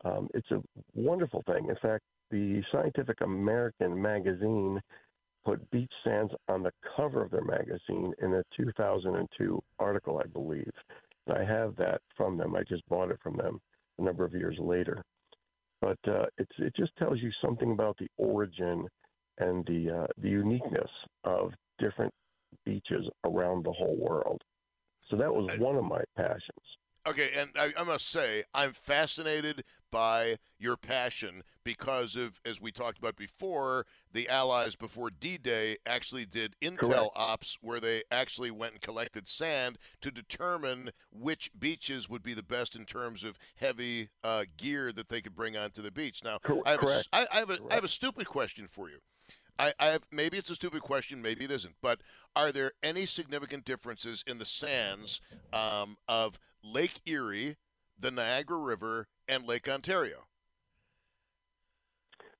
Um, 0.03 0.29
it's 0.33 0.49
a 0.51 0.61
wonderful 0.95 1.43
thing. 1.45 1.67
In 1.69 1.75
fact, 1.81 2.03
the 2.31 2.61
Scientific 2.71 3.21
American 3.21 4.01
magazine 4.01 4.79
put 5.43 5.69
beach 5.71 5.91
sands 6.03 6.31
on 6.47 6.63
the 6.63 6.71
cover 6.95 7.23
of 7.23 7.31
their 7.31 7.43
magazine 7.43 8.13
in 8.21 8.33
a 8.35 8.43
2002 8.55 9.61
article, 9.79 10.21
I 10.23 10.27
believe. 10.27 10.71
And 11.27 11.37
I 11.37 11.43
have 11.43 11.75
that 11.77 12.01
from 12.15 12.37
them. 12.37 12.55
I 12.55 12.63
just 12.63 12.87
bought 12.87 13.11
it 13.11 13.19
from 13.21 13.35
them 13.37 13.59
a 13.99 14.03
number 14.03 14.23
of 14.23 14.33
years 14.33 14.57
later 14.59 15.03
but 15.81 15.97
uh, 16.07 16.25
it's 16.37 16.51
it 16.59 16.73
just 16.75 16.95
tells 16.97 17.19
you 17.19 17.31
something 17.43 17.71
about 17.71 17.97
the 17.97 18.07
origin 18.17 18.87
and 19.39 19.65
the 19.65 20.03
uh, 20.03 20.07
the 20.19 20.29
uniqueness 20.29 20.89
of 21.23 21.51
different 21.79 22.13
beaches 22.65 23.09
around 23.25 23.65
the 23.65 23.71
whole 23.71 23.97
world. 23.97 24.41
So 25.09 25.17
that 25.17 25.33
was 25.33 25.59
one 25.59 25.75
of 25.75 25.83
my 25.83 26.01
passions. 26.15 26.41
Okay, 27.07 27.29
and 27.35 27.49
I, 27.55 27.71
I 27.77 27.83
must 27.83 28.09
say, 28.09 28.43
I'm 28.53 28.73
fascinated 28.73 29.63
by 29.91 30.37
your 30.59 30.77
passion 30.77 31.41
because 31.63 32.15
of, 32.15 32.39
as 32.45 32.61
we 32.61 32.71
talked 32.71 32.99
about 32.99 33.15
before, 33.15 33.87
the 34.13 34.29
Allies 34.29 34.75
before 34.75 35.09
D-Day 35.09 35.77
actually 35.85 36.27
did 36.27 36.55
intel 36.61 36.77
Correct. 36.77 37.11
ops 37.15 37.57
where 37.59 37.79
they 37.79 38.03
actually 38.11 38.51
went 38.51 38.73
and 38.73 38.81
collected 38.81 39.27
sand 39.27 39.79
to 40.01 40.11
determine 40.11 40.91
which 41.11 41.49
beaches 41.57 42.07
would 42.07 42.21
be 42.21 42.35
the 42.35 42.43
best 42.43 42.75
in 42.75 42.85
terms 42.85 43.23
of 43.23 43.37
heavy 43.55 44.09
uh, 44.23 44.45
gear 44.57 44.91
that 44.91 45.09
they 45.09 45.21
could 45.21 45.35
bring 45.35 45.57
onto 45.57 45.81
the 45.81 45.91
beach. 45.91 46.21
Now, 46.23 46.37
Cor- 46.43 46.61
I 46.67 46.71
have, 46.71 46.79
a, 46.79 46.85
correct. 46.85 47.09
I, 47.11 47.27
I 47.31 47.37
have 47.39 47.49
a, 47.49 47.57
I 47.71 47.75
have 47.75 47.83
a 47.83 47.89
stupid 47.89 48.27
question 48.27 48.67
for 48.69 48.89
you. 48.89 48.99
I, 49.57 49.73
I 49.79 49.85
have 49.87 50.01
maybe 50.11 50.37
it's 50.37 50.49
a 50.49 50.55
stupid 50.55 50.81
question, 50.81 51.21
maybe 51.21 51.45
it 51.45 51.51
isn't. 51.51 51.75
But 51.81 52.01
are 52.35 52.51
there 52.51 52.71
any 52.81 53.05
significant 53.05 53.65
differences 53.65 54.23
in 54.25 54.37
the 54.37 54.45
sands 54.45 55.19
um, 55.51 55.97
of 56.07 56.39
Lake 56.63 56.99
Erie, 57.05 57.57
the 57.99 58.11
Niagara 58.11 58.57
River, 58.57 59.07
and 59.27 59.47
Lake 59.47 59.67
Ontario? 59.67 60.25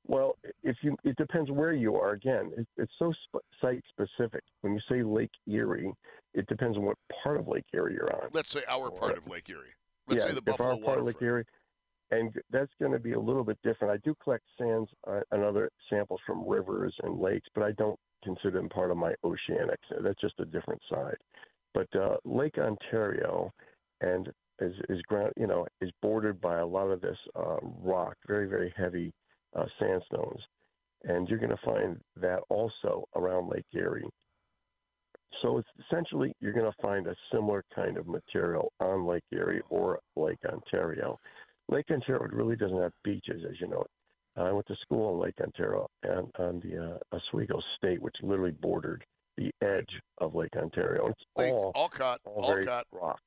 Well, 0.07 0.37
if 0.63 0.75
you, 0.81 0.97
it 1.03 1.15
depends 1.15 1.51
where 1.51 1.73
you 1.73 1.95
are. 1.95 2.11
Again, 2.11 2.51
it, 2.57 2.67
it's 2.77 2.91
so 2.97 3.13
sp- 3.15 3.45
site 3.61 3.83
specific. 3.89 4.43
When 4.61 4.73
you 4.73 4.79
say 4.89 5.03
Lake 5.03 5.31
Erie, 5.47 5.93
it 6.33 6.47
depends 6.47 6.77
on 6.77 6.83
what 6.83 6.97
part 7.23 7.37
of 7.37 7.47
Lake 7.47 7.65
Erie 7.73 7.93
you're 7.93 8.13
on. 8.13 8.29
Let's 8.33 8.51
say 8.51 8.61
our 8.67 8.89
part 8.89 9.17
of 9.17 9.27
Lake 9.27 9.49
Erie. 9.49 9.75
Let's 10.07 10.25
yeah, 10.25 10.31
say 10.31 10.39
the 10.39 10.51
if 10.51 10.59
our 10.59 10.77
part 10.77 10.99
of 10.99 11.05
Lake 11.05 11.21
Erie, 11.21 11.45
and 12.09 12.33
that's 12.51 12.71
going 12.79 12.91
to 12.91 12.99
be 12.99 13.13
a 13.13 13.19
little 13.19 13.43
bit 13.43 13.57
different. 13.63 13.93
I 13.93 13.97
do 14.03 14.15
collect 14.23 14.43
sands 14.57 14.89
uh, 15.07 15.21
and 15.31 15.43
other 15.43 15.69
samples 15.89 16.19
from 16.25 16.47
rivers 16.47 16.93
and 17.03 17.19
lakes, 17.19 17.47
but 17.53 17.63
I 17.63 17.71
don't 17.73 17.99
consider 18.23 18.59
them 18.59 18.69
part 18.69 18.91
of 18.91 18.97
my 18.97 19.13
oceanics. 19.23 20.01
That's 20.03 20.19
just 20.19 20.39
a 20.39 20.45
different 20.45 20.81
side. 20.89 21.17
But 21.73 21.87
uh, 21.95 22.17
Lake 22.25 22.57
Ontario, 22.57 23.53
and 24.01 24.29
is 24.59 24.73
is 24.89 25.01
ground, 25.03 25.33
you 25.37 25.47
know, 25.47 25.65
is 25.79 25.91
bordered 26.01 26.39
by 26.41 26.59
a 26.59 26.65
lot 26.65 26.87
of 26.87 27.01
this 27.01 27.17
uh, 27.35 27.57
rock, 27.81 28.15
very 28.27 28.47
very 28.47 28.73
heavy 28.77 29.13
uh, 29.55 29.65
sandstones, 29.79 30.41
and 31.03 31.27
you're 31.27 31.39
going 31.39 31.49
to 31.49 31.65
find 31.65 31.99
that 32.19 32.39
also 32.49 33.07
around 33.15 33.49
Lake 33.49 33.65
Erie. 33.73 34.07
So 35.41 35.57
it's 35.57 35.69
essentially 35.87 36.33
you're 36.39 36.53
going 36.53 36.71
to 36.71 36.81
find 36.81 37.07
a 37.07 37.15
similar 37.31 37.63
kind 37.73 37.97
of 37.97 38.07
material 38.07 38.71
on 38.79 39.05
Lake 39.05 39.23
Erie 39.31 39.61
or 39.69 39.99
Lake 40.15 40.39
Ontario. 40.45 41.19
Lake 41.69 41.85
Ontario 41.89 42.27
really 42.31 42.55
doesn't 42.55 42.81
have 42.81 42.91
beaches, 43.03 43.43
as 43.49 43.59
you 43.59 43.67
know. 43.67 43.85
I 44.37 44.51
went 44.51 44.67
to 44.67 44.75
school 44.81 45.13
in 45.13 45.19
Lake 45.19 45.35
Ontario 45.41 45.89
and 46.03 46.27
on 46.39 46.61
the 46.61 46.95
uh, 46.95 47.15
Oswego 47.15 47.59
State, 47.77 48.01
which 48.01 48.15
literally 48.21 48.51
bordered 48.51 49.03
the 49.37 49.51
edge 49.61 49.89
of 50.19 50.35
Lake 50.35 50.55
Ontario. 50.55 51.07
It's 51.07 51.21
Lake 51.35 51.51
all 51.51 51.71
Olcott, 51.75 52.21
all 52.25 52.45
Olcott. 52.45 52.85
rock. 52.91 53.19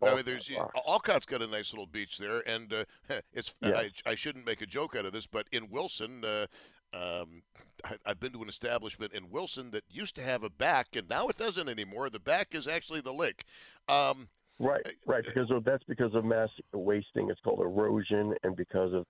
Mean, 0.00 0.10
Olcott 0.10 0.26
there's 0.26 0.50
rock. 0.50 0.72
Olcott's 0.86 1.26
got 1.26 1.42
a 1.42 1.46
nice 1.46 1.72
little 1.72 1.86
beach 1.86 2.18
there, 2.18 2.42
and 2.48 2.72
uh, 2.72 2.84
it's. 3.32 3.54
Yeah. 3.60 3.76
I, 3.76 3.90
I 4.06 4.14
shouldn't 4.14 4.46
make 4.46 4.60
a 4.60 4.66
joke 4.66 4.96
out 4.96 5.04
of 5.04 5.12
this, 5.12 5.26
but 5.26 5.46
in 5.52 5.70
Wilson, 5.70 6.24
uh, 6.24 6.46
um, 6.92 7.42
I, 7.84 7.96
I've 8.06 8.20
been 8.20 8.32
to 8.32 8.42
an 8.42 8.48
establishment 8.48 9.12
in 9.12 9.30
Wilson 9.30 9.70
that 9.72 9.84
used 9.88 10.14
to 10.16 10.22
have 10.22 10.42
a 10.42 10.50
back, 10.50 10.88
and 10.94 11.08
now 11.08 11.28
it 11.28 11.36
doesn't 11.36 11.68
anymore. 11.68 12.10
The 12.10 12.20
back 12.20 12.54
is 12.54 12.66
actually 12.66 13.00
the 13.00 13.12
lake. 13.12 13.44
Um, 13.88 14.28
Right, 14.60 14.86
right. 15.06 15.24
Because 15.24 15.50
of, 15.50 15.64
that's 15.64 15.82
because 15.84 16.14
of 16.14 16.24
mass 16.24 16.48
wasting. 16.72 17.28
It's 17.28 17.40
called 17.40 17.60
erosion, 17.60 18.34
and 18.44 18.54
because 18.54 18.92
of 18.92 19.04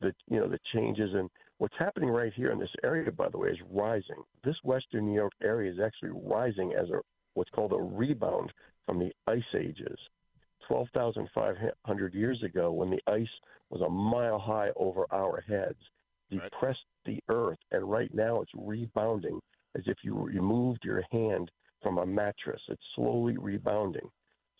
the 0.00 0.14
you 0.28 0.38
know 0.38 0.48
the 0.48 0.58
changes 0.72 1.10
and 1.14 1.30
what's 1.58 1.74
happening 1.78 2.10
right 2.10 2.32
here 2.34 2.50
in 2.50 2.58
this 2.58 2.70
area. 2.82 3.10
By 3.10 3.28
the 3.28 3.38
way, 3.38 3.48
is 3.48 3.58
rising. 3.70 4.22
This 4.44 4.56
Western 4.64 5.06
New 5.06 5.14
York 5.14 5.32
area 5.42 5.70
is 5.70 5.78
actually 5.78 6.18
rising 6.24 6.72
as 6.72 6.88
a 6.90 7.00
what's 7.34 7.50
called 7.50 7.72
a 7.72 7.76
rebound 7.76 8.52
from 8.92 8.98
the 8.98 9.12
ice 9.26 9.42
ages. 9.58 9.98
Twelve 10.68 10.86
thousand 10.94 11.28
five 11.34 11.56
hundred 11.86 12.12
years 12.14 12.42
ago, 12.42 12.70
when 12.72 12.90
the 12.90 13.00
ice 13.10 13.26
was 13.70 13.80
a 13.80 13.88
mile 13.88 14.38
high 14.38 14.68
over 14.76 15.06
our 15.10 15.42
heads, 15.48 15.78
depressed 16.30 16.84
the 17.06 17.18
earth, 17.30 17.58
and 17.72 17.90
right 17.90 18.12
now 18.14 18.40
it's 18.42 18.52
rebounding 18.54 19.40
as 19.76 19.82
if 19.86 19.96
you 20.04 20.14
removed 20.14 20.80
your 20.84 21.02
hand 21.10 21.50
from 21.82 21.98
a 21.98 22.06
mattress. 22.06 22.60
It's 22.68 22.82
slowly 22.94 23.36
rebounding. 23.38 24.08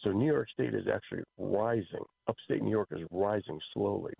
So 0.00 0.10
New 0.10 0.26
York 0.26 0.48
State 0.50 0.74
is 0.74 0.86
actually 0.92 1.22
rising. 1.38 2.02
Upstate 2.26 2.62
New 2.62 2.70
York 2.70 2.88
is 2.90 3.06
rising 3.12 3.60
slowly. 3.72 4.14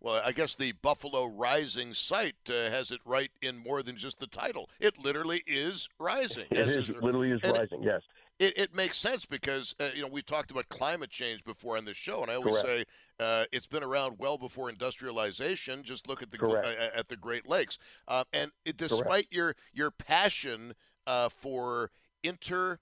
well, 0.00 0.22
I 0.24 0.32
guess 0.32 0.54
the 0.54 0.72
Buffalo 0.72 1.26
Rising 1.26 1.92
site 1.92 2.36
uh, 2.48 2.70
has 2.70 2.90
it 2.92 3.00
right 3.04 3.30
in 3.42 3.58
more 3.58 3.82
than 3.82 3.96
just 3.96 4.20
the 4.20 4.26
title. 4.28 4.70
It 4.80 4.96
literally 4.98 5.42
is 5.46 5.88
rising. 6.00 6.46
It 6.50 6.58
as 6.68 6.76
is 6.76 6.86
the- 6.86 7.00
literally 7.04 7.32
is 7.32 7.40
and 7.42 7.54
it- 7.56 7.58
rising. 7.58 7.82
Yes. 7.82 8.00
It, 8.38 8.56
it 8.56 8.74
makes 8.74 8.96
sense 8.96 9.26
because 9.26 9.74
uh, 9.80 9.88
you 9.94 10.02
know 10.02 10.08
we've 10.08 10.24
talked 10.24 10.50
about 10.50 10.68
climate 10.68 11.10
change 11.10 11.42
before 11.42 11.76
on 11.76 11.84
this 11.84 11.96
show, 11.96 12.22
and 12.22 12.30
I 12.30 12.36
always 12.36 12.60
say 12.60 12.84
uh, 13.18 13.44
it's 13.50 13.66
been 13.66 13.82
around 13.82 14.16
well 14.18 14.38
before 14.38 14.68
industrialization. 14.70 15.82
Just 15.82 16.08
look 16.08 16.22
at 16.22 16.30
the 16.30 16.38
uh, 16.46 16.96
at 16.96 17.08
the 17.08 17.16
Great 17.16 17.48
Lakes, 17.48 17.78
uh, 18.06 18.24
and 18.32 18.52
it, 18.64 18.76
despite 18.76 19.26
your 19.30 19.56
your 19.72 19.90
passion 19.90 20.74
uh, 21.06 21.28
for 21.28 21.90
inter 22.22 22.78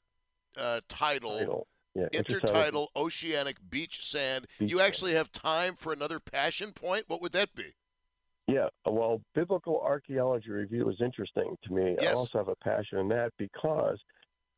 uh, 0.58 0.80
tidal. 0.88 1.38
Tidal. 1.38 1.66
Yeah, 1.94 2.08
intertidal 2.12 2.88
oceanic 2.94 3.56
beach 3.70 4.04
sand. 4.04 4.46
Beach 4.58 4.70
you 4.70 4.80
actually 4.80 5.14
have 5.14 5.32
time 5.32 5.76
for 5.76 5.94
another 5.94 6.20
passion 6.20 6.72
point. 6.72 7.04
What 7.08 7.22
would 7.22 7.32
that 7.32 7.54
be? 7.54 7.72
Yeah, 8.46 8.68
well, 8.84 9.22
biblical 9.34 9.80
archaeology 9.80 10.50
review 10.50 10.90
is 10.90 10.96
interesting 11.00 11.56
to 11.64 11.72
me. 11.72 11.96
Yes. 11.98 12.12
I 12.12 12.14
also 12.14 12.38
have 12.38 12.48
a 12.48 12.56
passion 12.56 12.98
in 12.98 13.08
that 13.08 13.32
because 13.38 13.98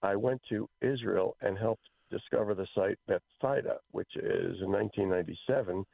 I 0.02 0.16
went 0.16 0.40
to 0.50 0.68
Israel 0.80 1.36
and 1.40 1.58
helped 1.58 1.88
discover 2.10 2.54
the 2.54 2.66
site 2.74 2.98
Bethsaida, 3.06 3.78
which 3.90 4.10
is 4.16 4.60
in 4.60 4.70
1997. 4.70 5.84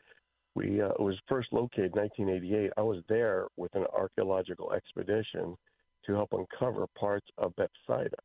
We 0.55 0.81
uh, 0.81 0.91
it 0.91 1.01
was 1.01 1.19
first 1.29 1.53
located 1.53 1.93
in 1.97 2.03
1988. 2.03 2.73
I 2.77 2.83
was 2.83 3.03
there 3.09 3.47
with 3.57 3.75
an 3.75 3.87
archaeological 3.97 4.73
expedition 4.73 5.57
to 6.07 6.13
help 6.13 6.33
uncover 6.33 6.87
parts 6.99 7.27
of 7.39 7.55
Bethsaida, 7.57 8.17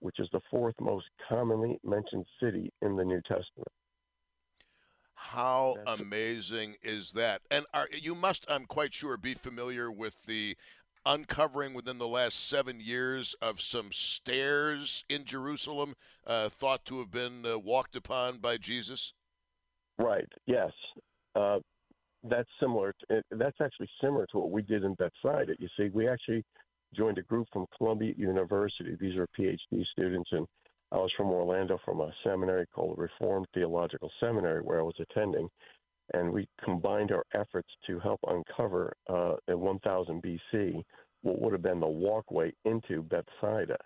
which 0.00 0.18
is 0.18 0.28
the 0.32 0.40
fourth 0.50 0.74
most 0.80 1.06
commonly 1.28 1.78
mentioned 1.84 2.24
city 2.40 2.72
in 2.82 2.96
the 2.96 3.04
New 3.04 3.20
Testament. 3.22 3.68
How 5.14 5.76
amazing 5.86 6.76
is 6.82 7.12
that? 7.12 7.42
And 7.50 7.66
are, 7.74 7.88
you 7.92 8.14
must, 8.14 8.46
I'm 8.48 8.66
quite 8.66 8.94
sure, 8.94 9.16
be 9.16 9.34
familiar 9.34 9.90
with 9.90 10.16
the 10.26 10.56
uncovering 11.08 11.72
within 11.72 11.98
the 11.98 12.06
last 12.06 12.48
seven 12.48 12.78
years 12.78 13.34
of 13.40 13.60
some 13.60 13.88
stairs 13.90 15.04
in 15.08 15.24
Jerusalem 15.24 15.94
uh, 16.26 16.50
thought 16.50 16.84
to 16.84 16.98
have 16.98 17.10
been 17.10 17.46
uh, 17.46 17.58
walked 17.58 17.96
upon 17.96 18.38
by 18.38 18.58
Jesus. 18.58 19.14
Right. 19.98 20.28
Yes. 20.46 20.70
Uh, 21.34 21.58
that's 22.24 22.48
similar. 22.60 22.94
To, 23.08 23.22
that's 23.30 23.56
actually 23.62 23.88
similar 24.02 24.26
to 24.32 24.38
what 24.38 24.50
we 24.50 24.60
did 24.62 24.84
in 24.84 24.94
Bethsaida. 24.94 25.54
You 25.58 25.68
see, 25.76 25.88
we 25.92 26.06
actually 26.06 26.44
joined 26.94 27.16
a 27.18 27.22
group 27.22 27.46
from 27.52 27.66
Columbia 27.76 28.12
University. 28.16 28.96
These 29.00 29.16
are 29.16 29.26
PhD 29.38 29.84
students, 29.92 30.28
and 30.32 30.46
I 30.92 30.96
was 30.96 31.12
from 31.16 31.28
Orlando 31.28 31.78
from 31.84 32.00
a 32.00 32.12
seminary 32.22 32.66
called 32.74 32.98
Reformed 32.98 33.46
Theological 33.54 34.10
Seminary 34.20 34.60
where 34.60 34.80
I 34.80 34.82
was 34.82 34.96
attending, 35.00 35.48
and 36.14 36.32
we 36.32 36.48
combined 36.64 37.12
our 37.12 37.24
efforts 37.34 37.68
to 37.86 37.98
help 38.00 38.20
uncover 38.26 38.94
uh, 39.08 39.34
in 39.48 39.60
1000 39.60 40.22
BC 40.22 40.82
what 41.22 41.40
would 41.40 41.52
have 41.52 41.62
been 41.62 41.80
the 41.80 41.86
walkway 41.86 42.52
into 42.64 43.02
Bethsaida. 43.02 43.76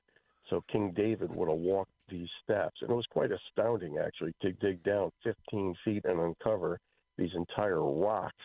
So 0.51 0.63
King 0.71 0.93
David 0.95 1.35
would 1.35 1.49
have 1.49 1.59
walked 1.59 1.93
these 2.09 2.29
steps, 2.45 2.77
and 2.83 2.91
it 2.91 2.95
was 2.95 3.07
quite 3.11 3.31
astounding 3.33 3.99
actually 3.99 4.35
to 4.43 4.53
dig 4.53 4.83
down 4.83 5.11
15 5.25 5.75
feet 5.85 6.05
and 6.05 6.21
uncover 6.21 6.79
these 7.17 7.31
entire 7.35 7.83
rocks 7.83 8.45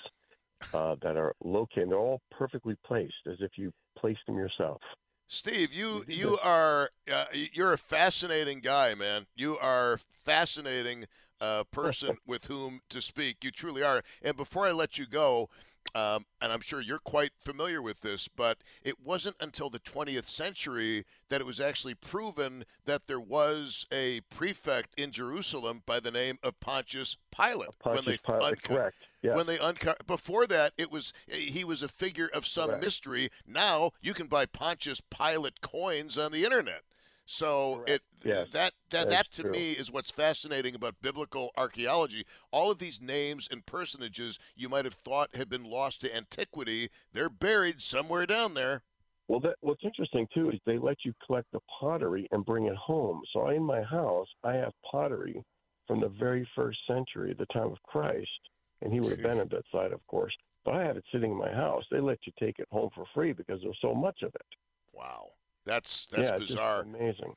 uh, 0.73 0.95
that 1.01 1.17
are 1.17 1.33
located. 1.43 1.89
They're 1.89 1.97
all 1.97 2.21
perfectly 2.31 2.75
placed, 2.85 3.27
as 3.27 3.37
if 3.39 3.51
you 3.57 3.71
placed 3.97 4.21
them 4.25 4.37
yourself. 4.37 4.81
Steve, 5.29 5.73
you 5.73 6.05
you 6.07 6.37
are 6.41 6.89
uh, 7.11 7.25
you're 7.33 7.73
a 7.73 7.77
fascinating 7.77 8.61
guy, 8.61 8.95
man. 8.95 9.25
You 9.35 9.57
are 9.57 9.99
fascinating 10.23 11.05
uh, 11.41 11.63
person 11.71 12.17
with 12.25 12.45
whom 12.45 12.81
to 12.89 13.01
speak. 13.01 13.43
You 13.43 13.51
truly 13.51 13.83
are. 13.83 14.01
And 14.21 14.35
before 14.35 14.67
I 14.67 14.71
let 14.71 14.97
you 14.97 15.05
go, 15.05 15.49
um, 15.95 16.25
and 16.41 16.51
I'm 16.51 16.59
sure 16.61 16.81
you're 16.81 16.99
quite 16.99 17.31
familiar 17.39 17.81
with 17.81 18.01
this, 18.01 18.27
but 18.27 18.57
it 18.83 18.99
wasn't 19.03 19.37
until 19.39 19.69
the 19.69 19.79
20th 19.79 20.25
century 20.25 21.05
that 21.29 21.39
it 21.39 21.47
was 21.47 21.59
actually 21.59 21.95
proven 21.95 22.65
that 22.85 23.07
there 23.07 23.19
was 23.21 23.85
a 23.91 24.19
prefect 24.29 24.99
in 24.99 25.11
Jerusalem 25.11 25.83
by 25.85 25.99
the 25.99 26.11
name 26.11 26.39
of 26.43 26.59
Pontius 26.59 27.15
Pilate. 27.31 27.69
when 27.83 28.03
they 28.03 28.17
Pontius 28.17 28.21
Pilate, 28.25 28.43
unco- 28.43 28.75
correct. 28.75 28.97
Yeah. 29.21 29.35
When 29.35 29.47
they 29.47 29.57
uncovered 29.59 30.05
before 30.05 30.45
that, 30.47 30.73
it 30.77 30.91
was 30.91 31.13
he 31.27 31.63
was 31.63 31.81
a 31.81 31.87
figure 31.87 32.29
of 32.33 32.45
some 32.45 32.67
Correct. 32.67 32.83
mystery. 32.83 33.29
Now 33.47 33.91
you 34.01 34.13
can 34.13 34.27
buy 34.27 34.45
Pontius 34.45 35.01
Pilate 35.09 35.61
coins 35.61 36.17
on 36.17 36.31
the 36.31 36.43
internet. 36.43 36.81
So 37.27 37.83
it 37.85 38.01
Yes, 38.23 38.47
that 38.51 38.73
that 38.89 39.09
that 39.09 39.31
to 39.33 39.43
true. 39.43 39.51
me 39.51 39.73
is 39.73 39.91
what's 39.91 40.09
fascinating 40.09 40.73
about 40.73 40.95
biblical 41.01 41.51
archaeology. 41.55 42.25
All 42.51 42.71
of 42.71 42.79
these 42.79 42.99
names 43.01 43.47
and 43.51 43.65
personages 43.65 44.39
you 44.55 44.69
might 44.69 44.85
have 44.85 44.95
thought 44.95 45.35
had 45.35 45.49
been 45.49 45.63
lost 45.63 46.01
to 46.01 46.15
antiquity, 46.15 46.89
they're 47.13 47.29
buried 47.29 47.81
somewhere 47.81 48.25
down 48.25 48.53
there. 48.53 48.83
Well, 49.27 49.41
that, 49.41 49.55
what's 49.59 49.83
interesting 49.83 50.27
too 50.33 50.49
is 50.51 50.59
they 50.65 50.77
let 50.77 50.97
you 51.03 51.13
collect 51.25 51.51
the 51.51 51.59
pottery 51.79 52.27
and 52.31 52.45
bring 52.45 52.65
it 52.65 52.75
home. 52.75 53.21
So 53.33 53.49
in 53.49 53.63
my 53.63 53.81
house, 53.83 54.27
I 54.43 54.53
have 54.53 54.71
pottery 54.89 55.43
from 55.85 55.99
the 55.99 56.09
very 56.09 56.47
first 56.55 56.79
century, 56.87 57.35
the 57.37 57.45
time 57.47 57.71
of 57.71 57.81
Christ, 57.83 58.29
and 58.81 58.91
he 58.91 58.99
would 58.99 59.11
have 59.11 59.21
been 59.21 59.39
at 59.39 59.49
that 59.51 59.63
site, 59.71 59.91
of 59.91 60.05
course. 60.07 60.33
But 60.63 60.75
I 60.75 60.83
have 60.83 60.97
it 60.97 61.03
sitting 61.11 61.31
in 61.31 61.37
my 61.37 61.51
house. 61.51 61.83
They 61.91 61.99
let 61.99 62.19
you 62.25 62.33
take 62.39 62.59
it 62.59 62.67
home 62.71 62.89
for 62.95 63.05
free 63.13 63.33
because 63.33 63.59
there's 63.61 63.77
so 63.81 63.93
much 63.93 64.21
of 64.23 64.33
it. 64.33 64.45
Wow, 64.93 65.31
that's 65.67 66.07
that's 66.09 66.31
yeah, 66.31 66.37
bizarre. 66.37 66.81
Amazing. 66.81 67.33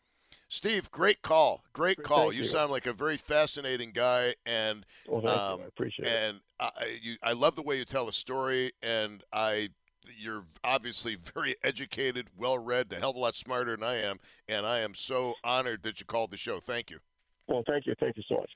Steve, 0.48 0.90
great 0.90 1.22
call. 1.22 1.62
Great 1.72 2.02
call. 2.02 2.32
You, 2.32 2.42
you. 2.42 2.44
sound 2.44 2.72
like 2.72 2.86
a 2.86 2.92
very 2.92 3.16
fascinating 3.16 3.92
guy, 3.92 4.34
and 4.44 4.84
Well, 5.06 5.22
thank 5.22 5.40
um, 5.40 5.58
you. 5.60 5.64
I 5.64 5.68
appreciate 5.68 6.06
it. 6.06 6.22
and 6.22 6.40
I, 6.58 6.70
you, 7.00 7.16
I 7.22 7.32
love 7.32 7.54
the 7.54 7.62
way 7.62 7.78
you 7.78 7.84
tell 7.84 8.08
a 8.08 8.12
story, 8.12 8.72
and 8.82 9.22
I, 9.32 9.68
you're 10.18 10.44
obviously 10.64 11.16
very 11.34 11.54
educated, 11.62 12.28
well 12.36 12.58
read, 12.58 12.92
a 12.92 12.96
hell 12.96 13.10
of 13.10 13.16
a 13.16 13.20
lot 13.20 13.36
smarter 13.36 13.76
than 13.76 13.84
I 13.84 13.96
am, 13.98 14.18
and 14.48 14.66
I 14.66 14.80
am 14.80 14.94
so 14.94 15.34
honored 15.44 15.84
that 15.84 16.00
you 16.00 16.06
called 16.06 16.32
the 16.32 16.36
show. 16.36 16.58
Thank 16.58 16.90
you. 16.90 16.98
Well, 17.46 17.62
thank 17.66 17.86
you. 17.86 17.94
Thank 18.00 18.16
you 18.16 18.24
so 18.28 18.36
much. 18.36 18.50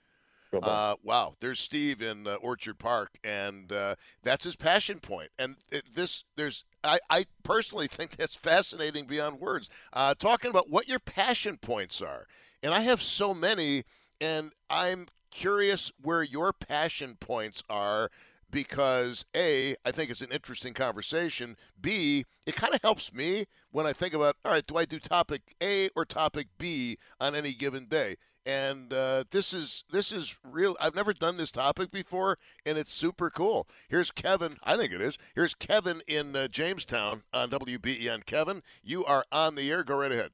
Uh, 0.62 0.94
wow, 1.02 1.34
there's 1.40 1.60
Steve 1.60 2.00
in 2.02 2.26
uh, 2.26 2.34
Orchard 2.34 2.78
Park, 2.78 3.18
and 3.24 3.72
uh, 3.72 3.96
that's 4.22 4.44
his 4.44 4.56
passion 4.56 5.00
point. 5.00 5.30
And 5.38 5.56
it, 5.70 5.84
this, 5.94 6.24
there's, 6.36 6.64
I, 6.82 6.98
I 7.10 7.26
personally 7.42 7.86
think 7.86 8.16
that's 8.16 8.36
fascinating 8.36 9.06
beyond 9.06 9.40
words. 9.40 9.68
Uh, 9.92 10.14
talking 10.14 10.50
about 10.50 10.70
what 10.70 10.88
your 10.88 10.98
passion 11.00 11.58
points 11.58 12.00
are, 12.00 12.26
and 12.62 12.72
I 12.74 12.80
have 12.80 13.02
so 13.02 13.34
many, 13.34 13.84
and 14.20 14.52
I'm 14.70 15.06
curious 15.30 15.90
where 16.00 16.22
your 16.22 16.52
passion 16.52 17.16
points 17.18 17.62
are 17.68 18.10
because 18.50 19.24
a 19.34 19.74
I 19.84 19.90
think 19.90 20.10
it's 20.10 20.20
an 20.20 20.30
interesting 20.30 20.74
conversation. 20.74 21.56
B 21.80 22.24
it 22.46 22.54
kind 22.54 22.72
of 22.72 22.80
helps 22.82 23.12
me 23.12 23.46
when 23.72 23.84
I 23.84 23.92
think 23.92 24.14
about 24.14 24.36
all 24.44 24.52
right, 24.52 24.64
do 24.64 24.76
I 24.76 24.84
do 24.84 25.00
topic 25.00 25.42
A 25.60 25.88
or 25.96 26.04
topic 26.04 26.46
B 26.56 26.98
on 27.20 27.34
any 27.34 27.52
given 27.52 27.86
day? 27.86 28.16
And 28.46 28.92
uh, 28.92 29.24
this 29.30 29.54
is 29.54 29.84
this 29.90 30.12
is 30.12 30.36
real. 30.44 30.76
I've 30.78 30.94
never 30.94 31.14
done 31.14 31.38
this 31.38 31.50
topic 31.50 31.90
before, 31.90 32.38
and 32.66 32.76
it's 32.76 32.92
super 32.92 33.30
cool. 33.30 33.66
Here's 33.88 34.10
Kevin. 34.10 34.58
I 34.62 34.76
think 34.76 34.92
it 34.92 35.00
is. 35.00 35.16
Here's 35.34 35.54
Kevin 35.54 36.02
in 36.06 36.36
uh, 36.36 36.48
Jamestown 36.48 37.22
on 37.32 37.48
WBEN. 37.48 38.26
Kevin, 38.26 38.62
you 38.82 39.02
are 39.06 39.24
on 39.32 39.54
the 39.54 39.70
air. 39.70 39.82
Go 39.82 39.96
right 39.96 40.12
ahead. 40.12 40.30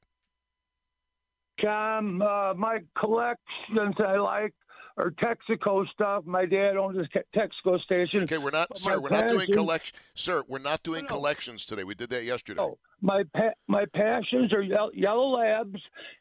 Tom, 1.63 2.23
uh, 2.23 2.55
my 2.55 2.79
collections 2.99 3.95
I 3.99 4.17
like 4.17 4.55
are 5.01 5.11
Texaco 5.13 5.89
stuff. 5.89 6.25
My 6.27 6.45
dad 6.47 6.77
owns 6.77 6.99
a 6.99 7.09
Texaco 7.37 7.81
station. 7.81 8.25
Okay, 8.25 8.39
we're 8.39 8.51
not, 8.51 8.69
But 8.69 8.79
sir. 8.79 9.01
We're 9.01 9.09
not 9.11 9.29
doing 9.29 9.41
passion- 9.41 9.55
collection, 9.55 9.97
sir. 10.15 10.45
We're 10.47 10.59
not 10.59 10.83
doing 10.83 11.07
collections 11.07 11.65
today. 11.65 11.85
We 11.85 11.95
did 11.95 12.11
that 12.11 12.25
yesterday. 12.25 12.61
Oh, 12.61 12.79
my 13.01 13.25
pa- 13.35 13.55
my 13.67 13.85
passions 13.95 14.53
are 14.53 14.63
Ye- 14.63 14.91
Yellow 14.95 15.29
Labs 15.31 15.81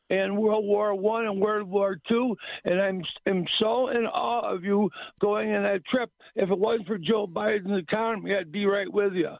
and 0.09 0.37
World 0.37 0.65
War 0.65 0.95
One 0.95 1.25
and 1.25 1.39
World 1.41 1.67
War 1.69 1.99
Two, 2.07 2.35
and 2.65 2.81
I'm 2.81 3.03
am 3.25 3.45
so 3.59 3.89
in 3.89 4.05
awe 4.07 4.49
of 4.53 4.63
you 4.63 4.89
going 5.19 5.53
on 5.53 5.63
that 5.63 5.85
trip. 5.85 6.09
If 6.35 6.49
it 6.49 6.57
wasn't 6.57 6.87
for 6.87 6.97
Joe 6.97 7.27
Biden's 7.27 7.77
economy, 7.77 8.35
I'd 8.35 8.51
be 8.51 8.65
right 8.65 8.91
with 8.91 9.13
you. 9.13 9.35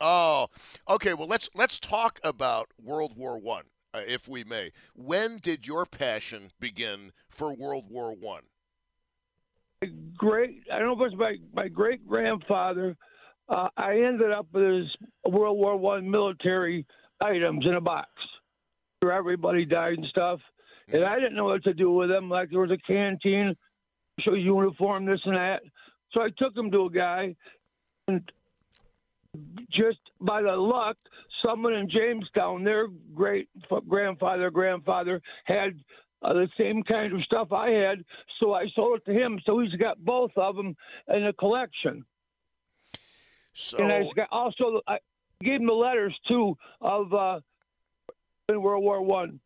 Oh, 0.00 0.48
okay. 0.88 1.14
Well, 1.14 1.28
let's 1.28 1.48
let's 1.54 1.78
talk 1.78 2.18
about 2.24 2.68
World 2.82 3.12
War 3.16 3.38
One, 3.38 3.64
uh, 3.92 4.00
if 4.06 4.26
we 4.28 4.44
may. 4.44 4.72
When 4.94 5.38
did 5.38 5.66
your 5.66 5.86
passion 5.86 6.50
begin 6.60 7.12
for 7.28 7.52
World 7.54 7.84
War 7.88 8.12
One? 8.14 8.42
Great. 10.16 10.62
I 10.72 10.78
don't 10.78 10.88
know 10.88 11.04
if 11.04 11.12
it 11.12 11.16
was 11.16 11.18
my 11.18 11.62
my 11.62 11.68
great 11.68 12.06
grandfather. 12.06 12.96
Uh, 13.48 13.68
I 13.76 13.92
ended 14.00 14.30
up 14.30 14.46
with 14.52 14.64
his 14.64 14.96
World 15.26 15.58
War 15.58 15.76
One 15.76 16.10
military 16.10 16.86
items 17.20 17.64
in 17.66 17.74
a 17.74 17.80
box. 17.80 18.08
Where 19.00 19.12
everybody 19.12 19.66
died 19.66 19.98
and 19.98 20.06
stuff, 20.06 20.40
and 20.88 21.04
I 21.04 21.16
didn't 21.16 21.36
know 21.36 21.44
what 21.44 21.62
to 21.64 21.74
do 21.74 21.92
with 21.92 22.08
them. 22.08 22.30
Like 22.30 22.48
there 22.48 22.60
was 22.60 22.70
a 22.70 22.78
canteen, 22.86 23.54
show 24.20 24.32
uniform, 24.32 25.04
this 25.04 25.20
and 25.26 25.36
that. 25.36 25.60
So 26.12 26.22
I 26.22 26.28
took 26.38 26.54
them 26.54 26.70
to 26.70 26.86
a 26.86 26.90
guy, 26.90 27.36
and 28.08 28.22
just 29.70 29.98
by 30.20 30.40
the 30.40 30.56
luck, 30.56 30.96
someone 31.44 31.74
in 31.74 31.90
Jamestown, 31.90 32.64
their 32.64 32.86
great 33.14 33.48
grandfather, 33.88 34.50
grandfather 34.50 35.20
had 35.44 35.74
uh, 36.24 36.32
the 36.32 36.48
same 36.58 36.82
kind 36.82 37.12
of 37.12 37.22
stuff 37.22 37.52
I 37.52 37.70
had, 37.70 38.04
so 38.40 38.54
I 38.54 38.66
sold 38.74 39.00
it 39.00 39.12
to 39.12 39.12
him. 39.12 39.38
So 39.44 39.60
he's 39.60 39.74
got 39.74 40.02
both 40.02 40.32
of 40.36 40.56
them 40.56 40.74
in 41.08 41.26
a 41.26 41.32
collection. 41.32 42.04
So 43.52 43.78
and 43.78 43.92
I 43.92 44.10
got 44.16 44.28
also 44.32 44.80
I 44.88 44.98
gave 45.42 45.60
him 45.60 45.66
the 45.66 45.72
letters 45.72 46.18
too 46.26 46.56
of 46.80 47.12
uh, 47.12 47.40
in 48.48 48.60
World 48.62 48.82
War 48.82 49.02
One. 49.02 49.40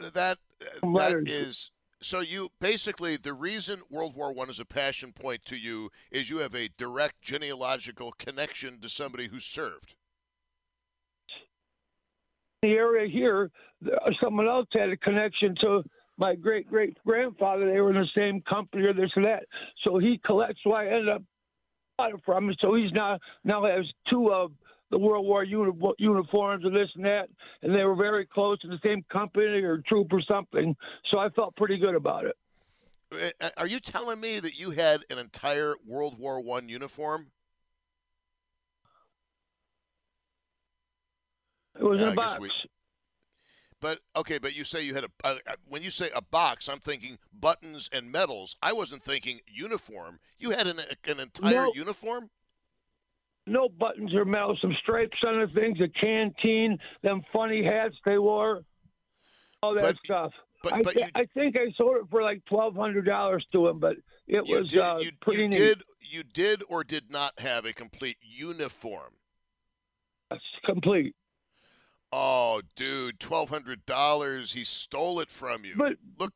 that 0.00 0.14
that 0.14 0.38
Letters. 0.82 1.28
is 1.28 1.70
so 2.00 2.20
you 2.20 2.50
basically 2.60 3.16
the 3.16 3.32
reason 3.32 3.82
World 3.90 4.14
War 4.14 4.32
One 4.32 4.48
is 4.48 4.60
a 4.60 4.64
passion 4.64 5.12
point 5.12 5.44
to 5.46 5.56
you 5.56 5.90
is 6.10 6.30
you 6.30 6.38
have 6.38 6.54
a 6.54 6.70
direct 6.78 7.20
genealogical 7.20 8.12
connection 8.12 8.80
to 8.80 8.88
somebody 8.88 9.28
who 9.28 9.40
served. 9.40 9.94
The 12.62 12.70
area 12.70 13.08
here, 13.08 13.50
someone 14.22 14.48
else 14.48 14.66
had 14.72 14.88
a 14.90 14.96
connection 14.96 15.54
to 15.60 15.82
my 16.16 16.34
great 16.34 16.68
great 16.68 16.96
grandfather. 17.06 17.70
They 17.70 17.80
were 17.80 17.90
in 17.90 17.96
the 17.96 18.06
same 18.16 18.42
company 18.42 18.84
or 18.84 18.92
this 18.92 19.10
or 19.16 19.22
that. 19.22 19.44
So 19.84 19.98
he 19.98 20.20
collects. 20.24 20.60
So 20.64 20.72
I 20.72 20.86
ended 20.86 21.08
up 21.08 21.22
from 22.24 22.48
him. 22.48 22.56
So 22.60 22.74
he's 22.74 22.92
now 22.92 23.18
now 23.44 23.64
has 23.64 23.84
two 24.10 24.32
of 24.32 24.52
the 24.90 24.98
World 24.98 25.26
War 25.26 25.44
uni- 25.44 25.72
uniforms 25.98 26.64
and 26.64 26.74
this 26.74 26.88
and 26.94 27.04
that, 27.04 27.28
and 27.62 27.74
they 27.74 27.84
were 27.84 27.94
very 27.94 28.26
close 28.26 28.58
to 28.60 28.68
the 28.68 28.78
same 28.82 29.04
company 29.12 29.62
or 29.62 29.82
troop 29.86 30.08
or 30.12 30.22
something. 30.22 30.74
So 31.10 31.18
I 31.18 31.28
felt 31.30 31.54
pretty 31.56 31.76
good 31.76 31.94
about 31.94 32.24
it. 32.24 32.36
Uh, 33.40 33.50
Are 33.56 33.66
you 33.66 33.80
telling 33.80 34.20
me 34.20 34.40
that 34.40 34.58
you 34.58 34.70
had 34.70 35.04
an 35.10 35.18
entire 35.18 35.74
World 35.86 36.18
War 36.18 36.40
One 36.40 36.68
uniform? 36.68 37.28
It 41.78 41.84
was 41.84 42.00
Yeah, 42.00 42.06
in 42.06 42.18
a 42.18 42.20
I 42.20 42.26
box. 42.26 42.40
we- 42.40 42.50
But 43.80 44.00
okay, 44.16 44.38
but 44.38 44.56
you 44.56 44.64
say 44.64 44.82
you 44.82 44.94
had 44.94 45.04
a, 45.04 45.10
a, 45.24 45.34
a- 45.46 45.56
when 45.68 45.82
you 45.82 45.90
say 45.90 46.10
a 46.14 46.20
box, 46.20 46.68
I'm 46.68 46.80
thinking 46.80 47.18
buttons 47.32 47.88
and 47.92 48.10
medals. 48.10 48.56
I 48.62 48.72
wasn't 48.72 49.02
thinking 49.04 49.40
uniform. 49.46 50.18
You 50.38 50.50
had 50.50 50.66
an 50.66 50.80
uh, 50.80 50.84
an 51.06 51.20
entire 51.20 51.54
No. 51.66 51.72
uniform. 51.74 52.30
No 53.46 53.68
buttons 53.68 54.12
or 54.14 54.24
medals, 54.24 54.58
some 54.60 54.74
stripes 54.82 55.16
on 55.26 55.40
the 55.40 55.46
things, 55.54 55.78
a 55.80 55.88
canteen, 55.88 56.78
them 57.02 57.22
funny 57.32 57.64
hats 57.64 57.94
they 58.04 58.18
wore, 58.18 58.64
all 59.62 59.74
that 59.74 59.96
stuff. 60.04 60.32
but- 60.62 60.72
I, 60.74 60.82
but 60.82 60.94
thi- 60.94 61.00
you- 61.02 61.10
I 61.14 61.24
think 61.32 61.56
I 61.56 61.70
sold 61.76 61.96
it 61.98 62.10
for 62.10 62.20
like 62.22 62.44
twelve 62.46 62.74
hundred 62.74 63.06
dollars 63.06 63.46
to 63.52 63.68
him, 63.68 63.78
but 63.78 63.96
it 64.26 64.44
was 64.44 64.70
did, 64.70 64.80
uh, 64.80 64.98
you, 65.00 65.12
pretty 65.20 65.42
you 65.42 65.48
neat. 65.48 65.58
did 65.58 65.82
you 66.00 66.22
did 66.24 66.62
or 66.68 66.82
did 66.82 67.10
not 67.12 67.38
have 67.38 67.64
a 67.64 67.72
complete 67.72 68.16
uniform. 68.22 69.12
It's 70.32 70.42
complete. 70.66 71.14
Oh, 72.12 72.62
dude, 72.76 73.20
twelve 73.20 73.48
hundred 73.50 73.84
dollars. 73.86 74.52
He 74.52 74.64
stole 74.64 75.20
it 75.20 75.30
from 75.30 75.64
you. 75.64 75.74
But 75.76 75.94
look, 76.18 76.32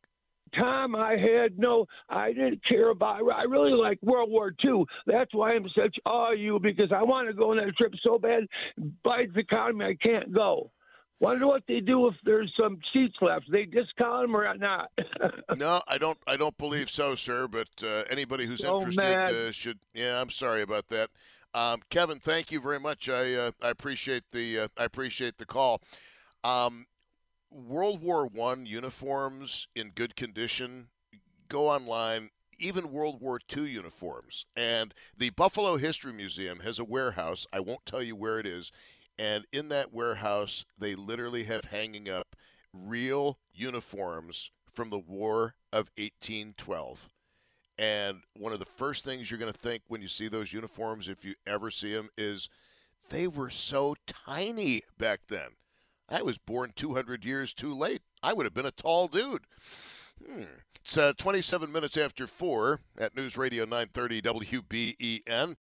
Tom, 0.54 0.94
I 0.94 1.12
had 1.12 1.58
no, 1.58 1.86
I 2.08 2.32
didn't 2.32 2.64
care 2.66 2.90
about. 2.90 3.20
I 3.34 3.44
really 3.44 3.72
like 3.72 3.98
World 4.02 4.30
War 4.30 4.52
II. 4.64 4.84
That's 5.06 5.32
why 5.34 5.52
I'm 5.52 5.66
such 5.74 5.96
awe 6.04 6.32
you 6.32 6.58
because 6.58 6.92
I 6.94 7.02
want 7.02 7.28
to 7.28 7.34
go 7.34 7.52
on 7.52 7.56
that 7.56 7.74
trip 7.76 7.92
so 8.02 8.18
bad. 8.18 8.44
Biden's 9.04 9.36
economy, 9.36 9.84
I 9.86 9.94
can't 9.94 10.32
go. 10.32 10.70
Wonder 11.20 11.46
what 11.46 11.62
they 11.68 11.78
do 11.78 12.08
if 12.08 12.14
there's 12.24 12.52
some 12.60 12.80
seats 12.92 13.14
left. 13.20 13.44
They 13.50 13.64
discount 13.64 14.24
them 14.24 14.36
or 14.36 14.52
not? 14.58 14.90
no, 15.56 15.80
I 15.86 15.96
don't. 15.96 16.18
I 16.26 16.36
don't 16.36 16.58
believe 16.58 16.90
so, 16.90 17.14
sir. 17.14 17.46
But 17.46 17.68
uh, 17.80 18.02
anybody 18.10 18.44
who's 18.44 18.60
So 18.60 18.78
interested 18.78 19.48
uh, 19.48 19.52
should. 19.52 19.78
Yeah, 19.94 20.20
I'm 20.20 20.30
sorry 20.30 20.62
about 20.62 20.88
that. 20.88 21.10
Um, 21.54 21.82
Kevin, 21.90 22.18
thank 22.18 22.50
you 22.50 22.60
very 22.60 22.80
much. 22.80 23.08
I 23.08 23.34
uh, 23.34 23.50
I 23.62 23.70
appreciate 23.70 24.24
the 24.32 24.60
uh, 24.60 24.68
I 24.78 24.84
appreciate 24.84 25.38
the 25.38 25.46
call. 25.46 25.82
Um, 26.42 26.86
World 27.50 28.02
War 28.02 28.26
One 28.26 28.64
uniforms 28.64 29.68
in 29.74 29.90
good 29.90 30.16
condition. 30.16 30.88
Go 31.48 31.68
online. 31.68 32.30
Even 32.58 32.92
World 32.92 33.20
War 33.20 33.40
II 33.54 33.68
uniforms. 33.68 34.46
And 34.56 34.94
the 35.16 35.30
Buffalo 35.30 35.76
History 35.76 36.12
Museum 36.12 36.60
has 36.60 36.78
a 36.78 36.84
warehouse. 36.84 37.44
I 37.52 37.58
won't 37.58 37.84
tell 37.84 38.02
you 38.02 38.14
where 38.14 38.38
it 38.38 38.46
is. 38.46 38.70
And 39.18 39.46
in 39.52 39.68
that 39.68 39.92
warehouse, 39.92 40.64
they 40.78 40.94
literally 40.94 41.44
have 41.44 41.64
hanging 41.66 42.08
up 42.08 42.36
real 42.72 43.38
uniforms 43.52 44.50
from 44.72 44.90
the 44.90 44.98
War 44.98 45.54
of 45.72 45.90
1812. 45.98 47.10
And 47.78 48.22
one 48.36 48.52
of 48.52 48.58
the 48.58 48.64
first 48.64 49.04
things 49.04 49.30
you're 49.30 49.40
going 49.40 49.52
to 49.52 49.58
think 49.58 49.82
when 49.88 50.02
you 50.02 50.08
see 50.08 50.28
those 50.28 50.52
uniforms, 50.52 51.08
if 51.08 51.24
you 51.24 51.34
ever 51.46 51.70
see 51.70 51.92
them, 51.94 52.10
is 52.16 52.48
they 53.10 53.26
were 53.26 53.50
so 53.50 53.96
tiny 54.06 54.82
back 54.98 55.20
then. 55.28 55.50
I 56.08 56.22
was 56.22 56.38
born 56.38 56.72
200 56.76 57.24
years 57.24 57.54
too 57.54 57.74
late. 57.76 58.02
I 58.22 58.34
would 58.34 58.44
have 58.44 58.54
been 58.54 58.66
a 58.66 58.70
tall 58.70 59.08
dude. 59.08 59.46
Hmm. 60.24 60.44
It's 60.84 60.98
uh, 60.98 61.12
27 61.16 61.70
minutes 61.70 61.96
after 61.96 62.26
4 62.26 62.80
at 62.98 63.16
News 63.16 63.36
Radio 63.36 63.64
930 63.64 64.22
WBEN. 64.22 65.56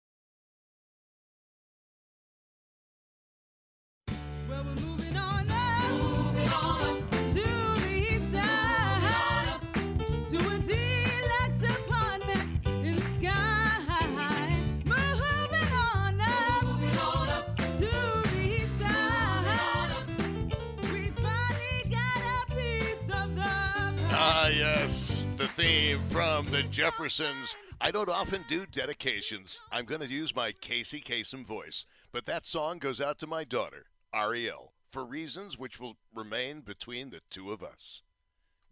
Yes, 24.49 25.27
the 25.37 25.49
theme 25.49 26.01
from 26.09 26.47
the 26.47 26.63
Jeffersons. 26.63 27.57
I 27.81 27.91
don't 27.91 28.09
often 28.09 28.45
do 28.49 28.65
dedications. 28.65 29.61
I'm 29.73 29.85
going 29.85 30.01
to 30.01 30.07
use 30.07 30.37
my 30.37 30.53
Casey 30.53 31.01
Kasem 31.01 31.45
voice, 31.45 31.85
but 32.13 32.27
that 32.27 32.47
song 32.47 32.79
goes 32.79 33.01
out 33.01 33.19
to 33.19 33.27
my 33.27 33.43
daughter, 33.43 33.87
Ariel, 34.15 34.73
for 34.89 35.05
reasons 35.05 35.59
which 35.59 35.81
will 35.81 35.97
remain 36.15 36.61
between 36.61 37.11
the 37.11 37.23
two 37.29 37.51
of 37.51 37.63
us. 37.63 38.03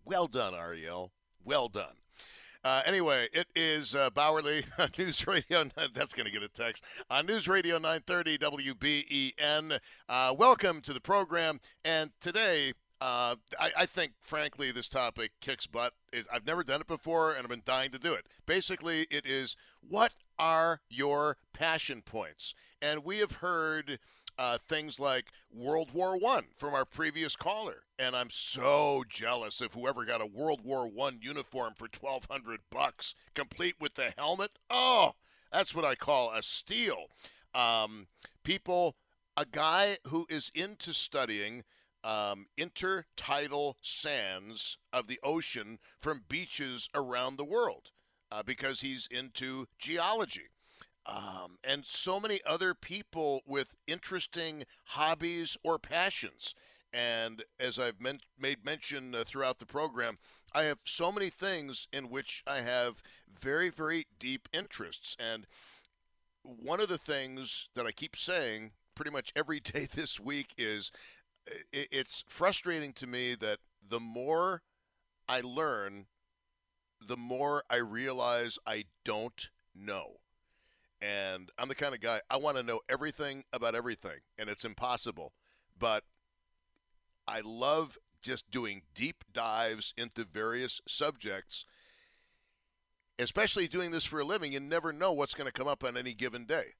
Well 0.04 0.28
done, 0.28 0.54
Ariel. 0.54 1.12
Well 1.44 1.68
done. 1.68 1.96
Uh, 2.62 2.82
anyway, 2.86 3.28
it 3.32 3.48
is 3.54 3.94
uh, 3.94 4.10
Bauerle 4.10 4.64
on 4.78 4.90
News 4.96 5.26
Radio. 5.26 5.64
That's 5.94 6.14
going 6.14 6.26
to 6.26 6.32
get 6.32 6.42
a 6.42 6.48
text 6.48 6.84
on 7.10 7.26
News 7.26 7.48
Radio 7.48 7.78
930 7.78 8.38
WBEN. 8.38 9.78
Uh, 10.08 10.34
welcome 10.38 10.80
to 10.82 10.92
the 10.92 11.00
program. 11.00 11.60
And 11.84 12.10
today, 12.20 12.72
uh, 13.00 13.36
I, 13.58 13.72
I, 13.78 13.86
think, 13.86 14.12
frankly, 14.20 14.70
this 14.70 14.88
topic 14.88 15.32
kicks 15.40 15.66
butt. 15.66 15.92
I've 16.32 16.46
never 16.46 16.64
done 16.64 16.80
it 16.80 16.86
before, 16.86 17.32
and 17.32 17.40
I've 17.40 17.50
been 17.50 17.62
dying 17.64 17.90
to 17.90 17.98
do 17.98 18.12
it. 18.14 18.26
Basically, 18.46 19.06
it 19.10 19.26
is 19.26 19.56
what 19.80 20.12
are 20.38 20.80
your 20.88 21.36
passion 21.52 22.02
points? 22.02 22.54
And 22.80 23.04
we 23.04 23.18
have 23.18 23.32
heard 23.32 23.98
uh, 24.38 24.58
things 24.66 24.98
like 24.98 25.26
World 25.52 25.90
War 25.92 26.16
One 26.16 26.46
from 26.56 26.74
our 26.74 26.84
previous 26.84 27.36
caller, 27.36 27.82
and 27.98 28.16
I'm 28.16 28.30
so 28.30 29.04
jealous 29.08 29.60
of 29.60 29.74
whoever 29.74 30.04
got 30.04 30.20
a 30.20 30.26
World 30.26 30.60
War 30.64 30.88
One 30.88 31.18
uniform 31.20 31.74
for 31.76 31.88
twelve 31.88 32.26
hundred 32.30 32.60
bucks, 32.70 33.14
complete 33.34 33.76
with 33.80 33.94
the 33.94 34.12
helmet. 34.16 34.52
Oh, 34.70 35.12
that's 35.52 35.74
what 35.74 35.84
I 35.84 35.94
call 35.94 36.32
a 36.32 36.42
steal. 36.42 37.06
Um, 37.54 38.08
people, 38.42 38.96
a 39.36 39.44
guy 39.44 39.98
who 40.08 40.26
is 40.28 40.50
into 40.54 40.92
studying 40.92 41.64
um, 42.04 42.46
intertidal 42.56 43.74
sands 43.82 44.78
of 44.92 45.08
the 45.08 45.18
ocean 45.24 45.80
from 46.00 46.24
beaches 46.28 46.88
around 46.94 47.36
the 47.36 47.44
world 47.44 47.90
uh, 48.30 48.42
because 48.44 48.82
he's 48.82 49.08
into 49.10 49.66
geology 49.78 50.50
um, 51.06 51.58
and 51.62 51.84
so 51.84 52.18
many 52.18 52.40
other 52.46 52.74
people 52.74 53.42
with 53.46 53.74
interesting 53.86 54.64
hobbies 54.84 55.56
or 55.62 55.78
passions. 55.78 56.54
And 56.92 57.42
as 57.58 57.78
I've 57.78 58.00
men- 58.00 58.20
made 58.38 58.64
mention 58.64 59.14
uh, 59.14 59.24
throughout 59.26 59.58
the 59.58 59.66
program, 59.66 60.18
I 60.54 60.62
have 60.64 60.78
so 60.84 61.10
many 61.12 61.28
things 61.28 61.88
in 61.92 62.04
which 62.04 62.42
I 62.46 62.60
have 62.60 63.02
very, 63.38 63.68
very 63.68 64.06
deep 64.18 64.48
interests. 64.52 65.16
And 65.18 65.46
one 66.42 66.80
of 66.80 66.88
the 66.88 66.98
things 66.98 67.68
that 67.74 67.86
I 67.86 67.92
keep 67.92 68.16
saying 68.16 68.72
pretty 68.94 69.10
much 69.10 69.32
every 69.34 69.60
day 69.60 69.86
this 69.92 70.18
week 70.18 70.54
is 70.56 70.90
it's 71.72 72.24
frustrating 72.28 72.92
to 72.94 73.06
me 73.06 73.34
that 73.34 73.58
the 73.86 74.00
more 74.00 74.62
I 75.28 75.40
learn, 75.40 76.06
the 77.06 77.16
more 77.16 77.64
I 77.68 77.76
realize 77.76 78.58
I 78.66 78.84
don't 79.04 79.48
know. 79.74 80.20
And 81.00 81.50
I'm 81.58 81.68
the 81.68 81.74
kind 81.74 81.94
of 81.94 82.00
guy, 82.00 82.20
I 82.30 82.38
want 82.38 82.56
to 82.56 82.62
know 82.62 82.80
everything 82.88 83.44
about 83.52 83.74
everything, 83.74 84.20
and 84.38 84.48
it's 84.48 84.64
impossible. 84.64 85.32
But 85.78 86.04
I 87.28 87.40
love 87.40 87.98
just 88.22 88.50
doing 88.50 88.82
deep 88.94 89.24
dives 89.32 89.92
into 89.98 90.24
various 90.24 90.80
subjects, 90.88 91.66
especially 93.18 93.68
doing 93.68 93.90
this 93.90 94.04
for 94.04 94.20
a 94.20 94.24
living. 94.24 94.52
You 94.52 94.60
never 94.60 94.92
know 94.92 95.12
what's 95.12 95.34
going 95.34 95.46
to 95.46 95.52
come 95.52 95.68
up 95.68 95.84
on 95.84 95.96
any 95.96 96.14
given 96.14 96.46
day. 96.46 96.74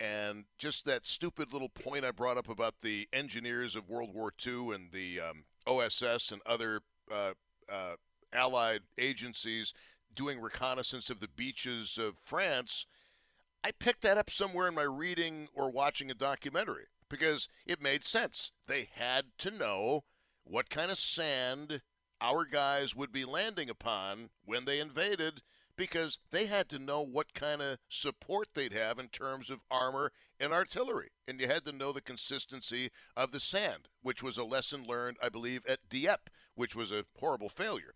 And 0.00 0.44
just 0.58 0.84
that 0.86 1.06
stupid 1.06 1.52
little 1.52 1.68
point 1.68 2.04
I 2.04 2.10
brought 2.10 2.36
up 2.36 2.48
about 2.48 2.74
the 2.82 3.08
engineers 3.12 3.76
of 3.76 3.88
World 3.88 4.12
War 4.12 4.32
II 4.44 4.74
and 4.74 4.90
the 4.92 5.20
um, 5.20 5.44
OSS 5.66 6.32
and 6.32 6.42
other 6.44 6.80
uh, 7.10 7.32
uh, 7.70 7.94
allied 8.32 8.80
agencies 8.98 9.72
doing 10.14 10.40
reconnaissance 10.40 11.10
of 11.10 11.20
the 11.20 11.28
beaches 11.28 11.98
of 11.98 12.14
France 12.22 12.86
I 13.64 13.70
picked 13.72 14.02
that 14.02 14.18
up 14.18 14.28
somewhere 14.28 14.68
in 14.68 14.74
my 14.74 14.82
reading 14.82 15.48
or 15.54 15.70
watching 15.70 16.10
a 16.10 16.14
documentary 16.14 16.84
because 17.08 17.48
it 17.64 17.80
made 17.80 18.04
sense. 18.04 18.52
They 18.66 18.90
had 18.92 19.24
to 19.38 19.50
know 19.50 20.04
what 20.44 20.68
kind 20.68 20.90
of 20.90 20.98
sand 20.98 21.80
our 22.20 22.44
guys 22.44 22.94
would 22.94 23.10
be 23.10 23.24
landing 23.24 23.70
upon 23.70 24.28
when 24.44 24.66
they 24.66 24.80
invaded 24.80 25.40
because 25.76 26.18
they 26.30 26.46
had 26.46 26.68
to 26.70 26.78
know 26.78 27.00
what 27.00 27.34
kind 27.34 27.62
of 27.62 27.78
support 27.88 28.48
they'd 28.54 28.72
have 28.72 28.98
in 28.98 29.08
terms 29.08 29.50
of 29.50 29.60
armor 29.70 30.12
and 30.38 30.52
artillery. 30.52 31.10
And 31.26 31.40
you 31.40 31.46
had 31.46 31.64
to 31.64 31.72
know 31.72 31.92
the 31.92 32.00
consistency 32.00 32.90
of 33.16 33.32
the 33.32 33.40
sand, 33.40 33.88
which 34.02 34.22
was 34.22 34.36
a 34.36 34.44
lesson 34.44 34.84
learned, 34.84 35.16
I 35.22 35.28
believe, 35.28 35.64
at 35.66 35.88
Dieppe, 35.88 36.30
which 36.54 36.76
was 36.76 36.90
a 36.92 37.04
horrible 37.18 37.48
failure. 37.48 37.94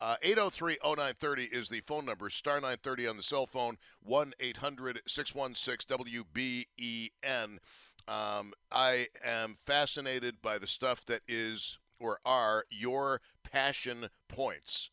Uh, 0.00 0.14
803 0.22 0.78
0930 0.84 1.44
is 1.44 1.68
the 1.68 1.80
phone 1.80 2.04
number. 2.04 2.30
Star 2.30 2.56
930 2.56 3.08
on 3.08 3.16
the 3.16 3.22
cell 3.22 3.46
phone. 3.46 3.78
1 4.02 4.32
800 4.38 5.00
616 5.06 5.98
WBEN. 5.98 7.58
Um, 8.06 8.52
I 8.70 9.08
am 9.24 9.56
fascinated 9.60 10.40
by 10.40 10.58
the 10.58 10.66
stuff 10.66 11.04
that 11.06 11.22
is 11.26 11.78
or 12.00 12.20
are 12.24 12.64
your 12.70 13.20
passion 13.42 14.08
points. 14.28 14.90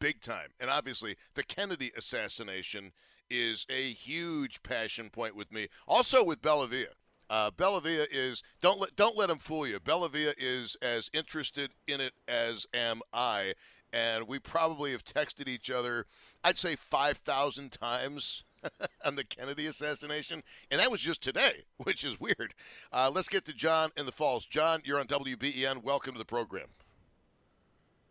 Big 0.00 0.20
time. 0.20 0.50
And 0.60 0.70
obviously, 0.70 1.16
the 1.34 1.42
Kennedy 1.42 1.92
assassination 1.96 2.92
is 3.30 3.66
a 3.70 3.92
huge 3.92 4.62
passion 4.62 5.10
point 5.10 5.34
with 5.34 5.52
me. 5.52 5.68
Also 5.86 6.22
with 6.22 6.42
Bellavia. 6.42 6.88
Uh, 7.30 7.50
Bellavia 7.50 8.06
is 8.10 8.42
don't 8.60 8.78
let 8.78 8.94
don't 8.96 9.16
let 9.16 9.30
him 9.30 9.38
fool 9.38 9.66
you. 9.66 9.80
Bellavia 9.80 10.34
is 10.36 10.76
as 10.82 11.08
interested 11.14 11.70
in 11.86 12.00
it 12.00 12.12
as 12.28 12.66
am 12.74 13.00
I, 13.14 13.54
and 13.94 14.28
we 14.28 14.38
probably 14.38 14.90
have 14.92 15.04
texted 15.04 15.48
each 15.48 15.70
other, 15.70 16.06
I'd 16.42 16.58
say 16.58 16.74
5,000 16.74 17.70
times 17.70 18.44
on 19.04 19.14
the 19.14 19.24
Kennedy 19.24 19.66
assassination. 19.66 20.42
And 20.70 20.80
that 20.80 20.90
was 20.90 21.00
just 21.00 21.22
today, 21.22 21.62
which 21.78 22.04
is 22.04 22.18
weird. 22.18 22.54
Uh, 22.92 23.10
let's 23.14 23.28
get 23.28 23.44
to 23.46 23.52
John 23.52 23.90
in 23.96 24.04
the 24.04 24.12
Falls. 24.12 24.44
John, 24.44 24.82
you're 24.84 24.98
on 24.98 25.06
WBEN. 25.06 25.82
Welcome 25.82 26.12
to 26.12 26.18
the 26.18 26.24
program. 26.24 26.66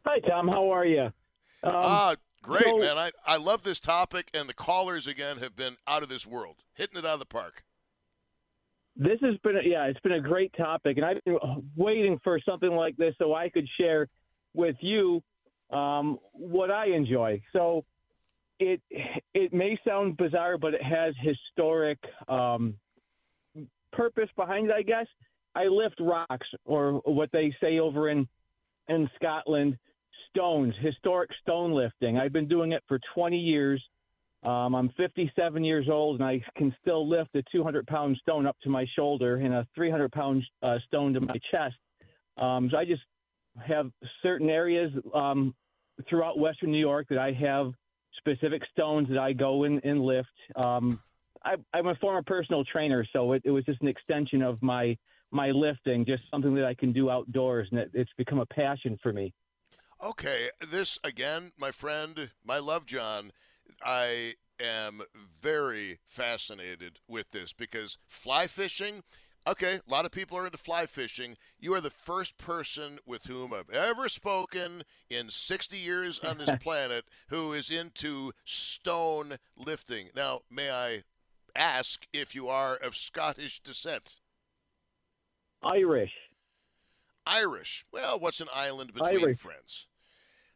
Hi, 0.06 0.20
Tom. 0.20 0.48
How 0.48 0.70
are 0.70 0.86
you? 0.86 1.12
Um, 1.64 1.72
ah, 1.76 2.16
great, 2.42 2.64
so, 2.64 2.78
man. 2.78 2.98
I, 2.98 3.12
I 3.26 3.38
love 3.38 3.64
this 3.64 3.80
topic, 3.80 4.30
and 4.34 4.50
the 4.50 4.54
callers, 4.54 5.08
again, 5.08 5.38
have 5.38 5.56
been 5.56 5.78
out 5.88 6.04
of 6.04 6.10
this 6.10 6.28
world, 6.28 6.58
hitting 6.74 6.98
it 6.98 7.06
out 7.06 7.14
of 7.14 7.20
the 7.20 7.26
park. 7.26 7.64
This 8.96 9.20
has 9.22 9.38
been, 9.44 9.58
a, 9.58 9.62
yeah, 9.64 9.86
it's 9.86 10.00
been 10.02 10.12
a 10.14 10.22
great 10.22 10.54
topic, 10.56 10.98
and 10.98 11.06
I've 11.06 11.24
been 11.24 11.40
waiting 11.76 12.20
for 12.24 12.40
something 12.48 12.72
like 12.72 12.96
this 12.98 13.16
so 13.18 13.34
I 13.34 13.50
could 13.50 13.68
share 13.80 14.08
with 14.54 14.76
you 14.82 15.24
um, 15.72 16.20
what 16.34 16.70
I 16.70 16.88
enjoy. 16.88 17.42
So 17.54 17.86
it 18.60 18.82
it 19.34 19.54
may 19.54 19.80
sound 19.88 20.18
bizarre, 20.18 20.58
but 20.58 20.74
it 20.76 20.84
has 20.84 21.16
historic 21.22 21.98
um, 22.28 22.76
purpose 23.92 24.30
behind 24.36 24.70
it. 24.70 24.74
I 24.74 24.84
guess 24.84 25.08
I 25.56 25.66
lift 25.66 26.00
rocks, 26.00 26.48
or 26.66 27.02
what 27.06 27.32
they 27.32 27.52
say 27.60 27.80
over 27.80 28.10
in 28.10 28.28
in 28.90 29.10
Scotland, 29.16 29.78
stones, 30.34 30.74
historic 30.82 31.30
stone 31.42 31.74
lifting. 31.74 32.18
I've 32.18 32.34
been 32.34 32.48
doing 32.48 32.72
it 32.72 32.84
for 32.88 33.00
20 33.14 33.38
years. 33.38 33.84
Um, 34.44 34.76
I'm 34.76 34.90
57 34.98 35.64
years 35.64 35.88
old, 35.90 36.20
and 36.20 36.28
I 36.28 36.42
can 36.58 36.76
still 36.82 37.08
lift 37.08 37.36
a 37.36 37.44
200 37.52 37.88
pound 37.88 38.18
stone 38.22 38.46
up 38.46 38.58
to 38.64 38.70
my 38.70 38.86
shoulder 38.96 39.38
and 39.38 39.54
a 39.54 39.68
300 39.76 40.12
pound 40.12 40.44
uh, 40.62 40.78
stone 40.88 41.14
to 41.14 41.22
my 41.22 41.36
chest. 41.52 41.76
Um, 42.38 42.70
so 42.72 42.78
I 42.78 42.86
just 42.86 43.04
have 43.66 43.92
certain 44.22 44.50
areas 44.50 44.92
um, 45.14 45.54
throughout 46.10 46.40
Western 46.40 46.72
New 46.72 46.80
York 46.80 47.08
that 47.10 47.20
I 47.20 47.32
have 47.34 47.72
specific 48.18 48.64
stones 48.72 49.08
that 49.10 49.18
I 49.18 49.34
go 49.34 49.64
in 49.64 49.80
and 49.84 50.02
lift. 50.02 50.28
Um, 50.56 51.00
I, 51.46 51.56
am 51.78 51.88
a 51.88 51.96
former 51.96 52.24
personal 52.24 52.64
trainer, 52.66 53.06
so 53.14 53.34
it, 53.34 53.44
it, 53.46 53.52
was 53.52 53.64
just 53.66 53.82
an 53.82 53.88
extension 53.88 54.42
of 54.42 54.62
my 54.62 54.98
my 55.32 55.50
lifting, 55.50 56.06
just 56.06 56.24
something 56.30 56.54
that 56.54 56.66
I 56.66 56.76
can 56.76 56.94
do 56.94 57.10
outdoors, 57.10 57.68
and 57.72 57.80
it, 57.80 57.92
it's 57.94 58.12
become 58.18 58.40
a 58.40 58.46
passion 58.46 58.98
for 59.02 59.12
me. 59.12 59.34
Okay, 60.02 60.50
this 60.60 61.00
again, 61.04 61.52
my 61.58 61.72
friend, 61.72 62.32
my 62.44 62.60
love, 62.60 62.86
John. 62.86 63.32
I 63.84 64.36
am 64.60 65.02
very 65.42 66.00
fascinated 66.06 67.00
with 67.08 67.32
this 67.32 67.54
because 67.54 67.98
fly 68.08 68.48
fishing 68.48 69.04
Okay, 69.46 69.82
a 69.86 69.92
lot 69.92 70.06
of 70.06 70.12
people 70.12 70.38
are 70.38 70.46
into 70.46 70.58
fly 70.58 70.86
fishing. 70.86 71.36
You 71.60 71.74
are 71.74 71.82
the 71.82 71.90
first 71.90 72.38
person 72.38 73.00
with 73.06 73.26
whom 73.26 73.54
I've 73.54 73.70
ever 73.70 74.08
spoken 74.08 74.84
in 75.10 75.30
60 75.30 75.76
years 75.76 76.20
on 76.20 76.38
this 76.38 76.52
planet 76.62 77.04
who 77.28 77.52
is 77.52 77.70
into 77.70 78.32
stone 78.46 79.36
lifting. 79.58 80.10
Now, 80.16 80.42
may 80.50 80.72
I 80.72 81.04
ask 81.56 82.08
if 82.14 82.34
you 82.34 82.48
are 82.48 82.76
of 82.76 82.96
Scottish 82.96 83.60
descent? 83.60 84.16
Irish. 85.62 86.14
Irish. 87.26 87.86
Well, 87.92 88.20
what's 88.20 88.42
an 88.42 88.48
island 88.54 88.94
between 88.94 89.24
Irish. 89.24 89.40
friends? 89.40 89.86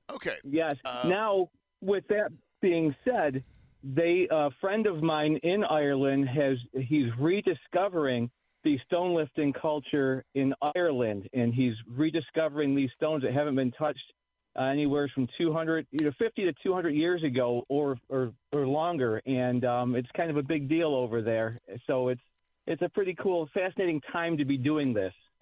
Okay. 0.09 0.37
Yes. 0.43 0.75
Uh, 0.85 1.07
now, 1.07 1.49
with 1.81 2.07
that 2.07 2.31
being 2.61 2.95
said, 3.03 3.43
they 3.83 4.27
a 4.31 4.49
friend 4.59 4.87
of 4.87 5.01
mine 5.01 5.37
in 5.43 5.63
Ireland 5.63 6.27
has 6.29 6.57
he's 6.73 7.09
rediscovering 7.19 8.29
the 8.63 8.79
stone 8.85 9.13
lifting 9.15 9.53
culture 9.53 10.25
in 10.35 10.53
Ireland, 10.75 11.29
and 11.33 11.53
he's 11.53 11.75
rediscovering 11.89 12.75
these 12.75 12.89
stones 12.95 13.23
that 13.23 13.33
haven't 13.33 13.55
been 13.55 13.71
touched 13.71 14.13
uh, 14.57 14.63
anywhere 14.63 15.09
from 15.13 15.27
200, 15.37 15.85
you 15.91 16.05
know, 16.05 16.11
50 16.17 16.45
to 16.45 16.53
200 16.63 16.89
years 16.89 17.23
ago, 17.23 17.63
or 17.69 17.97
or, 18.09 18.33
or 18.51 18.67
longer, 18.67 19.21
and 19.25 19.63
um, 19.65 19.95
it's 19.95 20.09
kind 20.15 20.29
of 20.29 20.37
a 20.37 20.43
big 20.43 20.67
deal 20.67 20.95
over 20.95 21.21
there. 21.21 21.59
So 21.85 22.09
it's 22.09 22.21
it's 22.65 22.81
a 22.81 22.89
pretty 22.89 23.13
cool, 23.13 23.47
fascinating 23.53 24.01
time 24.11 24.37
to 24.37 24.45
be 24.45 24.57
doing 24.57 24.93
this. 24.93 25.13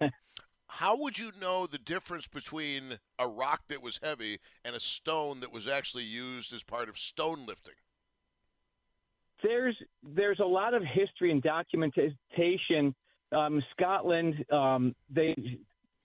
How 0.68 0.96
would 1.00 1.18
you 1.18 1.30
know 1.40 1.66
the 1.66 1.78
difference 1.78 2.26
between 2.26 2.98
a 3.18 3.26
rock 3.26 3.62
that 3.68 3.82
was 3.82 4.00
heavy 4.02 4.38
and 4.64 4.74
a 4.74 4.80
stone 4.80 5.40
that 5.40 5.52
was 5.52 5.66
actually 5.66 6.04
used 6.04 6.52
as 6.52 6.62
part 6.62 6.88
of 6.88 6.98
stone 6.98 7.46
lifting? 7.46 7.74
There's 9.42 9.76
there's 10.02 10.40
a 10.40 10.46
lot 10.46 10.74
of 10.74 10.82
history 10.82 11.30
and 11.30 11.42
documentation. 11.42 12.94
Um, 13.32 13.62
Scotland, 13.72 14.44
um, 14.52 14.94
they 15.10 15.34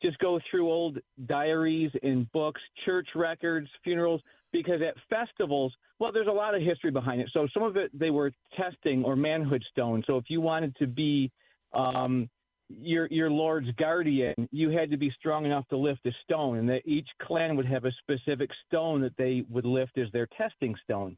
just 0.02 0.18
go 0.20 0.40
through 0.50 0.70
old 0.70 0.98
diaries 1.28 1.92
and 2.04 2.32
books, 2.32 2.62
church 2.86 3.08
records, 3.16 3.68
funerals, 3.84 4.22
because 4.52 4.82
at 4.82 4.96
festivals, 5.10 5.74
well, 6.00 6.12
there's 6.12 6.28
a 6.28 6.32
lot 6.32 6.56
of 6.56 6.62
history 6.62 6.92
behind 6.92 7.22
it. 7.22 7.30
So 7.34 7.48
some 7.54 7.64
of 7.64 7.78
it 7.78 7.92
they 7.98 8.10
were 8.10 8.32
testing 8.58 9.04
or 9.04 9.16
manhood 9.16 9.64
stone. 9.72 10.04
So 10.08 10.18
if 10.18 10.26
you 10.28 10.42
wanted 10.42 10.76
to 10.78 10.88
be 10.88 11.32
um, 11.74 12.30
your 12.80 13.08
your 13.08 13.30
lord's 13.30 13.70
guardian, 13.78 14.34
you 14.52 14.70
had 14.70 14.90
to 14.92 14.98
be 14.98 15.12
strong 15.18 15.46
enough 15.46 15.68
to 15.70 15.78
lift 15.78 16.06
a 16.06 16.12
stone, 16.24 16.58
and 16.58 16.70
that 16.70 16.82
each 16.86 17.08
clan 17.22 17.56
would 17.56 17.66
have 17.66 17.86
a 17.86 17.92
specific 18.02 18.50
stone 18.68 19.02
that 19.02 19.16
they 19.18 19.44
would 19.50 19.66
lift 19.66 19.98
as 19.98 20.08
their 20.12 20.28
testing 20.38 20.76
stone. 20.84 21.18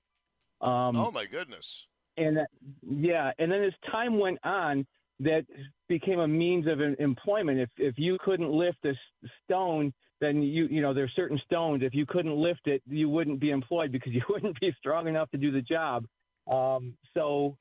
Um, 0.61 0.95
oh 0.95 1.11
my 1.11 1.25
goodness! 1.25 1.87
And 2.17 2.37
that, 2.37 2.47
yeah, 2.81 3.31
and 3.39 3.51
then 3.51 3.63
as 3.63 3.73
time 3.91 4.19
went 4.19 4.39
on, 4.43 4.85
that 5.19 5.45
became 5.87 6.19
a 6.19 6.27
means 6.27 6.67
of 6.67 6.79
employment. 6.81 7.59
If 7.59 7.69
if 7.77 7.95
you 7.97 8.17
couldn't 8.23 8.51
lift 8.51 8.85
a 8.85 8.93
stone, 9.43 9.93
then 10.21 10.41
you 10.41 10.67
you 10.67 10.81
know 10.81 10.93
there's 10.93 11.13
certain 11.15 11.39
stones. 11.45 11.83
If 11.83 11.93
you 11.93 12.05
couldn't 12.05 12.35
lift 12.35 12.67
it, 12.67 12.81
you 12.87 13.09
wouldn't 13.09 13.39
be 13.39 13.51
employed 13.51 13.91
because 13.91 14.13
you 14.13 14.21
wouldn't 14.29 14.59
be 14.59 14.73
strong 14.79 15.07
enough 15.07 15.29
to 15.31 15.37
do 15.37 15.51
the 15.51 15.61
job. 15.61 16.05
Um, 16.51 16.95
so 17.13 17.57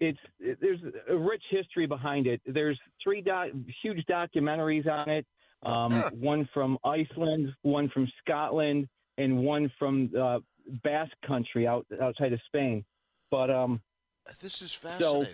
it's 0.00 0.18
there's 0.60 0.80
a 1.08 1.16
rich 1.16 1.42
history 1.50 1.86
behind 1.86 2.26
it. 2.26 2.40
There's 2.46 2.78
three 3.02 3.20
doc, 3.22 3.48
huge 3.82 4.04
documentaries 4.06 4.86
on 4.88 5.08
it. 5.08 5.26
Um, 5.62 5.92
one 6.20 6.48
from 6.52 6.78
Iceland, 6.84 7.52
one 7.62 7.88
from 7.88 8.10
Scotland, 8.22 8.88
and 9.18 9.38
one 9.38 9.72
from 9.78 10.10
uh, 10.18 10.38
Basque 10.84 11.16
Country 11.26 11.66
out 11.66 11.86
outside 12.00 12.32
of 12.32 12.40
Spain. 12.46 12.84
But 13.30 13.50
um, 13.50 13.80
this 14.40 14.62
is 14.62 14.72
fascinating. 14.72 15.24
So 15.24 15.30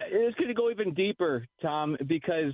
it's 0.00 0.36
going 0.36 0.48
to 0.48 0.54
go 0.54 0.70
even 0.70 0.94
deeper, 0.94 1.46
Tom, 1.60 1.96
because 2.06 2.52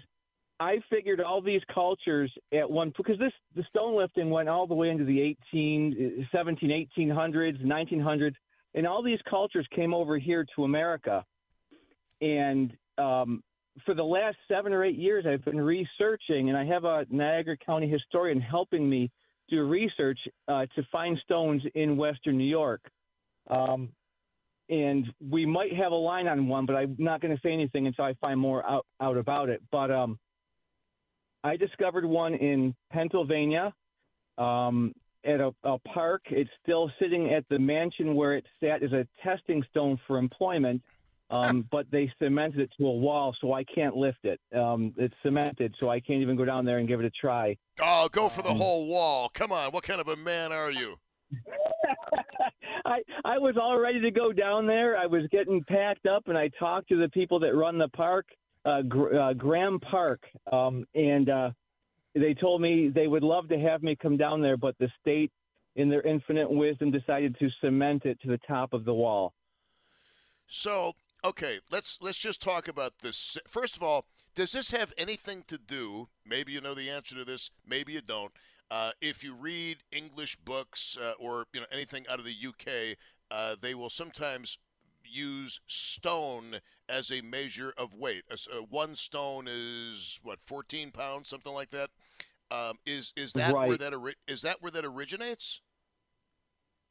I 0.59 0.79
figured 0.89 1.21
all 1.21 1.43
these 1.43 1.63
cultures 1.73 2.33
at 2.53 2.69
one 2.69 2.93
because 2.97 3.19
this 3.19 3.33
the 3.55 3.65
stone 3.69 3.97
lifting 3.97 4.31
went 4.31 4.49
all 4.49 4.67
the 4.67 4.75
way 4.75 4.91
into 4.91 5.05
the 5.05 5.21
18, 5.53 6.29
17, 6.33 6.89
1800s, 6.99 7.65
1900s 7.65 8.35
and 8.75 8.87
all 8.87 9.03
these 9.03 9.19
cultures 9.29 9.67
came 9.75 9.93
over 9.95 10.19
here 10.19 10.47
to 10.57 10.65
America. 10.65 11.25
And 12.21 12.77
um, 12.99 13.43
for 13.85 13.95
the 13.95 14.03
last 14.05 14.37
seven 14.49 14.73
or 14.73 14.85
eight 14.85 14.99
years, 14.99 15.25
I've 15.27 15.45
been 15.45 15.61
researching, 15.61 16.49
and 16.49 16.57
I 16.57 16.65
have 16.65 16.85
a 16.85 17.07
Niagara 17.11 17.57
County 17.57 17.89
historian 17.89 18.41
helping 18.41 18.89
me 18.89 19.11
do 19.49 19.67
research 19.67 20.19
uh, 20.49 20.67
to 20.77 20.83
find 20.93 21.19
stones 21.25 21.63
in 21.75 21.97
Western 21.97 22.39
New 22.39 22.45
York. 22.45 22.83
Um, 23.49 23.89
and 24.69 25.13
we 25.29 25.45
might 25.45 25.75
have 25.75 25.91
a 25.91 25.97
line 25.97 26.29
on 26.29 26.47
one, 26.47 26.65
but 26.65 26.77
I'm 26.77 26.95
not 26.99 27.21
going 27.21 27.35
to 27.35 27.41
say 27.43 27.53
anything 27.53 27.89
until 27.89 28.05
I 28.05 28.15
find 28.21 28.39
more 28.39 28.65
out, 28.65 28.87
out 29.01 29.17
about 29.17 29.49
it. 29.49 29.61
But 29.73 29.91
um, 29.91 30.19
I 31.43 31.57
discovered 31.57 32.05
one 32.05 32.35
in 32.35 32.75
Pennsylvania. 32.93 33.75
Um, 34.39 34.93
at 35.25 35.41
a, 35.41 35.53
a 35.65 35.79
park. 35.79 36.23
It's 36.31 36.51
still 36.63 36.91
sitting 37.01 37.33
at 37.33 37.45
the 37.49 37.59
mansion 37.59 38.15
where 38.15 38.35
it 38.35 38.45
sat 38.63 38.83
as 38.83 38.93
a 38.93 39.07
testing 39.23 39.63
stone 39.71 39.99
for 40.07 40.19
employment. 40.19 40.83
Um, 41.31 41.65
but 41.71 41.87
they 41.93 42.13
cemented 42.21 42.59
it 42.59 42.71
to 42.79 42.87
a 42.89 42.93
wall, 42.93 43.37
so 43.41 43.53
I 43.53 43.63
can't 43.63 43.95
lift 43.95 44.25
it. 44.25 44.41
Um, 44.53 44.93
it's 44.97 45.15
cemented, 45.23 45.73
so 45.79 45.89
I 45.89 46.01
can't 46.01 46.21
even 46.23 46.35
go 46.35 46.45
down 46.45 46.65
there 46.65 46.79
and 46.79 46.89
give 46.89 46.99
it 46.99 47.07
a 47.07 47.11
try. 47.11 47.57
Oh, 47.81 48.09
go 48.11 48.29
for 48.29 48.43
the 48.43 48.51
um, 48.51 48.57
whole 48.57 48.89
wall! 48.89 49.31
Come 49.33 49.53
on, 49.53 49.71
what 49.71 49.85
kind 49.85 50.01
of 50.01 50.09
a 50.09 50.17
man 50.17 50.51
are 50.51 50.73
you? 50.73 50.97
I 52.85 52.99
I 53.25 53.39
was 53.39 53.57
all 53.61 53.79
ready 53.79 54.01
to 54.01 54.11
go 54.11 54.33
down 54.33 54.67
there. 54.67 54.97
I 54.97 55.07
was 55.07 55.23
getting 55.31 55.63
packed 55.69 56.07
up, 56.07 56.25
and 56.27 56.37
I 56.37 56.51
talked 56.59 56.89
to 56.89 56.97
the 56.97 57.09
people 57.11 57.39
that 57.41 57.55
run 57.55 57.79
the 57.79 57.89
park, 57.89 58.27
uh, 58.65 58.83
Gr- 58.83 59.17
uh, 59.17 59.33
Graeme 59.35 59.79
Park, 59.79 60.23
um, 60.53 60.85
and 60.97 61.29
uh, 61.31 61.51
they 62.15 62.35
told 62.35 62.61
me 62.61 62.91
they 62.93 63.07
would 63.07 63.23
love 63.23 63.49
to 63.49 63.59
have 63.59 63.83
me 63.83 63.97
come 63.97 64.17
down 64.17 64.41
there, 64.43 64.57
but 64.57 64.77
the 64.79 64.89
state, 65.01 65.31
in 65.77 65.89
their 65.89 66.03
infinite 66.03 66.51
wisdom, 66.51 66.91
decided 66.91 67.37
to 67.39 67.49
cement 67.61 68.05
it 68.05 68.21
to 68.23 68.29
the 68.29 68.41
top 68.49 68.73
of 68.73 68.85
the 68.85 68.95
wall. 68.95 69.33
So, 70.47 70.95
okay, 71.25 71.61
let's 71.71 71.99
let's 72.01 72.19
just 72.19 72.43
talk 72.43 72.67
about 72.67 72.95
this. 73.03 73.39
First 73.47 73.77
of 73.77 73.83
all, 73.83 74.05
does 74.35 74.53
this 74.53 74.73
have 74.73 74.93
anything 74.99 75.45
to 75.47 75.59
do? 75.59 76.09
Maybe 76.27 76.53
you 76.53 76.61
know 76.61 76.75
the 76.75 76.91
answer 76.91 77.15
to 77.15 77.25
this. 77.25 77.51
Maybe 77.67 77.93
you 77.93 78.01
don't. 78.01 78.33
Uh, 78.71 78.93
if 79.01 79.25
you 79.25 79.35
read 79.35 79.79
English 79.93 80.37
books 80.37 80.97
uh, 81.01 81.13
or 81.21 81.47
you 81.53 81.61
know 81.61 81.67
anything 81.73 82.05
out 82.11 82.19
of 82.19 82.25
the 82.25 82.35
UK, 82.47 82.97
uh, 83.31 83.57
they 83.61 83.75
will 83.75 83.91
sometimes 83.91 84.59
use 85.11 85.61
stone 85.67 86.61
as 86.89 87.11
a 87.11 87.21
measure 87.21 87.73
of 87.77 87.95
weight. 87.95 88.25
Uh, 88.31 88.37
one 88.69 88.97
stone 88.97 89.47
is 89.49 90.21
what 90.23 90.39
14 90.47 90.91
pounds, 90.91 91.29
something 91.29 91.53
like 91.53 91.71
that. 91.71 91.91
Um, 92.51 92.79
is 92.85 93.13
is 93.17 93.33
that 93.35 93.55
right. 93.55 93.69
where 93.69 93.79
that 93.79 93.95
ori- 93.95 94.17
is 94.27 94.43
that 94.43 94.57
where 94.61 94.73
that 94.73 94.85
originates? 94.85 95.61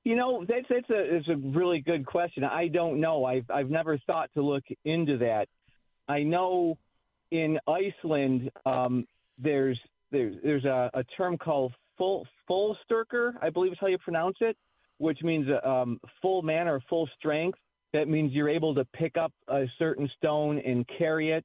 You 0.06 0.16
know, 0.16 0.46
that's 0.48 0.66
that's 0.70 0.90
a 0.90 1.16
it's 1.16 1.28
a 1.28 1.36
really 1.36 1.82
good 1.82 2.06
question. 2.06 2.46
I 2.46 2.70
don't 2.70 3.02
know. 3.02 3.26
I've 3.26 3.50
I've 3.50 3.70
never 3.70 3.98
thought 4.08 4.30
to 4.36 4.42
look 4.42 4.64
into 4.86 5.18
that. 5.18 5.48
I 6.08 6.24
know 6.24 6.78
in 7.32 7.60
Iceland 7.68 8.50
um, 8.66 9.06
there's 9.38 9.80
there's 10.12 10.36
there's 10.44 10.66
a, 10.66 10.90
a 10.94 11.04
term 11.18 11.38
called 11.38 11.74
full 11.98 12.26
full 12.48 12.78
styrkur, 12.90 13.34
I 13.42 13.50
believe 13.50 13.74
is 13.74 13.78
how 13.80 13.88
you 13.88 13.98
pronounce 13.98 14.38
it, 14.42 14.58
which 14.98 15.22
means 15.22 15.48
um, 15.64 16.00
full 16.22 16.42
man 16.42 16.68
or 16.68 16.82
full 16.90 17.10
strength. 17.18 17.60
That 17.94 18.08
means 18.08 18.34
you're 18.34 18.50
able 18.50 18.76
to 18.76 18.86
pick 18.94 19.18
up 19.18 19.32
a 19.48 19.66
certain 19.78 20.10
stone 20.18 20.60
and 20.60 20.88
carry 20.98 21.32
it. 21.32 21.44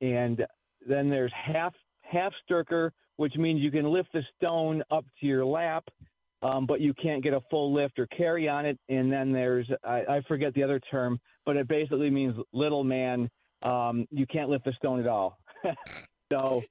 And 0.00 0.44
then 0.86 1.08
there's 1.08 1.32
half 1.32 1.72
half 2.02 2.32
styrkur, 2.48 2.90
which 3.16 3.36
means 3.36 3.60
you 3.60 3.70
can 3.70 3.86
lift 3.86 4.12
the 4.12 4.22
stone 4.36 4.82
up 4.90 5.04
to 5.20 5.26
your 5.26 5.44
lap, 5.44 5.84
um, 6.42 6.66
but 6.66 6.80
you 6.80 6.92
can't 6.94 7.22
get 7.22 7.32
a 7.32 7.40
full 7.50 7.72
lift 7.72 7.98
or 7.98 8.06
carry 8.08 8.48
on 8.48 8.66
it. 8.66 8.78
And 8.88 9.10
then 9.10 9.32
there's 9.32 9.68
I, 9.84 10.02
I 10.08 10.20
forget 10.28 10.52
the 10.54 10.62
other 10.62 10.80
term, 10.90 11.18
but 11.46 11.56
it 11.56 11.68
basically 11.68 12.10
means 12.10 12.36
little 12.52 12.84
man. 12.84 13.30
Um, 13.62 14.06
you 14.10 14.26
can't 14.26 14.50
lift 14.50 14.64
the 14.64 14.72
stone 14.72 15.00
at 15.00 15.06
all. 15.06 15.38
so 16.32 16.62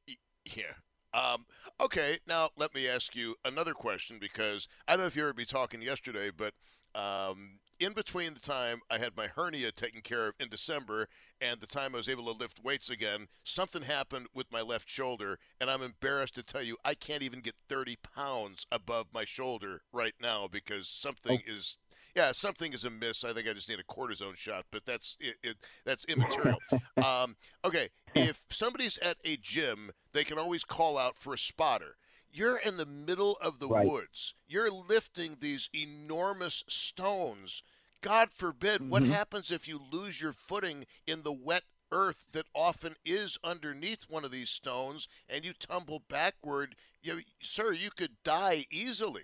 yeah. 0.45 0.73
Um, 1.13 1.45
okay, 1.79 2.19
now 2.27 2.49
let 2.57 2.73
me 2.73 2.87
ask 2.87 3.15
you 3.15 3.35
another 3.43 3.73
question 3.73 4.17
because 4.19 4.67
I 4.87 4.93
don't 4.93 5.01
know 5.01 5.07
if 5.07 5.15
you 5.15 5.23
heard 5.23 5.37
me 5.37 5.45
talking 5.45 5.81
yesterday, 5.81 6.31
but 6.35 6.53
um, 6.95 7.59
in 7.81 7.93
between 7.93 8.35
the 8.35 8.39
time 8.39 8.79
I 8.91 8.99
had 8.99 9.17
my 9.17 9.27
hernia 9.27 9.71
taken 9.71 10.01
care 10.01 10.27
of 10.27 10.35
in 10.39 10.49
December 10.49 11.07
and 11.41 11.59
the 11.59 11.67
time 11.67 11.95
I 11.95 11.97
was 11.97 12.07
able 12.07 12.25
to 12.25 12.39
lift 12.39 12.63
weights 12.63 12.91
again, 12.91 13.27
something 13.43 13.81
happened 13.81 14.27
with 14.35 14.51
my 14.51 14.61
left 14.61 14.87
shoulder, 14.87 15.39
and 15.59 15.69
I'm 15.69 15.81
embarrassed 15.81 16.35
to 16.35 16.43
tell 16.43 16.61
you 16.61 16.77
I 16.85 16.93
can't 16.93 17.23
even 17.23 17.39
get 17.41 17.55
30 17.67 17.97
pounds 18.15 18.67
above 18.71 19.07
my 19.13 19.25
shoulder 19.25 19.81
right 19.91 20.13
now 20.21 20.47
because 20.49 20.87
something 20.87 21.39
oh. 21.43 21.51
is. 21.51 21.77
Yeah, 22.15 22.33
something 22.33 22.73
is 22.73 22.83
amiss. 22.83 23.23
I 23.23 23.31
think 23.31 23.47
I 23.47 23.53
just 23.53 23.69
need 23.69 23.79
a 23.79 23.83
cortisone 23.83 24.35
shot, 24.35 24.65
but 24.69 24.85
that's 24.85 25.15
it. 25.21 25.35
it 25.41 25.55
that's 25.85 26.03
immaterial. 26.09 26.59
um, 27.03 27.37
okay, 27.63 27.87
if 28.13 28.43
somebody's 28.49 28.97
at 28.97 29.15
a 29.23 29.37
gym, 29.37 29.91
they 30.11 30.25
can 30.25 30.37
always 30.37 30.65
call 30.65 30.97
out 30.97 31.17
for 31.17 31.33
a 31.33 31.37
spotter 31.37 31.95
you're 32.33 32.57
in 32.57 32.77
the 32.77 32.85
middle 32.85 33.37
of 33.41 33.59
the 33.59 33.67
right. 33.67 33.87
woods. 33.87 34.33
You're 34.47 34.71
lifting 34.71 35.37
these 35.39 35.69
enormous 35.73 36.63
stones. 36.67 37.63
God 38.01 38.29
forbid, 38.33 38.81
mm-hmm. 38.81 38.89
what 38.89 39.03
happens 39.03 39.51
if 39.51 39.67
you 39.67 39.79
lose 39.91 40.21
your 40.21 40.33
footing 40.33 40.85
in 41.05 41.23
the 41.23 41.31
wet 41.31 41.63
earth 41.91 42.25
that 42.31 42.45
often 42.55 42.95
is 43.05 43.37
underneath 43.43 44.05
one 44.07 44.23
of 44.23 44.31
these 44.31 44.49
stones 44.49 45.07
and 45.29 45.45
you 45.45 45.53
tumble 45.53 46.01
backward? 46.09 46.75
You, 47.01 47.21
sir, 47.41 47.73
you 47.73 47.89
could 47.95 48.17
die 48.23 48.65
easily. 48.71 49.23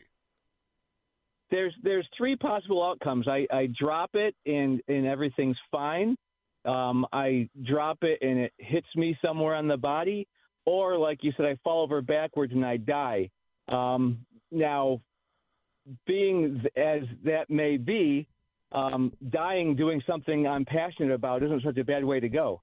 There's 1.50 1.74
there's 1.82 2.06
three 2.18 2.36
possible 2.36 2.84
outcomes. 2.84 3.26
I, 3.28 3.48
I 3.52 3.70
drop 3.80 4.12
it 4.16 4.36
and 4.46 4.82
and 4.90 5.06
everything's 5.06 5.58
fine. 5.72 6.18
Um, 6.66 7.06
I 7.14 7.48
drop 7.64 8.00
it 8.02 8.20
and 8.22 8.38
it 8.40 8.54
hits 8.58 8.88
me 8.96 9.18
somewhere 9.24 9.56
on 9.56 9.70
the 9.70 9.78
body, 9.78 10.28
or 10.68 10.98
like 10.98 11.23
you 11.23 11.31
said, 11.38 11.45
I 11.45 11.57
fall 11.64 11.81
over 11.81 12.02
backwards 12.02 12.52
and 12.52 12.65
I 12.65 12.76
die. 12.76 13.30
Um, 13.69 14.26
now, 14.52 14.99
being 16.06 16.61
as 16.76 17.03
that 17.23 17.49
may 17.49 17.77
be, 17.77 18.27
um, 18.73 19.14
dying 19.30 19.77
doing 19.77 20.03
something 20.06 20.45
I'm 20.45 20.65
passionate 20.65 21.14
about 21.14 21.41
isn't 21.41 21.64
such 21.64 21.77
a 21.77 21.85
bad 21.85 22.03
way 22.03 22.19
to 22.19 22.27
go. 22.27 22.61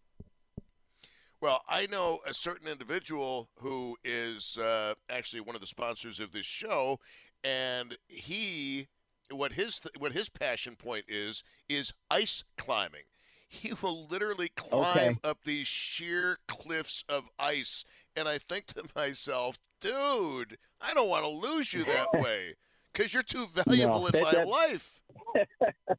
Well, 1.41 1.63
I 1.67 1.87
know 1.87 2.21
a 2.27 2.35
certain 2.35 2.69
individual 2.69 3.49
who 3.61 3.97
is 4.05 4.59
uh, 4.59 4.95
actually 5.09 5.41
one 5.41 5.55
of 5.55 5.63
the 5.63 5.67
sponsors 5.67 6.21
of 6.21 6.33
this 6.33 6.47
show, 6.47 7.01
and 7.43 7.97
he, 8.07 8.89
what 9.31 9.55
his 9.55 9.81
what 9.99 10.13
his 10.13 10.29
passion 10.29 10.77
point 10.77 11.07
is, 11.09 11.43
is 11.71 11.95
ice 12.11 12.45
climbing. 12.59 13.05
He 13.49 13.73
will 13.83 14.07
literally 14.07 14.49
climb 14.57 14.97
Okay. 14.97 15.17
up 15.23 15.39
these 15.45 15.67
sheer 15.69 16.39
cliffs 16.49 17.05
of 17.09 17.29
ice, 17.39 17.85
and 18.17 18.29
I 18.29 18.39
think 18.39 18.67
to 18.69 18.85
myself, 18.97 19.59
dude, 19.81 20.59
I 20.81 20.93
don't 20.95 21.09
want 21.09 21.25
to 21.25 21.29
lose 21.31 21.73
you 21.73 21.85
that 21.85 22.09
way 22.15 22.55
because 22.93 23.15
you're 23.15 23.23
too 23.23 23.47
valuable 23.47 24.07
in 24.07 24.13
that- 24.13 24.23
my 24.23 24.31
that- 24.33 24.49
life. 24.49 25.03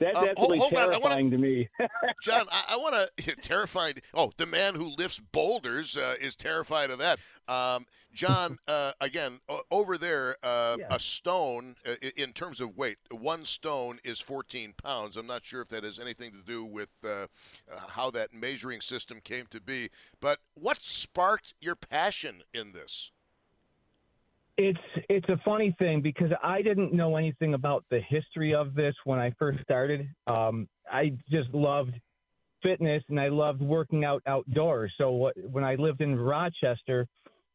That's 0.00 0.16
Um, 0.16 0.24
hold- 0.24 0.30
absolutely 0.30 0.58
hold 0.58 0.72
I 0.74 0.76
wanna- 0.86 0.98
terrifying 0.98 1.30
to 1.30 1.38
me. 1.38 1.68
John, 2.22 2.46
I, 2.50 2.64
I 2.70 2.76
want 2.76 3.10
to 3.18 3.36
terrified. 3.42 4.02
Oh, 4.14 4.30
the 4.36 4.46
man 4.46 4.74
who 4.74 4.94
lifts 4.96 5.20
boulders 5.32 5.96
uh, 5.96 6.14
is 6.20 6.34
terrified 6.36 6.90
of 6.90 6.98
that. 6.98 7.18
Um, 7.48 7.86
John, 8.12 8.56
uh, 8.68 8.92
again, 9.00 9.40
over 9.70 9.98
there, 9.98 10.36
uh, 10.42 10.76
a 10.90 10.98
stone 10.98 11.76
uh, 11.86 11.94
in 12.16 12.32
terms 12.32 12.60
of 12.60 12.76
weight, 12.76 12.98
one 13.10 13.44
stone 13.44 13.98
is 14.04 14.20
14 14.20 14.74
pounds. 14.82 15.16
I'm 15.16 15.26
not 15.26 15.44
sure 15.44 15.60
if 15.60 15.68
that 15.68 15.84
has 15.84 15.98
anything 15.98 16.32
to 16.32 16.42
do 16.42 16.64
with 16.64 16.88
uh, 17.04 17.08
uh, 17.08 17.26
how 17.88 18.10
that 18.12 18.32
measuring 18.32 18.80
system 18.80 19.20
came 19.22 19.46
to 19.50 19.60
be. 19.60 19.90
But 20.20 20.38
what 20.54 20.82
sparked 20.82 21.54
your 21.60 21.76
passion 21.76 22.42
in 22.54 22.72
this? 22.72 23.10
It's 24.58 24.78
it's 25.10 25.28
a 25.28 25.38
funny 25.44 25.74
thing 25.78 26.00
because 26.00 26.30
I 26.42 26.62
didn't 26.62 26.94
know 26.94 27.16
anything 27.16 27.52
about 27.54 27.84
the 27.90 28.00
history 28.08 28.54
of 28.54 28.74
this 28.74 28.94
when 29.04 29.18
I 29.18 29.32
first 29.38 29.60
started. 29.62 30.08
Um, 30.26 30.66
I 30.90 31.12
just 31.30 31.52
loved 31.52 31.92
fitness 32.62 33.02
and 33.10 33.20
I 33.20 33.28
loved 33.28 33.60
working 33.60 34.04
out 34.04 34.22
outdoors. 34.26 34.92
So 34.96 35.10
what, 35.10 35.34
when 35.50 35.62
I 35.62 35.74
lived 35.74 36.00
in 36.00 36.18
Rochester, 36.18 37.06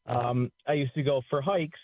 um, 0.06 0.52
I 0.68 0.74
used 0.74 0.94
to 0.94 1.04
go 1.04 1.22
for 1.30 1.42
hikes, 1.42 1.80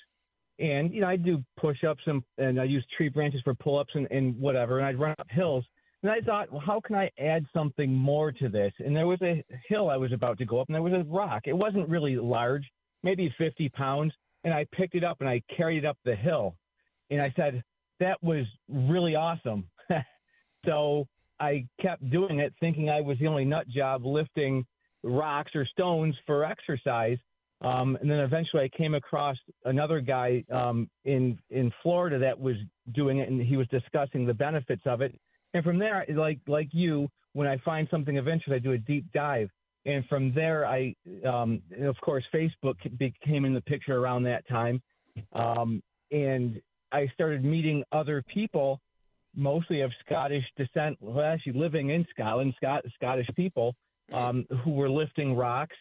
and 0.60 0.94
you 0.94 1.02
know 1.02 1.08
I 1.08 1.16
do 1.16 1.44
push-ups 1.60 2.04
and 2.06 2.22
and 2.38 2.62
I 2.62 2.66
use 2.66 2.86
tree 2.96 3.10
branches 3.10 3.42
for 3.44 3.56
pull-ups 3.56 3.94
and, 3.96 4.08
and 4.12 4.40
whatever, 4.40 4.78
and 4.78 4.88
I'd 4.88 5.00
run 5.00 5.16
up 5.20 5.28
hills. 5.32 5.66
And 6.04 6.12
I 6.12 6.22
thought, 6.22 6.52
well, 6.52 6.62
how 6.64 6.80
can 6.80 6.96
I 6.96 7.10
add 7.18 7.44
something 7.54 7.92
more 7.92 8.32
to 8.32 8.50
this? 8.50 8.72
And 8.78 8.96
there 8.96 9.08
was 9.08 9.20
a 9.24 9.44
hill 9.68 9.90
I 9.90 9.98
was 9.98 10.14
about 10.14 10.38
to 10.38 10.46
go 10.46 10.60
up, 10.60 10.68
and 10.68 10.76
there 10.76 10.84
was 10.84 10.94
a 10.94 11.04
rock. 11.06 11.44
It 11.46 11.58
wasn't 11.58 11.90
really 11.90 12.16
large, 12.18 12.64
maybe 13.02 13.34
50 13.40 13.70
pounds. 13.70 14.14
And 14.48 14.54
I 14.54 14.66
picked 14.72 14.96
it 14.96 15.04
up 15.04 15.18
and 15.20 15.28
I 15.28 15.42
carried 15.58 15.80
it 15.80 15.86
up 15.86 15.98
the 16.06 16.16
hill. 16.16 16.56
And 17.10 17.22
I 17.22 17.34
said, 17.36 17.62
that 18.00 18.18
was 18.24 18.46
really 18.70 19.14
awesome. 19.14 19.66
so 20.66 21.06
I 21.38 21.68
kept 21.82 22.10
doing 22.10 22.40
it, 22.40 22.54
thinking 22.62 22.90
I 22.90 23.02
was 23.02 23.20
the 23.20 23.28
only 23.28 23.44
nut 23.44 23.68
job 23.68 24.06
lifting 24.06 24.66
rocks 25.04 25.52
or 25.54 25.66
stones 25.66 26.16
for 26.26 26.46
exercise. 26.46 27.18
Um, 27.60 27.98
and 28.00 28.10
then 28.10 28.20
eventually 28.20 28.64
I 28.64 28.78
came 28.78 28.94
across 28.94 29.36
another 29.66 30.00
guy 30.00 30.46
um, 30.50 30.90
in 31.04 31.38
in 31.50 31.74
Florida 31.84 32.18
that 32.20 32.40
was 32.40 32.56
doing 32.94 33.18
it, 33.18 33.28
and 33.28 33.42
he 33.42 33.58
was 33.58 33.68
discussing 33.68 34.26
the 34.26 34.34
benefits 34.34 34.84
of 34.86 35.02
it. 35.02 35.14
And 35.54 35.62
from 35.62 35.78
there, 35.78 36.06
like 36.16 36.40
like 36.48 36.70
you, 36.72 37.10
when 37.34 37.50
I 37.50 37.58
find 37.66 37.86
something 37.92 38.18
of 38.18 38.30
interest, 38.30 38.54
I 38.54 38.60
do 38.60 38.72
a 38.72 38.78
deep 38.78 39.12
dive. 39.12 39.50
And 39.88 40.06
from 40.08 40.34
there, 40.34 40.68
I, 40.68 40.94
um, 41.26 41.62
of 41.82 41.96
course, 42.02 42.24
Facebook 42.34 42.76
became 42.98 43.46
in 43.46 43.54
the 43.54 43.62
picture 43.62 43.98
around 43.98 44.24
that 44.24 44.46
time. 44.48 44.82
Um, 45.32 45.82
and 46.12 46.62
I 46.92 47.08
started 47.14 47.44
meeting 47.44 47.84
other 47.94 48.22
people, 48.28 48.82
mostly 49.34 49.82
of 49.82 49.92
Scottish 50.06 50.44
descent, 50.58 50.98
well, 51.00 51.26
actually 51.26 51.54
living 51.54 51.90
in 51.92 52.06
Scotland, 52.12 52.54
Scot- 52.58 52.84
Scottish 52.96 53.28
people, 53.36 53.76
um, 54.12 54.46
who 54.64 54.72
were 54.72 54.90
lifting 54.90 55.36
rocks. 55.36 55.76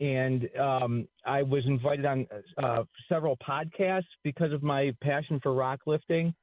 And 0.00 0.48
um, 0.58 1.08
I 1.24 1.42
was 1.42 1.64
invited 1.66 2.04
on 2.04 2.26
uh, 2.60 2.82
several 3.08 3.36
podcasts 3.36 4.04
because 4.24 4.52
of 4.52 4.62
my 4.62 4.92
passion 5.00 5.38
for 5.40 5.54
rock 5.54 5.80
lifting 5.86 6.34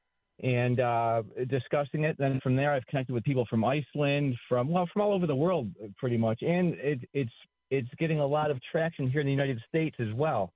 and 0.42 0.80
uh, 0.80 1.22
discussing 1.48 2.04
it. 2.04 2.16
Then 2.18 2.40
from 2.42 2.56
there, 2.56 2.72
I've 2.72 2.86
connected 2.86 3.12
with 3.12 3.24
people 3.24 3.46
from 3.48 3.64
Iceland, 3.64 4.36
from 4.48 4.68
well, 4.68 4.88
from 4.92 5.02
all 5.02 5.12
over 5.12 5.26
the 5.26 5.34
world, 5.36 5.70
uh, 5.82 5.88
pretty 5.96 6.16
much, 6.16 6.42
and 6.42 6.74
it, 6.74 7.00
it's 7.12 7.32
it's 7.70 7.88
getting 7.98 8.20
a 8.20 8.26
lot 8.26 8.50
of 8.50 8.58
traction 8.70 9.10
here 9.10 9.20
in 9.20 9.26
the 9.26 9.32
United 9.32 9.60
States 9.68 9.96
as 9.98 10.12
well. 10.14 10.52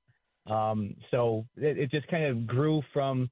Um, 0.47 0.95
so 1.11 1.45
it, 1.57 1.79
it 1.79 1.91
just 1.91 2.09
kind 2.09 2.25
of 2.25 2.47
grew 2.47 2.83
from 2.93 3.31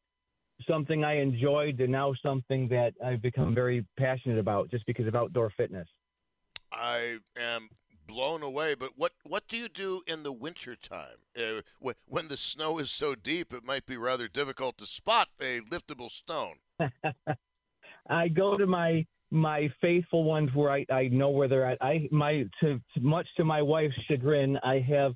something 0.69 1.05
I 1.05 1.19
enjoyed 1.19 1.79
to 1.79 1.87
now 1.87 2.15
something 2.23 2.69
that 2.69 2.95
I've 3.05 3.23
become 3.23 3.55
very 3.55 3.85
passionate 3.99 4.39
about, 4.39 4.71
just 4.71 4.87
because 4.87 5.07
of 5.07 5.15
outdoor 5.15 5.51
fitness. 5.57 5.89
I 6.73 7.19
am 7.37 7.69
blown 8.07 8.43
away. 8.43 8.75
But 8.75 8.93
what 8.97 9.13
what 9.25 9.49
do 9.49 9.57
you 9.57 9.69
do 9.69 10.03
in 10.07 10.23
the 10.23 10.33
wintertime? 10.33 11.19
Uh, 11.37 11.63
when, 11.81 11.95
when 12.07 12.29
the 12.29 12.37
snow 12.37 12.79
is 12.79 12.91
so 12.91 13.15
deep, 13.15 13.53
it 13.53 13.65
might 13.65 13.87
be 13.87 13.97
rather 13.97 14.29
difficult 14.29 14.79
to 14.79 14.87
spot 14.87 15.29
a 15.41 15.61
liftable 15.61 16.11
stone. 16.11 16.57
I 18.09 18.29
go 18.29 18.57
to 18.57 18.67
my 18.67 19.05
my 19.31 19.69
faithful 19.81 20.25
ones 20.25 20.51
where 20.55 20.71
I, 20.71 20.87
I 20.91 21.09
know 21.09 21.31
where 21.31 21.49
they're 21.49 21.67
at. 21.67 21.79
I 21.83 22.09
my 22.11 22.45
to, 22.61 22.81
much 23.01 23.27
to 23.37 23.45
my 23.45 23.61
wife's 23.63 23.95
chagrin, 24.09 24.59
I 24.63 24.79
have 24.89 25.13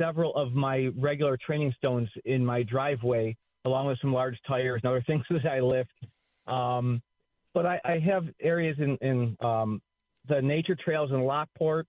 several 0.00 0.34
of 0.36 0.52
my 0.52 0.90
regular 0.96 1.36
training 1.44 1.74
stones 1.76 2.08
in 2.24 2.44
my 2.44 2.62
driveway, 2.62 3.36
along 3.64 3.88
with 3.88 3.98
some 4.00 4.12
large 4.12 4.38
tires 4.46 4.80
and 4.84 4.90
other 4.90 5.02
things 5.06 5.24
that 5.30 5.46
I 5.46 5.60
lift. 5.60 5.90
Um, 6.46 7.02
but 7.52 7.66
I, 7.66 7.80
I 7.84 7.98
have 7.98 8.26
areas 8.40 8.76
in 8.78 8.96
in 9.00 9.36
um, 9.40 9.82
the 10.28 10.40
nature 10.40 10.76
trails 10.76 11.10
in 11.10 11.22
Lockport. 11.22 11.86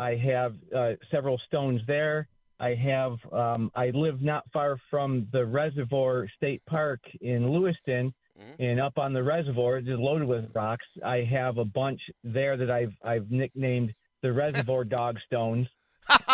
I 0.00 0.16
have 0.16 0.54
uh, 0.74 0.92
several 1.10 1.38
stones 1.46 1.80
there. 1.86 2.26
I 2.58 2.74
have 2.74 3.16
um, 3.32 3.70
I 3.74 3.90
live 3.90 4.20
not 4.22 4.44
far 4.52 4.76
from 4.90 5.26
the 5.32 5.44
Reservoir 5.46 6.28
State 6.36 6.62
Park 6.66 7.00
in 7.20 7.50
Lewiston, 7.50 8.12
and 8.58 8.80
up 8.80 8.96
on 8.98 9.12
the 9.12 9.22
reservoir, 9.22 9.76
it's 9.78 9.88
loaded 9.88 10.26
with 10.26 10.46
rocks. 10.54 10.86
I 11.04 11.18
have 11.30 11.58
a 11.58 11.64
bunch 11.64 12.00
there 12.24 12.56
that 12.56 12.70
I've 12.70 12.92
I've 13.04 13.30
nicknamed 13.30 13.94
the 14.22 14.32
Reservoir 14.32 14.84
Dog 14.98 15.16
Stones, 15.26 15.66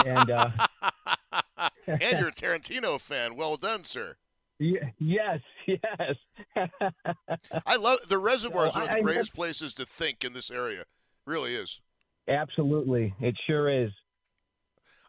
and 0.05 0.31
uh, 0.31 0.51
and 1.87 2.01
you're 2.19 2.29
a 2.29 2.33
Tarantino 2.33 3.01
fan. 3.01 3.37
Well 3.37 3.57
done, 3.57 3.85
sir. 3.85 4.17
y- 4.61 4.93
yes, 4.99 5.41
yes. 5.67 6.17
I 7.67 7.77
love 7.77 7.99
the 8.09 8.19
reservoir 8.19 8.69
is 8.69 8.75
one 8.75 8.85
of 8.85 8.91
the 8.91 8.97
I- 8.97 9.01
greatest 9.01 9.35
places 9.35 9.75
to 9.75 9.87
think 9.87 10.25
in 10.25 10.33
this 10.33 10.51
area. 10.51 10.85
Really 11.25 11.55
is. 11.55 11.81
Absolutely, 12.29 13.15
it 13.21 13.35
sure 13.47 13.69
is. 13.71 13.91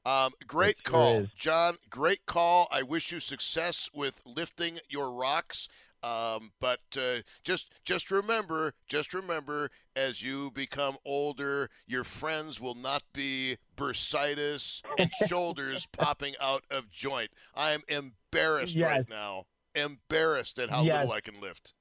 Um, 0.06 0.32
great 0.48 0.78
sure 0.86 0.92
call, 0.94 1.16
is. 1.20 1.30
John. 1.38 1.76
Great 1.90 2.26
call. 2.26 2.68
I 2.72 2.82
wish 2.84 3.12
you 3.12 3.20
success 3.20 3.90
with 3.94 4.22
lifting 4.26 4.80
your 4.90 5.12
rocks. 5.12 5.68
Um, 6.04 6.52
but 6.62 6.80
uh, 6.96 7.22
just 7.44 7.72
just 7.84 8.12
remember, 8.12 8.74
just 8.88 9.14
remember, 9.16 9.70
as 9.96 10.22
you 10.22 10.52
become 10.52 10.96
older, 11.04 11.70
your 11.88 12.04
friends 12.04 12.62
will 12.62 12.76
not 12.76 13.02
be 13.14 13.58
bursitis 13.76 14.82
and 15.00 15.10
shoulders 15.28 15.88
popping 15.92 16.36
out 16.40 16.64
of 16.70 16.90
joint. 16.92 17.32
I 17.56 17.72
am 17.72 17.82
embarrassed 17.88 18.76
Yes. 18.76 18.90
right 19.00 19.10
now. 19.10 19.46
Embarrassed 19.76 20.60
at 20.60 20.70
how 20.70 20.84
Yes. 20.84 21.00
little 21.00 21.14
I 21.14 21.20
can 21.22 21.42
lift. 21.42 21.74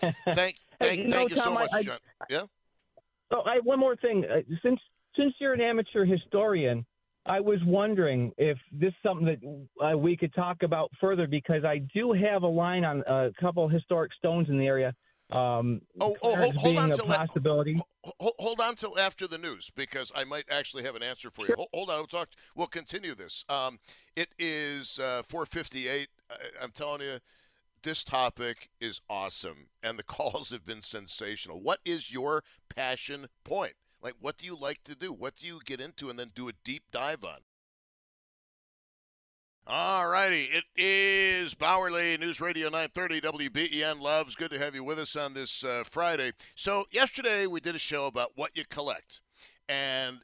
Thank, 0.00 0.14
thank, 0.34 0.56
Hey, 0.80 0.98
you 1.02 1.08
know, 1.08 1.22
you 1.26 1.36
so 1.36 1.44
Tom, 1.44 1.56
I- 1.56 1.60
much, 1.62 1.70
I- 1.72 1.82
John. 1.82 1.98
Yeah. 2.28 2.42
Oh, 3.30 3.40
I, 3.44 3.58
one 3.62 3.78
more 3.78 3.96
thing. 3.96 4.24
Uh, 4.24 4.40
since 4.62 4.80
since 5.16 5.34
you're 5.38 5.52
an 5.52 5.60
amateur 5.60 6.04
historian, 6.04 6.86
I 7.26 7.40
was 7.40 7.58
wondering 7.66 8.32
if 8.38 8.56
this 8.72 8.88
is 8.88 8.94
something 9.02 9.26
that 9.26 9.84
uh, 9.84 9.98
we 9.98 10.16
could 10.16 10.32
talk 10.34 10.62
about 10.62 10.90
further 11.00 11.26
because 11.26 11.64
I 11.64 11.78
do 11.94 12.12
have 12.12 12.42
a 12.42 12.46
line 12.48 12.84
on 12.84 13.02
a 13.06 13.30
couple 13.40 13.68
historic 13.68 14.12
stones 14.14 14.48
in 14.48 14.58
the 14.58 14.66
area. 14.66 14.94
Um, 15.30 15.82
Oh, 16.00 16.16
oh, 16.22 16.36
hold, 16.36 16.56
hold 16.56 16.78
on 16.78 16.90
till 16.90 17.04
possibility. 17.04 17.78
hold, 18.18 18.32
hold 18.38 18.60
on 18.60 18.76
till 18.76 18.98
after 18.98 19.26
the 19.26 19.36
news 19.36 19.70
because 19.76 20.10
I 20.14 20.24
might 20.24 20.44
actually 20.50 20.84
have 20.84 20.96
an 20.96 21.02
answer 21.02 21.30
for 21.30 21.46
you. 21.46 21.54
Hold, 21.54 21.68
hold 21.74 21.90
on, 21.90 21.96
we'll 21.96 22.06
talk. 22.06 22.30
We'll 22.54 22.66
continue 22.66 23.14
this. 23.14 23.44
Um, 23.50 23.78
it 24.16 24.28
is 24.38 24.98
uh, 24.98 25.22
4:58. 25.28 26.06
I'm 26.62 26.70
telling 26.70 27.02
you, 27.02 27.18
this 27.82 28.04
topic 28.04 28.68
is 28.80 29.00
awesome, 29.08 29.68
and 29.82 29.98
the 29.98 30.02
calls 30.04 30.50
have 30.50 30.64
been 30.64 30.82
sensational. 30.82 31.60
What 31.60 31.80
is 31.84 32.12
your 32.12 32.42
passion 32.68 33.26
point? 33.44 33.74
Like, 34.02 34.14
what 34.20 34.38
do 34.38 34.46
you 34.46 34.56
like 34.56 34.84
to 34.84 34.94
do? 34.94 35.12
What 35.12 35.36
do 35.36 35.46
you 35.46 35.60
get 35.64 35.80
into 35.80 36.08
and 36.08 36.18
then 36.18 36.30
do 36.34 36.48
a 36.48 36.52
deep 36.64 36.84
dive 36.92 37.24
on? 37.24 37.38
All 39.70 40.08
righty, 40.08 40.44
it 40.44 40.64
is 40.76 41.54
Bauerle 41.54 42.18
News 42.18 42.40
Radio 42.40 42.70
930 42.70 43.20
WBEN 43.20 44.00
Loves. 44.00 44.34
Good 44.34 44.50
to 44.52 44.58
have 44.58 44.74
you 44.74 44.82
with 44.82 44.98
us 44.98 45.14
on 45.14 45.34
this 45.34 45.62
uh, 45.62 45.82
Friday. 45.84 46.32
So, 46.54 46.86
yesterday 46.90 47.46
we 47.46 47.60
did 47.60 47.74
a 47.74 47.78
show 47.78 48.06
about 48.06 48.32
what 48.34 48.56
you 48.56 48.64
collect. 48.70 49.20
And 49.68 50.20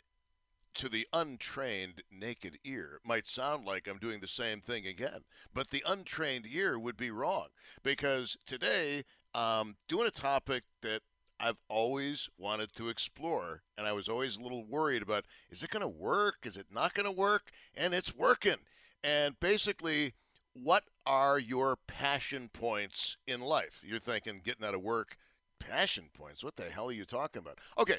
to 0.74 0.88
the 0.88 1.06
untrained 1.12 2.02
naked 2.10 2.58
ear, 2.64 3.00
might 3.04 3.28
sound 3.28 3.64
like 3.64 3.88
I'm 3.88 3.98
doing 3.98 4.20
the 4.20 4.28
same 4.28 4.60
thing 4.60 4.86
again. 4.86 5.20
But 5.52 5.70
the 5.70 5.84
untrained 5.86 6.46
ear 6.52 6.78
would 6.78 6.96
be 6.96 7.10
wrong 7.10 7.48
because 7.82 8.36
today, 8.46 9.04
um, 9.34 9.76
doing 9.88 10.06
a 10.06 10.12
topic 10.12 10.64
that 10.82 11.02
I've 11.40 11.58
always 11.68 12.28
wanted 12.38 12.74
to 12.76 12.88
explore, 12.88 13.62
and 13.76 13.86
I 13.86 13.92
was 13.92 14.08
always 14.08 14.36
a 14.36 14.42
little 14.42 14.64
worried 14.64 15.02
about 15.02 15.24
is 15.50 15.62
it 15.62 15.70
going 15.70 15.82
to 15.82 15.88
work? 15.88 16.38
Is 16.44 16.56
it 16.56 16.66
not 16.72 16.94
going 16.94 17.06
to 17.06 17.12
work? 17.12 17.50
And 17.74 17.92
it's 17.92 18.14
working. 18.14 18.56
And 19.02 19.38
basically, 19.40 20.14
what 20.54 20.84
are 21.04 21.38
your 21.38 21.76
passion 21.86 22.48
points 22.52 23.16
in 23.26 23.40
life? 23.40 23.82
You're 23.84 23.98
thinking 23.98 24.40
getting 24.42 24.64
out 24.64 24.74
of 24.74 24.82
work, 24.82 25.16
passion 25.58 26.10
points. 26.14 26.44
What 26.44 26.56
the 26.56 26.70
hell 26.70 26.88
are 26.88 26.92
you 26.92 27.04
talking 27.04 27.40
about? 27.40 27.58
Okay, 27.78 27.98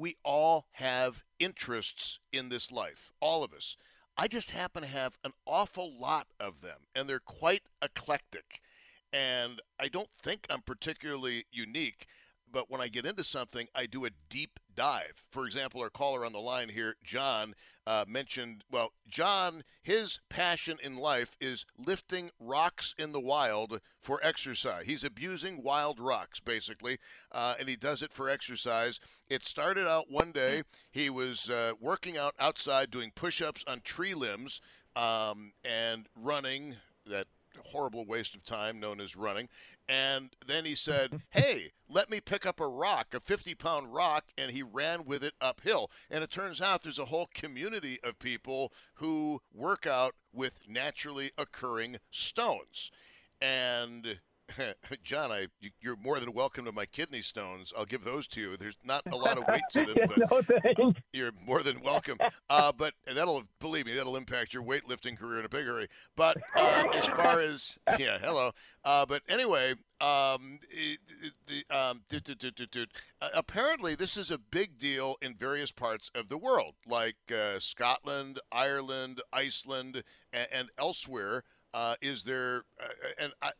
we 0.00 0.16
all 0.24 0.66
have 0.72 1.24
interests 1.38 2.20
in 2.32 2.48
this 2.48 2.72
life, 2.72 3.12
all 3.20 3.44
of 3.44 3.52
us. 3.52 3.76
I 4.16 4.28
just 4.28 4.52
happen 4.52 4.82
to 4.82 4.88
have 4.88 5.18
an 5.24 5.32
awful 5.46 5.92
lot 5.92 6.26
of 6.40 6.62
them, 6.62 6.78
and 6.94 7.06
they're 7.06 7.20
quite 7.20 7.62
eclectic. 7.82 8.62
And 9.12 9.60
I 9.78 9.88
don't 9.88 10.10
think 10.10 10.46
I'm 10.48 10.62
particularly 10.62 11.44
unique 11.52 12.06
but 12.52 12.70
when 12.70 12.80
I 12.80 12.88
get 12.88 13.06
into 13.06 13.24
something, 13.24 13.68
I 13.74 13.86
do 13.86 14.04
a 14.04 14.10
deep 14.28 14.58
dive. 14.74 15.24
For 15.30 15.46
example, 15.46 15.80
our 15.82 15.90
caller 15.90 16.24
on 16.24 16.32
the 16.32 16.38
line 16.38 16.68
here, 16.68 16.96
John, 17.04 17.54
uh, 17.86 18.04
mentioned, 18.06 18.64
well, 18.70 18.92
John, 19.08 19.62
his 19.82 20.20
passion 20.28 20.78
in 20.82 20.96
life 20.96 21.36
is 21.40 21.64
lifting 21.76 22.30
rocks 22.38 22.94
in 22.98 23.12
the 23.12 23.20
wild 23.20 23.80
for 23.98 24.20
exercise. 24.22 24.86
He's 24.86 25.04
abusing 25.04 25.62
wild 25.62 25.98
rocks, 25.98 26.40
basically, 26.40 26.98
uh, 27.32 27.54
and 27.58 27.68
he 27.68 27.76
does 27.76 28.02
it 28.02 28.12
for 28.12 28.28
exercise. 28.28 29.00
It 29.28 29.44
started 29.44 29.88
out 29.88 30.10
one 30.10 30.32
day, 30.32 30.62
he 30.90 31.10
was 31.10 31.50
uh, 31.50 31.72
working 31.80 32.16
out 32.16 32.34
outside 32.38 32.90
doing 32.90 33.12
push 33.14 33.42
ups 33.42 33.64
on 33.66 33.80
tree 33.80 34.14
limbs 34.14 34.60
um, 34.96 35.52
and 35.64 36.06
running 36.14 36.76
that 37.06 37.26
horrible 37.64 38.04
waste 38.06 38.34
of 38.34 38.44
time 38.44 38.80
known 38.80 39.00
as 39.00 39.16
running. 39.16 39.48
And 39.88 40.30
then 40.46 40.64
he 40.64 40.74
said, 40.74 41.22
Hey, 41.30 41.72
let 41.88 42.10
me 42.10 42.20
pick 42.20 42.46
up 42.46 42.60
a 42.60 42.68
rock, 42.68 43.14
a 43.14 43.20
50 43.20 43.54
pound 43.54 43.92
rock, 43.92 44.24
and 44.38 44.50
he 44.50 44.62
ran 44.62 45.04
with 45.04 45.24
it 45.24 45.34
uphill. 45.40 45.90
And 46.10 46.22
it 46.22 46.30
turns 46.30 46.60
out 46.60 46.82
there's 46.82 46.98
a 46.98 47.06
whole 47.06 47.28
community 47.34 47.98
of 48.04 48.18
people 48.18 48.72
who 48.94 49.40
work 49.52 49.86
out 49.86 50.14
with 50.32 50.60
naturally 50.68 51.32
occurring 51.36 51.98
stones. 52.10 52.90
And 53.40 54.20
John, 55.02 55.30
I 55.30 55.46
you're 55.80 55.96
more 55.96 56.20
than 56.20 56.32
welcome 56.32 56.64
to 56.64 56.72
my 56.72 56.86
kidney 56.86 57.22
stones. 57.22 57.72
I'll 57.76 57.84
give 57.84 58.04
those 58.04 58.26
to 58.28 58.40
you. 58.40 58.56
There's 58.56 58.76
not 58.84 59.02
a 59.10 59.16
lot 59.16 59.38
of 59.38 59.46
weight 59.46 59.62
to 59.72 59.84
them, 59.84 60.08
but 60.30 60.78
no, 60.78 60.92
you're 61.12 61.32
more 61.44 61.62
than 61.62 61.80
welcome. 61.80 62.18
Uh, 62.48 62.72
but 62.72 62.94
that'll 63.14 63.44
believe 63.60 63.86
me, 63.86 63.94
that'll 63.94 64.16
impact 64.16 64.54
your 64.54 64.62
weightlifting 64.62 65.16
career 65.16 65.38
in 65.38 65.44
a 65.44 65.48
big 65.48 65.66
hurry. 65.66 65.88
But 66.16 66.36
uh, 66.56 66.84
as 66.94 67.06
far 67.06 67.40
as 67.40 67.78
yeah, 67.98 68.18
hello. 68.18 68.52
Uh, 68.84 69.04
but 69.06 69.22
anyway, 69.28 69.74
um, 70.00 70.58
the 71.46 71.64
um, 71.70 72.02
uh, 73.20 73.28
apparently 73.34 73.94
this 73.94 74.16
is 74.16 74.30
a 74.30 74.38
big 74.38 74.78
deal 74.78 75.16
in 75.20 75.34
various 75.34 75.72
parts 75.72 76.10
of 76.14 76.28
the 76.28 76.38
world, 76.38 76.74
like 76.86 77.16
uh, 77.30 77.58
Scotland, 77.58 78.40
Ireland, 78.50 79.20
Iceland, 79.32 80.02
and, 80.32 80.48
and 80.52 80.68
elsewhere. 80.78 81.44
Uh, 81.72 81.94
is 82.02 82.24
there, 82.24 82.64
uh, 82.80 82.88
and 83.18 83.32
uh, 83.42 83.50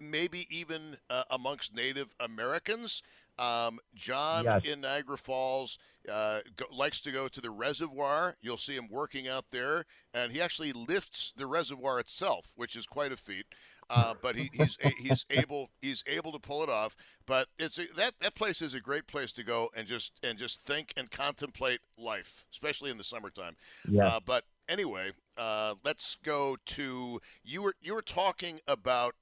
maybe 0.00 0.46
even 0.50 0.96
uh, 1.10 1.24
amongst 1.30 1.74
Native 1.74 2.14
Americans? 2.20 3.02
Um, 3.38 3.78
John 3.94 4.44
Yes. 4.44 4.64
in 4.64 4.80
Niagara 4.80 5.16
Falls 5.16 5.78
uh, 6.10 6.40
go, 6.56 6.64
likes 6.72 7.00
to 7.02 7.12
go 7.12 7.28
to 7.28 7.40
the 7.40 7.50
reservoir. 7.50 8.36
You'll 8.40 8.56
see 8.56 8.74
him 8.74 8.88
working 8.90 9.28
out 9.28 9.44
there, 9.52 9.84
and 10.12 10.32
he 10.32 10.40
actually 10.40 10.72
lifts 10.72 11.32
the 11.36 11.46
reservoir 11.46 12.00
itself, 12.00 12.52
which 12.56 12.74
is 12.74 12.84
quite 12.86 13.12
a 13.12 13.16
feat. 13.16 13.46
Uh, 13.90 14.14
but 14.20 14.36
he, 14.36 14.50
he's 14.52 14.76
he's 15.00 15.24
able 15.30 15.70
he's 15.80 16.04
able 16.06 16.30
to 16.32 16.38
pull 16.38 16.62
it 16.62 16.68
off. 16.68 16.94
But 17.26 17.48
it's 17.58 17.78
a, 17.78 17.86
that 17.96 18.12
that 18.20 18.34
place 18.34 18.60
is 18.60 18.74
a 18.74 18.80
great 18.80 19.06
place 19.06 19.32
to 19.32 19.42
go 19.44 19.70
and 19.74 19.86
just 19.86 20.12
and 20.22 20.36
just 20.36 20.62
think 20.64 20.92
and 20.96 21.10
contemplate 21.10 21.80
life, 21.96 22.44
especially 22.52 22.90
in 22.90 22.98
the 22.98 23.04
summertime. 23.04 23.56
Yeah. 23.88 24.06
Uh, 24.06 24.20
but 24.24 24.44
anyway, 24.68 25.12
uh, 25.36 25.74
let's 25.84 26.16
go 26.22 26.56
to 26.66 27.20
you 27.42 27.62
were 27.62 27.74
you 27.80 27.94
were 27.94 28.02
talking 28.02 28.60
about 28.66 29.14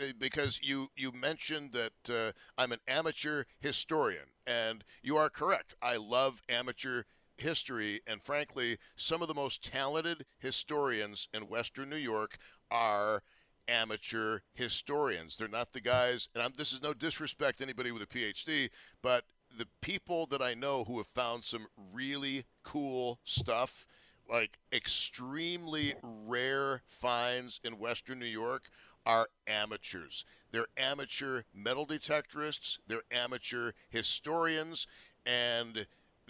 uh, 0.00 0.06
because 0.18 0.60
you 0.62 0.88
you 0.96 1.12
mentioned 1.12 1.72
that 1.72 2.10
uh, 2.10 2.32
I'm 2.56 2.72
an 2.72 2.80
amateur 2.86 3.44
historian, 3.60 4.26
and 4.46 4.84
you 5.02 5.16
are 5.16 5.30
correct. 5.30 5.74
I 5.82 5.96
love 5.96 6.42
amateur 6.48 7.04
history, 7.36 8.00
and 8.06 8.22
frankly, 8.22 8.78
some 8.96 9.22
of 9.22 9.28
the 9.28 9.34
most 9.34 9.62
talented 9.64 10.24
historians 10.38 11.28
in 11.34 11.48
Western 11.48 11.90
New 11.90 11.96
York 11.96 12.36
are 12.70 13.22
amateur 13.66 14.40
historians. 14.52 15.36
They're 15.36 15.48
not 15.48 15.72
the 15.72 15.80
guys, 15.80 16.28
and 16.34 16.42
I'm, 16.42 16.52
this 16.56 16.72
is 16.72 16.82
no 16.82 16.92
disrespect 16.92 17.58
to 17.58 17.64
anybody 17.64 17.90
with 17.90 18.02
a 18.02 18.06
PhD, 18.06 18.70
but 19.02 19.24
the 19.56 19.66
people 19.80 20.26
that 20.26 20.42
I 20.42 20.54
know 20.54 20.84
who 20.84 20.98
have 20.98 21.06
found 21.06 21.44
some 21.44 21.66
really 21.92 22.44
cool 22.62 23.20
stuff, 23.24 23.86
like 24.28 24.58
extremely 24.72 25.94
rare 26.02 26.82
finds 26.86 27.60
in 27.64 27.78
Western 27.78 28.18
New 28.18 28.26
York, 28.26 28.68
are 29.06 29.28
amateurs. 29.46 30.24
They're 30.50 30.66
amateur 30.76 31.42
metal 31.54 31.86
detectorists, 31.86 32.78
they're 32.86 33.02
amateur 33.10 33.72
historians, 33.90 34.86
and 35.26 35.86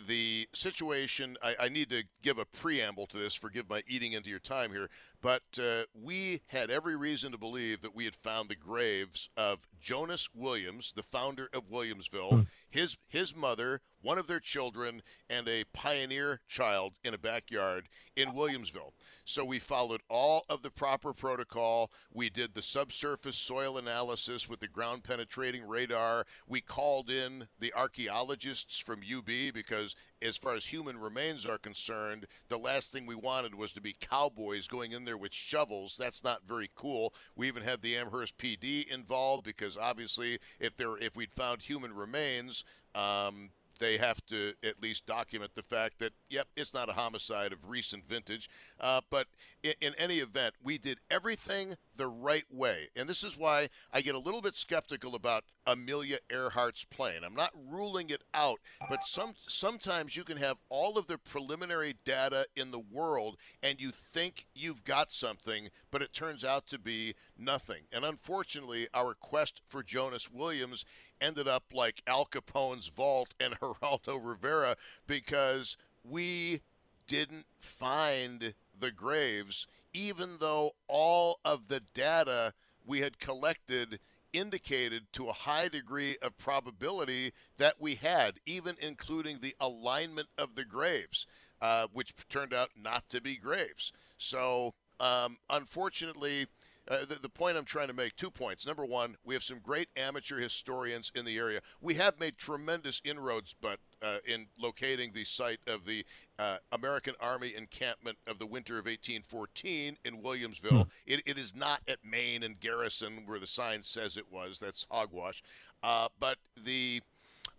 the 0.08 0.48
situation 0.52 1.36
I, 1.42 1.54
I 1.60 1.68
need 1.68 1.90
to 1.90 2.02
give 2.22 2.38
a 2.38 2.44
preamble 2.44 3.06
to 3.08 3.18
this 3.18 3.34
forgive 3.34 3.68
my 3.68 3.82
eating 3.86 4.12
into 4.12 4.28
your 4.28 4.40
time 4.40 4.72
here 4.72 4.90
but 5.24 5.42
uh, 5.58 5.84
we 5.94 6.42
had 6.48 6.70
every 6.70 6.94
reason 6.94 7.32
to 7.32 7.38
believe 7.38 7.80
that 7.80 7.96
we 7.96 8.04
had 8.04 8.14
found 8.14 8.50
the 8.50 8.54
graves 8.54 9.30
of 9.38 9.66
jonas 9.80 10.28
williams 10.34 10.92
the 10.94 11.02
founder 11.02 11.48
of 11.54 11.70
williamsville 11.70 12.46
his 12.70 12.98
his 13.08 13.34
mother 13.34 13.80
one 14.04 14.18
of 14.18 14.26
their 14.26 14.38
children 14.38 15.02
and 15.30 15.48
a 15.48 15.64
pioneer 15.72 16.40
child 16.46 16.92
in 17.02 17.14
a 17.14 17.18
backyard 17.18 17.88
in 18.14 18.28
williamsville. 18.32 18.92
So 19.24 19.44
we 19.44 19.58
followed 19.58 20.02
all 20.10 20.44
of 20.50 20.60
the 20.60 20.70
proper 20.70 21.14
protocol. 21.14 21.90
We 22.12 22.28
did 22.28 22.54
the 22.54 22.60
subsurface 22.60 23.38
soil 23.38 23.78
analysis 23.78 24.46
with 24.46 24.60
the 24.60 24.68
ground 24.68 25.04
penetrating 25.04 25.66
radar. 25.66 26.26
We 26.46 26.60
called 26.60 27.08
in 27.08 27.48
the 27.58 27.72
archaeologists 27.72 28.78
from 28.78 29.00
ub 29.00 29.54
because 29.54 29.96
as 30.20 30.36
far 30.36 30.54
as 30.54 30.66
human 30.66 30.98
remains 30.98 31.46
are 31.46 31.58
concerned, 31.58 32.26
the 32.48 32.58
last 32.58 32.92
thing 32.92 33.06
we 33.06 33.14
wanted 33.14 33.54
was 33.54 33.72
to 33.72 33.80
be 33.80 33.96
cowboys 33.98 34.68
going 34.68 34.92
in 34.92 35.06
there 35.06 35.13
with 35.16 35.32
shovels. 35.32 35.96
That's 35.98 36.22
not 36.24 36.46
very 36.46 36.70
cool. 36.74 37.14
We 37.36 37.48
even 37.48 37.62
had 37.62 37.82
the 37.82 37.96
Amherst 37.96 38.38
PD 38.38 38.86
involved 38.86 39.44
because 39.44 39.76
obviously, 39.76 40.38
if 40.60 40.76
there 40.76 40.96
if 40.98 41.16
we'd 41.16 41.32
found 41.32 41.62
human 41.62 41.94
remains, 41.94 42.64
um, 42.94 43.50
they 43.78 43.96
have 43.96 44.24
to 44.26 44.54
at 44.62 44.80
least 44.82 45.06
document 45.06 45.54
the 45.54 45.62
fact 45.62 45.98
that 45.98 46.12
yep, 46.28 46.46
it's 46.56 46.74
not 46.74 46.88
a 46.88 46.92
homicide 46.92 47.52
of 47.52 47.68
recent 47.68 48.04
vintage. 48.04 48.48
Uh, 48.80 49.00
but 49.10 49.26
in, 49.62 49.74
in 49.80 49.94
any 49.98 50.16
event, 50.16 50.54
we 50.62 50.78
did 50.78 50.98
everything 51.10 51.74
the 51.96 52.08
right 52.08 52.44
way, 52.50 52.88
and 52.96 53.08
this 53.08 53.22
is 53.22 53.36
why 53.36 53.68
I 53.92 54.00
get 54.00 54.14
a 54.14 54.18
little 54.18 54.40
bit 54.40 54.54
skeptical 54.54 55.14
about 55.14 55.44
Amelia 55.66 56.18
Earhart's 56.30 56.84
plane. 56.84 57.24
I'm 57.24 57.34
not 57.34 57.52
ruling 57.54 58.10
it 58.10 58.22
out, 58.32 58.60
but 58.88 59.04
some 59.04 59.34
sometimes 59.46 60.16
you 60.16 60.24
can 60.24 60.36
have 60.36 60.58
all 60.68 60.98
of 60.98 61.06
the 61.06 61.18
preliminary 61.18 61.94
data 62.04 62.46
in 62.56 62.70
the 62.70 62.78
world, 62.78 63.36
and 63.62 63.80
you 63.80 63.90
think 63.90 64.46
you've 64.54 64.84
got 64.84 65.12
something, 65.12 65.70
but 65.90 66.02
it 66.02 66.12
turns 66.12 66.44
out 66.44 66.66
to 66.68 66.78
be 66.78 67.14
nothing. 67.38 67.82
And 67.92 68.04
unfortunately, 68.04 68.88
our 68.94 69.14
quest 69.14 69.60
for 69.68 69.82
Jonas 69.82 70.30
Williams 70.30 70.84
ended 71.20 71.48
up 71.48 71.64
like 71.72 72.02
Al 72.06 72.24
Capone's 72.24 72.88
vault 72.88 73.34
and 73.40 73.54
Geraldo 73.60 74.18
Rivera 74.22 74.76
because 75.06 75.76
we 76.02 76.60
didn't 77.06 77.46
find 77.58 78.54
the 78.78 78.90
graves, 78.90 79.66
even 79.94 80.36
though 80.40 80.72
all 80.88 81.38
of 81.44 81.68
the 81.68 81.80
data 81.94 82.52
we 82.84 83.00
had 83.00 83.18
collected 83.18 83.98
indicated 84.32 85.04
to 85.12 85.28
a 85.28 85.32
high 85.32 85.68
degree 85.68 86.16
of 86.20 86.36
probability 86.36 87.32
that 87.56 87.76
we 87.80 87.94
had, 87.94 88.40
even 88.44 88.76
including 88.82 89.38
the 89.38 89.54
alignment 89.60 90.28
of 90.36 90.56
the 90.56 90.64
graves, 90.64 91.26
uh, 91.62 91.86
which 91.92 92.12
turned 92.28 92.52
out 92.52 92.70
not 92.76 93.08
to 93.08 93.20
be 93.20 93.36
graves. 93.36 93.92
So, 94.18 94.74
um, 94.98 95.38
unfortunately, 95.48 96.46
uh, 96.88 97.04
the, 97.08 97.14
the 97.14 97.28
point 97.28 97.56
I'm 97.56 97.64
trying 97.64 97.88
to 97.88 97.94
make 97.94 98.16
two 98.16 98.30
points. 98.30 98.66
Number 98.66 98.84
one, 98.84 99.16
we 99.24 99.34
have 99.34 99.42
some 99.42 99.60
great 99.60 99.88
amateur 99.96 100.38
historians 100.38 101.10
in 101.14 101.24
the 101.24 101.38
area. 101.38 101.60
We 101.80 101.94
have 101.94 102.20
made 102.20 102.36
tremendous 102.36 103.00
inroads, 103.04 103.54
but 103.58 103.78
uh, 104.04 104.18
in 104.26 104.46
locating 104.58 105.12
the 105.12 105.24
site 105.24 105.60
of 105.66 105.86
the 105.86 106.04
uh, 106.38 106.56
American 106.72 107.14
Army 107.20 107.54
encampment 107.56 108.18
of 108.26 108.38
the 108.38 108.46
winter 108.46 108.74
of 108.74 108.84
1814 108.84 109.96
in 110.04 110.22
Williamsville. 110.22 110.88
It, 111.06 111.22
it 111.26 111.38
is 111.38 111.54
not 111.54 111.80
at 111.88 111.98
Main 112.04 112.42
and 112.42 112.60
Garrison 112.60 113.22
where 113.26 113.38
the 113.38 113.46
sign 113.46 113.82
says 113.82 114.16
it 114.16 114.30
was. 114.30 114.58
That's 114.58 114.86
hogwash. 114.90 115.42
Uh, 115.82 116.08
but 116.20 116.38
the 116.62 117.00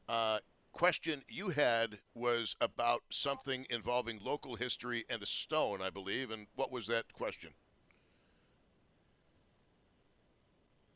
uh, 0.07 0.39
question 0.72 1.23
you 1.27 1.49
had 1.49 1.99
was 2.13 2.55
about 2.61 3.01
something 3.09 3.65
involving 3.69 4.19
local 4.23 4.55
history 4.55 5.05
and 5.09 5.23
a 5.23 5.26
stone, 5.26 5.81
I 5.81 5.89
believe. 5.89 6.31
And 6.31 6.47
what 6.55 6.72
was 6.72 6.88
that 6.88 7.11
question? 7.13 7.51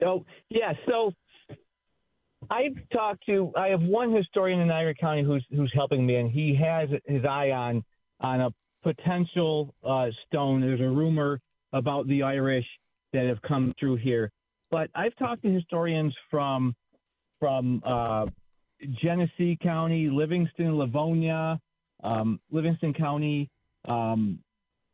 Oh, 0.05 0.25
yeah, 0.49 0.73
so 0.87 1.13
I've 2.49 2.75
talked 2.91 3.25
to. 3.27 3.51
I 3.55 3.67
have 3.67 3.81
one 3.81 4.13
historian 4.13 4.59
in 4.59 4.67
Niagara 4.67 4.95
County 4.95 5.23
who's 5.23 5.45
who's 5.51 5.71
helping 5.73 6.05
me, 6.05 6.15
and 6.15 6.29
he 6.29 6.55
has 6.55 6.89
his 7.05 7.23
eye 7.25 7.51
on 7.51 7.83
on 8.21 8.41
a 8.41 8.49
potential 8.83 9.73
uh, 9.83 10.07
stone. 10.27 10.61
There's 10.61 10.81
a 10.81 10.89
rumor 10.89 11.39
about 11.73 12.07
the 12.07 12.23
Irish 12.23 12.65
that 13.13 13.25
have 13.25 13.41
come 13.41 13.73
through 13.79 13.97
here, 13.97 14.31
but 14.71 14.89
I've 14.95 15.15
talked 15.17 15.43
to 15.43 15.49
historians 15.49 16.13
from 16.31 16.75
from 17.39 17.81
uh, 17.85 18.25
Genesee 19.01 19.57
County, 19.61 20.09
Livingston, 20.09 20.77
Livonia, 20.77 21.59
um, 22.03 22.39
Livingston 22.51 22.93
County, 22.93 23.49
um, 23.87 24.39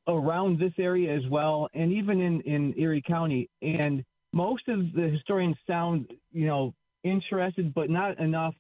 around 0.07 0.59
this 0.59 0.73
area 0.77 1.15
as 1.15 1.23
well, 1.29 1.69
and 1.73 1.91
even 1.91 2.21
in, 2.21 2.41
in 2.41 2.73
Erie 2.77 3.01
County. 3.01 3.49
And 3.61 4.03
most 4.33 4.67
of 4.67 4.91
the 4.93 5.09
historians 5.09 5.55
sound, 5.67 6.11
you 6.31 6.45
know, 6.45 6.73
interested, 7.05 7.73
but 7.73 7.89
not 7.89 8.19
enough 8.19 8.55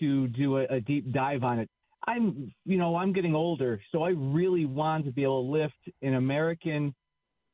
to 0.00 0.28
do 0.28 0.58
a, 0.58 0.64
a 0.64 0.80
deep 0.80 1.12
dive 1.12 1.44
on 1.44 1.60
it. 1.60 1.70
I'm, 2.06 2.52
you 2.66 2.76
know, 2.76 2.96
I'm 2.96 3.12
getting 3.12 3.34
older, 3.34 3.80
so 3.90 4.02
I 4.02 4.10
really 4.10 4.66
want 4.66 5.06
to 5.06 5.12
be 5.12 5.22
able 5.22 5.44
to 5.44 5.50
lift 5.50 5.74
an 6.02 6.14
American 6.14 6.94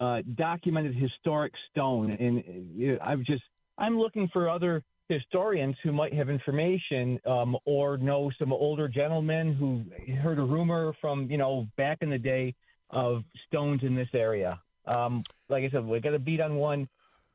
uh, 0.00 0.22
documented 0.34 0.96
historic 0.96 1.52
stone, 1.70 2.10
and 2.10 2.98
I'm 3.00 3.24
just, 3.24 3.42
I'm 3.78 3.98
looking 3.98 4.28
for 4.32 4.48
other 4.48 4.82
historians 5.08 5.76
who 5.82 5.92
might 5.92 6.14
have 6.14 6.30
information 6.30 7.20
um, 7.26 7.56
or 7.64 7.98
know 7.98 8.30
some 8.38 8.52
older 8.52 8.88
gentlemen 8.88 9.54
who 9.54 9.84
heard 10.14 10.38
a 10.38 10.42
rumor 10.42 10.94
from 11.00 11.28
you 11.30 11.36
know 11.36 11.66
back 11.76 11.98
in 12.00 12.10
the 12.10 12.18
day 12.18 12.54
of 12.90 13.22
stones 13.46 13.82
in 13.82 13.94
this 13.94 14.08
area. 14.14 14.58
Um, 14.86 15.22
like 15.48 15.64
I 15.64 15.70
said, 15.70 15.84
we 15.84 16.00
got 16.00 16.14
a 16.14 16.18
beat 16.18 16.40
on 16.40 16.54
one, 16.56 16.88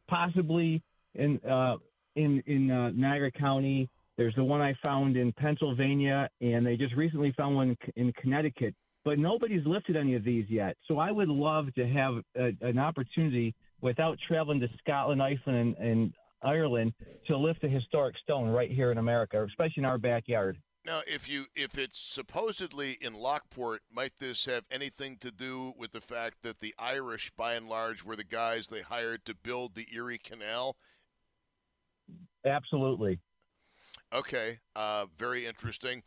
possibly 0.07 0.81
in 1.13 1.39
uh, 1.47 1.75
in 2.15 2.41
in 2.47 2.71
uh, 2.71 2.91
Niagara 2.91 3.31
County. 3.31 3.89
There's 4.17 4.35
the 4.35 4.43
one 4.43 4.61
I 4.61 4.73
found 4.81 5.17
in 5.17 5.33
Pennsylvania, 5.33 6.29
and 6.39 6.65
they 6.65 6.77
just 6.77 6.95
recently 6.95 7.33
found 7.35 7.55
one 7.55 7.77
in 7.95 8.13
Connecticut. 8.13 8.73
But 9.03 9.19
nobody's 9.19 9.65
lifted 9.65 9.95
any 9.95 10.15
of 10.15 10.23
these 10.23 10.45
yet. 10.49 10.77
So 10.87 10.97
I 10.97 11.11
would 11.11 11.27
love 11.27 11.73
to 11.75 11.85
have 11.85 12.15
a, 12.35 12.51
an 12.61 12.79
opportunity 12.79 13.53
without 13.81 14.17
traveling 14.27 14.59
to 14.61 14.69
Scotland, 14.79 15.21
Iceland, 15.21 15.75
and, 15.77 15.87
and 15.87 16.13
Ireland 16.41 16.93
to 17.27 17.37
lift 17.37 17.63
a 17.63 17.67
historic 17.67 18.15
stone 18.23 18.49
right 18.49 18.71
here 18.71 18.91
in 18.91 18.97
America, 18.97 19.43
especially 19.43 19.81
in 19.81 19.85
our 19.85 19.97
backyard. 19.97 20.57
Now, 20.85 21.01
if 21.07 21.27
you 21.27 21.45
if 21.55 21.79
it's 21.79 21.99
supposedly 21.99 22.97
in 23.01 23.15
Lockport, 23.15 23.81
might 23.91 24.13
this 24.19 24.45
have 24.45 24.65
anything 24.69 25.17
to 25.17 25.31
do 25.31 25.73
with 25.77 25.91
the 25.91 26.01
fact 26.01 26.43
that 26.43 26.59
the 26.59 26.75
Irish, 26.77 27.31
by 27.35 27.55
and 27.55 27.67
large, 27.67 28.03
were 28.03 28.15
the 28.15 28.23
guys 28.23 28.67
they 28.67 28.83
hired 28.83 29.25
to 29.25 29.33
build 29.33 29.73
the 29.73 29.87
Erie 29.91 30.19
Canal? 30.19 30.77
Absolutely. 32.45 33.19
Okay, 34.13 34.59
uh, 34.75 35.05
very 35.17 35.45
interesting. 35.45 36.03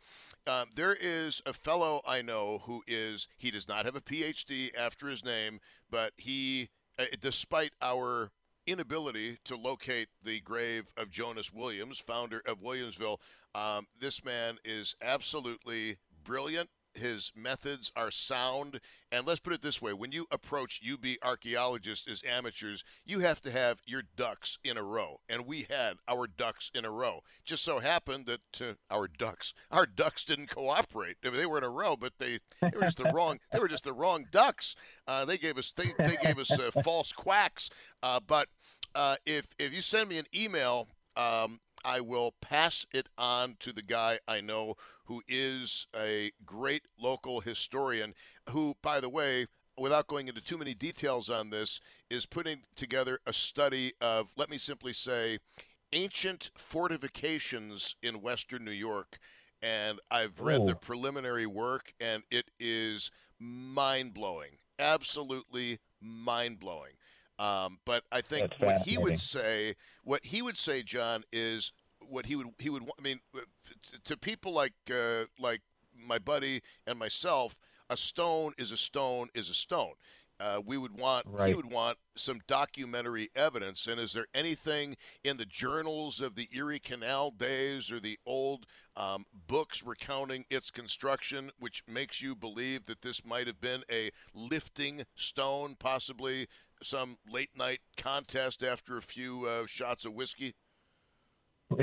Um, 0.47 0.69
there 0.73 0.97
is 0.99 1.41
a 1.45 1.53
fellow 1.53 2.01
I 2.07 2.21
know 2.21 2.61
who 2.63 2.81
is 2.87 3.27
he 3.37 3.51
does 3.51 3.67
not 3.67 3.85
have 3.85 3.95
a 3.95 4.01
PhD 4.01 4.75
after 4.75 5.07
his 5.07 5.23
name, 5.23 5.59
but 5.89 6.13
he, 6.17 6.69
uh, 6.97 7.05
despite 7.19 7.71
our 7.81 8.31
inability 8.65 9.37
to 9.45 9.55
locate 9.55 10.07
the 10.23 10.39
grave 10.41 10.93
of 10.95 11.09
Jonas 11.09 11.51
Williams, 11.51 11.99
founder 11.99 12.41
of 12.45 12.61
Williamsville. 12.61 13.17
Um, 13.55 13.87
this 13.99 14.23
man 14.23 14.57
is 14.63 14.95
absolutely 15.01 15.97
brilliant. 16.23 16.69
His 16.93 17.31
methods 17.35 17.91
are 17.95 18.11
sound. 18.11 18.79
And 19.11 19.25
let's 19.25 19.39
put 19.39 19.53
it 19.53 19.61
this 19.61 19.81
way 19.81 19.93
when 19.93 20.11
you 20.11 20.25
approach 20.31 20.81
UB 20.87 21.05
archaeologists 21.23 22.07
as 22.07 22.23
amateurs, 22.27 22.83
you 23.05 23.19
have 23.19 23.41
to 23.41 23.51
have 23.51 23.81
your 23.85 24.03
ducks 24.15 24.57
in 24.63 24.77
a 24.77 24.83
row. 24.83 25.19
And 25.27 25.45
we 25.45 25.65
had 25.69 25.97
our 26.07 26.27
ducks 26.27 26.71
in 26.73 26.85
a 26.85 26.91
row. 26.91 27.21
Just 27.45 27.63
so 27.63 27.79
happened 27.79 28.25
that 28.27 28.61
uh, 28.61 28.73
our 28.89 29.07
ducks, 29.07 29.53
our 29.71 29.85
ducks 29.85 30.23
didn't 30.25 30.49
cooperate. 30.49 31.17
I 31.23 31.29
mean, 31.29 31.37
they 31.37 31.45
were 31.45 31.57
in 31.57 31.63
a 31.63 31.69
row, 31.69 31.95
but 31.95 32.13
they, 32.19 32.39
they 32.61 32.71
were 32.75 32.81
just 32.81 32.97
the 32.97 33.11
wrong, 33.13 33.39
they 33.51 33.59
were 33.59 33.67
just 33.67 33.83
the 33.83 33.93
wrong 33.93 34.25
ducks. 34.31 34.75
Uh, 35.07 35.25
they 35.25 35.37
gave 35.37 35.57
us, 35.57 35.73
they, 35.75 35.91
they 35.97 36.17
gave 36.21 36.37
us 36.37 36.51
uh, 36.51 36.71
false 36.83 37.11
quacks. 37.11 37.69
Uh, 38.03 38.19
but 38.25 38.47
uh, 38.95 39.15
if, 39.25 39.47
if 39.57 39.73
you 39.73 39.81
send 39.81 40.09
me 40.09 40.17
an 40.17 40.25
email, 40.35 40.87
um, 41.15 41.59
I 41.83 42.01
will 42.01 42.33
pass 42.41 42.85
it 42.91 43.07
on 43.17 43.55
to 43.61 43.73
the 43.73 43.81
guy 43.81 44.19
I 44.27 44.41
know 44.41 44.75
who 45.09 45.23
is 45.27 45.87
a 45.95 46.31
great 46.45 46.83
local 46.97 47.41
historian, 47.41 48.13
who, 48.51 48.75
by 48.83 48.99
the 49.01 49.09
way, 49.09 49.47
without 49.75 50.07
going 50.07 50.27
into 50.27 50.39
too 50.39 50.57
many 50.57 50.75
details 50.75 51.31
on 51.31 51.49
this, 51.49 51.81
is 52.11 52.27
putting 52.27 52.61
together 52.75 53.19
a 53.25 53.33
study 53.33 53.91
of, 53.99 54.31
let 54.37 54.51
me 54.51 54.57
simply 54.59 54.93
say, 54.93 55.39
ancient 55.93 56.51
fortifications 56.55 57.95
in 58.03 58.21
Western 58.21 58.63
New 58.63 58.71
York. 58.71 59.17
And 59.63 59.99
I've 60.11 60.39
read 60.39 60.67
the 60.67 60.75
preliminary 60.75 61.47
work, 61.47 61.91
and 61.99 62.21
it 62.29 62.51
is 62.59 63.09
mind 63.39 64.13
blowing. 64.13 64.51
Absolutely 64.77 65.79
mind 65.99 66.59
blowing. 66.59 66.93
Um, 67.39 67.79
but 67.83 68.03
I 68.11 68.21
think 68.21 68.51
what 68.59 68.83
he 68.83 68.97
would 68.97 69.19
say, 69.19 69.75
what 70.03 70.23
he 70.23 70.43
would 70.43 70.57
say, 70.57 70.83
John, 70.83 71.23
is 71.33 71.71
what 72.09 72.25
he 72.25 72.35
would 72.35 72.47
he 72.57 72.69
would. 72.69 72.83
I 72.83 73.01
mean, 73.01 73.19
uh, 73.35 73.41
to, 73.91 74.01
to 74.03 74.17
people 74.17 74.53
like 74.53 74.73
uh, 74.91 75.25
like 75.39 75.61
my 75.95 76.17
buddy 76.19 76.61
and 76.87 76.97
myself, 76.97 77.55
a 77.89 77.97
stone 77.97 78.53
is 78.57 78.71
a 78.71 78.77
stone 78.77 79.29
is 79.33 79.49
a 79.49 79.53
stone. 79.53 79.93
Uh, 80.41 80.61
we 80.65 80.77
would 80.77 80.97
want 80.97 81.25
he 81.49 81.53
would 81.53 81.69
want 81.69 81.97
some 82.15 82.39
documentary 82.47 83.29
evidence. 83.35 83.87
And 83.87 83.99
is 83.99 84.13
there 84.13 84.27
anything 84.33 84.95
in 85.21 85.35
the 85.35 85.45
journals 85.45 86.21
of 86.21 86.35
the 86.35 86.47
Erie 86.53 86.79
Canal 86.79 87.31
days 87.31 87.91
or 87.91 87.99
the 87.99 88.17
old 88.25 88.65
um, 88.95 89.25
books 89.47 89.83
recounting 89.83 90.45
its 90.49 90.71
construction, 90.71 91.51
which 91.59 91.83
makes 91.89 92.21
you 92.21 92.35
believe 92.35 92.85
that 92.85 93.01
this 93.01 93.25
might 93.25 93.47
have 93.47 93.59
been 93.59 93.83
a 93.91 94.11
lifting 94.33 95.03
stone, 95.15 95.75
possibly 95.77 96.47
some 96.81 97.17
late 97.29 97.51
night 97.53 97.81
contest 97.97 98.63
after 98.63 98.97
a 98.97 99.01
few 99.01 99.45
uh, 99.45 99.65
shots 99.65 100.05
of 100.05 100.13
whiskey? 100.13 100.55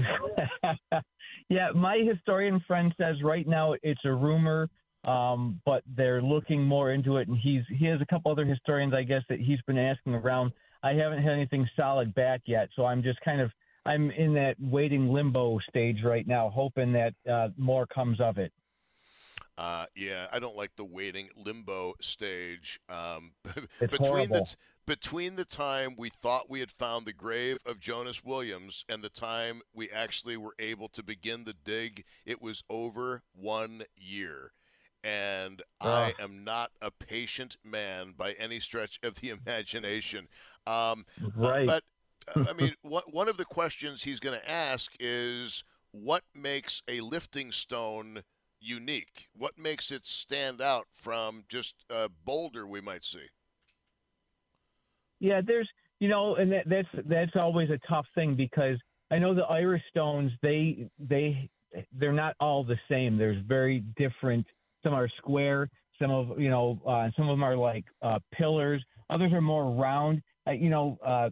yeah, 1.49 1.71
my 1.75 1.99
historian 1.99 2.61
friend 2.67 2.95
says 2.99 3.17
right 3.23 3.47
now 3.47 3.75
it's 3.83 4.05
a 4.05 4.13
rumor, 4.13 4.69
um, 5.05 5.61
but 5.65 5.83
they're 5.97 6.23
looking 6.23 6.63
more 6.63 6.93
into 6.93 7.17
it, 7.19 7.29
and 7.29 7.39
he's 7.39 7.63
he 7.79 7.87
has 7.87 8.01
a 8.01 8.07
couple 8.07 8.31
other 8.33 8.45
historians, 8.45 8.95
I 8.95 9.03
guess, 9.03 9.23
that 9.29 9.41
he's 9.41 9.61
been 9.67 9.79
asking 9.79 10.15
around. 10.15 10.53
I 10.83 10.93
haven't 10.93 11.23
had 11.23 11.33
anything 11.33 11.69
solid 11.77 12.15
back 12.15 12.43
yet, 12.47 12.69
so 12.75 12.85
I'm 12.85 13.03
just 13.03 13.21
kind 13.21 13.41
of 13.41 13.51
I'm 13.87 14.11
in 14.11 14.35
that 14.35 14.57
waiting 14.61 15.09
limbo 15.13 15.59
stage 15.69 16.03
right 16.05 16.27
now, 16.27 16.51
hoping 16.51 16.93
that 16.93 17.15
uh, 17.31 17.49
more 17.57 17.87
comes 17.87 18.21
of 18.21 18.39
it. 18.39 18.53
Uh, 19.59 19.87
yeah, 19.95 20.27
I 20.33 20.39
don't 20.39 20.57
like 20.57 20.77
the 20.77 20.85
waiting 20.85 21.31
limbo 21.37 21.95
stage. 22.01 22.79
Um, 22.89 23.33
between 23.91 24.33
the 24.33 24.43
t- 24.43 24.55
between 24.87 25.37
the 25.37 25.45
time 25.47 25.95
we 25.97 26.11
thought 26.11 26.51
we 26.51 26.61
had 26.61 26.71
found 26.71 27.07
the 27.07 27.13
grave 27.13 27.59
of 27.67 27.81
Jonas 27.81 28.23
Williams 28.23 28.85
and 28.89 29.03
the 29.03 29.09
time 29.09 29.63
we 29.75 29.91
actually 29.91 30.37
were 30.37 30.55
able 30.59 30.89
to 30.91 31.03
begin 31.03 31.45
the 31.45 31.55
dig, 31.55 32.05
it 32.25 32.41
was 32.43 32.65
over 32.69 33.23
one 33.35 33.83
year. 33.97 34.53
And 35.03 35.63
I 35.81 36.15
am 36.19 36.45
not 36.45 36.71
a 36.81 36.91
patient 36.91 37.57
man 37.65 38.13
by 38.17 38.33
any 38.33 38.61
stretch 38.61 38.99
of 39.03 39.17
the 39.17 39.31
imagination. 39.47 40.29
Um, 40.67 41.07
uh, 41.43 41.53
Right. 41.53 41.67
but 41.67 41.85
uh, 42.29 42.35
I 42.49 42.53
mean, 42.53 42.75
what, 42.83 43.13
one 43.13 43.29
of 43.29 43.37
the 43.37 43.45
questions 43.45 44.03
he's 44.03 44.21
going 44.21 44.39
to 44.39 44.51
ask 44.51 44.93
is 45.01 45.65
what 45.93 46.25
makes 46.35 46.83
a 46.89 47.01
lifting 47.01 47.53
stone 47.53 48.23
unique? 48.61 49.29
What 49.37 49.59
makes 49.59 49.91
it 49.91 50.07
stand 50.07 50.61
out 50.61 50.87
from 50.93 51.45
just 51.49 51.75
a 51.91 52.09
boulder 52.09 52.67
we 52.67 52.81
might 52.81 53.05
see? 53.05 53.29
Yeah, 55.21 55.41
there's 55.45 55.69
you 55.99 56.09
know, 56.09 56.35
and 56.37 56.53
that, 56.53 56.69
that's 56.69 56.89
that's 57.07 57.37
always 57.37 57.71
a 57.71 57.79
tough 57.89 58.07
thing 58.15 58.35
because 58.35 58.79
I 59.11 59.19
know 59.19 59.35
the 59.35 59.45
Irish 59.45 59.83
stones 59.91 60.31
they 60.43 60.89
they 60.99 61.49
they're 61.93 62.13
not 62.13 62.35
all 62.41 62.65
the 62.65 62.79
same. 62.89 63.17
There's 63.17 63.43
very 63.47 63.81
different. 63.97 64.47
Some 64.83 64.95
are 64.95 65.09
square. 65.19 65.69
Some 66.01 66.11
of 66.11 66.39
you 66.39 66.51
know, 66.51 66.79
uh, 66.87 67.09
some 67.17 67.29
of 67.29 67.33
them 67.33 67.43
are 67.43 67.57
like 67.57 67.85
uh, 68.03 68.19
pillars. 68.33 68.85
Others 69.09 69.33
are 69.33 69.41
more 69.41 69.73
round. 69.73 70.23
Uh, 70.47 70.53
you 70.53 70.69
know, 70.69 70.99
uh, 71.05 71.31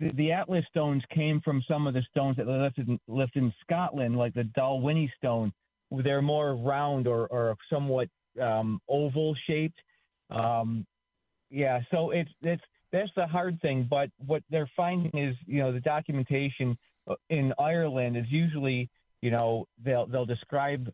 the, 0.00 0.10
the 0.12 0.32
Atlas 0.32 0.64
stones 0.68 1.02
came 1.14 1.40
from 1.42 1.62
some 1.68 1.86
of 1.86 1.94
the 1.94 2.02
stones 2.10 2.36
that 2.36 2.46
lifted 2.46 2.88
in, 2.88 2.98
lifted 3.06 3.44
in 3.44 3.52
Scotland, 3.62 4.16
like 4.16 4.34
the 4.34 4.48
Dalwhinnie 4.56 5.10
stone. 5.16 5.52
They're 6.02 6.22
more 6.22 6.54
round 6.54 7.06
or, 7.06 7.26
or 7.26 7.56
somewhat 7.70 8.08
um, 8.40 8.80
oval 8.88 9.34
shaped. 9.46 9.78
Um, 10.30 10.86
yeah, 11.50 11.80
so 11.90 12.10
it's 12.10 12.30
it's 12.42 12.62
that's 12.92 13.10
the 13.16 13.26
hard 13.26 13.60
thing. 13.60 13.86
But 13.88 14.10
what 14.26 14.42
they're 14.50 14.70
finding 14.76 15.16
is, 15.16 15.36
you 15.46 15.60
know, 15.60 15.72
the 15.72 15.80
documentation 15.80 16.76
uh, 17.08 17.14
in 17.30 17.52
Ireland 17.58 18.16
is 18.16 18.26
usually, 18.28 18.88
you 19.20 19.30
know, 19.30 19.66
they'll 19.84 20.06
they'll 20.06 20.26
describe 20.26 20.90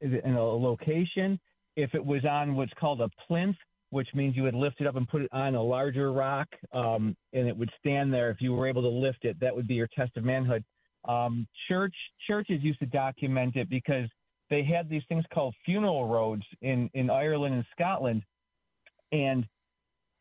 in 0.00 0.34
a 0.34 0.42
location. 0.42 1.40
If 1.76 1.94
it 1.94 2.04
was 2.04 2.24
on 2.24 2.54
what's 2.54 2.72
called 2.78 3.00
a 3.00 3.10
plinth, 3.26 3.56
which 3.90 4.08
means 4.14 4.36
you 4.36 4.42
would 4.44 4.54
lift 4.54 4.80
it 4.80 4.86
up 4.86 4.96
and 4.96 5.08
put 5.08 5.22
it 5.22 5.28
on 5.32 5.54
a 5.54 5.62
larger 5.62 6.12
rock, 6.12 6.48
um, 6.72 7.16
and 7.32 7.46
it 7.48 7.56
would 7.56 7.70
stand 7.78 8.12
there. 8.12 8.30
If 8.30 8.40
you 8.40 8.52
were 8.52 8.66
able 8.66 8.82
to 8.82 8.88
lift 8.88 9.24
it, 9.24 9.38
that 9.40 9.54
would 9.54 9.68
be 9.68 9.74
your 9.74 9.88
test 9.94 10.16
of 10.16 10.24
manhood. 10.24 10.64
Um, 11.06 11.46
church 11.68 11.94
churches 12.26 12.62
used 12.62 12.80
to 12.80 12.86
document 12.86 13.56
it 13.56 13.68
because 13.68 14.08
they 14.50 14.62
had 14.62 14.88
these 14.88 15.02
things 15.08 15.24
called 15.32 15.54
funeral 15.64 16.06
roads 16.08 16.42
in 16.62 16.90
in 16.94 17.10
Ireland 17.10 17.54
and 17.54 17.64
Scotland, 17.72 18.22
and 19.12 19.46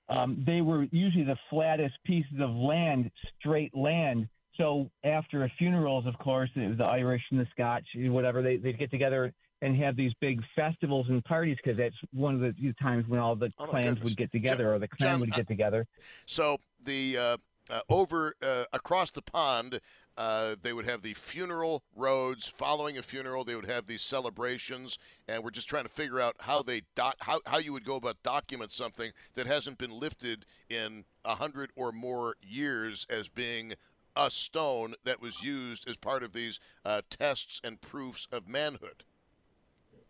um, 0.09 0.43
they 0.45 0.61
were 0.61 0.83
usually 0.91 1.23
the 1.23 1.37
flattest 1.49 1.95
pieces 2.05 2.39
of 2.39 2.51
land, 2.51 3.09
straight 3.39 3.75
land. 3.75 4.27
So 4.57 4.89
after 5.03 5.49
funerals, 5.57 6.05
of 6.05 6.17
course, 6.19 6.49
it 6.55 6.67
was 6.67 6.77
the 6.77 6.85
Irish 6.85 7.23
and 7.31 7.39
the 7.39 7.47
Scotch, 7.51 7.85
whatever, 7.95 8.41
they 8.41 8.57
they'd 8.57 8.77
get 8.79 8.91
together 8.91 9.33
and 9.61 9.75
have 9.77 9.95
these 9.95 10.11
big 10.21 10.41
festivals 10.55 11.07
and 11.09 11.23
parties 11.23 11.57
because 11.63 11.77
that's 11.77 11.95
one 12.13 12.35
of 12.35 12.41
the 12.41 12.73
times 12.81 13.05
when 13.07 13.19
all 13.19 13.35
the 13.35 13.51
Oh, 13.57 13.65
clans 13.65 13.99
would 14.01 14.15
get 14.17 14.31
together 14.31 14.73
or 14.73 14.79
the 14.79 14.87
clan 14.87 15.11
John, 15.13 15.19
would 15.21 15.33
I- 15.33 15.37
get 15.37 15.47
together. 15.47 15.87
So 16.25 16.57
the 16.83 17.17
uh, 17.17 17.37
uh, 17.69 17.79
over 17.89 18.35
uh, 18.43 18.65
across 18.73 19.11
the 19.11 19.21
pond, 19.23 19.79
uh, 20.17 20.55
they 20.61 20.73
would 20.73 20.85
have 20.85 21.01
the 21.01 21.13
funeral 21.13 21.83
roads. 21.95 22.47
Following 22.47 22.97
a 22.97 23.01
funeral, 23.01 23.43
they 23.43 23.55
would 23.55 23.69
have 23.69 23.87
these 23.87 24.01
celebrations, 24.01 24.97
and 25.27 25.43
we're 25.43 25.51
just 25.51 25.67
trying 25.67 25.83
to 25.83 25.89
figure 25.89 26.21
out 26.21 26.35
how 26.39 26.61
they 26.61 26.83
doc- 26.95 27.17
how 27.19 27.41
how 27.45 27.57
you 27.57 27.73
would 27.73 27.85
go 27.85 27.95
about 27.95 28.21
document 28.23 28.71
something 28.71 29.11
that 29.35 29.47
hasn't 29.47 29.77
been 29.77 29.91
lifted 29.91 30.45
in 30.69 31.05
a 31.23 31.35
hundred 31.35 31.71
or 31.75 31.91
more 31.91 32.35
years 32.41 33.05
as 33.09 33.27
being 33.27 33.73
a 34.15 34.31
stone 34.31 34.95
that 35.03 35.21
was 35.21 35.43
used 35.43 35.87
as 35.89 35.97
part 35.97 36.23
of 36.23 36.31
these 36.31 36.59
uh, 36.85 37.01
tests 37.09 37.59
and 37.63 37.81
proofs 37.81 38.27
of 38.31 38.47
manhood. 38.47 39.03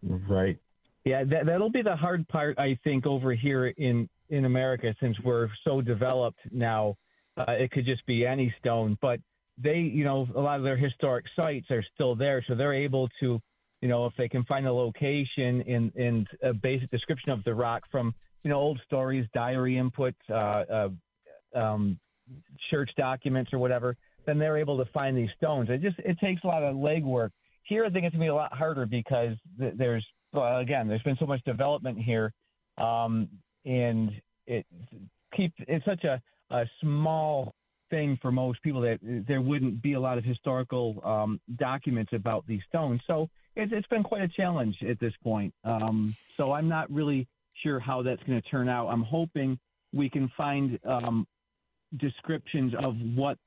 Right. 0.03 0.57
Yeah, 1.03 1.23
that 1.23 1.45
that'll 1.45 1.72
be 1.72 1.82
the 1.82 1.95
hard 1.95 2.27
part, 2.27 2.60
I 2.60 2.77
think, 2.84 3.06
over 3.06 3.34
here 3.34 3.68
in 3.68 4.10
in 4.30 4.45
America, 4.45 4.95
since 4.99 5.19
we're 5.23 5.49
so 5.64 5.82
developed 5.82 6.40
now. 6.52 6.98
Uh, 7.38 7.52
it 7.52 7.69
could 7.72 7.86
just 7.86 8.06
be 8.06 8.26
any 8.26 8.53
stone, 8.60 8.98
but 9.02 9.19
they, 9.57 9.77
you 9.77 10.03
know, 10.03 10.27
a 10.36 10.40
lot 10.40 10.57
of 10.57 10.64
their 10.64 10.77
historic 10.77 11.26
sites 11.36 11.68
are 11.72 11.84
still 11.94 12.15
there, 12.15 12.44
so 12.48 12.56
they're 12.56 12.73
able 12.73 13.10
to, 13.19 13.40
you 13.82 13.88
know, 13.88 14.06
if 14.06 14.14
they 14.18 14.27
can 14.27 14.44
find 14.45 14.68
a 14.68 14.73
location 14.73 15.61
and 15.68 15.94
and 15.95 16.27
a 16.44 16.53
basic 16.53 16.90
description 16.91 17.32
of 17.32 17.44
the 17.44 17.53
rock 17.53 17.84
from, 17.91 18.14
you 18.44 18.49
know, 18.49 18.57
old 18.57 18.80
stories, 18.86 19.26
diary 19.34 19.76
inputs, 19.76 20.15
uh, 20.30 20.90
uh, 21.56 21.60
um, 21.60 21.99
church 22.69 22.90
documents 22.98 23.53
or 23.53 23.60
whatever, 23.60 23.95
then 24.26 24.38
they're 24.38 24.57
able 24.57 24.77
to 24.77 24.86
find 24.91 25.18
these 25.18 25.30
stones. 25.38 25.69
It 25.69 25.82
just 25.82 25.98
it 25.99 26.19
takes 26.19 26.44
a 26.44 26.48
lot 26.48 26.64
of 26.64 26.76
legwork. 26.76 27.30
Here, 27.64 27.86
I 27.86 27.90
think 27.90 28.06
it's 28.06 28.14
gonna 28.14 28.26
be 28.26 28.30
a 28.30 28.36
lot 28.36 28.53
harder 28.53 28.86
because 28.86 29.36
th- 29.60 29.73
there's 29.77 30.06
well, 30.34 30.60
again, 30.60 30.88
there's 30.88 31.03
been 31.03 31.18
so 31.18 31.26
much 31.26 31.44
development 31.45 31.98
here, 31.98 32.34
um, 32.77 33.30
and 33.65 34.11
it 34.48 34.65
keep 35.36 35.53
it's 35.60 35.86
such 35.86 36.03
a, 36.03 36.22
a 36.52 36.65
small 36.82 37.53
thing 37.95 38.19
for 38.22 38.31
most 38.31 38.61
people 38.61 38.81
that 38.81 38.99
there 39.01 39.39
wouldn't 39.39 39.81
be 39.81 39.93
a 39.93 39.99
lot 39.99 40.17
of 40.17 40.26
historical 40.26 41.01
um, 41.05 41.39
documents 41.55 42.11
about 42.13 42.45
these 42.45 42.61
stones. 42.67 42.99
So 43.07 43.30
it's, 43.55 43.72
it's 43.73 43.88
been 43.88 44.03
quite 44.03 44.22
a 44.22 44.27
challenge 44.27 44.76
at 44.89 44.99
this 44.99 45.13
point. 45.23 45.53
Um, 45.63 46.13
so 46.35 46.51
I'm 46.51 46.67
not 46.67 46.91
really 46.91 47.26
sure 47.63 47.80
how 47.80 48.01
that's 48.01 48.22
going 48.23 48.41
to 48.41 48.49
turn 48.49 48.67
out. 48.67 48.88
I'm 48.88 49.03
hoping 49.03 49.57
we 49.93 50.09
can 50.09 50.30
find 50.35 50.77
um, 50.84 51.26
descriptions 51.97 52.73
of 52.77 52.95
what 53.15 53.38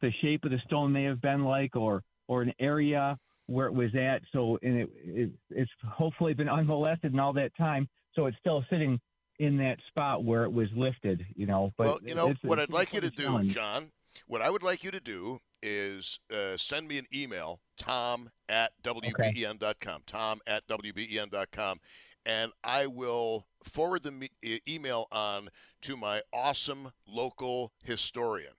the 0.00 0.12
shape 0.22 0.44
of 0.44 0.52
the 0.52 0.60
stone 0.66 0.92
may 0.92 1.02
have 1.02 1.20
been 1.20 1.42
like, 1.44 1.74
or 1.74 2.04
or 2.28 2.42
an 2.42 2.52
area 2.60 3.18
where 3.46 3.66
it 3.66 3.74
was 3.74 3.92
at. 3.96 4.20
So 4.32 4.58
and 4.62 4.82
it, 4.82 4.90
it 5.22 5.30
it's 5.50 5.70
hopefully 5.90 6.34
been 6.34 6.48
unmolested 6.48 7.12
in 7.12 7.18
all 7.18 7.32
that 7.32 7.50
time. 7.56 7.88
So 8.14 8.26
it's 8.26 8.38
still 8.38 8.64
sitting 8.70 9.00
in 9.38 9.56
that 9.58 9.78
spot 9.88 10.24
where 10.24 10.44
it 10.44 10.52
was 10.52 10.68
lifted. 10.74 11.24
You 11.34 11.46
know, 11.46 11.72
but 11.76 11.86
well, 11.86 11.98
you 12.04 12.14
know 12.14 12.30
it's- 12.30 12.42
what 12.42 12.58
it's 12.58 12.70
I'd 12.70 12.74
like 12.74 12.92
you 12.92 13.00
to 13.00 13.10
do, 13.10 13.22
challenge. 13.24 13.54
John. 13.54 13.90
What 14.26 14.42
I 14.42 14.50
would 14.50 14.62
like 14.62 14.82
you 14.82 14.90
to 14.90 15.00
do 15.00 15.40
is 15.62 16.18
uh, 16.32 16.56
send 16.56 16.88
me 16.88 16.98
an 16.98 17.06
email, 17.14 17.60
tom 17.76 18.30
at 18.48 18.72
wben.com, 18.82 20.02
tom 20.06 20.40
at 20.46 20.66
wben.com, 20.66 21.80
and 22.26 22.52
I 22.64 22.86
will 22.86 23.46
forward 23.62 24.02
the 24.02 24.10
me- 24.10 24.30
email 24.68 25.06
on 25.12 25.50
to 25.82 25.96
my 25.96 26.22
awesome 26.32 26.90
local 27.06 27.72
historian. 27.84 28.54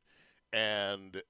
And 0.53 1.21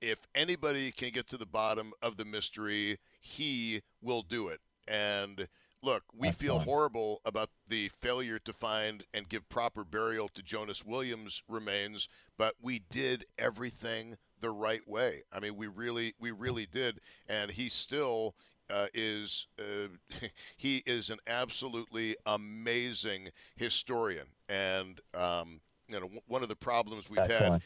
if 0.00 0.26
anybody 0.34 0.90
can 0.92 1.10
get 1.10 1.26
to 1.28 1.36
the 1.36 1.46
bottom 1.46 1.92
of 2.02 2.16
the 2.16 2.24
mystery, 2.24 2.98
he 3.20 3.82
will 4.02 4.22
do 4.22 4.48
it. 4.48 4.60
And 4.86 5.48
look, 5.82 6.02
we 6.16 6.30
feel 6.32 6.58
horrible 6.60 7.20
about 7.24 7.50
the 7.68 7.88
failure 8.00 8.38
to 8.40 8.52
find 8.52 9.04
and 9.14 9.28
give 9.28 9.48
proper 9.48 9.84
burial 9.84 10.28
to 10.28 10.42
Jonas 10.42 10.84
Williams' 10.84 11.42
remains, 11.48 12.08
but 12.36 12.54
we 12.60 12.80
did 12.90 13.24
everything 13.38 14.16
the 14.40 14.50
right 14.50 14.86
way. 14.86 15.22
I 15.32 15.40
mean, 15.40 15.56
we 15.56 15.66
really, 15.66 16.14
we 16.18 16.30
really 16.30 16.66
did, 16.66 17.00
and 17.28 17.50
he 17.50 17.68
still. 17.68 18.34
Uh, 18.70 18.86
is 18.92 19.46
uh, 19.58 19.88
he 20.58 20.82
is 20.84 21.08
an 21.08 21.16
absolutely 21.26 22.16
amazing 22.26 23.30
historian, 23.56 24.26
and 24.46 25.00
um, 25.14 25.60
you 25.88 25.98
know 25.98 26.10
one 26.26 26.42
of 26.42 26.50
the 26.50 26.54
problems 26.54 27.08
we've 27.08 27.18
had 27.18 27.30
Excellent. 27.30 27.62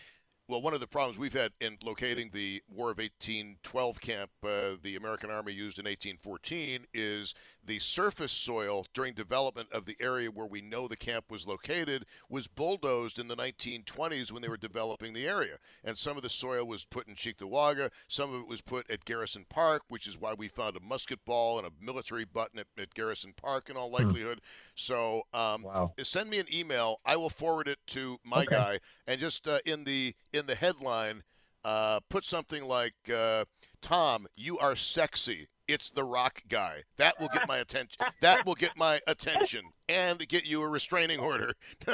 Well, 0.52 0.60
one 0.60 0.74
of 0.74 0.80
the 0.80 0.86
problems 0.86 1.18
we've 1.18 1.32
had 1.32 1.52
in 1.62 1.78
locating 1.82 2.28
the 2.30 2.62
War 2.68 2.90
of 2.90 2.98
1812 2.98 4.02
camp 4.02 4.30
uh, 4.44 4.76
the 4.82 4.96
American 4.96 5.30
Army 5.30 5.52
used 5.54 5.78
in 5.78 5.86
1814 5.86 6.84
is 6.92 7.32
the 7.64 7.78
surface 7.78 8.32
soil 8.32 8.84
during 8.92 9.14
development 9.14 9.68
of 9.72 9.86
the 9.86 9.96
area 9.98 10.30
where 10.30 10.46
we 10.46 10.60
know 10.60 10.86
the 10.86 10.96
camp 10.96 11.30
was 11.30 11.46
located 11.46 12.04
was 12.28 12.48
bulldozed 12.48 13.18
in 13.18 13.28
the 13.28 13.36
1920s 13.36 14.30
when 14.30 14.42
they 14.42 14.48
were 14.48 14.58
developing 14.58 15.14
the 15.14 15.26
area. 15.26 15.56
And 15.82 15.96
some 15.96 16.18
of 16.18 16.22
the 16.22 16.28
soil 16.28 16.66
was 16.66 16.84
put 16.84 17.08
in 17.08 17.14
Cheektowaga, 17.14 17.90
some 18.06 18.34
of 18.34 18.42
it 18.42 18.46
was 18.48 18.60
put 18.60 18.90
at 18.90 19.06
Garrison 19.06 19.46
Park, 19.48 19.84
which 19.88 20.06
is 20.06 20.20
why 20.20 20.34
we 20.34 20.48
found 20.48 20.76
a 20.76 20.80
musket 20.80 21.24
ball 21.24 21.56
and 21.58 21.66
a 21.66 21.70
military 21.80 22.26
button 22.26 22.58
at, 22.58 22.66
at 22.76 22.92
Garrison 22.92 23.32
Park 23.34 23.70
in 23.70 23.76
all 23.78 23.90
likelihood. 23.90 24.42
So 24.74 25.22
um, 25.32 25.64
send 26.02 26.28
me 26.28 26.38
an 26.40 26.46
email. 26.52 27.00
I 27.06 27.16
will 27.16 27.30
forward 27.30 27.68
it 27.68 27.78
to 27.88 28.18
my 28.22 28.42
Okay. 28.42 28.54
guy 28.56 28.80
and 29.06 29.18
just 29.18 29.48
uh, 29.48 29.60
in 29.64 29.84
the 29.84 30.14
in 30.32 30.41
the 30.46 30.54
headline 30.54 31.22
uh, 31.64 32.00
put 32.08 32.24
something 32.24 32.64
like 32.64 32.94
uh, 33.14 33.44
tom 33.80 34.26
you 34.36 34.58
are 34.58 34.76
sexy. 34.76 35.48
It's 35.68 35.90
the 35.90 36.04
rock 36.04 36.42
guy. 36.48 36.82
That 36.98 37.18
will 37.20 37.28
get 37.32 37.46
my 37.48 37.58
attention 37.58 38.04
that 38.20 38.44
will 38.44 38.54
get 38.54 38.76
my 38.76 39.00
attention 39.06 39.62
and 39.88 40.26
get 40.28 40.44
you 40.44 40.62
a 40.62 40.68
restraining 40.68 41.20
order. 41.20 41.54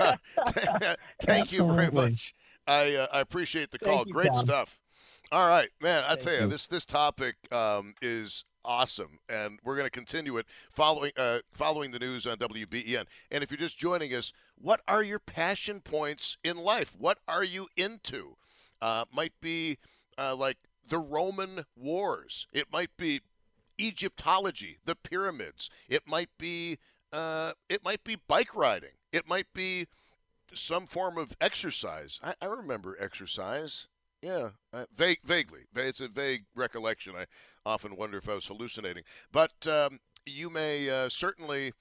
Uh, 0.00 0.16
thank 1.22 1.52
you 1.52 1.66
very 1.72 1.90
much. 1.90 2.34
I 2.66 2.94
uh, 2.94 3.06
i 3.12 3.20
appreciate 3.20 3.70
the 3.70 3.78
call. 3.78 4.04
You, 4.06 4.12
great 4.12 4.28
Tom. 4.28 4.46
stuff. 4.46 4.78
All 5.32 5.48
right 5.48 5.68
man 5.80 6.04
i 6.04 6.10
Thank 6.10 6.20
tell 6.20 6.34
you, 6.34 6.40
you. 6.42 6.46
this 6.46 6.66
this 6.66 6.84
topic 6.84 7.36
um, 7.52 7.94
is 8.00 8.44
awesome 8.66 9.20
and 9.28 9.58
we're 9.64 9.76
going 9.76 9.86
to 9.86 9.90
continue 9.90 10.36
it 10.36 10.46
following 10.70 11.12
uh, 11.16 11.38
following 11.52 11.92
the 11.92 11.98
news 11.98 12.26
on 12.26 12.36
WBEN 12.36 13.04
and 13.30 13.44
if 13.44 13.50
you're 13.50 13.58
just 13.58 13.78
joining 13.78 14.12
us 14.12 14.32
what 14.60 14.80
are 14.88 15.02
your 15.02 15.18
passion 15.18 15.80
points 15.80 16.38
in 16.42 16.56
life? 16.56 16.94
What 16.98 17.18
are 17.28 17.44
you 17.44 17.68
into? 17.76 18.36
Uh, 18.80 19.04
might 19.12 19.32
be 19.40 19.78
uh, 20.18 20.34
like 20.34 20.56
the 20.88 20.98
Roman 20.98 21.64
wars. 21.76 22.46
It 22.52 22.66
might 22.72 22.96
be 22.96 23.20
Egyptology 23.78 24.78
the 24.84 24.96
pyramids. 24.96 25.70
It 25.88 26.08
might 26.08 26.30
be 26.38 26.78
uh, 27.12 27.52
it 27.68 27.84
might 27.84 28.04
be 28.04 28.16
bike 28.28 28.54
riding. 28.56 28.90
It 29.12 29.28
might 29.28 29.52
be 29.52 29.86
some 30.52 30.86
form 30.86 31.18
of 31.18 31.36
exercise. 31.40 32.20
I, 32.22 32.34
I 32.40 32.46
remember 32.46 32.96
exercise 32.98 33.88
yeah, 34.26 34.48
uh, 34.72 34.86
vague, 34.92 35.20
vaguely. 35.24 35.60
It's 35.76 36.00
a 36.00 36.08
vague 36.08 36.46
recollection. 36.56 37.14
I 37.16 37.26
often 37.64 37.96
wonder 37.96 38.18
if 38.18 38.28
I 38.28 38.34
was 38.34 38.46
hallucinating. 38.46 39.04
But 39.30 39.52
um, 39.68 40.00
you 40.26 40.50
may 40.50 40.90
uh, 40.90 41.08
certainly 41.08 41.72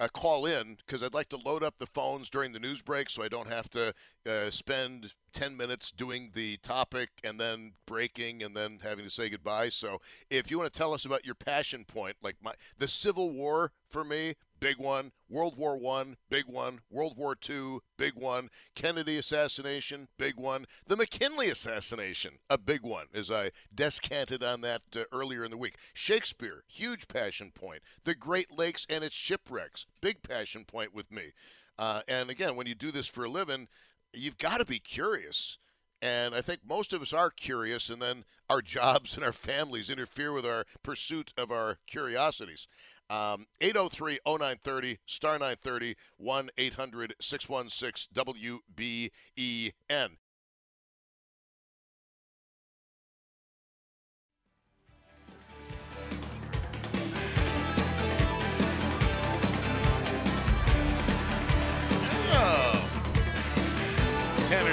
uh, 0.00 0.08
call 0.08 0.46
in 0.46 0.78
because 0.78 1.02
I'd 1.02 1.12
like 1.12 1.28
to 1.28 1.36
load 1.36 1.62
up 1.62 1.74
the 1.78 1.86
phones 1.86 2.30
during 2.30 2.52
the 2.52 2.58
news 2.58 2.80
break 2.80 3.10
so 3.10 3.22
I 3.22 3.28
don't 3.28 3.48
have 3.48 3.68
to 3.70 3.92
uh, 4.26 4.50
spend 4.50 5.12
10 5.34 5.58
minutes 5.58 5.90
doing 5.90 6.30
the 6.32 6.56
topic 6.62 7.10
and 7.22 7.38
then 7.38 7.72
breaking 7.86 8.42
and 8.42 8.56
then 8.56 8.78
having 8.82 9.04
to 9.04 9.10
say 9.10 9.28
goodbye. 9.28 9.68
So 9.68 9.98
if 10.30 10.50
you 10.50 10.58
want 10.58 10.72
to 10.72 10.78
tell 10.78 10.94
us 10.94 11.04
about 11.04 11.26
your 11.26 11.34
passion 11.34 11.84
point, 11.84 12.16
like 12.22 12.36
my 12.42 12.54
the 12.78 12.88
Civil 12.88 13.30
War 13.30 13.72
for 13.90 14.04
me, 14.04 14.36
big 14.60 14.78
one. 14.78 15.12
World 15.28 15.56
War 15.56 15.76
One, 15.76 16.16
big 16.28 16.44
one. 16.46 16.80
World 16.90 17.16
War 17.16 17.34
Two, 17.34 17.82
big 17.96 18.14
one. 18.14 18.50
Kennedy 18.74 19.18
assassination, 19.18 20.08
big 20.18 20.36
one. 20.36 20.66
The 20.86 20.96
McKinley 20.96 21.48
assassination, 21.48 22.38
a 22.48 22.58
big 22.58 22.82
one. 22.82 23.06
As 23.12 23.30
I 23.30 23.50
descanted 23.74 24.44
on 24.44 24.60
that 24.60 24.82
uh, 24.94 25.04
earlier 25.12 25.44
in 25.44 25.50
the 25.50 25.56
week. 25.56 25.76
Shakespeare, 25.94 26.64
huge 26.68 27.08
passion 27.08 27.50
point. 27.50 27.82
The 28.04 28.14
Great 28.14 28.56
Lakes 28.56 28.86
and 28.88 29.02
its 29.02 29.16
shipwrecks, 29.16 29.86
big 30.00 30.22
passion 30.22 30.64
point 30.64 30.94
with 30.94 31.10
me. 31.10 31.32
Uh, 31.78 32.02
and 32.06 32.28
again, 32.28 32.56
when 32.56 32.66
you 32.66 32.74
do 32.74 32.90
this 32.90 33.06
for 33.06 33.24
a 33.24 33.30
living, 33.30 33.68
you've 34.12 34.38
got 34.38 34.58
to 34.58 34.64
be 34.64 34.78
curious. 34.78 35.58
And 36.02 36.34
I 36.34 36.40
think 36.40 36.60
most 36.66 36.92
of 36.92 37.02
us 37.02 37.12
are 37.12 37.30
curious, 37.30 37.90
and 37.90 38.00
then 38.00 38.24
our 38.48 38.62
jobs 38.76 39.16
and 39.16 39.24
our 39.24 39.32
families 39.32 39.90
interfere 39.90 40.32
with 40.32 40.46
our 40.46 40.64
pursuit 40.82 41.32
of 41.36 41.50
our 41.50 41.78
curiosities. 41.86 42.66
Um, 43.10 43.46
803 43.60 44.20
0930, 44.24 44.98
star 45.04 45.32
930, 45.32 45.96
1 46.16 46.50
800 46.56 47.14
616 47.20 48.08
WBEN. 48.14 49.10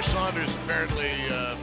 Saunders 0.03 0.53
apparently 0.64 1.11
uh, 1.32 1.56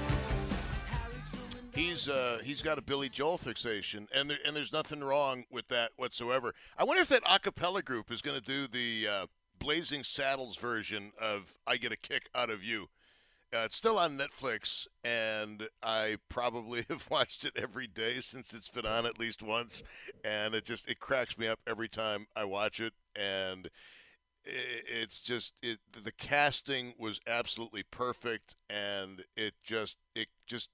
he's 1.73 2.09
uh, 2.09 2.39
he's 2.43 2.63
got 2.63 2.79
a 2.79 2.83
Billy 2.83 3.09
Joel 3.09 3.39
fixation, 3.39 4.09
and 4.13 4.29
there, 4.29 4.39
and 4.45 4.57
there's 4.57 4.73
nothing 4.73 5.05
wrong 5.05 5.45
with 5.51 5.69
that 5.69 5.93
whatsoever. 5.97 6.55
I 6.77 6.85
wonder 6.85 7.03
if 7.03 7.09
that 7.09 7.23
a 7.29 7.39
cappella 7.39 7.83
group 7.83 8.11
is 8.11 8.23
going 8.23 8.39
to 8.39 8.45
do 8.45 8.67
the 8.67 9.09
uh, 9.09 9.27
Blazing 9.59 10.03
Saddles 10.05 10.57
version 10.57 11.13
of 11.21 11.55
"I 11.67 11.77
Get 11.77 11.93
a 11.93 11.97
Kick 11.97 12.29
Out 12.35 12.51
of 12.51 12.65
You." 12.65 12.89
Uh, 13.55 13.65
it's 13.67 13.77
still 13.77 13.99
on 13.99 14.19
Netflix, 14.19 14.89
and 15.05 15.69
I 15.83 16.17
probably 16.29 16.85
have 16.91 17.09
watched 17.09 17.45
it 17.45 17.53
every 17.57 17.87
day 17.87 18.17
since 18.21 18.53
it's 18.53 18.69
been 18.69 18.87
on 18.87 19.07
at 19.07 19.21
least 19.21 19.43
once, 19.43 19.83
and 20.25 20.55
it 20.55 20.65
just 20.65 20.89
it 20.89 20.99
cracks 20.99 21.39
me 21.39 21.47
up 21.47 21.61
every 21.67 21.89
time 21.89 22.27
I 22.35 22.45
watch 22.45 22.81
it, 22.81 22.95
and 23.15 23.71
it's 24.47 25.21
just 25.21 25.55
it 25.63 25.79
the 26.03 26.13
casting 26.13 26.95
was 26.99 27.21
absolutely 27.27 27.83
perfect 27.83 28.57
and 28.69 29.25
it 29.37 29.55
just 29.63 29.97
it 30.15 30.29
just 30.47 30.69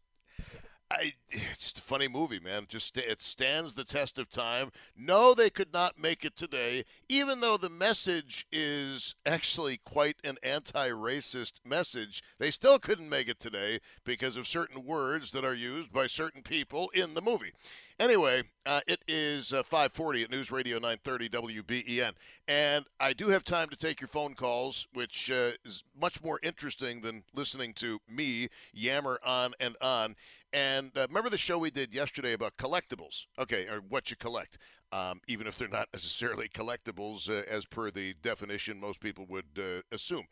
I 0.90 1.14
it's 1.30 1.58
just 1.58 1.78
a 1.78 1.82
funny 1.82 2.08
movie, 2.08 2.40
man. 2.40 2.66
Just 2.68 2.96
it 2.96 3.22
stands 3.22 3.74
the 3.74 3.84
test 3.84 4.18
of 4.18 4.28
time. 4.28 4.70
No, 4.96 5.34
they 5.34 5.50
could 5.50 5.72
not 5.72 5.98
make 5.98 6.24
it 6.24 6.36
today, 6.36 6.84
even 7.08 7.40
though 7.40 7.56
the 7.56 7.68
message 7.68 8.46
is 8.50 9.14
actually 9.24 9.78
quite 9.78 10.16
an 10.24 10.36
anti-racist 10.42 11.52
message. 11.64 12.22
They 12.38 12.50
still 12.50 12.78
couldn't 12.78 13.08
make 13.08 13.28
it 13.28 13.38
today 13.38 13.78
because 14.04 14.36
of 14.36 14.46
certain 14.46 14.84
words 14.84 15.30
that 15.32 15.44
are 15.44 15.54
used 15.54 15.92
by 15.92 16.06
certain 16.08 16.42
people 16.42 16.90
in 16.90 17.14
the 17.14 17.22
movie. 17.22 17.52
Anyway, 18.00 18.42
uh, 18.64 18.80
it 18.86 19.04
is 19.06 19.52
uh, 19.52 19.62
5:40 19.62 20.24
at 20.24 20.30
News 20.30 20.50
Radio 20.50 20.78
930 20.78 21.28
WBEN, 21.28 22.12
and 22.48 22.86
I 22.98 23.12
do 23.12 23.28
have 23.28 23.44
time 23.44 23.68
to 23.68 23.76
take 23.76 24.00
your 24.00 24.08
phone 24.08 24.32
calls, 24.32 24.88
which 24.94 25.30
uh, 25.30 25.50
is 25.66 25.84
much 25.94 26.22
more 26.24 26.40
interesting 26.42 27.02
than 27.02 27.24
listening 27.34 27.74
to 27.74 27.98
me 28.08 28.48
yammer 28.72 29.20
on 29.22 29.52
and 29.60 29.76
on. 29.82 30.16
And 30.50 30.96
uh, 30.96 31.08
remember 31.10 31.28
the 31.28 31.36
show 31.36 31.58
we 31.58 31.70
did 31.70 31.92
yesterday 31.92 32.32
about 32.32 32.56
collectibles? 32.56 33.26
Okay, 33.38 33.66
or 33.66 33.82
what 33.86 34.10
you 34.10 34.16
collect, 34.16 34.56
um, 34.92 35.20
even 35.28 35.46
if 35.46 35.58
they're 35.58 35.68
not 35.68 35.88
necessarily 35.92 36.48
collectibles 36.48 37.28
uh, 37.28 37.44
as 37.50 37.66
per 37.66 37.90
the 37.90 38.14
definition 38.22 38.80
most 38.80 39.00
people 39.00 39.26
would 39.28 39.58
uh, 39.58 39.82
assume. 39.92 40.24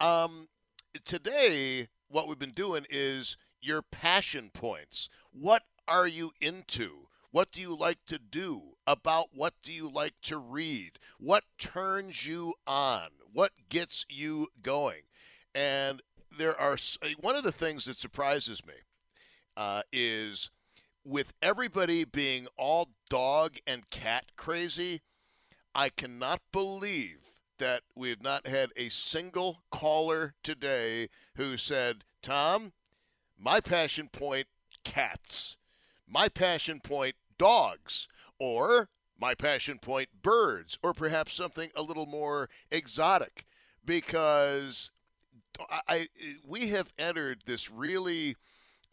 Um, 0.00 0.48
today, 1.04 1.86
what 2.08 2.26
we've 2.26 2.36
been 2.36 2.50
doing 2.50 2.84
is 2.90 3.36
your 3.60 3.80
passion 3.80 4.50
points. 4.52 5.08
What 5.30 5.62
are 5.86 6.08
you 6.08 6.32
into? 6.40 7.06
What 7.32 7.50
do 7.50 7.60
you 7.60 7.74
like 7.74 7.98
to 8.06 8.18
do? 8.18 8.76
About 8.86 9.28
what 9.34 9.54
do 9.62 9.72
you 9.72 9.90
like 9.90 10.14
to 10.22 10.38
read? 10.38 10.98
What 11.18 11.44
turns 11.58 12.26
you 12.26 12.54
on? 12.66 13.08
What 13.32 13.52
gets 13.68 14.04
you 14.08 14.48
going? 14.62 15.02
And 15.54 16.02
there 16.36 16.58
are 16.58 16.76
one 17.20 17.36
of 17.36 17.42
the 17.42 17.52
things 17.52 17.86
that 17.86 17.96
surprises 17.96 18.64
me 18.66 18.74
uh, 19.56 19.82
is 19.92 20.50
with 21.04 21.32
everybody 21.42 22.04
being 22.04 22.46
all 22.56 22.90
dog 23.08 23.56
and 23.66 23.88
cat 23.90 24.26
crazy, 24.36 25.00
I 25.74 25.88
cannot 25.88 26.40
believe 26.52 27.18
that 27.58 27.82
we 27.94 28.10
have 28.10 28.22
not 28.22 28.46
had 28.46 28.70
a 28.76 28.88
single 28.88 29.62
caller 29.70 30.34
today 30.42 31.08
who 31.36 31.56
said, 31.56 32.04
Tom, 32.22 32.72
my 33.38 33.60
passion 33.60 34.08
point, 34.08 34.46
cats. 34.84 35.56
My 36.06 36.28
passion 36.28 36.80
point, 36.80 37.14
dogs, 37.42 38.06
or 38.38 38.88
my 39.18 39.34
passion 39.34 39.78
point, 39.80 40.08
birds, 40.22 40.78
or 40.80 40.92
perhaps 40.92 41.34
something 41.34 41.70
a 41.74 41.82
little 41.82 42.06
more 42.06 42.48
exotic, 42.70 43.46
because 43.84 44.90
I, 45.88 46.06
we 46.46 46.68
have 46.68 46.92
entered 46.98 47.42
this 47.44 47.68
really 47.68 48.36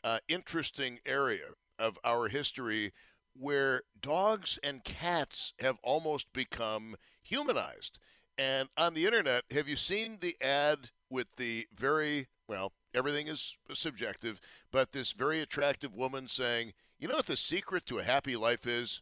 uh, 0.03 0.17
interesting 0.27 0.99
area 1.05 1.49
of 1.77 1.99
our 2.03 2.27
history 2.27 2.91
where 3.33 3.83
dogs 4.01 4.57
and 4.63 4.83
cats 4.83 5.53
have 5.59 5.77
almost 5.83 6.33
become 6.33 6.95
humanized. 7.21 7.99
And 8.35 8.67
on 8.75 8.95
the 8.95 9.05
internet, 9.05 9.43
have 9.51 9.67
you 9.67 9.75
seen 9.75 10.17
the 10.21 10.35
ad 10.41 10.89
with 11.09 11.35
the 11.37 11.67
very, 11.75 12.27
well, 12.47 12.71
everything 12.95 13.27
is 13.27 13.57
subjective, 13.73 14.41
but 14.71 14.91
this 14.91 15.11
very 15.11 15.39
attractive 15.39 15.93
woman 15.93 16.27
saying, 16.27 16.73
you 16.99 17.07
know 17.07 17.15
what 17.15 17.27
the 17.27 17.37
secret 17.37 17.85
to 17.87 17.99
a 17.99 18.03
happy 18.03 18.35
life 18.35 18.67
is? 18.67 19.01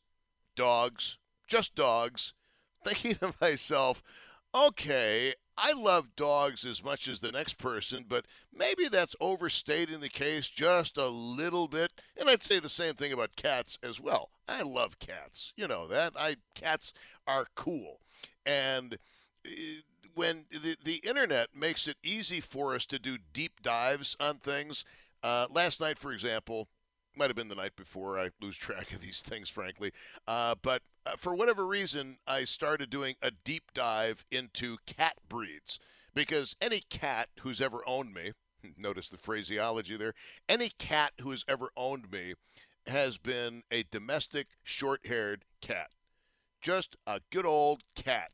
Dogs. 0.55 1.17
Just 1.47 1.75
dogs. 1.75 2.33
Thinking 2.85 3.15
to 3.15 3.33
myself, 3.41 4.03
okay, 4.53 5.33
I 5.57 5.73
love 5.73 6.15
dogs 6.15 6.63
as 6.63 6.83
much 6.83 7.07
as 7.07 7.19
the 7.19 7.31
next 7.31 7.57
person, 7.57 8.05
but 8.07 8.25
maybe 8.53 8.87
that's 8.87 9.15
overstating 9.19 9.99
the 9.99 10.09
case 10.09 10.47
just 10.47 10.97
a 10.97 11.07
little 11.07 11.67
bit. 11.67 11.91
And 12.15 12.29
I'd 12.29 12.43
say 12.43 12.59
the 12.59 12.69
same 12.69 12.93
thing 12.93 13.11
about 13.11 13.35
cats 13.35 13.79
as 13.81 13.99
well. 13.99 14.29
I 14.47 14.61
love 14.61 14.99
cats. 14.99 15.53
You 15.57 15.67
know 15.67 15.87
that. 15.87 16.13
I 16.15 16.35
cats 16.53 16.93
are 17.25 17.47
cool. 17.55 17.99
And 18.45 18.97
eh, 19.45 19.81
when 20.13 20.45
the, 20.51 20.77
the 20.83 20.97
internet 20.97 21.49
makes 21.55 21.87
it 21.87 21.97
easy 22.03 22.39
for 22.39 22.75
us 22.75 22.85
to 22.87 22.99
do 22.99 23.17
deep 23.33 23.61
dives 23.63 24.15
on 24.19 24.37
things, 24.37 24.85
uh, 25.23 25.47
last 25.49 25.81
night, 25.81 25.97
for 25.97 26.13
example, 26.13 26.67
might 27.17 27.29
have 27.29 27.35
been 27.35 27.47
the 27.47 27.55
night 27.55 27.75
before. 27.75 28.19
I 28.19 28.29
lose 28.41 28.57
track 28.57 28.93
of 28.93 29.01
these 29.01 29.21
things, 29.21 29.49
frankly. 29.49 29.91
Uh, 30.27 30.55
but 30.61 30.81
uh, 31.05 31.11
for 31.17 31.35
whatever 31.35 31.65
reason, 31.65 32.17
I 32.27 32.43
started 32.43 32.89
doing 32.89 33.15
a 33.21 33.31
deep 33.31 33.71
dive 33.73 34.25
into 34.31 34.77
cat 34.85 35.15
breeds 35.27 35.79
because 36.13 36.55
any 36.61 36.81
cat 36.89 37.29
who's 37.41 37.61
ever 37.61 37.81
owned 37.85 38.13
me, 38.13 38.31
notice 38.77 39.09
the 39.09 39.17
phraseology 39.17 39.97
there, 39.97 40.13
any 40.47 40.69
cat 40.77 41.13
who 41.21 41.31
has 41.31 41.43
ever 41.47 41.69
owned 41.75 42.11
me 42.11 42.33
has 42.87 43.17
been 43.17 43.63
a 43.71 43.83
domestic 43.91 44.47
short 44.63 45.05
haired 45.05 45.43
cat. 45.61 45.89
Just 46.61 46.95
a 47.05 47.21
good 47.31 47.45
old 47.45 47.83
cat. 47.95 48.31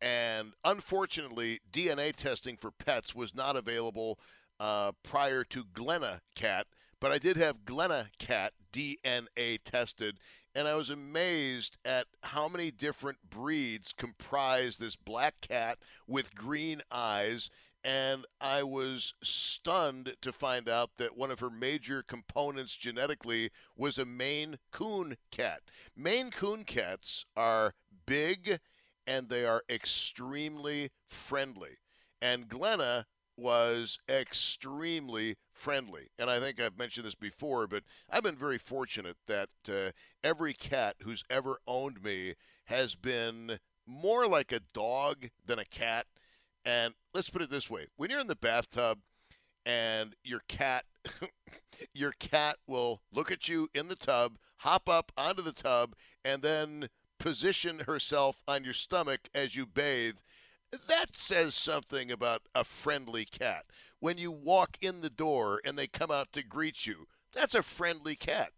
And 0.00 0.54
unfortunately, 0.64 1.60
DNA 1.70 2.14
testing 2.14 2.56
for 2.56 2.70
pets 2.70 3.14
was 3.14 3.34
not 3.34 3.56
available 3.56 4.18
uh, 4.58 4.92
prior 5.02 5.44
to 5.44 5.64
Glenna 5.74 6.20
Cat 6.34 6.66
but 7.00 7.10
I 7.10 7.18
did 7.18 7.36
have 7.36 7.64
Glenna 7.64 8.10
cat 8.18 8.52
DNA 8.72 9.58
tested, 9.64 10.18
and 10.54 10.68
I 10.68 10.74
was 10.74 10.90
amazed 10.90 11.78
at 11.84 12.06
how 12.22 12.48
many 12.48 12.70
different 12.70 13.18
breeds 13.28 13.92
comprise 13.92 14.76
this 14.76 14.96
black 14.96 15.40
cat 15.40 15.78
with 16.06 16.34
green 16.34 16.82
eyes. 16.90 17.50
And 17.82 18.26
I 18.42 18.62
was 18.62 19.14
stunned 19.22 20.14
to 20.20 20.32
find 20.32 20.68
out 20.68 20.90
that 20.98 21.16
one 21.16 21.30
of 21.30 21.40
her 21.40 21.48
major 21.48 22.02
components 22.02 22.76
genetically 22.76 23.50
was 23.74 23.96
a 23.96 24.04
Maine 24.04 24.58
Coon 24.70 25.16
cat. 25.30 25.62
Maine 25.96 26.30
Coon 26.30 26.64
cats 26.64 27.24
are 27.34 27.72
big 28.04 28.58
and 29.06 29.30
they 29.30 29.46
are 29.46 29.62
extremely 29.70 30.90
friendly. 31.06 31.78
And 32.20 32.48
Glenna 32.48 33.06
was 33.40 33.98
extremely 34.08 35.36
friendly. 35.52 36.08
And 36.18 36.30
I 36.30 36.38
think 36.38 36.60
I've 36.60 36.78
mentioned 36.78 37.06
this 37.06 37.14
before, 37.14 37.66
but 37.66 37.82
I've 38.08 38.22
been 38.22 38.36
very 38.36 38.58
fortunate 38.58 39.16
that 39.26 39.48
uh, 39.68 39.92
every 40.22 40.52
cat 40.52 40.96
who's 41.02 41.24
ever 41.30 41.58
owned 41.66 42.02
me 42.02 42.34
has 42.66 42.94
been 42.94 43.58
more 43.86 44.26
like 44.26 44.52
a 44.52 44.60
dog 44.72 45.28
than 45.44 45.58
a 45.58 45.64
cat. 45.64 46.06
And 46.64 46.94
let's 47.14 47.30
put 47.30 47.42
it 47.42 47.50
this 47.50 47.70
way 47.70 47.86
when 47.96 48.10
you're 48.10 48.20
in 48.20 48.26
the 48.26 48.36
bathtub 48.36 48.98
and 49.64 50.14
your 50.22 50.42
cat. 50.48 50.84
your 51.94 52.12
cat 52.12 52.56
will 52.66 53.00
look 53.10 53.32
at 53.32 53.48
you 53.48 53.66
in 53.74 53.88
the 53.88 53.96
tub, 53.96 54.36
hop 54.58 54.86
up 54.86 55.10
onto 55.16 55.42
the 55.42 55.52
tub, 55.52 55.94
and 56.24 56.42
then 56.42 56.88
position 57.18 57.80
herself 57.80 58.42
on 58.46 58.64
your 58.64 58.74
stomach 58.74 59.28
as 59.34 59.56
you 59.56 59.66
bathe 59.66 60.18
that 60.88 61.16
says 61.16 61.54
something 61.54 62.10
about 62.10 62.42
a 62.54 62.64
friendly 62.64 63.24
cat. 63.24 63.66
When 63.98 64.18
you 64.18 64.30
walk 64.30 64.78
in 64.80 65.00
the 65.00 65.10
door 65.10 65.60
and 65.64 65.76
they 65.76 65.86
come 65.86 66.10
out 66.10 66.32
to 66.32 66.42
greet 66.42 66.86
you, 66.86 67.06
that's 67.32 67.54
a 67.54 67.62
friendly 67.62 68.14
cat. 68.14 68.52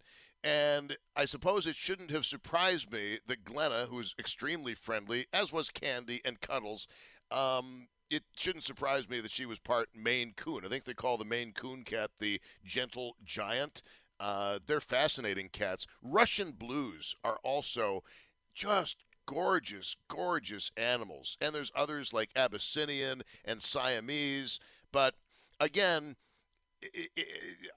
And 0.45 0.97
I 1.15 1.25
suppose 1.25 1.67
it 1.67 1.77
shouldn't 1.77 2.11
have 2.11 2.27
surprised 2.27 2.93
me 2.93 3.21
that 3.27 3.45
Glenna, 3.45 3.87
who's 3.89 4.15
extremely 4.19 4.75
friendly, 4.75 5.27
as 5.33 5.53
was 5.53 5.71
Candy 5.71 6.21
and 6.25 6.41
Cuddles, 6.41 6.89
um, 7.31 7.89
it 8.11 8.25
shouldn't 8.37 8.65
surprise 8.65 9.09
me 9.09 9.21
that 9.21 9.31
she 9.31 9.47
was 9.47 9.59
part 9.59 9.89
Maine 9.95 10.35
Coon. 10.37 10.65
I 10.65 10.69
think 10.69 10.85
they 10.85 10.95
call 10.95 11.17
the 11.17 11.25
Maine 11.25 11.53
Coon 11.53 11.83
cat 11.85 12.11
the 12.19 12.41
gentle 12.65 13.17
giant. 13.25 13.83
Uh, 14.21 14.59
they're 14.67 14.81
fascinating 14.81 15.49
cats. 15.49 15.87
Russian 16.03 16.53
blues 16.53 17.15
are 17.25 17.39
also 17.43 18.03
just 18.55 18.97
gorgeous, 19.27 19.97
gorgeous 20.09 20.71
animals. 20.77 21.37
And 21.41 21.55
there's 21.55 21.73
others 21.75 22.13
like 22.13 22.31
Abyssinian 22.37 23.23
and 23.45 23.63
Siamese. 23.63 24.61
But 24.91 25.15
again, 25.61 26.17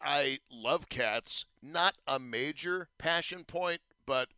I 0.02 0.40
love 0.52 0.90
cats. 0.90 1.46
Not 1.62 1.98
a 2.08 2.20
major 2.20 2.90
passion 2.98 3.44
point, 3.44 3.82
but 4.06 4.30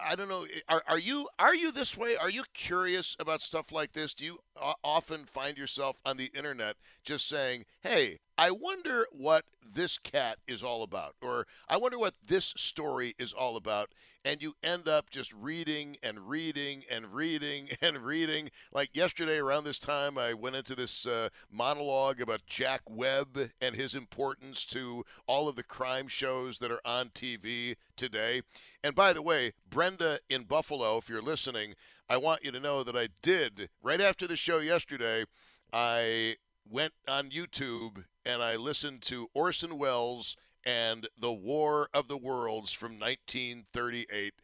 I 0.00 0.14
don't 0.14 0.28
know. 0.28 0.46
Are, 0.68 0.82
are 0.86 0.98
you 0.98 1.28
are 1.38 1.54
you 1.54 1.72
this 1.72 1.96
way? 1.96 2.16
Are 2.16 2.30
you 2.30 2.44
curious 2.54 3.16
about 3.18 3.40
stuff 3.40 3.72
like 3.72 3.92
this? 3.92 4.14
Do 4.14 4.24
you 4.24 4.38
often 4.84 5.24
find 5.24 5.56
yourself 5.56 6.00
on 6.04 6.16
the 6.16 6.30
internet 6.34 6.76
just 7.02 7.26
saying, 7.26 7.64
"Hey, 7.80 8.20
I 8.40 8.52
wonder 8.52 9.04
what 9.10 9.44
this 9.68 9.98
cat 9.98 10.38
is 10.46 10.62
all 10.62 10.84
about," 10.84 11.16
or 11.20 11.48
"I 11.68 11.76
wonder 11.76 11.98
what 11.98 12.14
this 12.24 12.54
story 12.56 13.16
is 13.18 13.32
all 13.32 13.56
about," 13.56 13.90
and 14.24 14.40
you 14.40 14.54
end 14.62 14.86
up 14.86 15.10
just 15.10 15.32
reading 15.32 15.96
and 16.04 16.28
reading 16.30 16.84
and 16.88 17.12
reading 17.12 17.70
and 17.82 17.98
reading. 17.98 18.52
Like 18.72 18.90
yesterday 18.94 19.38
around 19.38 19.64
this 19.64 19.80
time, 19.80 20.16
I 20.16 20.34
went 20.34 20.54
into 20.54 20.76
this 20.76 21.04
uh, 21.04 21.30
monologue 21.50 22.20
about 22.20 22.46
Jack 22.46 22.82
Webb 22.88 23.50
and 23.60 23.74
his 23.74 23.96
importance 23.96 24.64
to 24.66 25.04
all 25.26 25.48
of 25.48 25.56
the 25.56 25.64
crime 25.64 26.06
shows 26.06 26.60
that 26.60 26.70
are 26.70 26.80
on 26.84 27.08
TV 27.08 27.74
today. 27.96 28.42
And 28.84 28.94
by 28.94 29.12
the 29.12 29.22
way, 29.22 29.52
Brenda 29.68 30.20
in 30.30 30.44
Buffalo, 30.44 30.98
if 30.98 31.08
you're 31.08 31.20
listening, 31.20 31.74
I 32.08 32.18
want 32.18 32.44
you 32.44 32.52
to 32.52 32.60
know 32.60 32.84
that 32.84 32.96
I 32.96 33.08
did 33.20 33.68
right 33.82 34.00
after 34.00 34.28
the 34.28 34.36
show 34.36 34.58
yesterday. 34.58 35.24
I 35.72 36.36
went 36.70 36.92
on 37.06 37.30
YouTube 37.30 38.04
and 38.24 38.42
I 38.42 38.56
listened 38.56 39.02
to 39.02 39.28
Orson 39.34 39.78
Welles 39.78 40.36
and 40.64 41.08
The 41.18 41.32
War 41.32 41.88
of 41.94 42.08
the 42.08 42.16
Worlds 42.16 42.72
from 42.72 42.98
1938. 42.98 44.34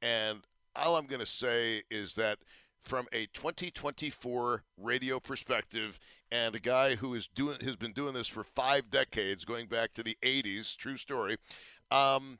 And 0.00 0.40
all 0.74 0.96
I'm 0.96 1.06
going 1.06 1.20
to 1.20 1.26
say 1.26 1.82
is 1.90 2.14
that 2.14 2.38
from 2.84 3.06
a 3.12 3.26
2024 3.34 4.62
radio 4.76 5.20
perspective 5.20 5.98
and 6.30 6.54
a 6.54 6.60
guy 6.60 6.96
who 6.96 7.14
is 7.14 7.28
doing 7.34 7.58
has 7.62 7.76
been 7.76 7.92
doing 7.92 8.14
this 8.14 8.28
for 8.28 8.44
five 8.44 8.90
decades 8.90 9.44
going 9.44 9.66
back 9.66 9.92
to 9.94 10.02
the 10.02 10.18
80s 10.22 10.76
true 10.76 10.98
story 10.98 11.38
um, 11.90 12.38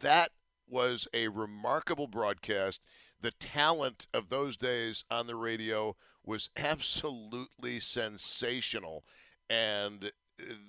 that 0.00 0.30
was 0.68 1.06
a 1.14 1.28
remarkable 1.28 2.08
broadcast 2.08 2.80
the 3.20 3.30
talent 3.32 4.08
of 4.12 4.30
those 4.30 4.56
days 4.56 5.04
on 5.10 5.28
the 5.28 5.36
radio 5.36 5.94
was 6.24 6.50
absolutely 6.56 7.80
sensational 7.80 9.04
and 9.48 10.10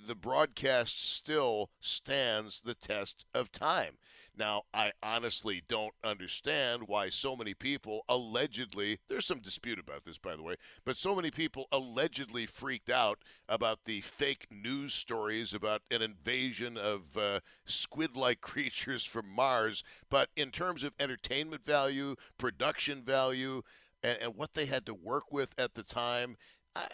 the 0.07 0.15
broadcast 0.15 1.13
still 1.15 1.71
stands 1.79 2.61
the 2.61 2.75
test 2.75 3.25
of 3.33 3.51
time. 3.51 3.97
Now, 4.37 4.63
I 4.73 4.91
honestly 5.01 5.63
don't 5.67 5.93
understand 6.03 6.83
why 6.87 7.09
so 7.09 7.35
many 7.37 7.53
people 7.53 8.01
allegedly, 8.09 8.99
there's 9.07 9.25
some 9.25 9.39
dispute 9.39 9.79
about 9.79 10.03
this, 10.03 10.17
by 10.17 10.35
the 10.35 10.43
way, 10.43 10.55
but 10.85 10.97
so 10.97 11.15
many 11.15 11.31
people 11.31 11.67
allegedly 11.71 12.45
freaked 12.45 12.89
out 12.89 13.19
about 13.47 13.85
the 13.85 14.01
fake 14.01 14.47
news 14.51 14.93
stories 14.93 15.53
about 15.53 15.83
an 15.89 16.01
invasion 16.01 16.77
of 16.77 17.17
uh, 17.17 17.39
squid 17.65 18.17
like 18.17 18.41
creatures 18.41 19.05
from 19.05 19.29
Mars. 19.29 19.83
But 20.09 20.29
in 20.35 20.51
terms 20.51 20.83
of 20.83 20.93
entertainment 20.99 21.63
value, 21.63 22.15
production 22.37 23.03
value, 23.03 23.61
and, 24.05 24.17
and 24.21 24.35
what 24.35 24.53
they 24.53 24.65
had 24.67 24.85
to 24.85 24.93
work 24.93 25.31
with 25.31 25.53
at 25.57 25.73
the 25.73 25.83
time, 25.83 26.37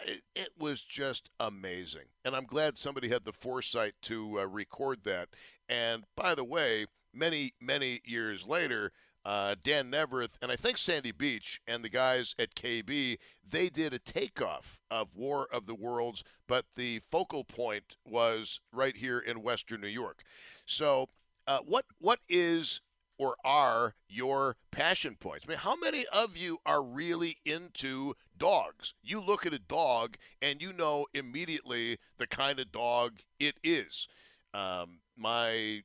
it, 0.06 0.22
it, 0.34 0.48
was 0.58 0.80
just 0.80 1.28
amazing. 1.38 2.06
And 2.24 2.34
I'm 2.34 2.46
glad 2.46 2.78
somebody 2.78 3.08
had 3.08 3.24
the 3.24 3.32
foresight 3.32 3.94
to 4.02 4.40
uh, 4.40 4.46
record 4.46 5.04
that. 5.04 5.28
And 5.68 6.04
by 6.16 6.34
the 6.34 6.44
way, 6.44 6.86
many, 7.12 7.52
many 7.60 8.00
years 8.04 8.46
later, 8.46 8.92
uh, 9.24 9.54
Dan 9.62 9.90
Neaverth 9.90 10.38
and 10.40 10.50
I 10.50 10.56
think 10.56 10.78
Sandy 10.78 11.12
Beach 11.12 11.60
and 11.66 11.84
the 11.84 11.88
guys 11.88 12.34
at 12.38 12.54
KB, 12.54 13.18
they 13.48 13.68
did 13.68 13.92
a 13.92 13.98
takeoff 13.98 14.78
of 14.90 15.14
War 15.14 15.46
of 15.52 15.66
the 15.66 15.74
Worlds, 15.74 16.24
but 16.48 16.64
the 16.76 17.00
focal 17.10 17.44
point 17.44 17.96
was 18.04 18.60
right 18.72 18.96
here 18.96 19.18
in 19.18 19.42
Western 19.42 19.80
New 19.80 19.88
York. 19.88 20.22
So, 20.66 21.08
uh, 21.46 21.58
what 21.64 21.84
what 21.98 22.20
is 22.28 22.80
or 23.22 23.36
are 23.44 23.94
your 24.08 24.56
passion 24.72 25.14
points? 25.14 25.44
I 25.46 25.50
mean, 25.50 25.58
how 25.58 25.76
many 25.76 26.04
of 26.12 26.36
you 26.36 26.58
are 26.66 26.82
really 26.82 27.36
into 27.44 28.14
dogs? 28.36 28.94
You 29.00 29.20
look 29.20 29.46
at 29.46 29.52
a 29.52 29.60
dog 29.60 30.16
and 30.40 30.60
you 30.60 30.72
know 30.72 31.06
immediately 31.14 31.98
the 32.18 32.26
kind 32.26 32.58
of 32.58 32.72
dog 32.72 33.20
it 33.38 33.54
is. 33.62 34.08
Um, 34.52 34.98
my 35.16 35.82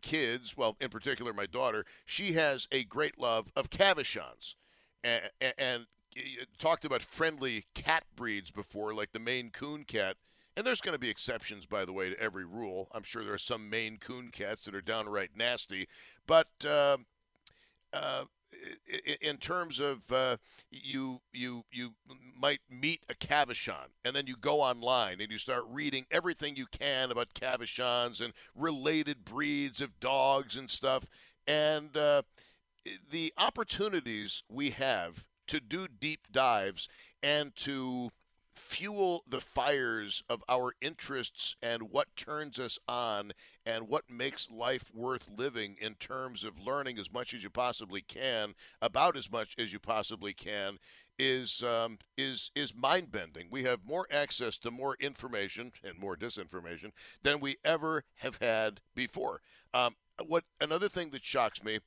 kids, 0.00 0.56
well, 0.56 0.76
in 0.80 0.90
particular 0.90 1.32
my 1.32 1.46
daughter, 1.46 1.84
she 2.06 2.34
has 2.34 2.68
a 2.70 2.84
great 2.84 3.18
love 3.18 3.50
of 3.56 3.68
Cavachons. 3.70 4.54
And, 5.02 5.22
and, 5.58 5.86
talked 6.60 6.84
about 6.84 7.02
friendly 7.02 7.64
cat 7.74 8.04
breeds 8.14 8.52
before, 8.52 8.94
like 8.94 9.10
the 9.10 9.18
Maine 9.18 9.50
Coon 9.50 9.82
cat. 9.82 10.16
And 10.56 10.66
there's 10.66 10.80
going 10.80 10.94
to 10.94 11.00
be 11.00 11.10
exceptions, 11.10 11.66
by 11.66 11.84
the 11.84 11.92
way, 11.92 12.10
to 12.10 12.20
every 12.20 12.44
rule. 12.44 12.88
I'm 12.92 13.02
sure 13.02 13.24
there 13.24 13.34
are 13.34 13.38
some 13.38 13.68
Maine 13.68 13.96
Coon 13.98 14.30
cats 14.30 14.64
that 14.64 14.74
are 14.74 14.80
downright 14.80 15.30
nasty. 15.36 15.88
But 16.26 16.48
uh, 16.64 16.98
uh, 17.92 18.24
in 19.20 19.36
terms 19.38 19.80
of 19.80 20.10
uh, 20.12 20.36
you 20.70 21.20
you 21.32 21.64
you 21.72 21.94
might 22.38 22.60
meet 22.70 23.04
a 23.08 23.14
cavachon 23.14 23.88
and 24.04 24.14
then 24.14 24.26
you 24.26 24.36
go 24.36 24.60
online 24.60 25.20
and 25.20 25.30
you 25.30 25.38
start 25.38 25.64
reading 25.68 26.06
everything 26.10 26.56
you 26.56 26.66
can 26.66 27.10
about 27.10 27.34
cavachons 27.34 28.20
and 28.20 28.32
related 28.54 29.24
breeds 29.24 29.80
of 29.80 29.98
dogs 30.00 30.56
and 30.56 30.70
stuff 30.70 31.08
and 31.46 31.96
uh, 31.96 32.22
the 33.10 33.32
opportunities 33.36 34.44
we 34.48 34.70
have 34.70 35.26
to 35.46 35.60
do 35.60 35.86
deep 36.00 36.26
dives 36.32 36.88
and 37.22 37.54
to 37.56 38.10
fuel 38.54 39.24
the 39.28 39.40
fires 39.40 40.22
of 40.28 40.42
our 40.48 40.72
interests 40.80 41.56
and 41.62 41.90
what 41.90 42.14
turns 42.16 42.58
us 42.58 42.78
on 42.88 43.32
and 43.66 43.88
what 43.88 44.10
makes 44.10 44.50
life 44.50 44.84
worth 44.94 45.28
living 45.36 45.76
in 45.80 45.94
terms 45.94 46.44
of 46.44 46.58
learning 46.58 46.98
as 46.98 47.12
much 47.12 47.34
as 47.34 47.42
you 47.42 47.50
possibly 47.50 48.00
can 48.00 48.54
about 48.80 49.16
as 49.16 49.30
much 49.30 49.54
as 49.58 49.72
you 49.72 49.78
possibly 49.78 50.32
can 50.32 50.78
is 51.18 51.62
um, 51.62 51.98
is 52.16 52.50
is 52.54 52.74
mind 52.74 53.10
bending. 53.12 53.46
We 53.50 53.64
have 53.64 53.86
more 53.86 54.06
access 54.10 54.58
to 54.58 54.70
more 54.70 54.96
information 55.00 55.72
and 55.82 55.98
more 55.98 56.16
disinformation 56.16 56.90
than 57.22 57.40
we 57.40 57.56
ever 57.64 58.04
have 58.16 58.38
had 58.40 58.80
before. 58.94 59.40
Um, 59.72 59.96
what 60.26 60.44
another 60.60 60.88
thing 60.88 61.10
that 61.10 61.24
shocks 61.24 61.62
me, 61.62 61.80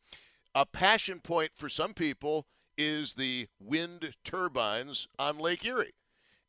a 0.55 0.65
passion 0.65 1.19
point 1.19 1.51
for 1.55 1.69
some 1.69 1.93
people 1.93 2.45
is 2.77 3.13
the 3.13 3.47
wind 3.59 4.13
turbines 4.23 5.07
on 5.17 5.37
Lake 5.39 5.65
Erie. 5.65 5.93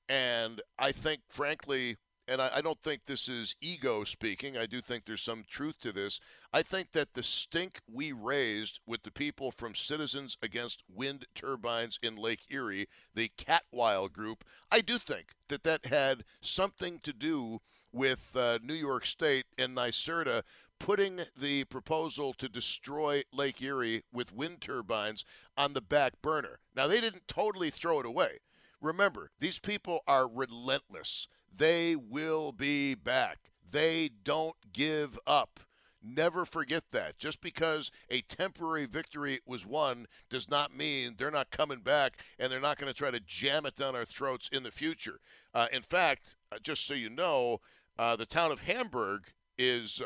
And 0.08 0.62
I 0.78 0.92
think, 0.92 1.20
frankly, 1.28 1.96
and 2.28 2.42
I, 2.42 2.50
I, 2.56 2.60
don't 2.60 2.82
think 2.82 3.02
this 3.06 3.28
is 3.28 3.56
ego 3.60 4.04
speaking. 4.04 4.56
I 4.56 4.66
do 4.66 4.80
think 4.80 5.04
there's 5.04 5.22
some 5.22 5.44
truth 5.48 5.76
to 5.80 5.92
this. 5.92 6.20
I 6.52 6.62
think 6.62 6.92
that 6.92 7.14
the 7.14 7.22
stink 7.22 7.80
we 7.90 8.12
raised 8.12 8.80
with 8.86 9.02
the 9.02 9.10
people 9.10 9.50
from 9.50 9.74
Citizens 9.74 10.36
Against 10.42 10.82
Wind 10.94 11.26
Turbines 11.34 11.98
in 12.02 12.16
Lake 12.16 12.42
Erie, 12.50 12.86
the 13.14 13.30
CAWTILE 13.38 14.08
group, 14.10 14.44
I 14.70 14.80
do 14.80 14.98
think 14.98 15.28
that 15.48 15.64
that 15.64 15.86
had 15.86 16.24
something 16.42 17.00
to 17.02 17.12
do 17.12 17.60
with 17.92 18.36
uh, 18.36 18.58
New 18.62 18.74
York 18.74 19.06
State 19.06 19.46
and 19.56 19.74
NYSERDA 19.74 20.42
putting 20.78 21.20
the 21.36 21.64
proposal 21.64 22.32
to 22.34 22.48
destroy 22.48 23.22
Lake 23.32 23.60
Erie 23.62 24.04
with 24.12 24.34
wind 24.34 24.60
turbines 24.60 25.24
on 25.56 25.72
the 25.72 25.80
back 25.80 26.12
burner. 26.22 26.60
Now, 26.76 26.86
they 26.86 27.00
didn't 27.00 27.26
totally 27.26 27.70
throw 27.70 28.00
it 28.00 28.06
away. 28.06 28.38
Remember, 28.80 29.30
these 29.38 29.58
people 29.58 30.00
are 30.06 30.28
relentless. 30.28 31.26
They 31.54 31.96
will 31.96 32.52
be 32.52 32.94
back. 32.94 33.50
They 33.70 34.10
don't 34.24 34.56
give 34.72 35.18
up. 35.26 35.60
Never 36.02 36.44
forget 36.44 36.84
that. 36.92 37.18
Just 37.18 37.40
because 37.40 37.90
a 38.08 38.20
temporary 38.22 38.86
victory 38.86 39.40
was 39.44 39.66
won 39.66 40.06
does 40.30 40.48
not 40.48 40.74
mean 40.76 41.14
they're 41.18 41.30
not 41.30 41.50
coming 41.50 41.80
back 41.80 42.18
and 42.38 42.50
they're 42.52 42.60
not 42.60 42.78
going 42.78 42.92
to 42.92 42.96
try 42.96 43.10
to 43.10 43.20
jam 43.20 43.66
it 43.66 43.74
down 43.74 43.96
our 43.96 44.04
throats 44.04 44.48
in 44.52 44.62
the 44.62 44.70
future. 44.70 45.18
Uh, 45.52 45.66
in 45.72 45.82
fact, 45.82 46.36
uh, 46.52 46.58
just 46.62 46.86
so 46.86 46.94
you 46.94 47.10
know, 47.10 47.60
uh, 47.98 48.14
the 48.14 48.26
town 48.26 48.52
of 48.52 48.60
Hamburg 48.60 49.24
is 49.58 50.00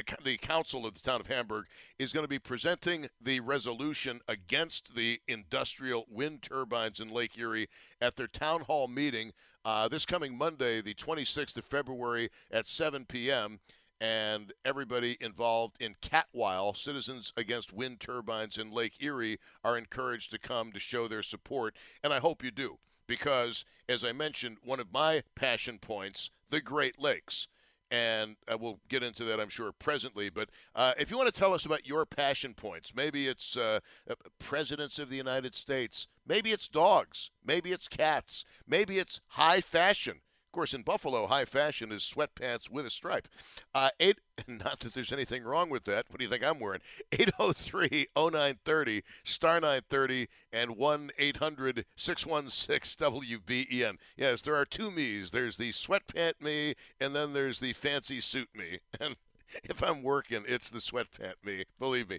the, 0.00 0.16
the 0.24 0.36
council 0.38 0.86
of 0.86 0.94
the 0.94 1.00
town 1.00 1.20
of 1.20 1.26
Hamburg 1.26 1.66
is 1.98 2.12
going 2.12 2.24
to 2.24 2.28
be 2.28 2.38
presenting 2.38 3.08
the 3.20 3.40
resolution 3.40 4.20
against 4.28 4.94
the 4.94 5.20
industrial 5.28 6.06
wind 6.10 6.42
turbines 6.42 7.00
in 7.00 7.10
Lake 7.10 7.38
Erie 7.38 7.68
at 8.00 8.16
their 8.16 8.26
town 8.26 8.62
hall 8.62 8.88
meeting 8.88 9.32
uh, 9.64 9.88
this 9.88 10.06
coming 10.06 10.36
Monday, 10.36 10.80
the 10.80 10.94
26th 10.94 11.56
of 11.56 11.64
February 11.64 12.30
at 12.50 12.66
7 12.66 13.04
p.m. 13.04 13.60
And 14.00 14.54
everybody 14.64 15.18
involved 15.20 15.76
in 15.78 15.96
CAWTILE, 16.00 16.74
Citizens 16.74 17.34
Against 17.36 17.72
Wind 17.72 18.00
Turbines 18.00 18.56
in 18.56 18.70
Lake 18.70 18.94
Erie, 19.00 19.38
are 19.62 19.76
encouraged 19.76 20.30
to 20.30 20.38
come 20.38 20.72
to 20.72 20.80
show 20.80 21.08
their 21.08 21.22
support. 21.22 21.76
And 22.02 22.14
I 22.14 22.20
hope 22.20 22.42
you 22.42 22.50
do, 22.50 22.78
because, 23.06 23.66
as 23.86 24.02
I 24.02 24.12
mentioned, 24.12 24.56
one 24.64 24.80
of 24.80 24.94
my 24.94 25.22
passion 25.34 25.78
points, 25.78 26.30
the 26.48 26.62
Great 26.62 26.98
Lakes 26.98 27.48
and 27.90 28.36
uh, 28.46 28.56
we'll 28.58 28.80
get 28.88 29.02
into 29.02 29.24
that, 29.24 29.40
I'm 29.40 29.48
sure, 29.48 29.72
presently. 29.72 30.30
But 30.30 30.48
uh, 30.74 30.92
if 30.98 31.10
you 31.10 31.16
want 31.16 31.32
to 31.32 31.38
tell 31.38 31.52
us 31.52 31.66
about 31.66 31.86
your 31.86 32.06
passion 32.06 32.54
points, 32.54 32.94
maybe 32.94 33.26
it's 33.26 33.56
uh, 33.56 33.80
uh, 34.08 34.14
presidents 34.38 34.98
of 34.98 35.10
the 35.10 35.16
United 35.16 35.54
States, 35.54 36.06
maybe 36.26 36.52
it's 36.52 36.68
dogs, 36.68 37.30
maybe 37.44 37.72
it's 37.72 37.88
cats, 37.88 38.44
maybe 38.66 38.98
it's 38.98 39.20
high 39.28 39.60
fashion. 39.60 40.20
Of 40.50 40.52
course, 40.52 40.74
in 40.74 40.82
Buffalo, 40.82 41.28
high 41.28 41.44
fashion 41.44 41.92
is 41.92 42.02
sweatpants 42.02 42.68
with 42.68 42.84
a 42.84 42.90
stripe. 42.90 43.28
Uh, 43.72 43.90
eight, 44.00 44.18
not 44.48 44.80
that 44.80 44.94
there's 44.94 45.12
anything 45.12 45.44
wrong 45.44 45.70
with 45.70 45.84
that. 45.84 46.06
What 46.08 46.18
do 46.18 46.24
you 46.24 46.28
think 46.28 46.42
I'm 46.42 46.58
wearing? 46.58 46.80
803 47.12 48.08
0930, 48.16 49.04
star 49.22 49.60
930, 49.60 50.26
and 50.52 50.76
1 50.76 51.10
800 51.16 51.84
616 51.94 53.06
WBEN. 53.12 53.98
Yes, 54.16 54.40
there 54.40 54.56
are 54.56 54.64
two 54.64 54.90
me's. 54.90 55.30
There's 55.30 55.56
the 55.56 55.70
sweatpant 55.70 56.40
me, 56.40 56.74
and 57.00 57.14
then 57.14 57.32
there's 57.32 57.60
the 57.60 57.72
fancy 57.72 58.20
suit 58.20 58.48
me. 58.52 58.80
And 59.00 59.14
if 59.64 59.82
I'm 59.82 60.02
working, 60.02 60.44
it's 60.46 60.70
the 60.70 60.78
sweatpant 60.78 61.34
me. 61.44 61.64
Believe 61.78 62.08
me. 62.08 62.18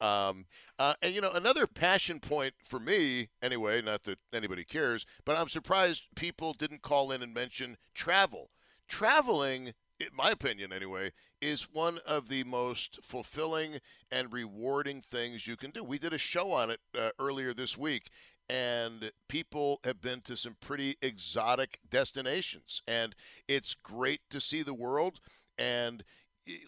Um, 0.00 0.46
uh, 0.78 0.94
and 1.02 1.14
you 1.14 1.20
know, 1.20 1.30
another 1.30 1.66
passion 1.66 2.20
point 2.20 2.54
for 2.62 2.78
me, 2.78 3.28
anyway. 3.42 3.82
Not 3.82 4.04
that 4.04 4.18
anybody 4.32 4.64
cares, 4.64 5.06
but 5.24 5.36
I'm 5.36 5.48
surprised 5.48 6.04
people 6.14 6.52
didn't 6.52 6.82
call 6.82 7.12
in 7.12 7.22
and 7.22 7.32
mention 7.32 7.76
travel. 7.94 8.50
Traveling, 8.88 9.74
in 9.98 10.08
my 10.16 10.30
opinion, 10.30 10.72
anyway, 10.72 11.12
is 11.40 11.68
one 11.72 11.98
of 12.06 12.28
the 12.28 12.44
most 12.44 12.98
fulfilling 13.02 13.80
and 14.10 14.32
rewarding 14.32 15.00
things 15.00 15.46
you 15.46 15.56
can 15.56 15.70
do. 15.70 15.82
We 15.82 15.98
did 15.98 16.12
a 16.12 16.18
show 16.18 16.52
on 16.52 16.70
it 16.70 16.80
uh, 16.96 17.10
earlier 17.18 17.52
this 17.52 17.76
week, 17.76 18.10
and 18.48 19.10
people 19.28 19.80
have 19.84 20.00
been 20.00 20.20
to 20.22 20.36
some 20.36 20.56
pretty 20.60 20.96
exotic 21.02 21.80
destinations, 21.88 22.82
and 22.86 23.14
it's 23.48 23.74
great 23.74 24.20
to 24.30 24.40
see 24.40 24.62
the 24.62 24.74
world. 24.74 25.20
And 25.58 26.04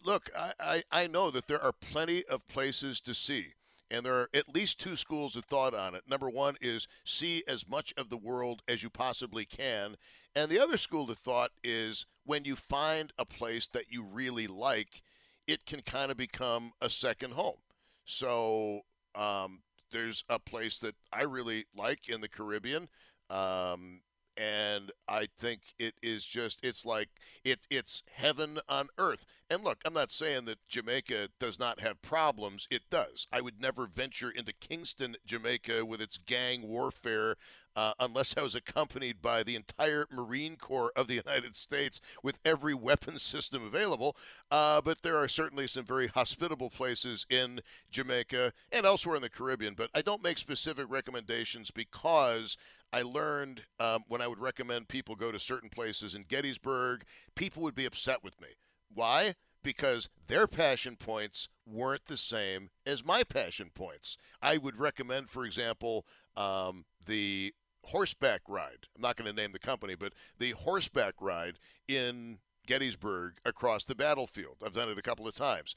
look, 0.04 0.30
I, 0.36 0.52
I, 0.60 0.82
I 0.90 1.06
know 1.06 1.30
that 1.30 1.46
there 1.46 1.62
are 1.62 1.72
plenty 1.72 2.24
of 2.24 2.46
places 2.48 3.00
to 3.02 3.14
see. 3.14 3.54
And 3.90 4.04
there 4.04 4.14
are 4.14 4.28
at 4.34 4.54
least 4.54 4.78
two 4.78 4.96
schools 4.96 5.34
of 5.34 5.46
thought 5.46 5.72
on 5.72 5.94
it. 5.94 6.02
Number 6.06 6.28
one 6.28 6.56
is 6.60 6.86
see 7.04 7.42
as 7.48 7.66
much 7.66 7.94
of 7.96 8.10
the 8.10 8.18
world 8.18 8.62
as 8.68 8.82
you 8.82 8.90
possibly 8.90 9.46
can. 9.46 9.96
And 10.36 10.50
the 10.50 10.60
other 10.60 10.76
school 10.76 11.10
of 11.10 11.18
thought 11.18 11.52
is 11.64 12.04
when 12.24 12.44
you 12.44 12.54
find 12.54 13.12
a 13.18 13.24
place 13.24 13.66
that 13.68 13.86
you 13.88 14.04
really 14.04 14.46
like, 14.46 15.00
it 15.46 15.64
can 15.64 15.80
kind 15.80 16.10
of 16.10 16.18
become 16.18 16.72
a 16.82 16.90
second 16.90 17.32
home. 17.32 17.56
So 18.04 18.82
um, 19.14 19.60
there's 19.90 20.22
a 20.28 20.38
place 20.38 20.78
that 20.80 20.94
I 21.10 21.22
really 21.22 21.64
like 21.74 22.10
in 22.10 22.20
the 22.20 22.28
Caribbean. 22.28 22.88
Um, 23.30 24.02
and 24.38 24.92
I 25.08 25.26
think 25.38 25.60
it 25.78 25.94
is 26.02 26.24
just 26.24 26.60
it's 26.62 26.86
like 26.86 27.08
it 27.44 27.66
it's 27.70 28.02
heaven 28.12 28.58
on 28.68 28.88
earth. 28.96 29.26
And 29.50 29.64
look, 29.64 29.78
I'm 29.84 29.94
not 29.94 30.12
saying 30.12 30.44
that 30.44 30.58
Jamaica 30.68 31.30
does 31.40 31.58
not 31.58 31.80
have 31.80 32.00
problems. 32.02 32.68
It 32.70 32.82
does. 32.90 33.26
I 33.32 33.40
would 33.40 33.60
never 33.60 33.86
venture 33.86 34.30
into 34.30 34.52
Kingston, 34.52 35.16
Jamaica, 35.26 35.84
with 35.84 36.00
its 36.00 36.18
gang 36.18 36.68
warfare. 36.68 37.36
Uh, 37.76 37.92
unless 38.00 38.36
I 38.36 38.42
was 38.42 38.56
accompanied 38.56 39.22
by 39.22 39.44
the 39.44 39.54
entire 39.54 40.08
Marine 40.10 40.56
Corps 40.56 40.90
of 40.96 41.06
the 41.06 41.14
United 41.14 41.54
States 41.54 42.00
with 42.24 42.40
every 42.44 42.74
weapon 42.74 43.18
system 43.20 43.64
available. 43.64 44.16
Uh, 44.50 44.80
but 44.80 45.02
there 45.02 45.16
are 45.16 45.28
certainly 45.28 45.68
some 45.68 45.84
very 45.84 46.08
hospitable 46.08 46.70
places 46.70 47.24
in 47.30 47.60
Jamaica 47.92 48.52
and 48.72 48.84
elsewhere 48.84 49.14
in 49.14 49.22
the 49.22 49.30
Caribbean. 49.30 49.74
But 49.74 49.90
I 49.94 50.02
don't 50.02 50.24
make 50.24 50.38
specific 50.38 50.86
recommendations 50.88 51.70
because 51.70 52.56
I 52.92 53.02
learned 53.02 53.62
um, 53.78 54.04
when 54.08 54.20
I 54.20 54.28
would 54.28 54.38
recommend 54.38 54.88
people 54.88 55.14
go 55.14 55.30
to 55.30 55.38
certain 55.38 55.68
places 55.68 56.14
in 56.14 56.22
Gettysburg, 56.22 57.04
people 57.34 57.62
would 57.62 57.74
be 57.74 57.84
upset 57.84 58.24
with 58.24 58.40
me. 58.40 58.48
Why? 58.92 59.34
Because 59.62 60.08
their 60.26 60.46
passion 60.46 60.96
points 60.96 61.48
weren't 61.66 62.06
the 62.06 62.16
same 62.16 62.70
as 62.86 63.04
my 63.04 63.24
passion 63.24 63.70
points. 63.74 64.16
I 64.40 64.56
would 64.56 64.78
recommend, 64.78 65.28
for 65.28 65.44
example, 65.44 66.06
um, 66.36 66.84
the 67.04 67.52
horseback 67.84 68.42
ride. 68.48 68.86
I'm 68.94 69.02
not 69.02 69.16
going 69.16 69.28
to 69.28 69.36
name 69.36 69.52
the 69.52 69.58
company, 69.58 69.94
but 69.94 70.12
the 70.38 70.52
horseback 70.52 71.14
ride 71.20 71.58
in 71.86 72.38
Gettysburg 72.66 73.34
across 73.44 73.84
the 73.84 73.94
battlefield. 73.94 74.56
I've 74.64 74.72
done 74.72 74.88
it 74.88 74.98
a 74.98 75.02
couple 75.02 75.26
of 75.26 75.34
times. 75.34 75.74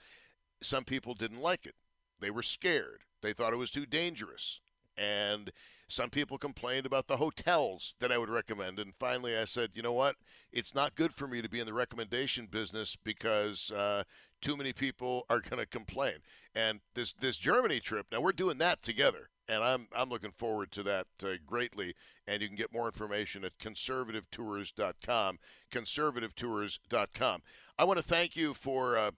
Some 0.61 0.83
people 0.83 1.13
didn't 1.13 1.41
like 1.41 1.65
it. 1.65 1.75
They 2.19 2.29
were 2.29 2.43
scared. 2.43 3.01
They 3.21 3.33
thought 3.33 3.53
it 3.53 3.57
was 3.57 3.71
too 3.71 3.85
dangerous. 3.85 4.59
And 4.97 5.51
some 5.91 6.09
people 6.09 6.37
complained 6.37 6.85
about 6.85 7.07
the 7.07 7.17
hotels 7.17 7.95
that 7.99 8.11
I 8.11 8.17
would 8.17 8.29
recommend. 8.29 8.79
And 8.79 8.93
finally, 8.97 9.37
I 9.37 9.45
said, 9.45 9.71
you 9.73 9.81
know 9.81 9.91
what? 9.91 10.15
It's 10.53 10.73
not 10.73 10.95
good 10.95 11.13
for 11.13 11.27
me 11.27 11.41
to 11.41 11.49
be 11.49 11.59
in 11.59 11.65
the 11.65 11.73
recommendation 11.73 12.47
business 12.49 12.95
because 12.95 13.71
uh, 13.71 14.03
too 14.41 14.55
many 14.55 14.71
people 14.71 15.25
are 15.29 15.39
going 15.49 15.59
to 15.59 15.65
complain. 15.65 16.15
And 16.55 16.79
this 16.95 17.13
this 17.13 17.37
Germany 17.37 17.79
trip, 17.79 18.07
now 18.11 18.21
we're 18.21 18.31
doing 18.31 18.57
that 18.59 18.81
together, 18.81 19.29
and 19.47 19.63
I'm 19.63 19.87
I'm 19.95 20.09
looking 20.09 20.31
forward 20.31 20.71
to 20.73 20.83
that 20.83 21.07
uh, 21.23 21.33
greatly. 21.45 21.93
And 22.27 22.41
you 22.41 22.47
can 22.47 22.57
get 22.57 22.73
more 22.73 22.85
information 22.85 23.43
at 23.43 23.57
conservativetours.com. 23.59 25.39
Conservativetours.com. 25.71 27.41
I 27.77 27.83
want 27.83 27.97
to 27.97 28.03
thank 28.03 28.35
you 28.35 28.53
for 28.53 28.97
uh, 28.97 29.11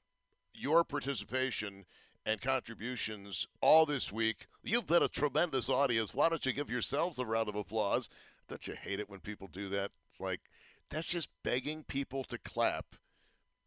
your 0.53 0.83
participation 0.83 1.85
and 2.25 2.41
contributions 2.41 3.47
all 3.61 3.85
this 3.85 4.11
week. 4.11 4.47
You've 4.63 4.87
been 4.87 5.03
a 5.03 5.07
tremendous 5.07 5.69
audience. 5.69 6.13
Why 6.13 6.29
don't 6.29 6.45
you 6.45 6.53
give 6.53 6.69
yourselves 6.69 7.19
a 7.19 7.25
round 7.25 7.49
of 7.49 7.55
applause? 7.55 8.09
Don't 8.47 8.67
you 8.67 8.75
hate 8.81 8.99
it 8.99 9.09
when 9.09 9.19
people 9.19 9.47
do 9.47 9.69
that? 9.69 9.91
It's 10.09 10.19
like 10.19 10.41
that's 10.89 11.09
just 11.09 11.29
begging 11.43 11.83
people 11.83 12.23
to 12.25 12.37
clap. 12.37 12.95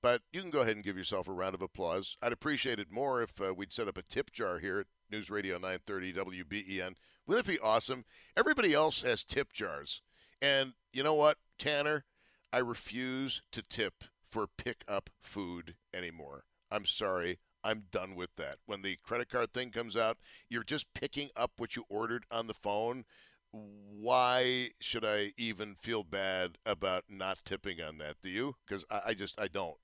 But 0.02 0.22
you 0.32 0.40
can 0.40 0.50
go 0.50 0.60
ahead 0.60 0.76
and 0.76 0.84
give 0.84 0.96
yourself 0.96 1.26
a 1.26 1.32
round 1.32 1.54
of 1.54 1.62
applause. 1.62 2.16
I'd 2.22 2.32
appreciate 2.32 2.78
it 2.78 2.92
more 2.92 3.22
if 3.22 3.40
uh, 3.40 3.52
we'd 3.54 3.72
set 3.72 3.88
up 3.88 3.98
a 3.98 4.02
tip 4.02 4.30
jar 4.30 4.58
here 4.58 4.80
at 4.80 4.86
News 5.10 5.30
Radio 5.30 5.54
930 5.54 6.12
WBEN. 6.12 6.94
Wouldn't 7.26 7.48
it 7.48 7.50
be 7.50 7.58
awesome? 7.58 8.04
Everybody 8.36 8.72
else 8.72 9.02
has 9.02 9.24
tip 9.24 9.52
jars. 9.52 10.02
And 10.40 10.74
you 10.92 11.02
know 11.02 11.14
what, 11.14 11.38
Tanner? 11.58 12.04
I 12.52 12.58
refuse 12.58 13.42
to 13.52 13.62
tip 13.62 14.04
for 14.22 14.46
pick 14.46 14.84
up 14.86 15.10
food 15.20 15.74
anymore. 15.92 16.44
I'm 16.70 16.86
sorry. 16.86 17.38
I'm 17.64 17.84
done 17.90 18.14
with 18.14 18.30
that. 18.36 18.58
When 18.66 18.82
the 18.82 18.96
credit 19.02 19.28
card 19.28 19.52
thing 19.52 19.70
comes 19.70 19.96
out, 19.96 20.18
you're 20.48 20.64
just 20.64 20.92
picking 20.94 21.30
up 21.36 21.52
what 21.56 21.76
you 21.76 21.84
ordered 21.88 22.24
on 22.30 22.46
the 22.46 22.54
phone. 22.54 23.04
Why 23.52 24.70
should 24.80 25.04
I 25.04 25.32
even 25.36 25.74
feel 25.74 26.04
bad 26.04 26.58
about 26.66 27.04
not 27.08 27.38
tipping 27.44 27.80
on 27.80 27.98
that? 27.98 28.16
Do 28.22 28.28
you? 28.28 28.56
Because 28.66 28.84
I, 28.90 29.00
I, 29.06 29.14
just 29.14 29.40
I 29.40 29.48
don't. 29.48 29.76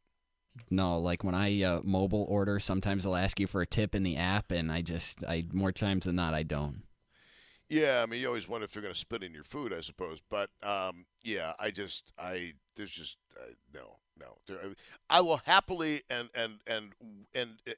No, 0.70 0.98
like 0.98 1.24
when 1.24 1.34
I 1.34 1.62
uh, 1.62 1.80
mobile 1.82 2.26
order, 2.28 2.60
sometimes 2.60 3.04
they'll 3.04 3.16
ask 3.16 3.40
you 3.40 3.46
for 3.46 3.62
a 3.62 3.66
tip 3.66 3.94
in 3.94 4.02
the 4.02 4.16
app, 4.16 4.50
and 4.50 4.70
I 4.70 4.82
just 4.82 5.24
I 5.24 5.44
more 5.52 5.72
times 5.72 6.04
than 6.04 6.16
not 6.16 6.34
I 6.34 6.42
don't. 6.42 6.82
Yeah, 7.72 8.02
I 8.02 8.06
mean, 8.06 8.20
you 8.20 8.26
always 8.26 8.46
wonder 8.46 8.66
if 8.66 8.72
they're 8.72 8.82
going 8.82 8.92
to 8.92 9.00
spit 9.00 9.22
in 9.22 9.32
your 9.32 9.44
food, 9.44 9.72
I 9.72 9.80
suppose. 9.80 10.20
But 10.28 10.50
um, 10.62 11.06
yeah, 11.22 11.54
I 11.58 11.70
just 11.70 12.12
I 12.18 12.52
there's 12.76 12.90
just 12.90 13.16
uh, 13.34 13.52
no 13.72 13.96
no. 14.22 14.74
I 15.10 15.20
will 15.20 15.40
happily 15.44 16.02
and 16.10 16.28
and 16.34 16.60
and 16.66 16.92
and 17.34 17.50
uh, 17.68 17.72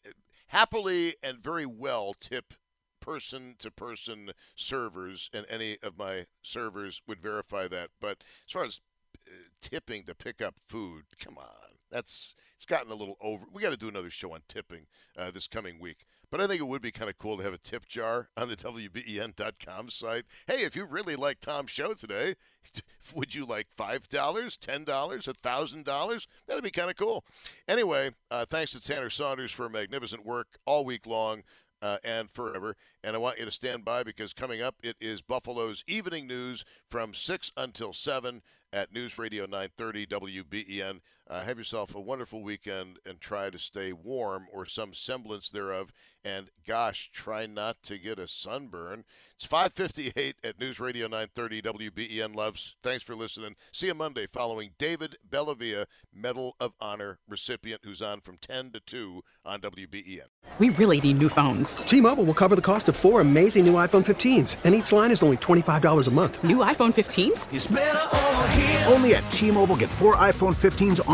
happily 0.48 1.14
and 1.22 1.38
very 1.38 1.66
well 1.66 2.14
tip 2.18 2.54
person 3.00 3.54
to 3.58 3.70
person 3.70 4.30
servers, 4.56 5.28
and 5.32 5.44
any 5.48 5.78
of 5.82 5.98
my 5.98 6.26
servers 6.42 7.02
would 7.06 7.20
verify 7.20 7.68
that. 7.68 7.90
But 8.00 8.24
as 8.46 8.52
far 8.52 8.64
as 8.64 8.80
uh, 9.26 9.30
tipping 9.60 10.04
to 10.04 10.14
pick 10.14 10.40
up 10.40 10.54
food, 10.68 11.04
come 11.18 11.36
on, 11.36 11.78
that's 11.90 12.34
it's 12.56 12.66
gotten 12.66 12.90
a 12.90 12.94
little 12.94 13.16
over. 13.20 13.44
We 13.52 13.62
got 13.62 13.72
to 13.72 13.78
do 13.78 13.88
another 13.88 14.10
show 14.10 14.32
on 14.32 14.40
tipping 14.48 14.86
uh, 15.18 15.30
this 15.30 15.46
coming 15.46 15.78
week. 15.78 16.06
But 16.35 16.40
I 16.40 16.47
think 16.48 16.61
it 16.61 16.66
would 16.66 16.82
be 16.82 16.90
kind 16.90 17.09
of 17.09 17.16
cool 17.16 17.36
to 17.36 17.44
have 17.44 17.52
a 17.52 17.59
tip 17.59 17.86
jar 17.86 18.28
on 18.36 18.48
the 18.48 18.56
WBEN.com 18.56 19.89
site. 19.89 20.24
Hey, 20.48 20.65
if 20.65 20.74
you 20.74 20.85
really 20.85 21.15
like 21.15 21.39
Tom's 21.39 21.70
show 21.70 21.94
today, 21.94 22.35
would 23.15 23.36
you 23.36 23.47
like 23.47 23.69
$5, 23.78 24.09
$10, 24.09 24.85
$1,000? 24.85 26.27
That'd 26.48 26.65
be 26.65 26.73
kind 26.73 26.90
of 26.90 26.97
cool. 26.97 27.24
Anyway, 27.69 28.11
uh, 28.32 28.47
thanks 28.47 28.73
to 28.73 28.81
Tanner 28.81 29.11
Saunders 29.11 29.52
for 29.52 29.69
magnificent 29.69 30.27
work 30.27 30.59
all 30.66 30.85
week 30.85 31.06
long. 31.06 31.44
Uh, 31.82 31.98
and 32.02 32.31
forever. 32.31 32.77
And 33.02 33.15
I 33.15 33.19
want 33.19 33.39
you 33.39 33.44
to 33.44 33.51
stand 33.51 33.85
by 33.85 34.02
because 34.02 34.32
coming 34.32 34.62
up, 34.62 34.77
it 34.82 34.97
is 35.02 35.20
Buffalo's 35.20 35.85
evening 35.86 36.27
news 36.27 36.65
from 36.89 37.12
6 37.12 37.52
until 37.59 37.93
7 37.93 38.40
at 38.73 38.90
News 38.90 39.19
Radio 39.19 39.44
930 39.44 40.06
WBEN. 40.06 41.01
Uh, 41.28 41.42
have 41.42 41.56
yourself 41.56 41.94
a 41.94 42.01
wonderful 42.01 42.42
weekend 42.42 42.98
and 43.06 43.18
try 43.18 43.48
to 43.48 43.59
stay 43.59 43.92
warm 43.92 44.46
or 44.52 44.66
some 44.66 44.92
semblance 44.92 45.48
thereof. 45.48 45.90
And 46.22 46.51
gosh, 46.66 47.10
try 47.12 47.46
not 47.46 47.82
to 47.84 47.98
get 47.98 48.18
a 48.18 48.28
sunburn. 48.28 49.05
It's 49.36 49.44
558 49.46 50.36
at 50.44 50.59
News 50.60 50.80
Radio 50.80 51.06
930 51.06 51.62
WBEN 51.62 52.34
Loves. 52.34 52.76
Thanks 52.82 53.02
for 53.02 53.14
listening. 53.14 53.56
See 53.72 53.88
you 53.88 53.94
Monday 53.94 54.26
following 54.26 54.70
David 54.78 55.16
Bellavia, 55.28 55.86
Medal 56.14 56.56
of 56.60 56.72
Honor 56.80 57.18
recipient, 57.28 57.82
who's 57.84 58.01
on 58.01 58.20
from 58.20 58.36
10 58.38 58.70
to 58.72 58.80
2 58.80 59.22
on 59.44 59.60
WBEN. 59.60 60.26
We 60.59 60.70
really 60.70 61.01
need 61.01 61.18
new 61.18 61.28
phones. 61.28 61.76
T 61.78 62.01
Mobile 62.01 62.24
will 62.24 62.34
cover 62.34 62.55
the 62.55 62.62
cost 62.62 62.88
of 62.88 62.96
four 62.96 63.20
amazing 63.20 63.66
new 63.66 63.74
iPhone 63.74 64.05
15s, 64.05 64.56
and 64.64 64.74
each 64.74 64.92
line 64.92 65.10
is 65.10 65.22
only 65.22 65.36
$25 65.38 66.06
a 66.06 66.10
month. 66.10 66.42
New 66.44 66.59
iPhone 66.59 66.92
15s? 66.94 68.92
Only 68.92 69.14
at 69.16 69.28
T 69.30 69.51
Mobile 69.51 69.76
get 69.76 69.90
four 69.90 70.16
iPhone 70.16 70.55
15s 70.55 71.06
on 71.09 71.14